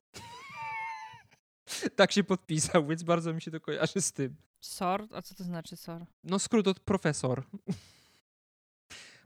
tak 1.96 2.12
się 2.12 2.24
podpisał, 2.24 2.86
więc 2.86 3.02
bardzo 3.02 3.34
mi 3.34 3.42
się 3.42 3.50
to 3.50 3.60
kojarzy 3.60 4.00
z 4.00 4.12
tym. 4.12 4.36
SOR? 4.60 5.08
A 5.12 5.22
co 5.22 5.34
to 5.34 5.44
znaczy 5.44 5.76
SOR? 5.76 6.06
No 6.24 6.38
skrót 6.38 6.68
od 6.68 6.80
profesor. 6.80 7.42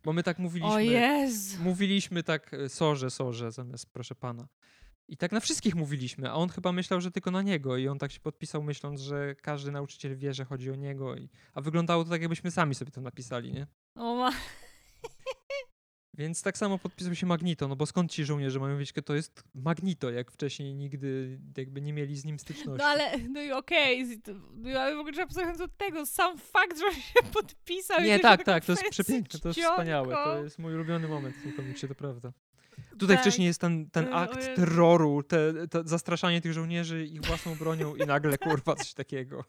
Bo 0.04 0.12
my 0.12 0.22
tak 0.22 0.38
mówiliśmy. 0.38 0.74
O 0.74 0.78
Jezu. 0.78 1.62
Mówiliśmy 1.62 2.22
tak 2.22 2.54
e, 2.54 2.68
sorze, 2.68 3.10
sorze 3.10 3.52
zamiast 3.52 3.86
proszę 3.92 4.14
pana. 4.14 4.48
I 5.08 5.16
tak 5.16 5.32
na 5.32 5.40
wszystkich 5.40 5.74
mówiliśmy, 5.74 6.30
a 6.30 6.34
on 6.34 6.48
chyba 6.48 6.72
myślał, 6.72 7.00
że 7.00 7.10
tylko 7.10 7.30
na 7.30 7.42
niego 7.42 7.76
i 7.76 7.88
on 7.88 7.98
tak 7.98 8.12
się 8.12 8.20
podpisał 8.20 8.62
myśląc, 8.62 9.00
że 9.00 9.34
każdy 9.34 9.72
nauczyciel 9.72 10.16
wie, 10.16 10.34
że 10.34 10.44
chodzi 10.44 10.70
o 10.70 10.74
niego. 10.74 11.16
I... 11.16 11.28
A 11.54 11.60
wyglądało 11.60 12.04
to 12.04 12.10
tak, 12.10 12.20
jakbyśmy 12.20 12.50
sami 12.50 12.74
sobie 12.74 12.90
to 12.90 13.00
napisali, 13.00 13.52
nie? 13.52 13.66
O 13.94 14.14
ma... 14.14 14.32
Więc 16.18 16.42
tak 16.42 16.58
samo 16.58 16.78
podpisał 16.78 17.14
się 17.14 17.26
Magnito, 17.26 17.68
no 17.68 17.76
bo 17.76 17.86
skąd 17.86 18.12
ci 18.12 18.24
żołnierze 18.24 18.60
mają 18.60 18.78
wiedzieć, 18.78 18.94
to 19.04 19.14
jest 19.14 19.44
Magnito, 19.54 20.10
jak 20.10 20.30
wcześniej 20.30 20.74
nigdy 20.74 21.38
jakby 21.56 21.80
nie 21.80 21.92
mieli 21.92 22.16
z 22.16 22.24
nim 22.24 22.38
styczności. 22.38 22.78
No 22.78 22.84
ale, 22.84 23.18
no 23.18 23.42
i 23.42 23.52
okej, 23.52 24.02
okay, 24.02 24.34
no, 24.54 24.80
ale 24.80 24.96
w 24.96 24.98
ogóle 24.98 25.22
abstrahując 25.22 25.60
od 25.60 25.76
tego, 25.76 26.06
sam 26.06 26.38
fakt, 26.38 26.78
że 26.78 27.00
się 27.00 27.30
podpisał. 27.32 28.00
Nie, 28.00 28.20
tak, 28.20 28.44
tak, 28.44 28.64
to 28.64 28.72
jest 28.72 28.84
przepiękne, 28.90 29.40
to 29.40 29.48
jest 29.48 29.60
wspaniałe, 29.60 30.14
to 30.14 30.44
jest 30.44 30.58
mój 30.58 30.74
ulubiony 30.74 31.08
moment 31.08 31.36
w 31.36 31.42
tym 31.42 31.52
komiksie, 31.52 31.88
to 31.88 31.94
prawda. 31.94 32.32
Tutaj 32.98 33.16
tak. 33.16 33.24
wcześniej 33.24 33.46
jest 33.46 33.60
ten, 33.60 33.90
ten 33.90 34.14
akt 34.14 34.56
terroru, 34.56 35.22
te, 35.22 35.68
te 35.68 35.82
zastraszanie 35.84 36.40
tych 36.40 36.52
żołnierzy 36.52 37.06
ich 37.06 37.22
własną 37.22 37.54
bronią 37.54 37.96
i 37.96 38.06
nagle 38.06 38.38
kurwa 38.38 38.74
coś 38.74 38.94
takiego. 38.94 39.44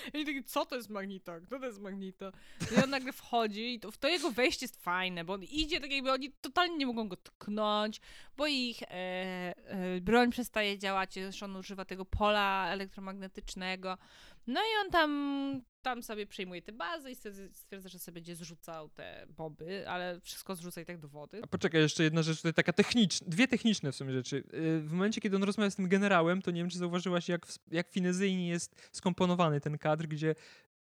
I 0.14 0.24
taki, 0.24 0.44
co 0.44 0.66
to 0.66 0.76
jest 0.76 0.90
Magnito? 0.90 1.32
Kto 1.46 1.58
to 1.58 1.66
jest 1.66 1.80
Magnito? 1.80 2.32
I 2.76 2.84
on 2.84 2.90
nagle 2.90 3.12
wchodzi 3.12 3.74
i 3.74 3.80
to, 3.80 3.92
to 3.92 4.08
jego 4.08 4.30
wejście 4.30 4.64
jest 4.64 4.82
fajne, 4.82 5.24
bo 5.24 5.32
on 5.32 5.42
idzie 5.42 5.80
tak 5.80 5.92
jakby 5.92 6.12
oni 6.12 6.32
totalnie 6.40 6.76
nie 6.76 6.86
mogą 6.86 7.08
go 7.08 7.16
tknąć, 7.16 8.00
bo 8.36 8.46
ich 8.46 8.82
e, 8.82 8.86
e, 8.86 10.00
broń 10.00 10.30
przestaje 10.30 10.78
działać, 10.78 11.14
zresztą 11.14 11.46
on 11.46 11.56
używa 11.56 11.84
tego 11.84 12.04
pola 12.04 12.68
elektromagnetycznego. 12.70 13.98
No 14.46 14.60
i 14.60 14.84
on 14.84 14.90
tam, 14.90 15.62
tam 15.82 16.02
sobie 16.02 16.26
przejmuje 16.26 16.62
te 16.62 16.72
bazy 16.72 17.10
i 17.10 17.16
stwierdza, 17.52 17.88
że 17.88 17.98
sobie 17.98 18.14
będzie 18.14 18.36
zrzucał 18.36 18.88
te 18.88 19.26
boby, 19.36 19.88
ale 19.88 20.20
wszystko 20.20 20.56
zrzuca 20.56 20.80
i 20.80 20.86
tak 20.86 20.98
do 20.98 21.08
wody. 21.08 21.40
A 21.42 21.46
poczekaj, 21.46 21.80
jeszcze 21.80 22.02
jedna 22.02 22.22
rzecz 22.22 22.36
tutaj 22.36 22.54
taka 22.54 22.72
techniczna, 22.72 23.26
dwie 23.30 23.48
techniczne 23.48 23.92
w 23.92 23.96
sumie 23.96 24.12
rzeczy. 24.12 24.36
Y, 24.36 24.80
w 24.80 24.92
momencie, 24.92 25.20
kiedy 25.20 25.36
on 25.36 25.42
rozmawia 25.42 25.70
z 25.70 25.76
tym 25.76 25.88
generałem, 25.88 26.42
to 26.42 26.50
nie 26.50 26.60
wiem, 26.60 26.70
czy 26.70 26.78
zauważyłaś, 26.78 27.28
jak, 27.28 27.46
jak 27.70 27.88
finezyjnie 27.88 28.48
jest 28.48 28.88
skomponowany 28.92 29.60
ten 29.60 29.78
kadr, 29.78 30.06
gdzie 30.06 30.34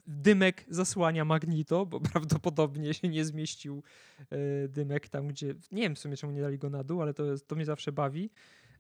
dymek 0.06 0.64
zasłania 0.68 1.24
Magnito, 1.24 1.86
bo 1.86 2.00
prawdopodobnie 2.12 2.94
się 2.94 3.08
nie 3.08 3.24
zmieścił 3.24 3.82
y, 4.20 4.68
dymek 4.68 5.08
tam, 5.08 5.28
gdzie, 5.28 5.54
nie 5.72 5.82
wiem 5.82 5.94
w 5.94 5.98
sumie, 5.98 6.16
czemu 6.16 6.32
nie 6.32 6.40
dali 6.40 6.58
go 6.58 6.70
na 6.70 6.84
dół, 6.84 7.02
ale 7.02 7.14
to, 7.14 7.24
to 7.46 7.56
mnie 7.56 7.64
zawsze 7.64 7.92
bawi. 7.92 8.30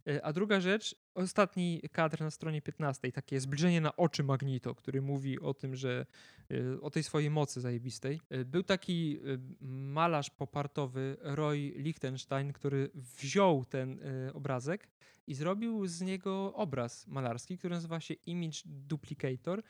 E, 0.06 0.24
a 0.24 0.32
druga 0.32 0.60
rzecz, 0.60 0.96
ostatni 1.14 1.80
kadr 1.92 2.20
na 2.20 2.30
stronie 2.30 2.62
15, 2.62 3.12
takie 3.12 3.40
zbliżenie 3.40 3.80
na 3.80 3.96
oczy 3.96 4.22
Magnito, 4.22 4.74
który 4.74 5.02
mówi 5.02 5.40
o 5.40 5.54
tym, 5.54 5.76
że 5.76 6.06
e, 6.50 6.80
o 6.80 6.90
tej 6.90 7.02
swojej 7.02 7.30
mocy 7.30 7.60
zajebistej. 7.60 8.20
E, 8.30 8.44
był 8.44 8.62
taki 8.62 9.20
malarz 9.60 10.30
popartowy 10.30 11.16
Roy 11.20 11.72
Lichtenstein, 11.76 12.52
który 12.52 12.90
wziął 12.94 13.64
ten 13.64 14.00
obrazek 14.34 14.88
i 15.26 15.34
zrobił 15.34 15.86
z 15.86 16.00
niego 16.00 16.54
obraz 16.54 17.06
malarski, 17.06 17.58
który 17.58 17.74
nazywa 17.74 18.00
się 18.00 18.14
Image 18.14 18.58
Duplicator 18.64 19.62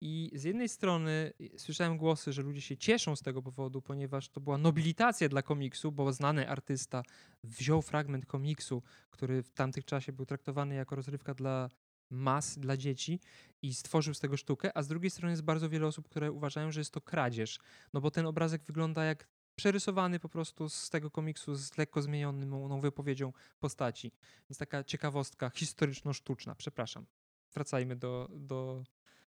i 0.00 0.30
z 0.34 0.44
jednej 0.44 0.68
strony 0.68 1.32
słyszałem 1.56 1.98
głosy, 1.98 2.32
że 2.32 2.42
ludzie 2.42 2.60
się 2.60 2.76
cieszą 2.76 3.16
z 3.16 3.22
tego 3.22 3.42
powodu, 3.42 3.82
ponieważ 3.82 4.28
to 4.28 4.40
była 4.40 4.58
nobilitacja 4.58 5.28
dla 5.28 5.42
komiksu, 5.42 5.92
bo 5.92 6.12
znany 6.12 6.48
artysta 6.48 7.02
wziął 7.44 7.82
fragment 7.82 8.26
komiksu, 8.26 8.82
który 9.10 9.42
w 9.42 9.52
tamtych 9.52 9.84
czasie 9.84 10.12
był 10.12 10.26
traktowany 10.26 10.74
jako 10.74 10.96
rozrywka 10.96 11.34
dla 11.34 11.70
mas, 12.10 12.58
dla 12.58 12.76
dzieci 12.76 13.20
i 13.62 13.74
stworzył 13.74 14.14
z 14.14 14.20
tego 14.20 14.36
sztukę, 14.36 14.76
a 14.76 14.82
z 14.82 14.88
drugiej 14.88 15.10
strony 15.10 15.32
jest 15.32 15.42
bardzo 15.42 15.68
wiele 15.68 15.86
osób, 15.86 16.08
które 16.08 16.32
uważają, 16.32 16.70
że 16.70 16.80
jest 16.80 16.92
to 16.94 17.00
kradzież, 17.00 17.58
no 17.92 18.00
bo 18.00 18.10
ten 18.10 18.26
obrazek 18.26 18.62
wygląda 18.64 19.04
jak 19.04 19.28
przerysowany 19.56 20.20
po 20.20 20.28
prostu 20.28 20.68
z 20.68 20.90
tego 20.90 21.10
komiksu 21.10 21.54
z 21.54 21.76
lekko 21.76 22.02
zmienioną 22.02 22.80
wypowiedzią 22.80 23.32
postaci. 23.58 24.12
Więc 24.50 24.58
taka 24.58 24.84
ciekawostka 24.84 25.50
historyczno-sztuczna. 25.50 26.54
Przepraszam. 26.54 27.06
Wracajmy 27.54 27.96
do, 27.96 28.28
do 28.32 28.84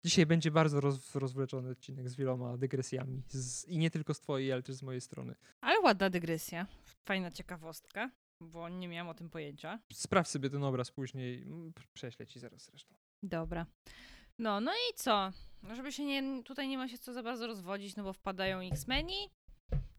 Dzisiaj 0.06 0.26
będzie 0.26 0.52
bardzo 0.52 0.82
roz, 0.82 1.16
rozwleczony 1.16 1.70
odcinek 1.70 2.10
z 2.10 2.16
wieloma 2.16 2.58
dygresjami. 2.58 3.24
Z, 3.28 3.68
I 3.68 3.78
nie 3.78 3.92
tylko 3.92 4.14
z 4.14 4.20
twojej, 4.20 4.52
ale 4.54 4.64
też 4.64 4.76
z 4.76 4.82
mojej 4.82 5.02
strony. 5.02 5.36
Ale 5.62 5.80
ładna 5.80 6.10
dygresja. 6.10 6.68
Fajna 7.06 7.32
ciekawostka, 7.32 8.12
bo 8.42 8.70
nie 8.70 8.88
miałam 8.88 9.10
o 9.10 9.14
tym 9.14 9.30
pojęcia. 9.30 9.80
Sprawdź 9.94 10.30
sobie 10.30 10.50
ten 10.50 10.64
obraz 10.64 10.92
później. 10.92 11.48
Prześlę 11.94 12.28
ci 12.28 12.40
zaraz 12.40 12.66
zresztą. 12.66 12.96
Dobra. 13.24 13.66
No, 14.40 14.62
no 14.62 14.72
i 14.72 14.94
co? 14.96 15.32
Żeby 15.74 15.92
się 15.92 16.06
nie, 16.06 16.44
tutaj 16.44 16.68
nie 16.68 16.78
ma 16.78 16.88
się 16.88 16.98
co 16.98 17.14
za 17.14 17.24
bardzo 17.24 17.48
rozwodzić, 17.48 17.96
no 17.96 18.04
bo 18.04 18.14
wpadają 18.14 18.60
X-Meni, 18.60 19.30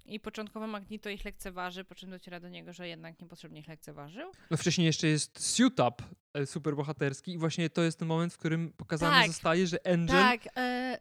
i 0.09 0.20
początkowo 0.20 0.66
Magneto 0.66 1.11
ich 1.11 1.24
lekceważy, 1.24 1.84
po 1.84 1.94
czym 1.94 2.11
dociera 2.11 2.40
do 2.40 2.48
niego, 2.48 2.72
że 2.72 2.88
jednak 2.88 3.20
niepotrzebnie 3.20 3.61
ich 3.61 3.68
lekceważył. 3.68 4.32
No 4.50 4.57
wcześniej 4.57 4.86
jeszcze 4.86 5.07
jest 5.07 5.40
Suit-Up 5.40 6.04
e, 6.34 6.46
superbohaterski 6.46 7.32
i 7.32 7.38
właśnie 7.38 7.70
to 7.70 7.82
jest 7.82 7.98
ten 7.98 8.09
moment, 8.09 8.34
w 8.34 8.38
którym 8.38 8.72
pokazane 8.72 9.16
tak, 9.16 9.26
zostaje, 9.26 9.66
że 9.66 9.86
Angel 9.86 10.16
tak, 10.16 10.40
e... 10.57 10.98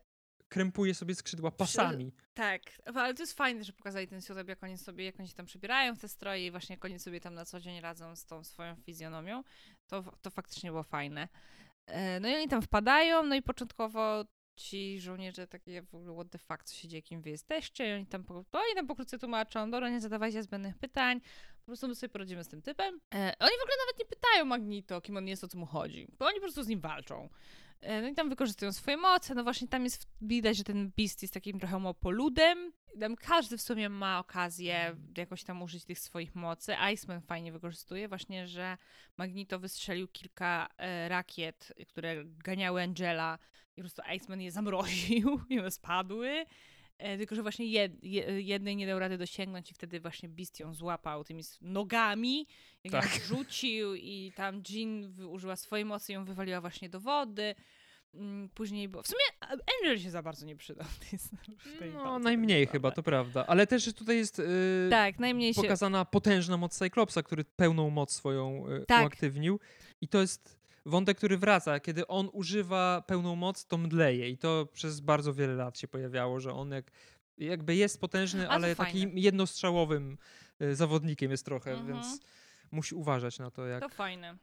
krępuje 0.49 0.93
sobie 0.93 1.15
skrzydła 1.15 1.51
pasami. 1.51 2.11
Tak, 2.33 2.61
ale 2.95 3.13
to 3.13 3.23
jest 3.23 3.37
fajne, 3.37 3.63
że 3.63 3.73
pokazali 3.73 4.07
ten 4.07 4.21
Suit-Up, 4.21 4.51
jak 4.51 4.63
oni 4.63 4.77
sobie, 4.77 5.05
jak 5.05 5.19
oni 5.19 5.27
się 5.27 5.35
tam 5.35 5.45
przebierają 5.45 5.95
w 5.95 5.99
te 5.99 6.07
stroje 6.07 6.47
i 6.47 6.51
właśnie 6.51 6.73
jak 6.73 6.85
oni 6.85 6.99
sobie 6.99 7.19
tam 7.19 7.33
na 7.33 7.45
co 7.45 7.59
dzień 7.59 7.81
radzą 7.81 8.15
z 8.15 8.25
tą 8.25 8.43
swoją 8.43 8.75
fizjonomią, 8.75 9.43
to, 9.87 10.03
to 10.21 10.29
faktycznie 10.29 10.69
było 10.69 10.83
fajne. 10.83 11.27
E, 11.87 12.19
no 12.19 12.29
i 12.29 12.35
oni 12.35 12.47
tam 12.47 12.61
wpadają, 12.61 13.23
no 13.23 13.35
i 13.35 13.41
początkowo 13.41 14.25
ci 14.55 15.01
żołnierze 15.01 15.47
takie 15.47 15.81
w 15.81 15.95
ogóle 15.95 16.13
what 16.13 16.29
the 16.29 16.37
fuck, 16.37 16.63
co 16.63 16.75
się 16.75 16.87
dzieje, 16.87 17.01
kim 17.01 17.21
wy 17.21 17.29
jesteście 17.29 17.89
i 17.89 17.93
oni 17.93 18.05
tam, 18.05 18.23
to 18.23 18.33
oni 18.53 18.75
tam 18.75 18.87
pokrótce 18.87 19.19
tłumaczą, 19.19 19.71
dobra, 19.71 19.89
nie 19.89 20.01
zadawajcie 20.01 20.43
zbędnych 20.43 20.77
pytań, 20.77 21.21
po 21.57 21.65
prostu 21.65 21.87
my 21.87 21.95
sobie 21.95 22.09
poradzimy 22.09 22.43
z 22.43 22.47
tym 22.47 22.61
typem. 22.61 22.99
E, 23.13 23.17
oni 23.39 23.57
w 23.59 23.63
ogóle 23.63 23.75
nawet 23.85 23.99
nie 23.99 24.05
pytają 24.05 24.45
Magnito, 24.45 25.01
kim 25.01 25.17
on 25.17 25.27
jest, 25.27 25.43
o 25.43 25.47
co 25.47 25.57
mu 25.57 25.65
chodzi, 25.65 26.07
bo 26.19 26.25
oni 26.25 26.35
po 26.35 26.41
prostu 26.41 26.63
z 26.63 26.67
nim 26.67 26.79
walczą. 26.79 27.29
E, 27.81 28.01
no 28.01 28.07
i 28.07 28.13
tam 28.13 28.29
wykorzystują 28.29 28.71
swoje 28.71 28.97
moce, 28.97 29.35
no 29.35 29.43
właśnie 29.43 29.67
tam 29.67 29.83
jest 29.83 30.07
widać, 30.21 30.57
że 30.57 30.63
ten 30.63 30.91
Beast 30.97 31.21
jest 31.21 31.33
takim 31.33 31.59
trochę 31.59 31.79
mopoludem. 31.79 32.71
Tam 32.99 33.15
każdy 33.15 33.57
w 33.57 33.61
sumie 33.61 33.89
ma 33.89 34.19
okazję 34.19 34.95
jakoś 35.17 35.43
tam 35.43 35.61
użyć 35.61 35.85
tych 35.85 35.99
swoich 35.99 36.35
mocy. 36.35 36.75
Iceman 36.93 37.21
fajnie 37.21 37.51
wykorzystuje 37.51 38.07
właśnie, 38.07 38.47
że 38.47 38.77
Magnito 39.17 39.59
wystrzelił 39.59 40.07
kilka 40.07 40.67
e, 40.77 41.09
rakiet, 41.09 41.73
które 41.87 42.25
ganiały 42.25 42.81
Angela 42.81 43.39
i 43.77 43.81
po 43.81 43.81
prostu 43.81 44.01
Iceman 44.15 44.41
je 44.41 44.51
zamroził 44.51 45.39
i 45.49 45.59
one 45.59 45.71
spadły. 45.71 46.45
E, 46.97 47.17
tylko, 47.17 47.35
że 47.35 47.41
właśnie 47.41 47.65
jed, 47.65 47.91
jednej 48.37 48.75
nie 48.75 48.87
dał 48.87 48.99
rady 48.99 49.17
dosięgnąć 49.17 49.71
i 49.71 49.73
wtedy 49.73 49.99
właśnie 49.99 50.29
Beast 50.29 50.59
ją 50.59 50.73
złapał 50.73 51.23
tymi 51.23 51.43
nogami, 51.61 52.47
jak 52.83 52.93
tak. 52.93 53.03
ją 53.03 53.25
rzucił 53.35 53.95
i 53.95 54.31
tam 54.35 54.63
Jean 54.69 55.13
użyła 55.27 55.55
swojej 55.55 55.85
mocy 55.85 56.11
i 56.11 56.15
ją 56.15 56.25
wywaliła 56.25 56.61
właśnie 56.61 56.89
do 56.89 56.99
wody. 56.99 57.55
Mm, 58.13 58.49
później, 58.49 58.89
bo 58.89 59.03
w 59.03 59.07
sumie 59.07 59.51
Angel 59.81 59.99
się 59.99 60.11
za 60.11 60.23
bardzo 60.23 60.45
nie 60.45 60.55
przydał. 60.55 60.87
W 60.87 61.79
tej 61.79 61.93
no, 61.93 62.19
najmniej 62.19 62.67
chyba, 62.67 62.91
to 62.91 63.03
prawda. 63.03 63.47
Ale 63.47 63.67
też 63.67 63.93
tutaj 63.93 64.17
jest 64.17 64.37
yy, 64.37 64.87
tak, 64.89 65.19
najmniej 65.19 65.53
pokazana 65.53 65.99
się... 65.99 66.05
potężna 66.05 66.57
moc 66.57 66.77
Cyclopsa, 66.77 67.23
który 67.23 67.43
pełną 67.43 67.89
moc 67.89 68.13
swoją 68.13 68.69
yy, 68.69 68.85
tak. 68.85 69.03
uaktywnił. 69.03 69.59
I 70.01 70.07
to 70.07 70.21
jest 70.21 70.64
wątek, 70.85 71.17
który 71.17 71.37
wraca. 71.37 71.79
Kiedy 71.79 72.07
on 72.07 72.29
używa 72.33 73.03
pełną 73.07 73.35
moc, 73.35 73.65
to 73.65 73.77
mdleje. 73.77 74.29
I 74.29 74.37
to 74.37 74.67
przez 74.73 74.99
bardzo 74.99 75.33
wiele 75.33 75.55
lat 75.55 75.79
się 75.79 75.87
pojawiało, 75.87 76.39
że 76.39 76.53
on 76.53 76.71
jak, 76.71 76.91
jakby 77.37 77.75
jest 77.75 78.01
potężny, 78.01 78.49
ale 78.49 78.75
takim 78.75 79.17
jednostrzałowym 79.17 80.17
y, 80.61 80.75
zawodnikiem 80.75 81.31
jest 81.31 81.45
trochę, 81.45 81.71
mhm. 81.71 81.87
więc 81.87 82.19
musi 82.71 82.95
uważać 82.95 83.39
na 83.39 83.51
to, 83.51 83.67
jak... 83.67 83.83
To 83.83 83.89
fajne. 83.89 84.37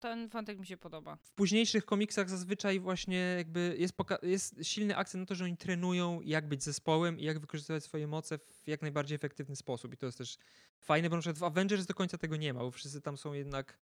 Ten 0.00 0.28
wątek 0.28 0.58
mi 0.58 0.66
się 0.66 0.76
podoba. 0.76 1.16
W 1.22 1.32
późniejszych 1.32 1.84
komiksach 1.84 2.30
zazwyczaj 2.30 2.80
właśnie 2.80 3.18
jakby 3.18 3.76
jest, 3.78 3.94
jest 4.22 4.54
silny 4.62 4.96
akcent 4.96 5.22
na 5.22 5.26
to, 5.26 5.34
że 5.34 5.44
oni 5.44 5.56
trenują 5.56 6.20
jak 6.20 6.48
być 6.48 6.62
zespołem 6.62 7.18
i 7.18 7.24
jak 7.24 7.38
wykorzystywać 7.38 7.84
swoje 7.84 8.06
moce 8.06 8.38
w 8.38 8.68
jak 8.68 8.82
najbardziej 8.82 9.16
efektywny 9.16 9.56
sposób. 9.56 9.94
I 9.94 9.96
to 9.96 10.06
jest 10.06 10.18
też 10.18 10.38
fajne, 10.80 11.10
bo 11.10 11.16
na 11.16 11.20
przykład 11.20 11.38
w 11.38 11.44
Avengers 11.44 11.86
do 11.86 11.94
końca 11.94 12.18
tego 12.18 12.36
nie 12.36 12.54
ma, 12.54 12.60
bo 12.60 12.70
wszyscy 12.70 13.00
tam 13.00 13.16
są 13.16 13.32
jednak 13.32 13.78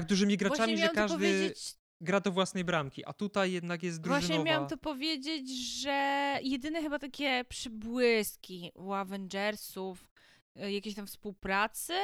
tak 0.00 0.08
dużymi 0.08 0.36
graczami, 0.36 0.78
że 0.78 0.88
każdy 0.88 1.16
powiedzieć... 1.16 1.74
gra 2.00 2.20
do 2.20 2.32
własnej 2.32 2.64
bramki, 2.64 3.04
a 3.04 3.12
tutaj 3.12 3.52
jednak 3.52 3.82
jest 3.82 4.00
drużynowa. 4.00 4.26
Właśnie 4.26 4.44
miałam 4.44 4.68
to 4.68 4.76
powiedzieć, 4.76 5.50
że 5.80 6.38
jedyne 6.42 6.82
chyba 6.82 6.98
takie 6.98 7.44
przybłyski 7.48 8.72
u 8.74 8.92
Avengersów, 8.92 10.08
e, 10.56 10.72
jakiejś 10.72 10.94
tam 10.94 11.06
współpracy, 11.06 11.94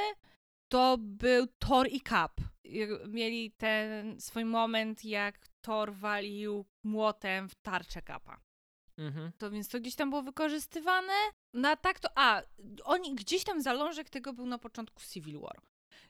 to 0.67 0.97
był 0.99 1.47
Thor 1.59 1.87
i 1.91 2.01
Cap. 2.01 2.41
Mieli 3.07 3.51
ten 3.51 4.21
swój 4.21 4.45
moment, 4.45 5.05
jak 5.05 5.47
Thor 5.61 5.93
walił 5.93 6.65
młotem 6.83 7.49
w 7.49 7.55
tarczę 7.55 8.01
Kapa. 8.01 8.39
Mhm. 8.97 9.31
To 9.37 9.51
więc 9.51 9.69
to 9.69 9.79
gdzieś 9.79 9.95
tam 9.95 10.09
było 10.09 10.23
wykorzystywane. 10.23 11.13
Na 11.53 11.75
tak 11.75 11.99
to. 11.99 12.09
A, 12.15 12.41
oni 12.83 13.15
gdzieś 13.15 13.43
tam 13.43 13.61
zalążek 13.61 14.09
tego 14.09 14.33
był 14.33 14.45
na 14.45 14.57
początku 14.57 15.03
Civil 15.03 15.39
War 15.39 15.61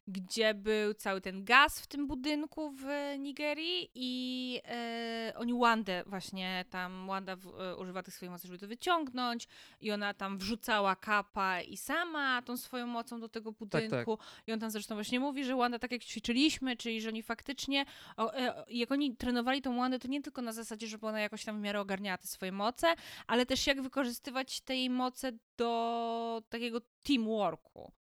gdzie 0.08 0.54
był 0.54 0.94
cały 0.94 1.22
ten 1.22 1.46
gaz 1.46 1.80
w 1.80 1.88
tym 1.88 2.08
budynku 2.08 2.72
w 2.72 2.86
Nigerii 3.20 3.92
i 3.96 4.62
e, 4.66 5.34
oni 5.36 5.54
Wandę 5.60 6.04
właśnie 6.06 6.66
tam, 6.70 7.08
Wanda 7.08 7.36
w, 7.36 7.48
e, 7.48 7.76
używa 7.76 8.04
tych 8.04 8.14
swoich 8.14 8.32
mocy, 8.32 8.48
żeby 8.48 8.60
to 8.60 8.68
wyciągnąć 8.68 9.48
i 9.82 9.92
ona 9.92 10.14
tam 10.14 10.38
wrzucała 10.38 10.96
kapa 10.96 11.62
i 11.62 11.78
sama 11.78 12.42
tą 12.42 12.58
swoją 12.58 12.88
mocą 12.88 13.20
do 13.20 13.30
tego 13.30 13.52
budynku 13.52 14.18
tak, 14.18 14.28
tak. 14.28 14.48
i 14.48 14.54
on 14.54 14.60
tam 14.60 14.72
zresztą 14.72 14.96
właśnie 14.96 15.20
mówi, 15.20 15.46
że 15.46 15.56
Wanda 15.56 15.80
tak 15.80 15.92
jak 15.92 16.04
ćwiczyliśmy, 16.04 16.78
czyli 16.78 17.02
że 17.02 17.10
oni 17.10 17.24
faktycznie, 17.24 17.86
o, 18.18 18.36
e, 18.36 18.66
jak 18.70 18.92
oni 18.92 19.16
trenowali 19.16 19.62
tą 19.62 19.78
Wandę, 19.78 20.00
to 20.00 20.08
nie 20.08 20.22
tylko 20.22 20.42
na 20.42 20.54
zasadzie, 20.54 20.88
żeby 20.88 21.08
ona 21.08 21.20
jakoś 21.20 21.46
tam 21.46 21.58
w 21.60 21.62
miarę 21.62 21.80
ogarniała 21.80 22.18
te 22.18 22.28
swoje 22.28 22.52
moce, 22.52 22.88
ale 23.28 23.46
też 23.46 23.68
jak 23.68 23.82
wykorzystywać 23.82 24.62
tej 24.62 24.90
moce 24.90 25.32
do 25.58 26.44
takiego 26.50 26.82
teamworku. 27.04 27.92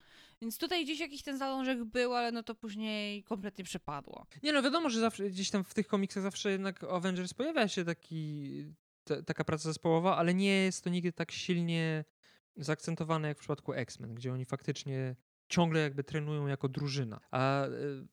Więc 0.43 0.59
tutaj 0.59 0.85
gdzieś 0.85 1.01
jakiś 1.01 1.23
ten 1.23 1.39
zalążek 1.39 1.85
był, 1.85 2.15
ale 2.15 2.33
no 2.33 2.43
to 2.43 2.55
później 2.55 3.25
kompletnie 3.25 3.65
przepadło. 3.65 4.27
Nie 4.43 4.53
no, 4.53 4.63
wiadomo, 4.63 4.91
że 4.91 5.01
zawsze 5.01 5.31
gdzieś 5.31 5.51
tam 5.51 5.65
w 5.65 5.75
tych 5.75 5.87
komiksach 5.87 6.23
zawsze 6.23 6.51
jednak 6.51 6.85
Avengers 6.85 7.35
pojawia 7.35 7.69
się 7.69 7.85
taki, 7.85 8.65
t- 9.05 9.23
taka 9.23 9.45
praca 9.45 9.63
zespołowa, 9.63 10.17
ale 10.17 10.35
nie 10.35 10.49
jest 10.65 10.85
to 10.85 10.91
nigdy 10.91 11.13
tak 11.13 11.33
silnie 11.33 12.05
zaakcentowane 12.57 13.29
jak 13.29 13.37
w 13.37 13.41
przypadku 13.41 13.73
X-Men, 13.73 14.15
gdzie 14.15 14.33
oni 14.33 14.45
faktycznie 14.45 15.17
ciągle 15.49 15.81
jakby 15.81 16.05
trenują 16.05 16.47
jako 16.47 16.69
drużyna. 16.69 17.21
A 17.31 17.67
y, 17.67 17.71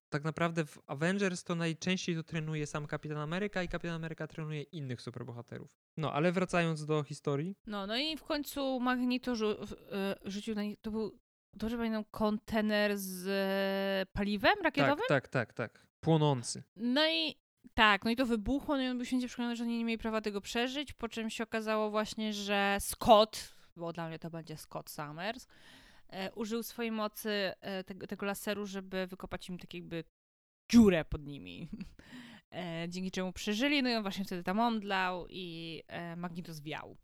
tak 0.09 0.23
naprawdę 0.23 0.65
w 0.65 0.79
Avengers 0.87 1.43
to 1.43 1.55
najczęściej 1.55 2.15
to 2.15 2.23
trenuje 2.23 2.67
sam 2.67 2.87
Kapitan 2.87 3.17
Ameryka 3.17 3.63
i 3.63 3.67
Kapitan 3.67 3.95
Ameryka 3.95 4.27
trenuje 4.27 4.61
innych 4.61 5.01
superbohaterów. 5.01 5.71
No, 5.97 6.13
ale 6.13 6.31
wracając 6.31 6.85
do 6.85 7.03
historii. 7.03 7.55
No, 7.67 7.87
no 7.87 7.97
i 7.97 8.17
w 8.17 8.23
końcu 8.23 8.79
Magneto 8.79 9.33
rzu- 9.35 9.63
y, 9.63 10.29
rzucił 10.31 10.55
na 10.55 10.63
nich, 10.63 10.77
to 10.81 10.91
był 10.91 11.19
dobrze 11.53 11.77
pamiętam, 11.77 12.03
kontener 12.11 12.97
z 12.97 13.27
e, 13.27 14.11
paliwem 14.13 14.55
rakietowym? 14.63 15.05
Tak, 15.07 15.27
tak, 15.27 15.53
tak, 15.53 15.73
tak. 15.73 15.87
Płonący. 15.99 16.63
No 16.75 17.07
i 17.07 17.35
tak, 17.73 18.05
no 18.05 18.11
i 18.11 18.15
to 18.15 18.25
wybuchło, 18.25 18.77
no 18.77 18.83
i 18.83 18.87
on 18.87 18.97
był 18.97 19.05
święcie 19.05 19.27
przekonany, 19.27 19.55
że 19.55 19.63
oni 19.63 19.77
nie 19.77 19.85
mieli 19.85 19.97
prawa 19.97 20.21
tego 20.21 20.41
przeżyć, 20.41 20.93
po 20.93 21.09
czym 21.09 21.29
się 21.29 21.43
okazało 21.43 21.89
właśnie, 21.89 22.33
że 22.33 22.77
Scott, 22.79 23.55
bo 23.75 23.93
dla 23.93 24.07
mnie 24.07 24.19
to 24.19 24.29
będzie 24.29 24.57
Scott 24.57 24.89
Summers, 24.89 25.47
e, 26.09 26.31
użył 26.31 26.63
swojej 26.63 26.91
mocy 26.91 27.53
e, 27.61 27.83
tego, 27.83 28.07
tego, 28.07 28.25
laseru, 28.25 28.65
żeby 28.65 29.07
wykopać 29.07 29.49
im 29.49 29.57
tak 29.57 29.73
jakby 29.73 30.03
dziurę 30.71 31.05
pod 31.05 31.25
nimi. 31.25 31.69
E, 32.51 32.85
dzięki 32.89 33.11
czemu 33.11 33.33
przeżyli, 33.33 33.83
no 33.83 33.89
i 33.89 33.95
on 33.95 34.01
właśnie 34.01 34.25
wtedy 34.25 34.43
tam 34.43 34.59
omdlał 34.59 35.27
i 35.29 35.81
e, 35.87 36.15
Magneto 36.15 36.53
zwiał. 36.53 36.97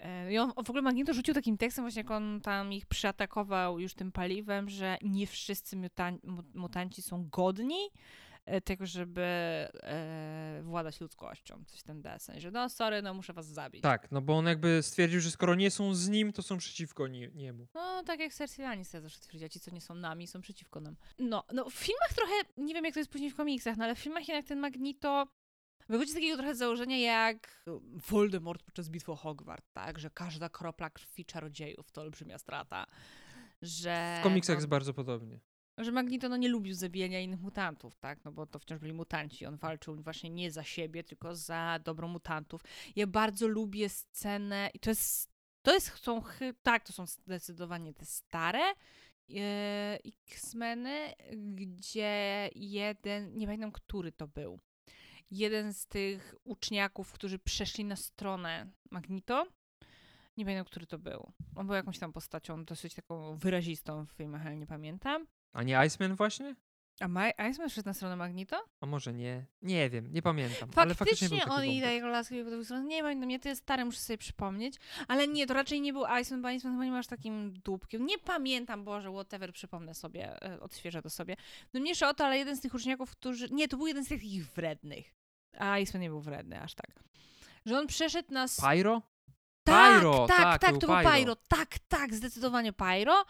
E, 0.00 0.32
I 0.32 0.38
on 0.38 0.52
w 0.64 0.70
ogóle 0.70 0.82
Magneto 0.82 1.14
rzucił 1.14 1.34
takim 1.34 1.58
tekstem, 1.58 1.84
właśnie 1.84 2.00
jak 2.00 2.10
on 2.10 2.40
tam 2.40 2.72
ich 2.72 2.86
przyatakował 2.86 3.80
już 3.80 3.94
tym 3.94 4.12
paliwem, 4.12 4.68
że 4.68 4.96
nie 5.02 5.26
wszyscy 5.26 5.76
mutan 5.76 6.18
mutanci 6.54 7.02
są 7.02 7.28
godni 7.28 7.90
e, 8.46 8.60
tego, 8.60 8.86
żeby 8.86 9.22
e, 9.22 10.60
władać 10.64 11.00
ludzkością. 11.00 11.64
Coś 11.66 11.82
ten 11.82 12.02
desen, 12.02 12.40
że 12.40 12.50
no 12.50 12.68
sorry, 12.68 13.02
no 13.02 13.14
muszę 13.14 13.32
was 13.32 13.46
zabić. 13.46 13.82
Tak, 13.82 14.10
no 14.10 14.20
bo 14.20 14.38
on 14.38 14.46
jakby 14.46 14.82
stwierdził, 14.82 15.20
że 15.20 15.30
skoro 15.30 15.54
nie 15.54 15.70
są 15.70 15.94
z 15.94 16.08
nim, 16.08 16.32
to 16.32 16.42
są 16.42 16.58
przeciwko 16.58 17.08
nie, 17.08 17.28
niemu. 17.34 17.66
No 17.74 18.02
tak 18.06 18.20
jak 18.20 18.34
Cersei 18.34 18.62
Lannister 18.62 19.02
zawsze 19.02 19.20
twierdziła, 19.20 19.48
ci 19.48 19.60
co 19.60 19.70
nie 19.70 19.80
są 19.80 19.94
nami, 19.94 20.26
są 20.26 20.40
przeciwko 20.40 20.80
nam. 20.80 20.96
No, 21.18 21.44
no 21.52 21.70
w 21.70 21.74
filmach 21.74 22.14
trochę, 22.14 22.32
nie 22.56 22.74
wiem 22.74 22.84
jak 22.84 22.94
to 22.94 23.00
jest 23.00 23.12
później 23.12 23.30
w 23.30 23.36
komiksach, 23.36 23.76
no 23.76 23.84
ale 23.84 23.94
w 23.94 23.98
filmach 23.98 24.28
jednak 24.28 24.46
ten 24.46 24.58
Magneto 24.58 25.26
Wychodzi 25.90 26.10
z 26.10 26.14
takiego 26.14 26.36
trochę 26.36 26.54
założenia 26.54 26.98
jak 26.98 27.64
Voldemort 28.08 28.62
podczas 28.62 28.88
bitwy 28.88 29.12
o 29.12 29.16
Hogwart, 29.16 29.64
tak? 29.72 29.98
Że 29.98 30.10
każda 30.10 30.48
kropla 30.48 30.90
krwi 30.90 31.24
czarodziejów 31.24 31.90
to 31.90 32.00
olbrzymia 32.00 32.38
strata. 32.38 32.86
Że, 33.62 34.18
w 34.20 34.22
komiksach 34.22 34.56
no, 34.56 34.58
jest 34.58 34.68
bardzo 34.68 34.94
podobnie. 34.94 35.40
Że 35.78 35.92
Magneto 35.92 36.28
no, 36.28 36.36
nie 36.36 36.48
lubił 36.48 36.74
zabijania 36.74 37.20
innych 37.20 37.40
mutantów, 37.40 37.96
tak? 37.96 38.24
No 38.24 38.32
bo 38.32 38.46
to 38.46 38.58
wciąż 38.58 38.78
byli 38.78 38.92
mutanci. 38.92 39.46
On 39.46 39.56
walczył 39.56 39.96
właśnie 39.96 40.30
nie 40.30 40.50
za 40.50 40.64
siebie, 40.64 41.04
tylko 41.04 41.36
za 41.36 41.80
dobro 41.84 42.08
mutantów. 42.08 42.60
Ja 42.96 43.06
bardzo 43.06 43.48
lubię 43.48 43.88
scenę 43.88 44.70
i 44.74 44.78
to 44.78 44.90
jest, 44.90 45.30
to 45.62 45.74
jest, 45.74 45.88
są, 45.88 46.22
tak, 46.62 46.84
to 46.84 46.92
są 46.92 47.06
zdecydowanie 47.06 47.94
te 47.94 48.06
stare 48.06 48.64
e, 49.36 49.98
X-meny, 50.28 51.12
gdzie 51.36 52.50
jeden, 52.54 53.36
nie 53.36 53.46
pamiętam, 53.46 53.72
który 53.72 54.12
to 54.12 54.28
był, 54.28 54.60
jeden 55.30 55.74
z 55.74 55.86
tych 55.86 56.34
uczniaków, 56.44 57.12
którzy 57.12 57.38
przeszli 57.38 57.84
na 57.84 57.96
stronę 57.96 58.70
Magnito. 58.90 59.46
Nie 60.36 60.44
pamiętam, 60.44 60.64
który 60.64 60.86
to 60.86 60.98
był. 60.98 61.32
On 61.56 61.66
był 61.66 61.76
jakąś 61.76 61.98
tam 61.98 62.12
postacią 62.12 62.64
dosyć 62.64 62.94
taką 62.94 63.36
wyrazistą 63.36 64.06
w 64.06 64.10
filmach, 64.10 64.46
ale 64.46 64.56
nie 64.56 64.66
pamiętam. 64.66 65.26
A 65.52 65.62
nie 65.62 65.78
Iceman 65.86 66.16
właśnie? 66.16 66.54
A 67.00 67.08
Ma 67.08 67.30
Iceman 67.30 67.70
szedł 67.70 67.88
na 67.88 67.94
stronę 67.94 68.16
Magnito? 68.16 68.64
A 68.80 68.86
może 68.86 69.12
nie? 69.12 69.46
Nie 69.62 69.90
wiem, 69.90 70.12
nie 70.12 70.22
pamiętam. 70.22 70.70
Faktycznie, 70.70 70.82
ale 70.82 70.94
faktycznie 70.94 71.44
on 71.44 71.64
i 71.64 71.80
daje 71.80 72.06
laski 72.06 72.44
po 72.44 72.64
stronę. 72.64 72.84
Nie 72.84 73.02
pamiętam, 73.02 73.28
nie, 73.28 73.40
to 73.40 73.48
jest 73.48 73.62
stare, 73.62 73.84
muszę 73.84 73.98
sobie 73.98 74.18
przypomnieć. 74.18 74.74
Ale 75.08 75.28
nie, 75.28 75.46
to 75.46 75.54
raczej 75.54 75.80
nie 75.80 75.92
był 75.92 76.04
Iceman, 76.20 76.42
bo 76.42 76.50
Iceman 76.50 76.76
chyba 76.76 76.84
nie 76.84 76.90
masz 76.90 77.06
takim 77.06 77.52
dupkiem. 77.52 78.06
Nie 78.06 78.18
pamiętam, 78.18 78.84
Boże, 78.84 79.10
whatever, 79.12 79.52
przypomnę 79.52 79.94
sobie, 79.94 80.42
e, 80.42 80.60
odświeżę 80.60 81.02
to 81.02 81.10
sobie. 81.10 81.36
No 81.74 81.80
mniejsza 81.80 82.08
o 82.08 82.14
to, 82.14 82.24
ale 82.24 82.38
jeden 82.38 82.56
z 82.56 82.60
tych 82.60 82.74
uczniaków, 82.74 83.10
którzy... 83.10 83.48
Nie, 83.50 83.68
to 83.68 83.76
był 83.76 83.86
jeden 83.86 84.04
z 84.04 84.08
takich 84.08 84.46
wrednych. 84.52 85.19
A 85.58 85.78
Iceman 85.78 86.02
nie 86.02 86.08
był 86.08 86.20
wredny 86.20 86.60
aż 86.60 86.74
tak. 86.74 87.04
Że 87.66 87.78
on 87.78 87.86
przeszedł 87.86 88.34
nas. 88.34 88.60
Pyro? 88.60 89.02
Tak, 89.64 89.98
Pyro, 89.98 90.26
tak, 90.26 90.38
tak, 90.38 90.60
tak, 90.60 90.78
to 90.78 90.86
był 90.86 90.96
Pyro. 90.96 91.10
Pyro. 91.10 91.36
Tak, 91.36 91.78
tak, 91.88 92.14
zdecydowanie 92.14 92.72
Pyro. 92.72 93.24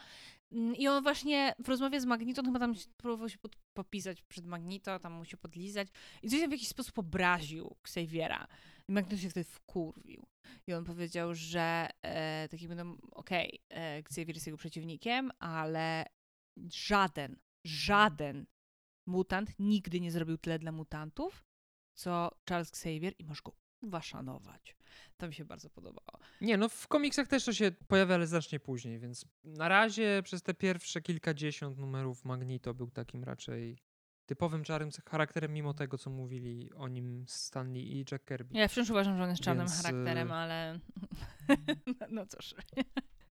Mm, 0.51 0.75
I 0.75 0.87
on 0.87 1.03
właśnie 1.03 1.55
w 1.59 1.69
rozmowie 1.69 2.01
z 2.01 2.05
Magnito 2.05 2.43
chyba 2.43 2.59
tam 2.59 2.73
próbował 2.97 3.29
się 3.29 3.37
pod, 3.37 3.55
popisać 3.73 4.21
przed 4.21 4.45
Magnito, 4.45 4.99
tam 4.99 5.13
mu 5.13 5.25
się 5.25 5.37
podlizać 5.37 5.87
i 6.23 6.29
coś 6.29 6.39
tam 6.39 6.49
w 6.49 6.51
jakiś 6.51 6.67
sposób 6.67 6.99
obraził 6.99 7.75
Xaviera. 7.83 8.47
I 8.89 8.91
Magnito 8.91 9.17
się 9.17 9.29
wtedy 9.29 9.43
wkurwił. 9.43 10.27
I 10.67 10.73
on 10.73 10.85
powiedział, 10.85 11.35
że 11.35 11.87
e, 12.01 12.47
taki 12.49 12.67
będą, 12.67 12.97
okej, 13.11 13.61
okay, 13.69 13.81
e, 13.81 13.97
Xavier 13.97 14.35
jest 14.35 14.47
jego 14.47 14.57
przeciwnikiem, 14.57 15.31
ale 15.39 16.05
żaden, 16.69 17.39
żaden 17.65 18.45
mutant 19.07 19.59
nigdy 19.59 19.99
nie 19.99 20.11
zrobił 20.11 20.37
tyle 20.37 20.59
dla 20.59 20.71
mutantów, 20.71 21.43
co 21.93 22.31
Charles 22.49 22.69
Xavier 22.69 23.13
i 23.19 23.23
masz 23.23 23.41
go 23.41 23.51
uwaszanować. 23.81 24.75
To 25.17 25.27
mi 25.27 25.33
się 25.33 25.45
bardzo 25.45 25.69
podobało. 25.69 26.19
Nie, 26.41 26.57
no 26.57 26.69
w 26.69 26.87
komiksach 26.87 27.27
też 27.27 27.45
to 27.45 27.53
się 27.53 27.71
pojawia, 27.87 28.15
ale 28.15 28.27
znacznie 28.27 28.59
później, 28.59 28.99
więc 28.99 29.25
na 29.43 29.67
razie 29.67 30.21
przez 30.23 30.41
te 30.41 30.53
pierwsze 30.53 31.01
kilkadziesiąt 31.01 31.77
numerów 31.77 32.25
Magnito 32.25 32.73
był 32.73 32.91
takim 32.91 33.23
raczej 33.23 33.77
typowym 34.25 34.63
czarnym 34.63 34.89
charakterem, 35.09 35.53
mimo 35.53 35.73
tego, 35.73 35.97
co 35.97 36.09
mówili 36.09 36.73
o 36.73 36.87
nim 36.87 37.25
Stanley 37.27 37.97
i 37.97 38.05
Jack 38.11 38.25
Kirby. 38.25 38.57
Ja 38.57 38.67
wciąż 38.67 38.89
uważam, 38.89 39.17
że 39.17 39.23
on 39.23 39.29
jest 39.29 39.41
czarnym 39.41 39.67
Więc... 39.67 39.83
charakterem, 39.83 40.31
ale 40.31 40.79
no 42.09 42.25
cóż. 42.25 42.55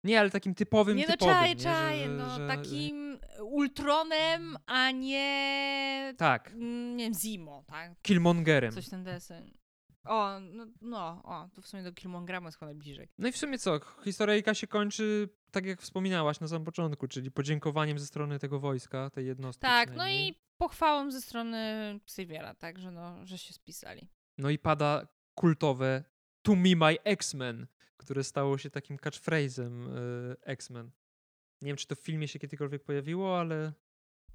Nie, 0.05 0.21
ale 0.21 0.31
takim 0.31 0.55
typowym, 0.55 0.97
nie, 0.97 1.07
no, 1.07 1.13
typowym. 1.13 1.35
Czaj, 1.35 1.57
czaj, 1.57 2.09
no 2.09 2.37
że... 2.37 2.47
takim 2.47 3.19
Ultronem, 3.43 4.57
a 4.67 4.91
nie... 4.91 6.15
Tak. 6.17 6.53
Nie 6.97 7.05
wiem, 7.05 7.15
Zimo, 7.15 7.65
tak? 7.67 7.93
Killmongerem. 8.03 8.73
Coś 8.73 8.89
ten 8.89 9.05
deseń. 9.05 9.61
O, 10.05 10.41
no, 10.41 10.67
no, 10.81 11.23
o, 11.25 11.49
to 11.55 11.63
w 11.63 11.67
sumie 11.67 11.83
do 11.83 11.93
Killmongera 11.93 12.41
jest 12.45 12.59
chyba 12.59 12.67
najbliżej. 12.67 13.09
No 13.19 13.29
i 13.29 13.33
w 13.33 13.37
sumie 13.37 13.59
co, 13.59 13.81
historyjka 14.05 14.55
się 14.55 14.67
kończy 14.67 15.29
tak 15.51 15.67
jak 15.67 15.83
wspominałaś 15.83 16.41
na 16.41 16.49
samym 16.49 16.65
początku, 16.65 17.09
czyli 17.09 17.31
podziękowaniem 17.31 17.99
ze 17.99 18.07
strony 18.07 18.39
tego 18.39 18.61
wojska, 18.61 19.11
tej 19.11 19.27
jednostki. 19.27 19.63
Tak, 19.63 19.97
no 19.97 20.09
i 20.09 20.35
pochwałą 20.57 21.11
ze 21.11 21.21
strony 21.21 21.59
Xaviera, 22.05 22.55
tak, 22.55 22.79
że 22.79 22.91
no, 22.91 23.27
że 23.27 23.39
się 23.39 23.55
spisali. 23.55 24.09
No 24.39 24.51
i 24.51 24.59
pada 24.59 25.07
kultowe 25.35 26.05
To 26.43 26.57
me 26.57 26.77
my 26.77 26.97
X-Men, 27.05 27.67
które 28.01 28.25
stało 28.25 28.59
się 28.59 28.71
takim 28.71 28.97
catchphrase'em 28.97 29.89
y, 30.33 30.37
X-Men. 30.43 30.91
Nie 31.63 31.67
wiem, 31.67 31.77
czy 31.77 31.87
to 31.87 31.95
w 31.97 32.01
filmie 32.01 32.29
się 32.29 32.39
kiedykolwiek 32.39 32.85
pojawiło, 32.85 33.39
ale 33.41 33.73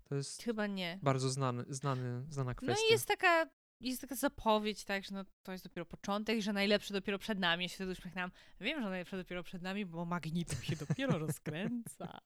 to 0.04 0.16
jest 0.16 0.44
Chyba 0.44 0.68
nie. 0.68 1.00
bardzo 1.02 1.30
znany, 1.30 1.66
znany, 1.70 2.26
znana 2.30 2.56
kwestia. 2.56 2.82
No 2.82 2.90
i 2.90 2.92
jest 2.92 3.08
taka, 3.08 3.50
jest 3.80 4.02
taka 4.02 4.16
zapowiedź, 4.16 4.84
tak, 4.84 5.04
że 5.04 5.14
no, 5.16 5.26
to 5.44 5.52
jest 5.52 5.64
dopiero 5.64 5.86
początek, 5.86 6.42
że 6.42 6.54
najlepsze 6.54 6.94
dopiero 6.94 7.20
przed 7.20 7.40
nami. 7.40 7.64
Ja 7.64 7.70
się 7.70 7.76
wtedy 7.76 7.92
uśmiechnęłam. 7.92 8.32
Wiem, 8.60 8.84
że 8.84 8.90
najlepsze 8.90 9.18
dopiero 9.18 9.44
przed 9.44 9.62
nami, 9.62 9.86
bo 9.86 10.06
magnitum 10.06 10.62
się 10.62 10.76
dopiero 10.76 11.20
rozkręca. 11.28 12.20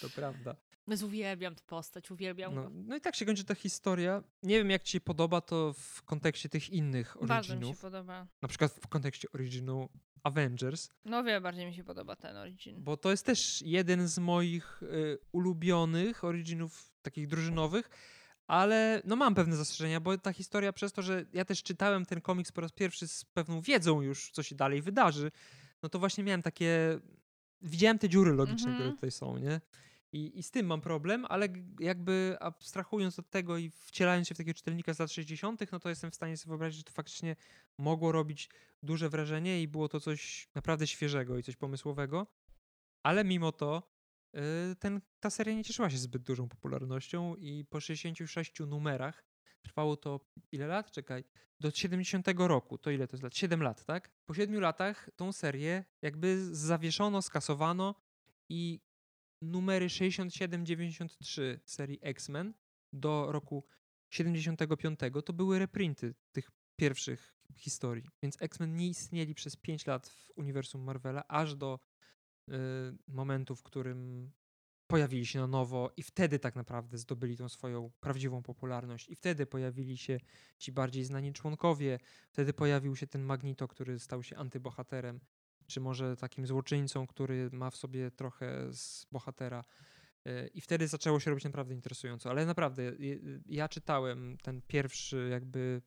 To 0.00 0.10
prawda. 0.10 0.56
Więc 0.88 1.02
uwielbiam 1.02 1.54
tę 1.54 1.62
postać, 1.66 2.10
uwielbiam 2.10 2.54
no. 2.54 2.70
No 2.72 2.96
i 2.96 3.00
tak 3.00 3.16
się 3.16 3.26
kończy 3.26 3.44
ta 3.44 3.54
historia. 3.54 4.22
Nie 4.42 4.58
wiem, 4.58 4.70
jak 4.70 4.82
ci 4.82 4.92
się 4.92 5.00
podoba 5.00 5.40
to 5.40 5.72
w 5.72 6.02
kontekście 6.02 6.48
tych 6.48 6.70
innych 6.70 7.16
originów. 7.16 7.28
Bardzo 7.28 7.56
mi 7.56 7.66
się 7.66 7.80
podoba. 7.80 8.26
Na 8.42 8.48
przykład 8.48 8.72
w 8.72 8.88
kontekście 8.88 9.28
originu 9.32 9.88
Avengers. 10.22 10.88
No 11.04 11.24
wiele 11.24 11.40
bardziej 11.40 11.66
mi 11.66 11.74
się 11.74 11.84
podoba 11.84 12.16
ten 12.16 12.36
origin. 12.36 12.84
Bo 12.84 12.96
to 12.96 13.10
jest 13.10 13.26
też 13.26 13.62
jeden 13.62 14.08
z 14.08 14.18
moich 14.18 14.82
y, 14.82 15.18
ulubionych 15.32 16.24
originów 16.24 16.92
takich 17.02 17.26
drużynowych, 17.26 17.90
ale 18.46 19.02
no 19.04 19.16
mam 19.16 19.34
pewne 19.34 19.56
zastrzeżenia, 19.56 20.00
bo 20.00 20.18
ta 20.18 20.32
historia 20.32 20.72
przez 20.72 20.92
to, 20.92 21.02
że 21.02 21.24
ja 21.32 21.44
też 21.44 21.62
czytałem 21.62 22.06
ten 22.06 22.20
komiks 22.20 22.52
po 22.52 22.60
raz 22.60 22.72
pierwszy 22.72 23.08
z 23.08 23.24
pewną 23.24 23.60
wiedzą 23.60 24.02
już, 24.02 24.30
co 24.30 24.42
się 24.42 24.54
dalej 24.54 24.82
wydarzy, 24.82 25.30
no 25.82 25.88
to 25.88 25.98
właśnie 25.98 26.24
miałem 26.24 26.42
takie... 26.42 27.00
Widziałem 27.64 27.98
te 27.98 28.08
dziury 28.08 28.32
logiczne, 28.32 28.70
mm 28.70 28.74
-hmm. 28.74 28.82
które 28.82 28.94
tutaj 28.94 29.10
są, 29.10 29.38
nie? 29.38 29.60
I, 30.12 30.38
I 30.38 30.42
z 30.42 30.50
tym 30.50 30.66
mam 30.66 30.80
problem, 30.80 31.26
ale 31.28 31.48
jakby 31.80 32.36
abstrahując 32.40 33.18
od 33.18 33.30
tego 33.30 33.58
i 33.58 33.70
wcielając 33.70 34.28
się 34.28 34.34
w 34.34 34.38
takiego 34.38 34.54
czytelnika 34.54 34.94
z 34.94 34.98
lat 34.98 35.12
60., 35.12 35.72
no 35.72 35.80
to 35.80 35.88
jestem 35.88 36.10
w 36.10 36.14
stanie 36.14 36.36
sobie 36.36 36.48
wyobrazić, 36.48 36.78
że 36.78 36.84
to 36.84 36.92
faktycznie 36.92 37.36
mogło 37.78 38.12
robić 38.12 38.50
duże 38.82 39.08
wrażenie 39.08 39.62
i 39.62 39.68
było 39.68 39.88
to 39.88 40.00
coś 40.00 40.48
naprawdę 40.54 40.86
świeżego 40.86 41.38
i 41.38 41.42
coś 41.42 41.56
pomysłowego. 41.56 42.26
Ale 43.02 43.24
mimo 43.24 43.52
to 43.52 43.92
yy, 44.32 44.40
ten, 44.78 45.00
ta 45.20 45.30
seria 45.30 45.54
nie 45.54 45.64
cieszyła 45.64 45.90
się 45.90 45.98
zbyt 45.98 46.22
dużą 46.22 46.48
popularnością 46.48 47.36
i 47.36 47.64
po 47.64 47.80
66 47.80 48.60
numerach 48.60 49.24
trwało 49.62 49.96
to 49.96 50.20
ile 50.52 50.66
lat? 50.66 50.90
Czekaj, 50.90 51.24
do 51.60 51.70
70 51.70 52.26
roku. 52.36 52.78
To 52.78 52.90
ile 52.90 53.08
to 53.08 53.16
jest 53.16 53.22
lat? 53.22 53.36
7 53.36 53.62
lat, 53.62 53.84
tak? 53.84 54.10
Po 54.26 54.34
7 54.34 54.60
latach 54.60 55.10
tą 55.16 55.32
serię 55.32 55.84
jakby 56.02 56.54
zawieszono, 56.56 57.22
skasowano 57.22 57.94
i 58.48 58.80
numery 59.42 59.86
67-93 59.86 61.58
serii 61.64 61.98
X-Men 62.02 62.54
do 62.92 63.32
roku 63.32 63.64
75 64.10 65.00
to 65.24 65.32
były 65.32 65.58
reprinty 65.58 66.14
tych 66.32 66.50
pierwszych 66.76 67.34
historii. 67.56 68.08
Więc 68.22 68.42
X-Men 68.42 68.76
nie 68.76 68.88
istnieli 68.88 69.34
przez 69.34 69.56
5 69.56 69.86
lat 69.86 70.08
w 70.08 70.30
uniwersum 70.36 70.82
Marvela, 70.82 71.28
aż 71.28 71.54
do 71.54 71.78
y, 72.48 72.52
momentu, 73.06 73.56
w 73.56 73.62
którym 73.62 74.30
pojawili 74.86 75.26
się 75.26 75.38
na 75.38 75.46
nowo 75.46 75.92
i 75.96 76.02
wtedy 76.02 76.38
tak 76.38 76.56
naprawdę 76.56 76.98
zdobyli 76.98 77.36
tą 77.36 77.48
swoją 77.48 77.90
prawdziwą 78.00 78.42
popularność. 78.42 79.08
I 79.08 79.16
wtedy 79.16 79.46
pojawili 79.46 79.96
się 79.96 80.18
ci 80.58 80.72
bardziej 80.72 81.04
znani 81.04 81.32
członkowie, 81.32 81.98
wtedy 82.30 82.52
pojawił 82.52 82.96
się 82.96 83.06
ten 83.06 83.22
Magneto, 83.22 83.68
który 83.68 83.98
stał 83.98 84.22
się 84.22 84.36
antybohaterem 84.36 85.20
czy 85.72 85.80
może 85.80 86.16
takim 86.16 86.46
złoczyńcą, 86.46 87.06
który 87.06 87.50
ma 87.52 87.70
w 87.70 87.76
sobie 87.76 88.10
trochę 88.10 88.72
z 88.72 89.06
bohatera. 89.12 89.64
E, 90.24 90.46
I 90.46 90.60
wtedy 90.60 90.88
zaczęło 90.88 91.20
się 91.20 91.30
robić 91.30 91.44
naprawdę 91.44 91.74
interesująco. 91.74 92.30
Ale 92.30 92.46
naprawdę, 92.46 92.92
ja 93.46 93.68
czytałem 93.68 94.38
ten 94.42 94.62
pierwszy, 94.62 95.28
jakby, 95.30 95.82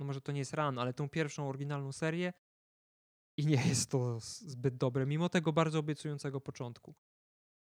no 0.00 0.06
może 0.06 0.20
to 0.20 0.32
nie 0.32 0.38
jest 0.38 0.54
ran, 0.54 0.78
ale 0.78 0.94
tą 0.94 1.08
pierwszą 1.08 1.48
oryginalną 1.48 1.92
serię 1.92 2.32
i 3.36 3.46
nie 3.46 3.68
jest 3.68 3.90
to 3.90 4.20
zbyt 4.20 4.76
dobre, 4.76 5.06
mimo 5.06 5.28
tego 5.28 5.52
bardzo 5.52 5.78
obiecującego 5.78 6.40
początku. 6.40 6.94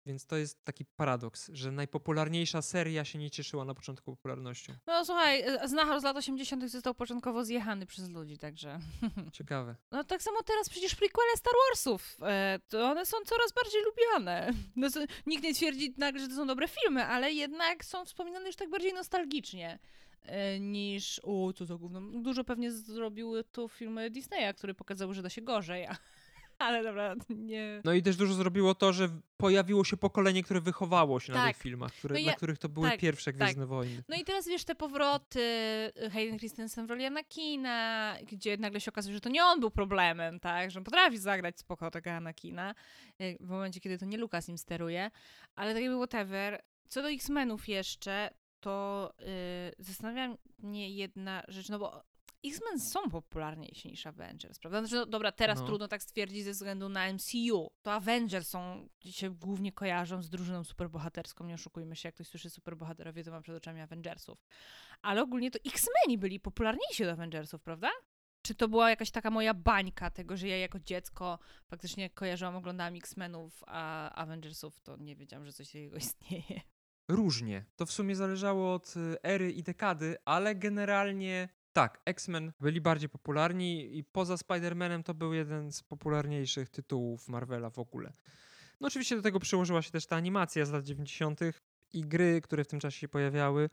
Więc 0.07 0.27
to 0.27 0.37
jest 0.37 0.65
taki 0.65 0.85
paradoks, 0.85 1.51
że 1.53 1.73
najpopularniejsza 1.73 2.63
seria 2.63 3.05
się 3.05 3.19
nie 3.19 3.31
cieszyła 3.31 3.65
na 3.65 3.75
początku 3.75 4.11
popularnością. 4.17 4.73
No 4.87 5.05
słuchaj, 5.05 5.43
e, 5.43 5.69
Znachor 5.69 6.01
z 6.01 6.05
lat 6.05 6.17
80. 6.17 6.69
został 6.71 6.95
początkowo 6.95 7.45
zjechany 7.45 7.87
przez 7.87 8.09
ludzi, 8.09 8.39
także... 8.39 8.79
Ciekawe. 9.33 9.77
No 9.91 10.05
tak 10.05 10.23
samo 10.23 10.43
teraz 10.43 10.69
przecież 10.69 10.95
prequele 10.95 11.37
Star 11.37 11.55
Warsów, 11.69 12.17
e, 12.23 12.59
to 12.69 12.91
one 12.91 13.07
są 13.07 13.17
coraz 13.27 13.53
bardziej 13.53 13.83
lubiane. 13.85 14.53
No, 14.77 14.89
nikt 15.27 15.43
nie 15.45 15.55
twierdzi 15.55 15.95
nagle, 15.99 16.21
że 16.21 16.29
to 16.29 16.35
są 16.35 16.47
dobre 16.47 16.69
filmy, 16.69 17.07
ale 17.07 17.33
jednak 17.33 17.85
są 17.85 18.05
wspominane 18.05 18.47
już 18.47 18.57
tak 18.57 18.71
bardziej 18.71 18.93
nostalgicznie 18.95 19.79
e, 20.23 20.61
niż 20.61 21.21
o, 21.25 21.53
co 21.53 21.67
za 21.67 21.77
gówno. 21.77 22.01
Dużo 22.01 22.45
pewnie 22.45 22.73
zrobiły 22.73 23.45
to 23.45 23.69
filmy 23.69 24.11
Disneya, 24.11 24.55
które 24.57 24.75
pokazały, 24.75 25.15
że 25.15 25.23
da 25.23 25.31
się 25.31 25.43
gorzej, 25.43 25.87
ale 26.69 26.83
dobra, 26.83 27.15
nie. 27.29 27.81
No 27.85 27.93
i 27.93 28.03
też 28.03 28.17
dużo 28.17 28.35
zrobiło 28.35 28.75
to, 28.75 28.93
że 28.93 29.09
pojawiło 29.37 29.85
się 29.85 29.97
pokolenie, 29.97 30.43
które 30.43 30.61
wychowało 30.61 31.21
się 31.21 31.33
na 31.33 31.39
Tak. 31.39 31.55
tych 31.57 31.63
filmach, 31.63 31.93
które, 31.93 32.13
No 32.13 32.19
i 32.19 32.23
dla 32.23 32.33
ja- 32.33 32.37
których 32.37 32.59
to 32.59 32.69
były 32.69 32.89
tak, 32.91 33.01
pierwsze 33.01 33.33
tak. 33.33 33.37
Gwiezdne 33.41 33.67
Wojny. 33.67 34.03
No 34.09 34.17
i 34.17 34.25
teraz 34.25 34.49
wiesz, 34.49 34.65
te 34.65 34.75
powroty 34.75 35.41
y, 36.07 36.11
Hayden 36.11 36.39
Christensen 36.39 36.87
w 36.87 36.91
roli 36.91 37.05
Anakina, 37.05 38.17
gdzie 38.33 38.57
nagle 38.57 38.81
się 38.81 38.91
okazuje, 38.91 39.15
że 39.15 39.21
to 39.21 39.29
nie 39.29 39.45
on 39.45 39.61
był 39.61 39.71
problemem, 39.71 40.41
tak? 40.41 40.71
Że 40.71 40.81
on 40.81 40.85
potrafi 40.85 41.19
zagrać 41.19 41.59
spoko 41.59 41.91
tego 41.91 42.11
Anakina 42.11 42.75
y, 43.21 43.37
w 43.41 43.49
momencie, 43.49 43.81
kiedy 43.81 43.99
to 43.99 44.05
nie 44.07 44.19
Lucas 44.19 44.49
nim 44.49 44.59
steruje. 44.59 45.11
Ale 45.55 45.75
tak 45.75 45.83
jakby 45.83 45.97
whatever. 45.99 46.63
Co 46.89 47.03
do 47.03 47.11
X-Menów 47.11 47.69
jeszcze, 47.69 48.31
to 48.61 49.13
y, 49.21 49.25
zastanawia 49.79 50.37
mnie 50.59 50.91
jedna 50.91 51.43
rzecz, 51.49 51.69
no 51.69 51.79
bo 51.79 52.03
X-Men 52.45 52.81
są 52.81 53.11
popularniejsi 53.11 53.89
niż 53.89 54.07
Avengers, 54.07 54.59
prawda? 54.59 54.81
Znaczy, 54.81 54.95
no, 54.95 55.07
dobra, 55.07 55.33
teraz 55.33 55.61
No. 55.61 55.67
trudno 55.67 55.89
tak 55.89 56.03
stwierdzić 56.03 56.45
ze 56.45 56.53
względu 56.53 56.89
na 56.89 57.13
MCU. 57.13 57.71
To 57.83 57.93
Avengers 57.93 58.49
są, 58.49 58.89
się 59.05 59.31
głównie 59.31 59.73
kojarzą 59.73 60.23
z 60.23 60.31
drużyną 60.31 60.65
superbohaterską, 60.65 61.45
nie 61.47 61.55
oszukujmy 61.55 61.97
się, 61.97 62.09
jak 62.09 62.15
ktoś 62.15 62.29
słyszy 62.29 62.51
superbohaterowie, 62.51 63.25
to 63.25 63.31
ma 63.31 63.41
przed 63.41 63.57
oczami 63.57 63.81
Avengersów. 63.81 64.45
Ale 65.03 65.23
ogólnie 65.23 65.51
to 65.51 65.59
X-Meni 65.67 66.19
byli 66.19 66.41
popularniejsi 66.41 67.05
od 67.05 67.11
Avengersów, 67.11 67.63
prawda? 67.63 67.91
Czy 68.47 68.55
to 68.55 68.69
była 68.69 68.91
jakaś 68.91 69.11
taka 69.11 69.31
moja 69.31 69.55
bańka 69.55 70.11
tego, 70.11 70.37
że 70.37 70.49
ja 70.49 70.57
jako 70.59 70.79
dziecko 70.81 71.39
faktycznie 71.67 72.11
kojarzyłam, 72.11 72.57
oglądałam 72.57 72.95
X-Menów, 72.97 73.65
a 73.67 74.11
Avengersów 74.15 74.81
to 74.81 74.97
nie 74.97 75.17
wiedziałam, 75.17 75.47
że 75.47 75.53
coś 75.53 75.67
takiego 75.67 75.97
istnieje. 75.97 76.61
Różnie. 77.09 77.65
To 77.77 77.87
w 77.87 77.93
sumie 77.93 78.17
zależało 78.17 78.75
od 78.75 78.97
y, 78.97 79.17
ery 79.23 79.53
i 79.53 79.63
dekady, 79.63 80.17
ale 80.25 80.55
generalnie 80.55 81.49
tak, 81.73 82.01
X-Men 82.05 82.53
byli 82.61 82.81
bardziej 82.81 83.09
popularni 83.09 83.99
i 83.99 84.05
poza 84.05 84.35
Spider-Manem 84.35 85.03
to 85.03 85.15
był 85.15 85.33
jeden 85.33 85.73
z 85.73 85.83
popularniejszych 85.83 86.71
tytułów 86.71 87.29
Marvela 87.29 87.71
w 87.71 87.79
ogóle. 87.79 88.13
No 88.81 88.89
oczywiście 88.89 89.17
do 89.17 89.23
tego 89.23 89.41
przyłożyła 89.41 89.83
się 89.83 89.91
też 89.91 90.07
ta 90.07 90.17
animacja 90.17 90.65
z 90.65 90.71
lat 90.71 90.85
90. 90.85 91.41
i 91.93 92.01
gry, 92.01 92.41
które 92.41 92.65
w 92.65 92.69
tym 92.69 92.81
czasie 92.81 93.01
się 93.01 93.09
pojawiały 93.09 93.71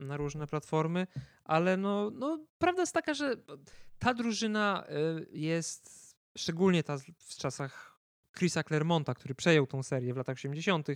na 0.00 0.16
różne 0.16 0.46
platformy, 0.46 1.06
ale 1.44 1.76
no, 1.76 2.10
no 2.10 2.38
prawda 2.58 2.82
jest 2.82 2.94
taka, 2.94 3.14
że 3.14 3.34
ta 3.98 4.14
drużyna 4.14 4.84
y, 4.88 5.38
jest, 5.38 6.14
szczególnie 6.38 6.82
ta 6.82 6.98
w 7.18 7.34
czasach 7.36 7.98
Chrisa 8.38 8.62
Claremonta, 8.62 9.14
który 9.14 9.34
przejął 9.34 9.66
tą 9.66 9.82
serię 9.82 10.14
w 10.14 10.16
latach 10.16 10.34
80., 10.36 10.88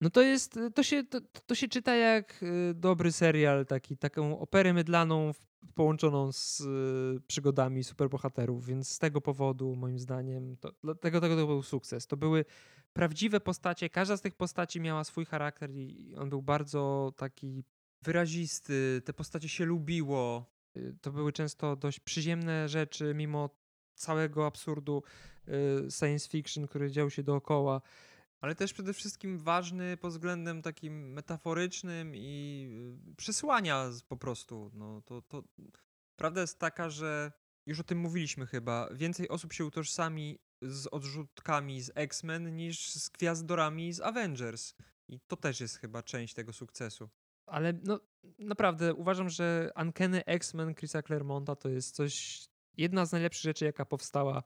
no 0.00 0.10
to 0.10 0.22
jest, 0.22 0.58
to 0.74 0.82
się, 0.82 1.04
to, 1.04 1.20
to 1.46 1.54
się 1.54 1.68
czyta 1.68 1.96
jak 1.96 2.42
y, 2.42 2.74
dobry 2.74 3.12
serial, 3.12 3.66
taki, 3.66 3.96
taką 3.96 4.38
operę 4.38 4.72
mydlaną 4.72 5.32
połączoną 5.74 6.32
z 6.32 6.60
y, 6.60 7.20
przygodami 7.26 7.84
superbohaterów, 7.84 8.66
więc 8.66 8.88
z 8.88 8.98
tego 8.98 9.20
powodu 9.20 9.76
moim 9.76 9.98
zdaniem, 9.98 10.56
to, 10.56 10.72
dlatego 10.84 11.20
tego 11.20 11.36
to 11.36 11.46
był 11.46 11.62
sukces. 11.62 12.06
To 12.06 12.16
były 12.16 12.44
prawdziwe 12.92 13.40
postacie, 13.40 13.90
każda 13.90 14.16
z 14.16 14.20
tych 14.20 14.34
postaci 14.34 14.80
miała 14.80 15.04
swój 15.04 15.24
charakter 15.24 15.70
i 15.70 16.14
on 16.16 16.30
był 16.30 16.42
bardzo 16.42 17.12
taki 17.16 17.64
wyrazisty, 18.02 19.02
te 19.04 19.12
postacie 19.12 19.48
się 19.48 19.64
lubiło. 19.64 20.50
Y, 20.76 20.96
To 21.00 21.12
były 21.12 21.32
często 21.32 21.76
dość 21.76 22.00
przyziemne 22.00 22.68
rzeczy, 22.68 23.14
mimo 23.14 23.50
całego 23.94 24.46
absurdu 24.46 25.02
y, 25.48 25.90
science 25.90 26.28
fiction, 26.28 26.66
który 26.66 26.90
dział 26.90 27.10
się 27.10 27.22
dookoła 27.22 27.80
ale 28.46 28.54
też 28.54 28.72
przede 28.72 28.92
wszystkim 28.92 29.38
ważny 29.38 29.96
pod 29.96 30.12
względem 30.12 30.62
takim 30.62 31.12
metaforycznym 31.12 32.12
i 32.16 32.68
y, 33.10 33.16
przesłania 33.16 33.90
po 34.08 34.16
prostu. 34.16 34.70
No, 34.74 35.02
to, 35.04 35.22
to 35.22 35.42
prawda 36.16 36.40
jest 36.40 36.58
taka, 36.58 36.90
że 36.90 37.32
już 37.66 37.80
o 37.80 37.84
tym 37.84 37.98
mówiliśmy 37.98 38.46
chyba, 38.46 38.88
więcej 38.94 39.28
osób 39.28 39.52
się 39.52 39.64
utożsami 39.64 40.38
z 40.62 40.86
odrzutkami 40.86 41.80
z 41.80 41.90
X-Men 41.94 42.56
niż 42.56 42.90
z 42.90 43.08
gwiazdorami 43.08 43.92
z 43.92 44.00
Avengers. 44.00 44.74
I 45.08 45.20
to 45.20 45.36
też 45.36 45.60
jest 45.60 45.76
chyba 45.76 46.02
część 46.02 46.34
tego 46.34 46.52
sukcesu. 46.52 47.08
Ale 47.46 47.72
no, 47.82 48.00
naprawdę 48.38 48.94
uważam, 48.94 49.28
że 49.28 49.70
Uncanny 49.76 50.24
X-Men 50.24 50.74
Chrisa 50.74 51.02
Claremonta 51.02 51.56
to 51.56 51.68
jest 51.68 51.94
coś, 51.94 52.46
jedna 52.76 53.06
z 53.06 53.12
najlepszych 53.12 53.42
rzeczy, 53.42 53.64
jaka 53.64 53.84
powstała 53.84 54.42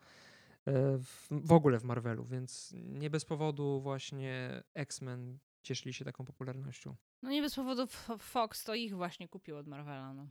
w, 0.67 1.27
w 1.31 1.53
ogóle 1.53 1.79
w 1.79 1.85
Marvelu, 1.85 2.25
więc 2.25 2.75
nie 2.77 3.11
bez 3.11 3.25
powodu 3.25 3.81
właśnie 3.81 4.63
X-Men 4.75 5.39
cieszyli 5.63 5.95
się 5.95 6.05
taką 6.05 6.25
popularnością. 6.25 6.97
No 7.23 7.31
nie 7.31 7.43
bez 7.43 7.55
powodu 7.55 7.87
Fox 8.19 8.65
to 8.65 8.75
ich 8.75 8.95
właśnie 8.97 9.29
kupił 9.29 9.57
od 9.57 9.67
Marvela, 9.67 10.15
no. 10.15 10.29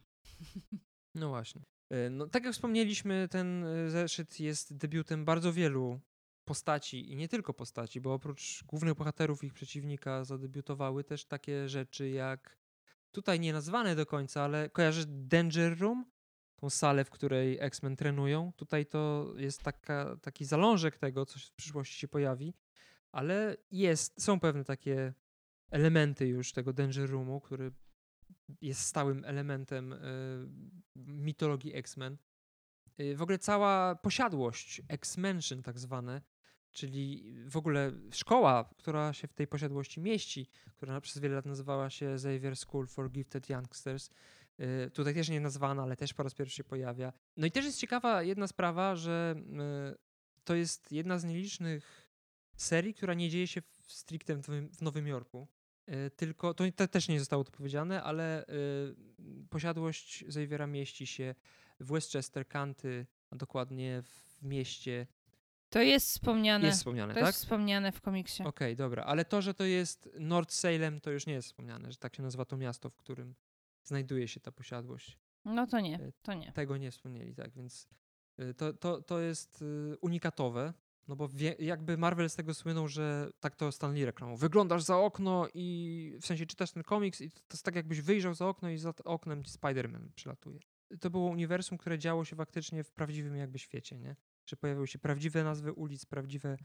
No 1.16 1.30
właśnie. 1.30 1.62
E, 1.90 2.10
No, 2.10 2.28
tak 2.28 2.44
jak 2.44 2.54
wspomnieliśmy, 2.54 3.28
ten 3.32 3.64
e, 3.64 3.90
zeszyt 3.90 4.40
jest 4.40 4.78
debiutem 4.78 5.26
bardzo 5.26 5.54
wielu 5.54 6.00
postaci 6.46 7.12
i 7.12 7.16
nie 7.16 7.28
tylko 7.28 7.54
postaci, 7.54 8.02
bo 8.02 8.14
oprócz 8.14 8.64
głównych 8.64 8.94
bohaterów 8.94 9.44
ich 9.44 9.54
przeciwnika 9.54 10.24
zadebiutowały 10.24 11.04
też 11.04 11.26
takie 11.26 11.70
rzeczy 11.70 12.10
jak 12.10 12.60
tutaj 13.12 13.40
nie 13.40 13.54
nazwane 13.54 13.96
do 13.96 14.06
końca, 14.06 14.44
ale 14.44 14.70
kojarzysz 14.70 15.06
Danger 15.08 15.80
Room? 15.80 16.06
Tą 16.61 16.69
salę, 16.69 17.06
w 17.06 17.10
której 17.10 17.57
X-Men 17.60 17.95
trenują. 17.95 18.52
Tutaj 18.56 18.86
to 18.86 19.34
jest 19.38 19.64
taka, 19.64 20.18
taki 20.22 20.45
zalążek 20.45 20.98
tego, 20.98 21.26
co 21.26 21.40
w 21.40 21.52
przyszłości 21.52 21.99
się 21.99 22.07
pojawi, 22.07 22.53
ale 23.11 23.57
jest, 23.72 24.22
są 24.22 24.40
pewne 24.40 24.64
takie 24.64 25.14
elementy 25.72 26.27
już 26.27 26.53
tego 26.53 26.73
Danger 26.73 27.10
Roomu, 27.10 27.41
który 27.41 27.72
jest 28.61 28.81
stałym 28.81 29.26
elementem 29.26 29.94
y, 29.94 29.98
mitologii 30.95 31.76
X-Men. 31.76 32.18
Y, 32.99 33.15
w 33.15 33.22
ogóle 33.22 33.38
cała 33.38 33.95
posiadłość, 33.95 34.81
X-Mansion 34.88 35.64
tak 35.64 35.80
zwane, 35.80 36.22
czyli 36.72 37.34
w 37.45 37.57
ogóle 37.57 37.91
szkoła, 38.11 38.69
która 38.77 39.14
się 39.14 39.27
w 39.27 39.34
tej 39.34 39.48
posiadłości 39.48 40.02
mieści, 40.02 40.49
która 40.76 41.02
przez 41.02 41.18
wiele 41.22 41.36
lat 41.36 41.45
nazywała 41.45 41.90
się 41.90 42.10
Xavier 42.10 42.56
School 42.56 42.88
for 42.88 43.11
Gifted 43.11 43.49
Youngsters. 43.49 44.10
Y, 44.60 44.91
Tutaj 44.91 45.14
też 45.14 45.30
nie 45.30 45.40
nazwana, 45.40 45.84
ale 45.84 45.95
też 45.95 46.14
po 46.14 46.23
raz 46.23 46.34
pierwszy 46.34 46.56
się 46.56 46.64
pojawia. 46.64 47.14
No 47.38 47.48
i 47.48 47.52
też 47.52 47.65
jest 47.65 47.80
ciekawa 47.80 48.23
jedna 48.23 48.48
sprawa, 48.48 48.95
że 48.95 49.36
y, 49.94 50.44
to 50.44 50.56
jest 50.56 50.91
jedna 50.91 51.19
z 51.19 51.23
nielicznych 51.23 52.10
serii, 52.56 52.94
która 52.94 53.14
nie 53.14 53.30
dzieje 53.30 53.48
się 53.48 53.61
w, 53.61 53.91
stricte 53.91 54.36
w 54.72 54.81
Nowym, 54.81 55.07
Jorku. 55.07 55.48
Y, 55.90 56.11
Tylko, 56.15 56.53
to, 56.53 56.64
to 56.76 56.88
też 56.88 57.07
nie 57.07 57.19
zostało 57.19 57.44
to 57.44 57.52
powiedziane, 57.52 58.03
ale 58.03 58.45
posiadłość 59.49 60.23
Xaviera 60.23 60.68
mieści 60.68 61.07
się 61.07 61.36
w 61.80 61.91
Westchester 61.91 62.48
County, 62.48 63.06
a 63.30 63.36
dokładnie 63.36 64.02
w 64.02 64.41
mieście. 64.41 65.07
To 65.69 65.81
jest 65.81 66.07
wspomniane. 66.07 66.65
Jest 66.65 66.77
wspomniane, 66.77 67.14
to 67.14 67.19
tak? 67.19 67.27
jest 67.27 67.40
wspomniane 67.40 67.91
w 67.91 68.02
komiksie. 68.02 68.44
Okej, 68.44 68.76
dobra, 68.76 69.03
ale 69.03 69.26
to, 69.26 69.41
że 69.41 69.53
to 69.53 69.64
jest 69.64 70.10
North 70.19 70.53
Salem, 70.53 71.02
to 71.02 71.11
już 71.11 71.26
nie 71.26 71.34
jest 71.34 71.48
wspomniane, 71.48 71.91
że 71.91 71.98
tak 71.98 72.15
się 72.15 72.23
nazywa 72.23 72.45
to 72.45 72.57
miasto, 72.57 72.90
w 72.90 72.95
którym 72.95 73.36
znajduje 73.90 74.28
się 74.28 74.40
ta 74.40 74.52
posiadłość. 74.52 75.20
No 75.45 75.68
to 75.68 75.80
nie, 75.80 75.99
E, 75.99 76.11
to 76.22 76.34
nie. 76.34 76.52
Tego 76.52 76.78
nie 76.78 76.91
wspomnieli, 76.91 77.36
tak, 77.36 77.52
więc 77.53 77.88
y, 78.40 78.53
to, 78.53 78.74
to, 78.74 79.02
to 79.02 79.20
jest 79.20 79.61
y, 79.61 79.98
unikatowe, 80.02 80.74
no 81.07 81.16
bo 81.16 81.28
wie, 81.28 81.56
jakby 81.60 81.98
Marvel 81.98 82.30
z 82.30 82.36
tego 82.36 82.53
słynął, 82.53 82.88
że 82.88 83.30
tak 83.40 83.56
to 83.56 83.72
Stan 83.72 83.94
Lee 83.94 84.06
reklamą. 84.06 84.36
Wyglądasz 84.36 84.84
za 84.84 84.98
okno 84.98 85.48
i 85.53 86.18
w 86.22 86.26
sensie 86.26 86.45
czytasz 86.45 86.72
ten 86.72 86.84
komiks 86.84 87.22
i 87.22 87.32
to 87.32 87.41
jest 87.52 87.66
tak 87.66 87.76
jakbyś 87.76 88.02
wyjrzał 88.02 88.34
za 88.34 88.48
okno 88.48 88.70
i 88.70 88.78
za 88.78 88.94
oknem 89.06 89.44
Spider-Man 89.44 90.10
przylatuje. 90.16 90.60
To 91.02 91.10
było 91.10 91.30
uniwersum, 91.30 91.78
które 91.78 91.99
działo 91.99 92.26
się 92.26 92.36
faktycznie 92.36 92.84
w 92.84 92.91
prawdziwym 92.91 93.36
jakby 93.36 93.60
świecie, 93.60 93.98
nie? 93.98 94.16
Że 94.45 94.56
pojawiły 94.56 94.88
się 94.88 94.99
prawdziwe 94.99 95.44
nazwy 95.44 95.74
ulic, 95.74 96.06
prawdziwe 96.06 96.57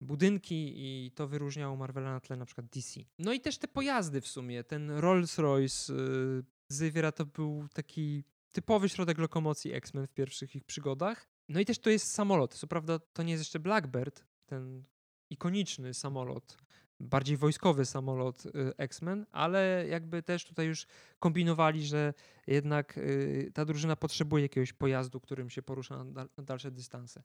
budynki 0.00 0.72
i 0.76 1.10
to 1.10 1.28
wyróżniało 1.28 1.76
Marvela 1.76 2.12
na 2.12 2.20
tle 2.20 2.36
na 2.36 2.44
przykład 2.44 2.66
DC. 2.66 3.00
No 3.18 3.32
i 3.32 3.40
też 3.40 3.58
te 3.58 3.68
pojazdy 3.68 4.20
w 4.20 4.28
sumie, 4.28 4.64
ten 4.64 4.90
Rolls-Royce 4.90 5.92
y, 5.92 6.44
Xaviera 6.70 7.12
to 7.12 7.26
był 7.26 7.68
taki 7.72 8.24
typowy 8.52 8.88
środek 8.88 9.18
lokomocji 9.18 9.72
X-Men 9.72 10.06
w 10.06 10.12
pierwszych 10.12 10.56
ich 10.56 10.64
przygodach. 10.64 11.28
No 11.48 11.60
i 11.60 11.64
też 11.64 11.78
to 11.78 11.90
jest 11.90 12.12
samolot. 12.12 12.54
Co 12.54 12.66
prawda 12.66 12.98
to 12.98 13.22
nie 13.22 13.32
jest 13.32 13.40
jeszcze 13.40 13.60
Blackbird, 13.60 14.24
ten 14.46 14.84
ikoniczny 15.30 15.94
samolot, 15.94 16.56
bardziej 17.00 17.36
wojskowy 17.36 17.84
samolot 17.84 18.46
y, 18.46 18.50
X-Men, 18.78 19.26
ale 19.32 19.86
jakby 19.88 20.22
też 20.22 20.44
tutaj 20.44 20.66
już 20.66 20.86
kombinowali, 21.18 21.86
że 21.86 22.14
jednak 22.46 22.98
y, 22.98 23.50
ta 23.54 23.64
drużyna 23.64 23.96
potrzebuje 23.96 24.42
jakiegoś 24.42 24.72
pojazdu, 24.72 25.20
którym 25.20 25.50
się 25.50 25.62
porusza 25.62 26.04
na, 26.04 26.04
dal- 26.04 26.28
na 26.36 26.44
dalsze 26.44 26.70
dystanse. 26.70 27.22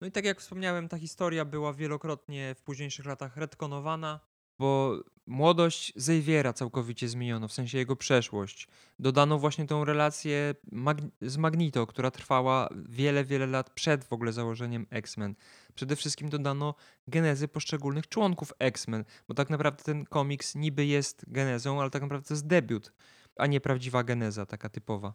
No 0.00 0.06
i 0.06 0.12
tak 0.12 0.24
jak 0.24 0.40
wspomniałem, 0.40 0.88
ta 0.88 0.98
historia 0.98 1.44
była 1.44 1.72
wielokrotnie 1.72 2.54
w 2.54 2.62
późniejszych 2.62 3.06
latach 3.06 3.36
retkonowana, 3.36 4.20
bo 4.58 4.98
młodość 5.26 5.92
Xaviera 5.96 6.52
całkowicie 6.52 7.08
zmieniono, 7.08 7.48
w 7.48 7.52
sensie 7.52 7.78
jego 7.78 7.96
przeszłość. 7.96 8.68
Dodano 8.98 9.38
właśnie 9.38 9.66
tą 9.66 9.84
relację 9.84 10.54
Mag 10.72 10.98
z 11.22 11.36
Magneto, 11.36 11.86
która 11.86 12.10
trwała 12.10 12.68
wiele, 12.88 13.24
wiele 13.24 13.46
lat 13.46 13.70
przed 13.70 14.04
w 14.04 14.12
ogóle 14.12 14.32
założeniem 14.32 14.86
X-Men. 14.90 15.34
Przede 15.74 15.96
wszystkim 15.96 16.28
dodano 16.28 16.74
genezy 17.08 17.48
poszczególnych 17.48 18.08
członków 18.08 18.52
X-Men, 18.58 19.04
bo 19.28 19.34
tak 19.34 19.50
naprawdę 19.50 19.84
ten 19.84 20.04
komiks 20.04 20.54
niby 20.54 20.86
jest 20.86 21.24
genezą, 21.28 21.80
ale 21.80 21.90
tak 21.90 22.02
naprawdę 22.02 22.28
to 22.28 22.34
jest 22.34 22.46
debiut, 22.46 22.92
a 23.36 23.46
nie 23.46 23.60
prawdziwa 23.60 24.04
geneza, 24.04 24.46
taka 24.46 24.68
typowa. 24.68 25.14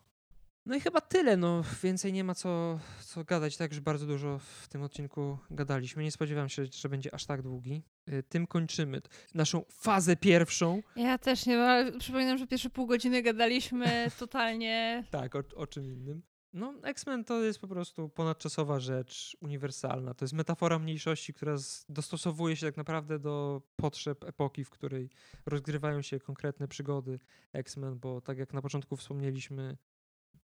No 0.70 0.76
i 0.76 0.80
chyba 0.82 1.02
tyle, 1.02 1.38
no 1.38 1.64
więcej 1.84 2.14
nie 2.14 2.24
ma 2.24 2.36
co, 2.36 2.80
co 3.02 3.24
gadać, 3.24 3.58
tak 3.58 3.72
już 3.72 3.80
bardzo 3.80 4.06
dużo 4.06 4.40
w 4.40 4.68
tym 4.68 4.82
odcinku 4.82 5.38
gadaliśmy. 5.52 6.04
Nie 6.04 6.12
spodziewałem 6.12 6.50
się, 6.50 6.66
że 6.66 6.90
będzie 6.90 7.14
aż 7.14 7.26
tak 7.26 7.42
długi. 7.42 7.84
Y, 8.10 8.24
Tym 8.24 8.48
kończymy 8.48 9.02
naszą 9.34 9.66
fazę 9.72 10.16
pierwszą. 10.16 10.82
Ja 10.96 11.18
też 11.18 11.46
nie, 11.46 11.62
ale 11.62 12.00
przypominam, 12.00 12.38
że 12.38 12.48
pierwsze 12.48 12.70
pół 12.70 12.88
godziny 12.88 13.22
gadaliśmy 13.22 13.88
totalnie. 14.20 15.04
Tak, 15.12 15.36
o, 15.36 15.44
o 15.56 15.68
czym 15.68 15.86
innym. 15.86 16.22
No, 16.54 16.74
X-Men 16.84 17.24
to 17.26 17.42
jest 17.42 17.60
po 17.60 17.68
prostu 17.68 18.10
ponadczasowa 18.10 18.80
rzecz, 18.80 19.38
uniwersalna. 19.42 20.14
To 20.14 20.26
jest 20.26 20.34
metafora 20.34 20.80
mniejszości, 20.80 21.34
która 21.34 21.56
dostosowuje 21.90 22.56
się 22.56 22.66
tak 22.66 22.78
naprawdę 22.78 23.20
do 23.20 23.62
potrzeb 23.76 24.24
epoki, 24.24 24.64
w 24.64 24.70
której 24.70 25.10
rozgrywają 25.46 26.02
się 26.02 26.20
konkretne 26.20 26.68
przygody 26.68 27.20
X-Men, 27.54 28.00
bo 28.00 28.22
tak 28.22 28.38
jak 28.38 28.54
na 28.54 28.62
początku 28.62 28.96
wspomnieliśmy, 28.96 29.78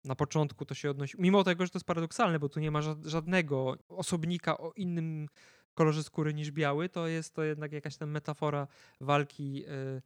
na 0.05 0.15
początku 0.15 0.65
to 0.65 0.75
się 0.75 0.91
odnosi, 0.91 1.17
mimo 1.19 1.45
tego, 1.45 1.67
że 1.67 1.71
to 1.71 1.79
jest 1.79 1.87
paradoksalne, 1.87 2.39
bo 2.39 2.49
tu 2.49 2.61
nie 2.61 2.71
ma 2.71 2.81
ża- 2.81 3.07
żadnego 3.09 3.77
osobnika 3.89 4.59
o 4.59 4.73
innym 4.73 5.29
kolorze 5.75 6.03
skóry 6.03 6.35
niż 6.35 6.51
biały, 6.51 6.89
to 6.89 7.07
jest 7.07 7.35
to 7.35 7.43
jednak 7.43 7.73
jakaś 7.73 7.97
tam 7.97 8.11
metafora 8.11 8.67
walki 9.01 9.65
y, 9.69 10.03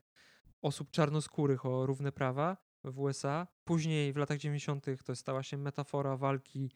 osób 0.62 0.90
czarnoskórych 0.90 1.66
o 1.66 1.86
równe 1.86 2.12
prawa 2.12 2.56
w 2.85 3.01
USA. 3.01 3.47
Później 3.64 4.12
w 4.12 4.16
latach 4.16 4.39
90. 4.39 4.86
to 5.05 5.16
stała 5.16 5.43
się 5.43 5.56
metafora 5.56 6.16
walki 6.16 6.70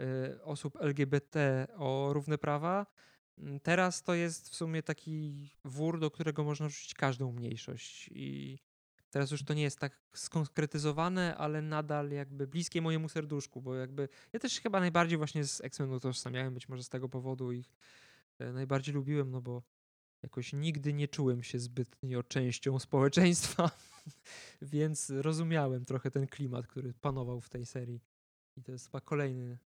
y, 0.00 0.42
osób 0.42 0.76
LGBT 0.80 1.66
o 1.76 2.10
równe 2.12 2.38
prawa. 2.38 2.86
Teraz 3.62 4.02
to 4.02 4.14
jest 4.14 4.48
w 4.48 4.54
sumie 4.54 4.82
taki 4.82 5.50
wór, 5.64 6.00
do 6.00 6.10
którego 6.10 6.44
można 6.44 6.68
wrzucić 6.68 6.94
każdą 6.94 7.32
mniejszość 7.32 8.10
i 8.12 8.58
teraz 9.14 9.30
już 9.30 9.44
to 9.44 9.54
nie 9.54 9.62
jest 9.62 9.78
tak 9.78 9.98
skonkretyzowane, 10.14 11.36
ale 11.36 11.62
nadal 11.62 12.10
jakby 12.10 12.46
bliskie 12.46 12.82
mojemu 12.82 13.08
serduszku, 13.08 13.62
bo 13.62 13.74
jakby 13.74 14.08
ja 14.32 14.40
też 14.40 14.60
chyba 14.60 14.80
najbardziej 14.80 15.18
właśnie 15.18 15.44
z 15.44 15.60
X-Men 15.60 15.92
utożsamiałem, 15.92 16.54
być 16.54 16.68
może 16.68 16.82
z 16.82 16.88
tego 16.88 17.08
powodu 17.08 17.52
ich 17.52 17.72
e, 18.38 18.52
najbardziej 18.52 18.94
lubiłem, 18.94 19.30
no 19.30 19.40
bo 19.40 19.62
jakoś 20.22 20.52
nigdy 20.52 20.92
nie 20.92 21.08
czułem 21.08 21.42
się 21.42 21.58
zbytnio 21.58 22.22
częścią 22.22 22.78
społeczeństwa, 22.86 23.70
więc 24.62 25.10
rozumiałem 25.10 25.84
trochę 25.84 26.10
ten 26.10 26.26
klimat, 26.26 26.66
który 26.66 26.94
panował 26.94 27.40
w 27.40 27.48
tej 27.48 27.66
serii. 27.66 28.00
I 28.56 28.62
to 28.62 28.72
jest 28.72 28.86
chyba 28.86 29.00
kolejny, 29.00 29.58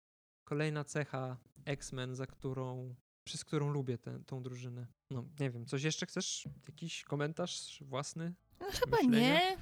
kolejna 0.44 0.84
cecha 0.84 1.38
X-Men, 1.66 2.16
za 2.16 2.28
którą, 2.28 2.96
przez 3.24 3.46
którą 3.46 3.70
lubię 3.70 3.98
tę 3.98 4.20
tą 4.26 4.44
drużynę. 4.44 4.88
No, 5.12 5.26
nie 5.40 5.52
wiem, 5.52 5.66
coś 5.66 5.84
jeszcze 5.84 6.06
chcesz? 6.06 6.48
Jakiś 6.68 7.04
komentarz 7.04 7.84
własny? 7.86 8.34
No 8.60 8.68
chyba 8.72 8.98
Myślenia? 8.98 9.20
nie. 9.20 9.58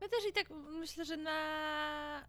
My 0.00 0.08
też 0.08 0.20
i 0.30 0.32
tak 0.32 0.46
myślę, 0.80 1.04
że 1.04 1.16
na 1.16 1.30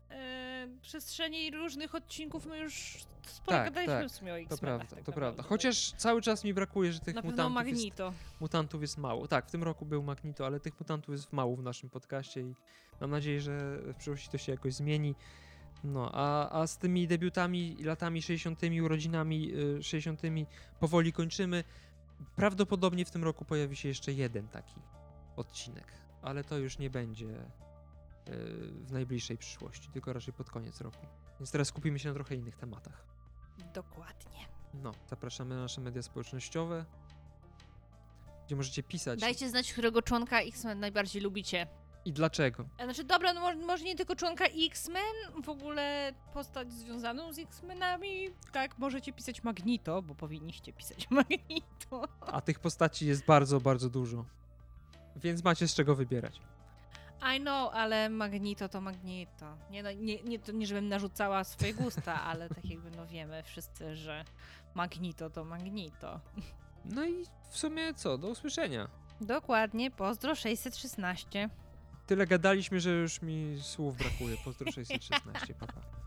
e, 0.09 0.67
przestrzeni 0.81 1.51
różnych 1.51 1.95
odcinków 1.95 2.45
my 2.45 2.57
już 2.57 3.03
sporo 3.27 3.57
Tak, 3.57 3.65
gadaliśmy 3.65 4.01
tak, 4.01 4.09
w 4.09 4.11
sumie 4.11 4.33
o 4.33 4.37
To 4.49 4.57
prawda, 4.57 4.85
tak 4.95 5.03
to 5.03 5.11
prawda. 5.11 5.43
Chociaż 5.43 5.91
cały 5.91 6.21
czas 6.21 6.43
mi 6.43 6.53
brakuje, 6.53 6.93
że 6.93 6.99
tych 6.99 7.15
Na 7.15 7.21
mutantów 7.21 7.65
jest, 7.67 7.75
Magnito. 7.75 8.13
mutantów 8.39 8.81
jest 8.81 8.97
mało. 8.97 9.27
Tak, 9.27 9.47
w 9.47 9.51
tym 9.51 9.63
roku 9.63 9.85
był 9.85 10.03
Magneto, 10.03 10.45
ale 10.45 10.59
tych 10.59 10.79
mutantów 10.79 11.15
jest 11.15 11.33
mało 11.33 11.55
w 11.55 11.63
naszym 11.63 11.89
podcaście 11.89 12.41
i 12.41 12.55
mam 13.01 13.11
nadzieję, 13.11 13.41
że 13.41 13.77
w 13.77 13.95
przyszłości 13.95 14.29
to 14.29 14.37
się 14.37 14.51
jakoś 14.51 14.73
zmieni. 14.73 15.15
No, 15.83 16.11
a, 16.13 16.61
a 16.61 16.67
z 16.67 16.77
tymi 16.77 17.07
debiutami, 17.07 17.77
latami 17.83 18.21
60., 18.21 18.59
urodzinami 18.83 19.51
y, 19.55 19.83
60. 19.83 20.21
powoli 20.79 21.13
kończymy. 21.13 21.63
Prawdopodobnie 22.35 23.05
w 23.05 23.11
tym 23.11 23.23
roku 23.23 23.45
pojawi 23.45 23.75
się 23.75 23.87
jeszcze 23.87 24.13
jeden 24.13 24.47
taki 24.47 24.75
odcinek, 25.35 25.85
ale 26.21 26.43
to 26.43 26.57
już 26.57 26.77
nie 26.79 26.89
będzie 26.89 27.25
y, 27.27 27.37
w 28.85 28.91
najbliższej 28.91 29.37
przyszłości, 29.37 29.89
tylko 29.93 30.13
raczej 30.13 30.33
pod 30.33 30.49
koniec 30.49 30.81
roku. 30.81 31.05
Więc 31.39 31.51
teraz 31.51 31.67
skupimy 31.67 31.99
się 31.99 32.09
na 32.09 32.15
trochę 32.15 32.35
innych 32.35 32.55
tematach. 32.57 33.05
Dokładnie. 33.73 34.39
No, 34.73 34.91
zapraszamy 35.09 35.55
na 35.55 35.61
nasze 35.61 35.81
media 35.81 36.01
społecznościowe, 36.01 36.85
gdzie 38.45 38.55
możecie 38.55 38.83
pisać. 38.83 39.19
Dajcie 39.19 39.49
znać, 39.49 39.73
którego 39.73 40.01
członka 40.01 40.41
X-Men 40.41 40.79
najbardziej 40.79 41.21
lubicie. 41.21 41.67
I 42.05 42.13
dlaczego? 42.13 42.65
A 42.77 42.83
Znaczy, 42.83 43.03
dobra, 43.03 43.33
no 43.33 43.41
mo- 43.41 43.65
może 43.67 43.83
nie 43.85 43.95
tylko 43.95 44.15
członka 44.15 44.45
X-Men, 44.45 45.43
w 45.43 45.49
ogóle 45.49 46.13
postać 46.33 46.73
związaną 46.73 47.33
z 47.33 47.39
X-Menami. 47.39 48.29
Tak, 48.51 48.77
możecie 48.77 49.13
pisać 49.13 49.43
Magnito, 49.43 50.01
bo 50.01 50.15
powinniście 50.15 50.73
pisać 50.73 51.09
Magnito. 51.11 52.07
A 52.21 52.41
tych 52.41 52.59
postaci 52.59 53.07
jest 53.07 53.25
bardzo, 53.25 53.59
bardzo 53.59 53.89
dużo. 53.89 54.25
Więc 55.15 55.43
macie 55.43 55.67
z 55.67 55.75
czego 55.75 55.95
wybierać. 55.95 56.41
I 57.35 57.39
know, 57.39 57.73
ale 57.73 58.09
Magnito 58.09 58.69
to 58.69 58.81
Magnito. 58.81 59.57
Nie, 59.69 59.83
no, 59.83 59.91
nie, 59.91 60.23
nie, 60.23 60.39
to 60.39 60.51
nie 60.51 60.67
żebym 60.67 60.87
narzucała 60.87 61.43
swoje 61.43 61.73
gusta, 61.73 62.21
ale 62.29 62.49
tak 62.49 62.65
jakby 62.65 62.91
no 62.91 63.07
wiemy 63.07 63.43
wszyscy, 63.43 63.95
że 63.95 64.25
Magnito 64.75 65.29
to 65.29 65.43
Magnito. 65.43 66.19
No 66.85 67.05
i 67.05 67.25
w 67.49 67.57
sumie 67.57 67.93
co? 67.93 68.17
Do 68.17 68.27
usłyszenia. 68.27 68.87
Dokładnie, 69.21 69.91
pozdro 69.91 70.35
616. 70.35 71.49
Tyle 72.07 72.27
gadaliśmy, 72.27 72.79
że 72.79 72.91
już 72.91 73.21
mi 73.21 73.57
słów 73.61 73.97
brakuje. 73.97 74.37
Pozdro 74.45 74.71
616, 74.71 75.53
papa. 75.53 76.02